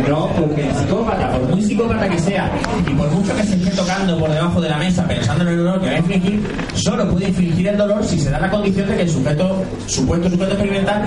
No, 0.08 0.28
porque 0.28 0.68
el 0.68 0.74
psicópata, 0.74 1.30
por 1.30 1.48
muy 1.48 1.62
psicópata 1.62 2.08
que 2.08 2.18
sea, 2.18 2.50
y 2.86 2.94
por 2.94 3.10
mucho 3.10 3.36
que 3.36 3.42
se 3.42 3.54
esté 3.54 3.70
tocando 3.76 4.18
por 4.18 4.30
debajo 4.30 4.60
de 4.60 4.68
la 4.70 4.78
mesa 4.78 5.06
pensando 5.06 5.42
en 5.44 5.48
el 5.48 5.56
dolor 5.58 5.80
que 5.80 5.86
va 5.86 5.92
a 5.92 5.98
infligir, 5.98 6.42
solo 6.74 7.08
puede 7.10 7.28
infligir 7.28 7.68
el 7.68 7.76
dolor 7.76 8.04
si 8.04 8.18
se 8.18 8.30
da 8.30 8.40
la 8.40 8.50
condición 8.50 8.88
de 8.88 8.96
que 8.96 9.02
el 9.02 9.10
sujeto, 9.10 9.62
supuesto 9.86 10.30
sujeto 10.30 10.52
experimental, 10.52 11.04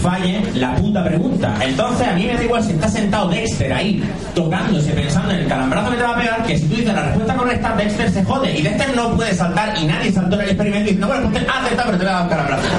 falle 0.00 0.42
la 0.54 0.74
puta 0.74 1.04
pregunta. 1.04 1.54
Entonces, 1.60 2.08
a 2.08 2.12
mí 2.12 2.26
me 2.26 2.34
da 2.34 2.44
igual 2.44 2.64
si 2.64 2.72
está 2.72 2.88
sentado 2.88 3.28
Dexter 3.28 3.72
ahí, 3.72 4.02
tocándose, 4.34 4.92
pensando 4.92 5.30
en 5.32 5.40
el 5.40 5.46
calambrazo 5.46 5.90
que 5.90 5.96
te 5.96 6.02
va 6.02 6.10
a 6.10 6.18
pegar, 6.18 6.42
que 6.44 6.58
si 6.58 6.66
tú 6.66 6.76
dices 6.76 6.94
la 6.94 7.02
respuesta 7.02 7.34
correcta, 7.34 7.76
Dexter 7.76 8.10
se 8.10 8.24
jode. 8.24 8.58
Y 8.58 8.62
Dexter 8.62 8.96
no 8.96 9.16
puede 9.16 9.34
saltar, 9.34 9.74
y 9.80 9.84
nadie 9.84 10.12
saltó 10.12 10.36
en 10.36 10.42
el 10.42 10.48
experimento 10.48 10.84
diciendo, 10.84 11.06
bueno, 11.06 11.30
pues 11.30 11.42
usted 11.42 11.52
ha 11.52 11.60
acertado, 11.60 11.86
pero 11.86 11.98
te 11.98 12.04
voy 12.04 12.12
a 12.12 12.14
dar 12.14 12.22
un 12.22 12.28
calambrazo. 12.28 12.62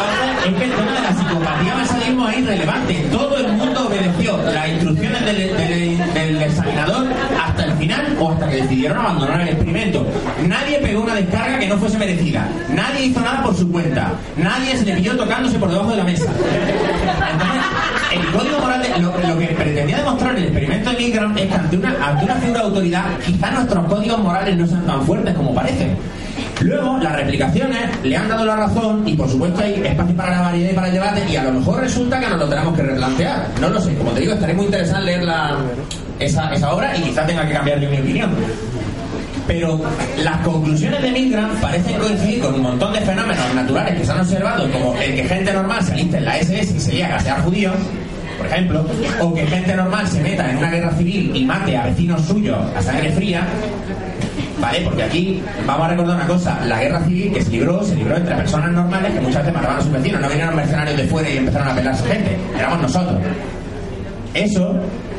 Entonces, 0.00 0.46
es 0.46 0.54
que 0.54 0.64
el 0.64 0.70
tema 0.70 0.92
de 0.92 1.00
la 1.00 1.12
psicopatía 1.12 1.74
va 1.74 1.82
a 1.82 1.86
salir 1.86 2.18
ahí 2.26 2.44
relevante. 2.44 2.94
Todo 3.10 3.36
el 3.36 3.52
mundo 3.52 3.79
obedeció 3.90 4.36
las 4.52 4.68
instrucciones 4.68 5.24
del, 5.26 5.36
del- 6.14 6.42
examinador 6.42 7.06
hasta 7.44 7.64
el 7.64 7.72
final 7.74 8.16
o 8.18 8.30
hasta 8.32 8.48
que 8.48 8.56
decidieron 8.62 8.98
abandonar 8.98 9.40
el 9.42 9.48
experimento. 9.48 10.06
Nadie 10.46 10.78
pegó 10.78 11.02
una 11.02 11.14
descarga 11.14 11.58
que 11.58 11.66
no 11.68 11.76
fuese 11.76 11.98
merecida. 11.98 12.48
Nadie 12.74 13.06
hizo 13.06 13.20
nada 13.20 13.42
por 13.42 13.54
su 13.56 13.70
cuenta. 13.70 14.12
Nadie 14.36 14.76
se 14.76 14.84
le 14.84 14.94
pilló 14.94 15.16
tocándose 15.16 15.58
por 15.58 15.70
debajo 15.70 15.90
de 15.90 15.96
la 15.98 16.04
mesa. 16.04 16.24
Entonces, 17.32 17.62
el 18.12 18.26
código 18.32 18.58
moral, 18.60 18.82
de- 18.82 18.98
lo, 18.98 19.12
lo 19.28 19.38
que 19.38 19.46
pretendía 19.48 19.98
demostrar 19.98 20.36
el 20.36 20.44
experimento 20.44 20.90
de 20.90 20.96
Milgram 20.96 21.38
es 21.38 21.46
que 21.48 21.54
ante 21.54 21.76
una, 21.76 21.94
ante 22.08 22.24
una 22.24 22.34
figura 22.36 22.60
de 22.60 22.66
autoridad, 22.66 23.04
quizás 23.24 23.52
nuestros 23.52 23.84
códigos 23.86 24.18
morales 24.20 24.56
no 24.56 24.66
sean 24.66 24.86
tan 24.86 25.02
fuertes 25.02 25.34
como 25.34 25.54
parecen. 25.54 25.96
Luego, 26.60 26.98
las 26.98 27.16
replicaciones 27.16 27.88
le 28.02 28.16
han 28.16 28.28
dado 28.28 28.44
la 28.44 28.56
razón 28.56 29.06
y, 29.08 29.14
por 29.14 29.28
supuesto, 29.28 29.62
hay 29.62 29.82
espacio 29.82 30.14
para 30.14 30.36
la 30.36 30.42
variedad 30.42 30.70
y 30.70 30.74
para 30.74 30.86
el 30.88 30.92
debate 30.92 31.22
y 31.30 31.36
a 31.36 31.44
lo 31.44 31.52
mejor 31.52 31.80
resulta 31.80 32.20
que 32.20 32.28
nos 32.28 32.38
lo 32.38 32.48
tenemos 32.48 32.76
que 32.76 32.82
replantear. 32.82 33.48
No 33.60 33.70
lo 33.70 33.80
sé, 33.80 33.94
como 33.94 34.10
te 34.10 34.20
digo, 34.20 34.34
estaré 34.34 34.52
muy 34.52 34.66
interesado 34.66 35.00
en 35.00 35.06
leer 35.06 35.22
esa, 36.18 36.52
esa 36.52 36.72
obra 36.74 36.96
y 36.96 37.02
quizás 37.02 37.26
tenga 37.26 37.46
que 37.46 37.54
cambiar 37.54 37.80
yo 37.80 37.90
mi 37.90 37.98
opinión. 37.98 38.30
Pero 39.46 39.80
las 40.22 40.36
conclusiones 40.42 41.02
de 41.02 41.10
Milgram 41.10 41.50
parecen 41.60 41.98
coincidir 41.98 42.40
con 42.40 42.54
un 42.54 42.62
montón 42.62 42.92
de 42.92 43.00
fenómenos 43.00 43.54
naturales 43.54 43.98
que 43.98 44.04
se 44.04 44.12
han 44.12 44.20
observado, 44.20 44.70
como 44.70 44.94
el 44.96 45.14
que 45.14 45.24
gente 45.24 45.52
normal 45.52 45.82
se 45.82 45.92
aliste 45.92 46.18
en 46.18 46.24
la 46.24 46.38
SS 46.38 46.76
y 46.76 46.80
se 46.80 46.92
llega 46.92 47.06
a 47.06 47.10
gasear 47.12 47.42
judíos, 47.42 47.74
por 48.36 48.46
ejemplo, 48.46 48.86
o 49.20 49.34
que 49.34 49.46
gente 49.46 49.74
normal 49.74 50.06
se 50.06 50.20
meta 50.20 50.50
en 50.50 50.58
una 50.58 50.70
guerra 50.70 50.92
civil 50.92 51.32
y 51.34 51.44
mate 51.44 51.76
a 51.76 51.86
vecinos 51.86 52.22
suyos 52.26 52.58
a 52.76 52.82
sangre 52.82 53.10
fría, 53.12 53.44
¿vale? 54.60 54.80
Porque 54.84 55.02
aquí 55.02 55.42
vamos 55.66 55.86
a 55.86 55.90
recordar 55.90 56.16
una 56.16 56.26
cosa, 56.26 56.58
la 56.66 56.80
guerra 56.80 57.00
civil 57.04 57.32
que 57.32 57.42
se 57.42 57.50
libró, 57.50 57.82
se 57.84 57.94
libró 57.96 58.16
entre 58.16 58.34
personas 58.34 58.70
normales 58.72 59.12
que 59.12 59.20
muchas 59.20 59.38
veces 59.42 59.54
mataban 59.54 59.78
a 59.78 59.80
sus 59.82 59.92
vecinos, 59.92 60.20
no 60.20 60.28
vinieron 60.28 60.56
mercenarios 60.56 60.96
de 60.96 61.04
fuera 61.04 61.28
y 61.30 61.36
empezaron 61.38 61.68
a 61.68 61.74
pelarse 61.74 62.04
gente, 62.08 62.38
éramos 62.58 62.80
nosotros. 62.82 63.16
Eso 64.34 64.76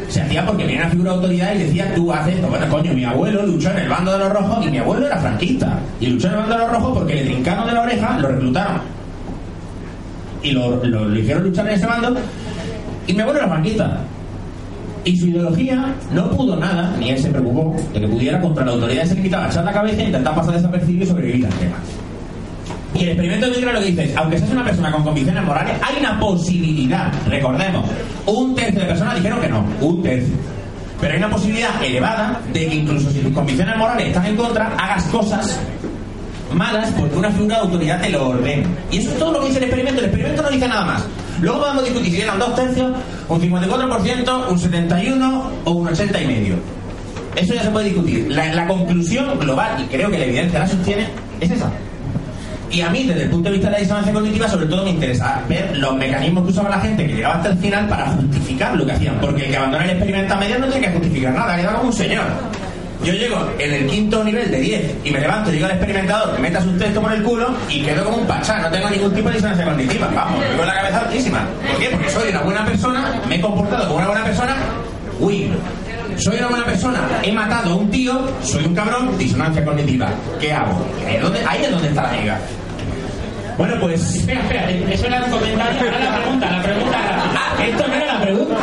se 0.08 0.22
hacía 0.22 0.46
porque 0.46 0.64
venía 0.66 0.82
una 0.82 0.89
figura 0.89 1.10
de 1.12 1.16
autoridad 1.18 1.56
y 1.56 1.58
decía, 1.60 1.94
tú 1.96 2.12
haces 2.14 2.36
esto. 2.36 2.48
Bueno, 2.48 2.68
coño, 2.70 2.94
mi 2.94 3.04
abuelo 3.06 3.46
luchó 3.46 3.72
en 3.72 3.78
el 3.80 3.89
bando 3.89 4.12
de 4.14 4.20
los 4.20 4.30
rojos 4.34 4.66
y 4.66 4.70
mi 4.70 4.78
abuelo 4.78 5.06
era 5.08 5.18
franquista. 5.18 5.80
Y 6.00 6.08
luchó 6.08 6.28
en 6.28 6.34
el 6.34 6.39
bando 6.39 6.56
de 6.56 6.62
los 6.62 6.72
rojos 6.72 6.98
porque 7.00 7.16
le 7.16 7.24
trincaron 7.24 7.66
de 7.68 7.74
la 7.74 7.82
oreja, 7.82 8.18
lo 8.20 8.28
reclutaron. 8.30 8.82
Y 10.44 10.52
lo, 10.52 10.84
lo- 10.84 11.06
lo 11.06 11.20
hicieron 11.20 11.44
luchar 11.44 11.68
en 11.68 11.74
ese 11.76 11.86
bando. 11.86 12.16
Y 13.08 13.14
mi 13.14 13.22
abuelo 13.22 13.39
era 13.39 13.50
franquista. 13.50 13.98
Y 15.04 15.18
su 15.18 15.28
ideología 15.28 15.95
no 16.14 16.30
pudo 16.32 16.56
nada, 16.56 16.95
ni 16.99 17.10
él 17.10 17.20
se 17.20 17.30
preocupó, 17.30 17.76
de 17.93 18.02
que 18.02 18.08
pudiera 18.08 18.39
contra 18.39 18.66
la 18.66 18.72
autoridad 18.72 19.06
se 19.06 19.16
limitaba 19.16 19.45
a 19.45 19.49
echar 19.49 19.66
la 19.66 19.74
cabeza 19.74 20.02
e 20.02 20.06
intentar 20.06 20.36
pasar 20.36 20.54
desapercibido 20.54 21.04
y 21.04 21.08
sobrevivir 21.08 21.45
al 21.45 21.54
tema. 21.54 21.76
Y 22.93 23.04
el 23.04 23.10
experimento 23.10 23.49
de 23.49 23.62
lo 23.62 23.80
que 23.80 23.86
dice 23.86 24.14
aunque 24.16 24.38
seas 24.38 24.52
una 24.52 24.66
persona 24.66 24.91
con 24.91 25.04
convicciones 25.04 25.43
morales, 25.43 25.74
hay 25.82 25.99
una 25.99 26.20
posibilidad, 26.20 27.12
recordemos, 27.28 27.86
un 28.26 28.54
tercio 28.54 28.82
de 28.82 28.88
personas 28.88 29.16
dijeron 29.16 29.39
que 29.39 29.47
no, 29.47 29.66
un 29.80 30.04
tercio. 30.04 30.36
Pero 30.99 31.14
hay 31.14 31.18
una 31.18 31.30
posibilidad 31.32 31.84
elevada 31.84 32.39
de 32.54 32.68
que 32.68 32.76
incluso 32.76 33.10
si 33.10 33.20
tus 33.20 33.34
convicciones 33.34 33.76
morales 33.78 34.08
están 34.08 34.26
en 34.26 34.36
contra, 34.36 34.68
hagas 34.78 35.04
cosas 35.06 35.60
malas 36.54 36.91
porque 36.97 37.16
una 37.16 37.32
figura 37.32 37.56
de 37.56 37.62
autoridad 37.62 38.02
te 38.02 38.10
lo 38.10 38.30
ordena. 38.30 38.70
Y 38.91 38.97
eso 38.97 39.12
es 39.12 39.18
todo 39.18 39.32
lo 39.32 39.39
que 39.39 39.47
dice 39.47 39.58
el 39.58 39.64
experimento. 39.64 39.99
El 39.99 40.06
experimento 40.06 40.43
no 40.43 40.49
dice 40.49 40.68
nada 40.68 40.86
más. 40.86 41.06
Luego 41.42 41.60
podemos 41.60 41.84
discutir 41.84 42.14
si 42.14 42.22
eran 42.22 42.39
dos 42.39 42.56
tercios, 42.56 42.92
un 43.28 43.42
54%, 43.42 44.50
un 44.50 44.60
71% 44.60 45.44
o 45.66 45.72
un 45.72 45.88
80 45.88 46.22
y 46.22 46.28
medio. 46.28 46.56
Eso 47.36 47.54
ya 47.54 47.64
se 47.64 47.72
puede 47.72 47.88
discutir. 47.88 48.28
La, 48.30 48.54
la 48.54 48.68
conclusión 48.68 49.39
global, 49.39 49.84
y 49.84 49.88
creo 49.88 50.12
que 50.12 50.20
la 50.20 50.26
evidencia 50.26 50.60
la 50.60 50.68
sostiene, 50.68 51.08
es 51.39 51.52
esa. 51.52 51.72
Y 52.70 52.82
a 52.82 52.89
mí, 52.89 53.04
desde 53.04 53.24
el 53.24 53.30
punto 53.30 53.50
de 53.50 53.56
vista 53.56 53.68
de 53.68 53.74
la 53.74 53.80
disonancia 53.80 54.14
cognitiva, 54.14 54.48
sobre 54.48 54.66
todo 54.68 54.84
me 54.84 54.92
interesa 54.92 55.42
ver 55.50 55.78
los 55.78 55.94
mecanismos 55.96 56.46
que 56.46 56.52
usaba 56.52 56.70
la 56.70 56.80
gente 56.80 57.06
que 57.06 57.14
llegaba 57.16 57.36
hasta 57.36 57.50
el 57.50 57.58
final 57.58 57.88
para 57.89 58.06
justificar 58.12 58.76
lo 58.78 58.86
que 58.86 58.92
hacían. 58.94 59.18
Porque 59.20 59.46
el 59.46 59.52
que 59.52 59.58
abandona 59.58 59.84
el 59.84 59.89
experimento 59.92 60.34
a 60.34 60.38
medias 60.38 60.60
no 60.60 60.68
tiene 60.68 60.88
que 60.88 60.94
justificar 60.94 61.34
nada, 61.34 61.58
queda 61.58 61.74
como 61.74 61.89
un 61.89 61.94
señor. 61.94 62.24
Yo 63.04 63.14
llego 63.14 63.49
en 63.58 63.74
el 63.74 63.88
quinto 63.88 64.24
nivel 64.24 64.52
de 64.52 64.60
10 64.60 64.95
y 65.04 65.12
me 65.12 65.20
levanto 65.20 65.49
y 65.49 65.54
digo 65.54 65.66
al 65.66 65.72
experimentador 65.72 66.36
que 66.36 66.41
metas 66.41 66.64
un 66.66 66.78
texto 66.78 67.02
por 67.02 67.12
el 67.12 67.24
culo 67.24 67.49
y 67.68 67.82
quedo 67.82 68.06
como 68.06 68.18
un 68.18 68.28
pachá, 68.28 68.60
no 68.60 68.70
tengo 68.70 68.89
ningún 68.89 69.14
tipo 69.14 69.28
de 69.30 69.36
disonancia 69.36 69.66
cognitiva. 69.66 70.08
Vamos, 70.14 70.39
me 70.39 70.58
con 70.58 70.68
la 70.68 70.76
cabeza 70.76 70.99
altísima. 70.99 71.47
¿Por 71.72 71.80
qué? 71.80 71.89
Porque 71.89 72.10
soy 72.10 72.30
una 72.30 72.41
buena 72.41 72.66
persona, 72.66 73.22
me 73.28 73.36
he 73.36 73.41
comportado 73.41 73.86
como 73.88 73.97
una 73.97 74.08
buena 74.08 74.24
persona. 74.24 74.56
Uy, 75.20 75.52
soy 76.18 76.38
una 76.38 76.47
buena 76.47 76.66
persona, 76.66 76.99
he 77.24 77.32
matado 77.32 77.72
a 77.72 77.76
un 77.76 77.89
tío, 77.89 78.22
soy 78.43 78.66
un 78.66 78.76
cabrón, 78.76 79.18
disonancia 79.18 79.66
cognitiva. 79.66 80.10
¿Qué 80.39 80.54
hago? 80.54 80.86
Ahí 81.08 81.16
es 81.16 81.22
donde, 81.24 81.39
ahí 81.47 81.64
es 81.64 81.72
donde 81.72 81.88
está 81.88 82.04
la 82.04 82.14
liga. 82.14 82.39
Bueno, 83.58 83.76
pues. 83.80 84.16
Espera, 84.16 84.41
espera, 84.41 84.70
eso 84.70 85.06
era 85.08 85.24
un 85.24 85.32
comentario, 85.32 85.82
ahora 85.82 85.99
la 85.99 86.18
pregunta, 86.18 86.52
la 86.52 86.64
pregunta. 86.64 86.97
Ah, 87.36 87.64
esto 87.66 87.88
no 87.88 87.93
era 87.93 88.06
la 88.06 88.22
pregunta. 88.22 88.56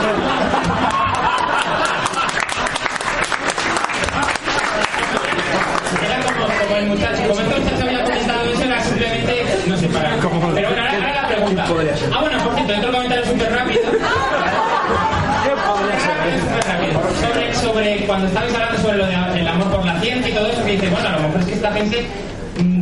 Era 6.05 6.21
como, 6.23 6.47
como 6.47 6.68
el 6.79 6.87
muchacho, 6.87 7.23
como 7.29 7.41
este 7.41 7.61
muchacho 7.61 7.85
había 7.85 8.05
comentado 8.05 8.45
eso, 8.45 8.65
era 8.65 8.81
simplemente, 8.81 9.45
no 9.67 9.77
sé, 9.77 9.89
para... 9.89 10.11
Pero 10.17 10.31
bueno, 10.31 10.83
ahora, 10.83 10.93
ahora 10.93 11.23
la 11.23 11.29
pregunta. 11.29 11.65
Ah, 12.13 12.21
bueno, 12.21 12.39
por 12.45 12.55
cierto, 12.55 12.75
otro 12.79 12.93
comentario 12.93 13.25
súper 13.27 13.53
rápido. 13.59 13.83
Sobre, 17.21 17.55
sobre 17.55 18.07
cuando 18.07 18.27
estabais 18.27 18.55
hablando 18.55 18.79
sobre 18.81 18.99
lo 18.99 19.07
del 19.07 19.49
amor 19.49 19.71
por 19.71 19.85
la 19.85 20.01
ciencia 20.01 20.31
y 20.31 20.35
todo 20.35 20.47
eso, 20.47 20.65
que 20.65 20.73
dice, 20.73 20.89
bueno, 20.89 21.09
a 21.09 21.13
lo 21.13 21.21
mejor 21.21 21.41
es 21.41 21.47
que 21.47 21.55
esta 21.55 21.73
gente 21.73 22.07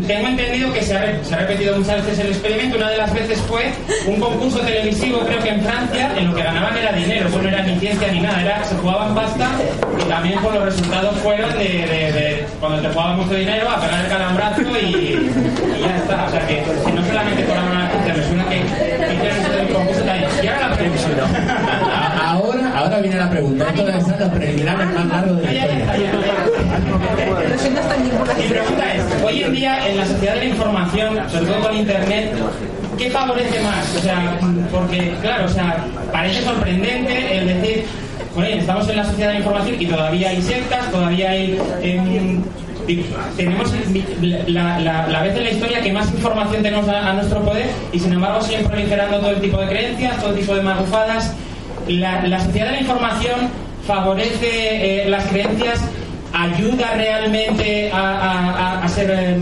tengo 0.06 0.28
entendido 0.28 0.72
que 0.72 0.82
se 0.82 0.96
ha, 0.96 1.00
repetido 1.36 1.76
muchas 1.76 2.04
veces 2.04 2.18
el 2.20 2.28
experimento. 2.28 2.76
Una 2.76 2.90
de 2.90 2.96
las 2.98 3.12
veces 3.12 3.40
fue 3.42 3.72
un 4.06 4.20
concurso 4.20 4.60
televisivo, 4.60 5.20
creo 5.20 5.40
que 5.42 5.48
en 5.48 5.62
Francia, 5.62 6.12
en 6.16 6.28
lo 6.28 6.34
que 6.34 6.42
ganaban 6.42 6.76
era 6.76 6.92
dinero, 6.92 7.28
pues 7.30 7.42
no 7.42 7.48
era 7.48 7.62
ni 7.62 7.78
ciencia 7.78 8.12
ni 8.12 8.20
nada, 8.20 8.40
era, 8.42 8.64
se 8.64 8.74
jugaban 8.76 9.14
pasta 9.14 9.50
y 9.98 10.08
también 10.08 10.40
por 10.40 10.54
los 10.54 10.64
resultados 10.64 11.16
fueron 11.18 11.50
de, 11.58 12.46
cuando 12.60 12.80
te 12.80 12.88
jugabas 12.88 13.18
mucho 13.18 13.34
dinero 13.34 13.68
a 13.68 13.80
pegar 13.80 14.04
el 14.04 14.10
calambrazo 14.10 14.62
y, 14.62 14.84
y 14.84 15.80
ya 15.80 15.96
está. 15.96 16.26
O 16.26 16.30
sea 16.30 16.46
que, 16.46 16.62
que 16.84 16.92
no 16.92 17.04
solamente 17.06 17.42
por 17.44 17.56
la 17.56 17.62
me 18.14 18.22
suena 18.22 18.48
que 18.48 18.56
hicieron 18.56 19.52
del 19.52 19.74
concurso 19.74 20.00
también. 20.02 20.30
Y 20.42 20.46
ahora 20.46 20.68
la 20.68 20.76
pregunta. 20.76 21.82
Ahora, 22.76 22.98
viene 23.00 23.16
la 23.16 23.30
pregunta. 23.30 23.66
Esto 23.70 23.86
debe 23.86 24.00
ser 24.02 24.20
los 24.20 24.28
preliminares 24.28 24.86
más 24.94 25.06
largos 25.06 25.36
de 25.38 25.42
la 25.44 25.52
historia. 25.52 26.12
Mi 28.38 28.48
pregunta 28.48 28.94
es, 28.94 29.02
hoy 29.24 29.42
en 29.42 29.52
día 29.54 29.88
en 29.88 29.96
la 29.96 30.06
sociedad 30.06 30.34
de 30.34 30.40
la 30.40 30.44
información, 30.46 31.18
sobre 31.30 31.46
todo 31.46 31.60
con 31.62 31.76
internet, 31.76 32.32
¿qué 32.98 33.10
favorece 33.10 33.60
más? 33.62 33.96
O 33.96 34.00
sea, 34.00 34.38
porque 34.70 35.14
claro, 35.22 35.46
o 35.46 35.48
sea, 35.48 35.84
parece 36.12 36.42
sorprendente 36.42 37.38
el 37.38 37.46
decir, 37.46 37.84
oye, 38.36 38.58
estamos 38.58 38.88
en 38.90 38.96
la 38.96 39.04
sociedad 39.04 39.28
de 39.28 39.34
la 39.34 39.40
información 39.40 39.76
y 39.80 39.86
todavía 39.86 40.28
hay 40.28 40.42
sectas, 40.42 40.90
todavía 40.90 41.30
hay 41.30 41.58
em, 41.82 42.42
tenemos 43.36 43.72
la, 44.48 44.78
la- 44.78 45.06
la 45.08 45.22
vez 45.22 45.34
en 45.36 45.44
la 45.44 45.50
historia 45.50 45.80
que 45.80 45.92
más 45.92 46.08
información 46.12 46.62
tenemos 46.62 46.88
a, 46.88 47.08
a 47.10 47.12
nuestro 47.14 47.40
poder 47.42 47.66
y 47.92 47.98
sin 47.98 48.12
embargo 48.12 48.40
siguen 48.42 48.64
proliferando 48.66 49.18
todo 49.18 49.30
el 49.30 49.40
tipo 49.40 49.58
de 49.58 49.66
creencias, 49.66 50.20
todo 50.22 50.32
tipo 50.34 50.54
de 50.54 50.62
magufadas. 50.62 51.32
La, 51.88 52.40
sociedad 52.40 52.66
de 52.66 52.72
la 52.72 52.80
información 52.80 53.48
favorece 53.86 55.04
eh, 55.04 55.08
las 55.08 55.24
creencias, 55.26 55.80
ayuda 56.32 56.94
realmente 56.94 57.90
a, 57.92 58.84
ser 58.88 59.10
eh, 59.10 59.36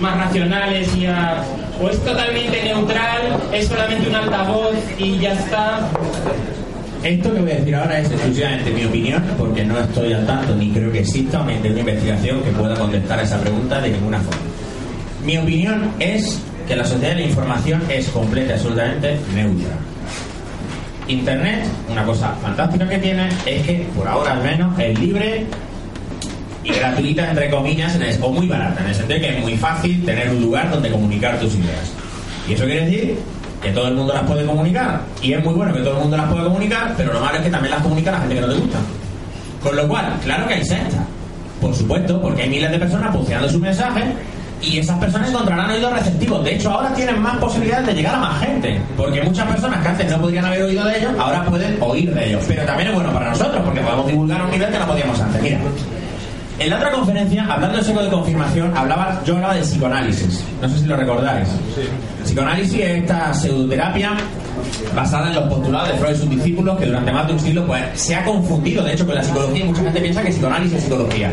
más 0.00 0.16
racionales 0.16 0.94
y 0.96 1.06
a... 1.06 1.42
o 1.80 1.88
es 1.88 1.98
totalmente 2.04 2.62
neutral, 2.64 3.38
es 3.52 3.68
solamente 3.68 4.08
un 4.08 4.14
altavoz 4.16 4.74
y 4.98 5.18
ya 5.18 5.32
está. 5.34 5.88
Esto 7.04 7.34
que 7.34 7.40
voy 7.40 7.50
a 7.50 7.54
decir 7.54 7.74
ahora 7.74 7.98
es 7.98 8.10
exclusivamente 8.10 8.70
mi 8.70 8.84
opinión, 8.84 9.22
porque 9.38 9.64
no 9.64 9.78
estoy 9.78 10.12
al 10.12 10.26
tanto 10.26 10.54
ni 10.54 10.70
creo 10.70 10.90
que 10.90 11.00
exista 11.00 11.40
una 11.40 11.54
investigación 11.54 12.42
que 12.42 12.50
pueda 12.50 12.74
contestar 12.74 13.18
a 13.18 13.22
esa 13.22 13.40
pregunta 13.40 13.80
de 13.80 13.90
ninguna 13.90 14.18
forma. 14.20 14.42
Mi 15.24 15.38
opinión 15.38 15.92
es 16.00 16.40
que 16.66 16.76
la 16.76 16.84
sociedad 16.84 17.10
de 17.10 17.22
la 17.22 17.26
información 17.28 17.82
es 17.88 18.08
completa 18.08 18.52
y 18.52 18.54
absolutamente 18.54 19.16
neutra. 19.34 19.91
Internet, 21.08 21.64
una 21.90 22.04
cosa 22.04 22.34
fantástica 22.40 22.88
que 22.88 22.98
tiene 22.98 23.28
es 23.46 23.62
que, 23.66 23.86
por 23.96 24.06
ahora 24.06 24.32
al 24.32 24.42
menos, 24.42 24.78
es 24.78 24.98
libre 24.98 25.46
y 26.64 26.72
gratuita, 26.72 27.28
entre 27.30 27.50
comillas, 27.50 27.94
en 27.96 28.02
el- 28.02 28.22
o 28.22 28.30
muy 28.30 28.46
barata, 28.46 28.80
en 28.82 28.88
el 28.88 28.94
sentido 28.94 29.20
que 29.20 29.36
es 29.36 29.40
muy 29.40 29.56
fácil 29.56 30.04
tener 30.04 30.30
un 30.30 30.40
lugar 30.42 30.70
donde 30.70 30.90
comunicar 30.90 31.38
tus 31.40 31.54
ideas. 31.54 31.92
Y 32.48 32.52
eso 32.54 32.64
quiere 32.64 32.84
decir 32.86 33.18
que 33.60 33.70
todo 33.70 33.88
el 33.88 33.94
mundo 33.94 34.12
las 34.14 34.22
puede 34.24 34.44
comunicar. 34.46 35.00
Y 35.20 35.32
es 35.32 35.44
muy 35.44 35.54
bueno 35.54 35.72
que 35.72 35.80
todo 35.80 35.94
el 35.94 36.00
mundo 36.02 36.16
las 36.16 36.26
pueda 36.30 36.44
comunicar, 36.44 36.94
pero 36.96 37.12
lo 37.12 37.20
malo 37.20 37.36
es 37.38 37.42
que 37.42 37.50
también 37.50 37.72
las 37.72 37.82
comunica 37.82 38.10
la 38.12 38.18
gente 38.20 38.34
que 38.36 38.40
no 38.40 38.48
te 38.48 38.54
gusta. 38.60 38.78
Con 39.62 39.76
lo 39.76 39.88
cual, 39.88 40.12
claro 40.24 40.46
que 40.48 40.54
hay 40.54 40.64
sectas. 40.64 41.00
Por 41.60 41.74
supuesto, 41.74 42.20
porque 42.20 42.42
hay 42.42 42.48
miles 42.48 42.70
de 42.70 42.78
personas 42.78 43.14
posteando 43.14 43.48
sus 43.48 43.60
mensajes 43.60 44.04
y 44.62 44.78
esas 44.78 44.98
personas 44.98 45.28
encontrarán 45.28 45.70
oídos 45.70 45.92
receptivos. 45.92 46.44
De 46.44 46.54
hecho, 46.54 46.70
ahora 46.70 46.94
tienen 46.94 47.20
más 47.20 47.36
posibilidades 47.38 47.86
de 47.86 47.94
llegar 47.94 48.14
a 48.14 48.18
más 48.18 48.40
gente. 48.40 48.80
Porque 48.96 49.22
muchas 49.22 49.46
personas 49.48 49.82
que 49.82 49.88
antes 49.88 50.10
no 50.10 50.20
podrían 50.20 50.44
haber 50.44 50.62
oído 50.62 50.84
de 50.84 50.98
ellos, 50.98 51.12
ahora 51.18 51.44
pueden 51.44 51.76
oír 51.80 52.14
de 52.14 52.28
ellos. 52.28 52.44
Pero 52.46 52.64
también 52.64 52.88
es 52.90 52.94
bueno 52.94 53.12
para 53.12 53.30
nosotros, 53.30 53.62
porque 53.64 53.80
podemos 53.80 54.06
divulgar 54.06 54.40
a 54.40 54.44
un 54.44 54.50
nivel 54.50 54.70
que 54.70 54.78
no 54.78 54.86
podíamos 54.86 55.20
antes. 55.20 55.42
Mira, 55.42 55.58
en 56.58 56.70
la 56.70 56.76
otra 56.76 56.92
conferencia, 56.92 57.44
hablando 57.44 57.76
del 57.76 57.84
seco 57.84 58.02
de 58.02 58.10
confirmación, 58.10 58.76
hablaba, 58.76 59.20
yo 59.24 59.34
hablaba 59.34 59.54
del 59.54 59.64
psicoanálisis. 59.64 60.44
No 60.60 60.68
sé 60.68 60.78
si 60.78 60.84
lo 60.84 60.96
recordáis. 60.96 61.48
El 62.18 62.24
psicoanálisis 62.24 62.78
es 62.78 63.02
esta 63.02 63.34
pseudoterapia 63.34 64.12
basada 64.94 65.28
en 65.28 65.34
los 65.34 65.44
postulados 65.44 65.88
de 65.88 65.94
Freud 65.94 66.14
y 66.14 66.18
sus 66.18 66.30
discípulos 66.30 66.78
que 66.78 66.86
durante 66.86 67.10
más 67.10 67.26
de 67.26 67.32
un 67.32 67.40
siglo 67.40 67.66
pues, 67.66 67.82
se 67.94 68.14
ha 68.14 68.24
confundido, 68.24 68.84
de 68.84 68.92
hecho, 68.92 69.04
con 69.04 69.14
la 69.14 69.24
psicología 69.24 69.64
y 69.64 69.68
mucha 69.68 69.82
gente 69.82 70.00
piensa 70.00 70.22
que 70.22 70.30
psicoanálisis 70.30 70.78
es 70.78 70.84
psicología. 70.84 71.32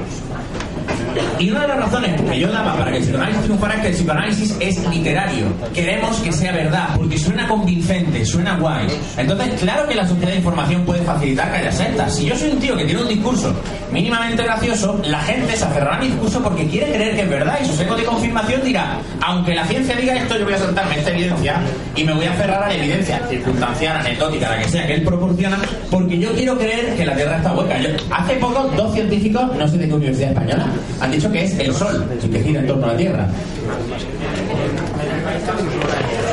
Y 1.40 1.50
una 1.52 1.62
de 1.62 1.68
las 1.70 1.78
razones 1.78 2.22
que 2.22 2.40
yo 2.40 2.52
daba 2.52 2.76
para 2.78 2.92
que 2.92 2.98
el 2.98 3.04
psicoanálisis 3.04 3.44
triunfara 3.44 3.74
es 3.76 3.82
que 3.82 3.88
el 3.88 3.94
psicoanálisis 3.94 4.58
es 4.60 4.88
literario. 4.90 5.46
Queremos 5.74 6.18
que 6.18 6.32
sea 6.32 6.52
verdad, 6.52 6.90
porque 6.96 7.18
suena 7.18 7.48
convincente, 7.48 8.26
suena 8.26 8.58
guay. 8.58 8.88
Entonces, 9.18 9.60
claro 9.62 9.88
que 9.88 9.96
la 9.96 10.08
sociedad 10.08 10.32
de 10.32 10.38
información 10.38 10.84
puede 10.86 11.02
facilitar 11.02 11.52
que 11.52 11.58
haya 11.58 11.72
sectas. 11.72 12.16
Si 12.16 12.26
yo 12.26 12.36
soy 12.36 12.52
un 12.52 12.60
tío 12.60 12.76
que 12.76 12.86
tiene 12.86 13.02
un 13.02 13.08
discurso 13.08 13.54
mínimamente 13.92 14.44
gracioso, 14.44 15.00
la 15.06 15.20
gente 15.22 15.56
se 15.56 15.64
aferrará 15.66 15.96
a 15.98 16.00
mi 16.00 16.08
discurso 16.08 16.42
porque 16.44 16.68
quiere 16.68 16.92
creer 16.94 17.16
que 17.16 17.22
es 17.22 17.30
verdad 17.30 17.58
y 17.62 17.66
su 17.66 17.74
seco 17.76 17.96
de 17.96 18.04
confirmación 18.04 18.62
dirá, 18.64 18.98
aunque 19.22 19.56
la 19.56 19.66
ciencia 19.66 19.96
diga 19.96 20.16
esto, 20.16 20.38
yo 20.38 20.46
voy 20.46 20.54
a 20.54 20.58
saltarme 20.58 20.98
esta 21.00 21.12
evidencia 21.12 21.56
y 21.96 22.04
me 22.04 22.14
voy 22.14 22.26
a 22.26 22.32
aferrar 22.32 22.64
a 22.64 22.68
la 22.68 22.74
evidencia 22.76 23.20
circunstancial, 23.30 23.98
anecdótica, 23.98 24.50
la 24.50 24.60
que 24.62 24.70
sea 24.70 24.86
que 24.88 24.94
él 24.96 25.04
proporciona, 25.04 25.58
porque 25.90 26.20
yo 26.20 26.32
quiero 26.34 26.58
creer 26.58 26.96
que 26.96 27.06
la 27.06 27.16
Tierra 27.16 27.38
está 27.38 27.54
hueca. 27.54 27.80
Yo- 27.80 27.90
hace 28.12 28.34
poco, 28.36 28.70
dos 28.76 28.94
científicos, 28.94 29.44
no 29.58 29.68
sé 29.68 29.78
de 29.78 29.88
qué 29.88 29.94
universidad 29.94 30.30
española, 30.32 30.66
dicho 31.12 31.32
que 31.32 31.43
es 31.43 31.60
el 31.60 31.74
Sol, 31.74 32.05
el 32.22 32.30
que 32.30 32.43
gira 32.43 32.60
en 32.62 32.68
torno 32.68 32.86
a 32.86 32.91
la 32.91 32.97
Tierra. 32.97 33.28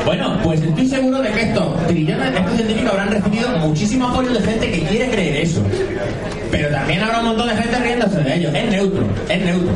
Bueno, 0.04 0.38
pues 0.42 0.62
estoy 0.62 0.86
seguro 0.88 1.20
de 1.20 1.30
que 1.30 1.42
estos 1.42 1.86
trillones 1.86 2.32
de 2.32 2.38
estos 2.38 2.54
científicos 2.54 2.92
habrán 2.92 3.10
recibido 3.10 3.48
muchísimo 3.58 4.08
apoyo 4.08 4.30
de 4.30 4.40
gente 4.40 4.70
que 4.70 4.80
quiere 4.82 5.10
creer 5.10 5.36
eso. 5.38 5.62
Pero 6.50 6.68
también 6.70 7.02
habrá 7.02 7.20
un 7.20 7.26
montón 7.26 7.48
de 7.48 7.56
gente 7.56 7.78
riéndose 7.78 8.20
de 8.20 8.36
ellos. 8.36 8.54
Es 8.54 8.70
neutro, 8.70 9.04
es 9.28 9.44
neutro. 9.44 9.72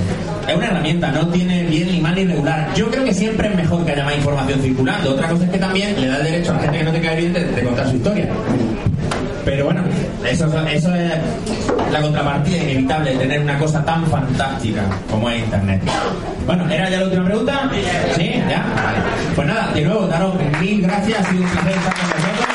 Es 0.48 0.56
una 0.56 0.66
herramienta, 0.66 1.12
no 1.12 1.28
tiene 1.28 1.64
bien 1.64 1.90
ni 1.90 2.00
mal 2.00 2.14
ni 2.14 2.24
regular. 2.24 2.72
Yo 2.74 2.90
creo 2.90 3.04
que 3.04 3.14
siempre 3.14 3.48
es 3.48 3.56
mejor 3.56 3.84
que 3.84 3.92
haya 3.92 4.04
más 4.04 4.16
información 4.16 4.60
circulando. 4.60 5.10
Otra 5.10 5.28
cosa 5.28 5.44
es 5.44 5.50
que 5.50 5.58
también 5.58 6.00
le 6.00 6.06
da 6.06 6.16
el 6.18 6.24
derecho 6.24 6.52
a 6.52 6.54
la 6.54 6.60
gente 6.60 6.78
que 6.78 6.84
no 6.84 6.92
te 6.92 7.00
cae 7.00 7.16
bien 7.16 7.32
de 7.32 7.62
contar 7.62 7.88
su 7.88 7.96
historia. 7.96 8.28
Pero 9.50 9.64
bueno, 9.64 9.82
eso, 10.24 10.46
es 10.46 10.84
la 11.90 12.00
contrapartida 12.00 12.58
inevitable 12.58 13.10
de 13.10 13.18
tener 13.18 13.40
una 13.40 13.58
cosa 13.58 13.84
tan 13.84 14.06
fantástica 14.06 14.82
como 15.10 15.28
es 15.28 15.42
Internet. 15.42 15.82
Bueno, 16.46 16.70
¿era 16.70 16.88
ya 16.88 17.00
la 17.00 17.06
última 17.06 17.24
pregunta? 17.24 17.68
¿Sí? 18.14 18.40
¿Ya? 18.48 18.64
Vale. 18.76 18.98
Pues 19.34 19.48
nada, 19.48 19.72
de 19.72 19.82
nuevo, 19.82 20.06
daros 20.06 20.34
mil 20.60 20.82
gracias, 20.82 21.26
ha 21.26 21.30
sido 21.30 21.42
un 21.42 21.50
placer 21.50 21.72
estar 21.72 21.94
con 21.94 22.10
vosotros. 22.10 22.46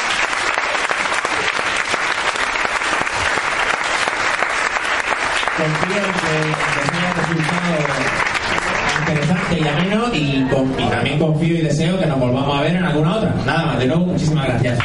Confío 5.58 5.98
en 5.98 6.14
que 6.14 6.32
os 6.80 6.90
haya 6.96 7.14
resultado 7.14 7.76
interesante 9.00 9.60
y 9.60 9.68
ameno 9.68 10.06
y 10.14 10.90
también 10.90 11.20
confío 11.20 11.56
y 11.58 11.62
deseo 11.62 12.00
que 12.00 12.06
nos 12.06 12.18
volvamos 12.18 12.58
a 12.58 12.62
ver 12.62 12.78
en 12.78 12.86
alguna 12.86 13.18
otra. 13.18 13.36
Nada 13.46 13.66
más, 13.66 13.80
de 13.80 13.86
nuevo, 13.86 14.06
muchísimas 14.06 14.48
gracias. 14.48 14.80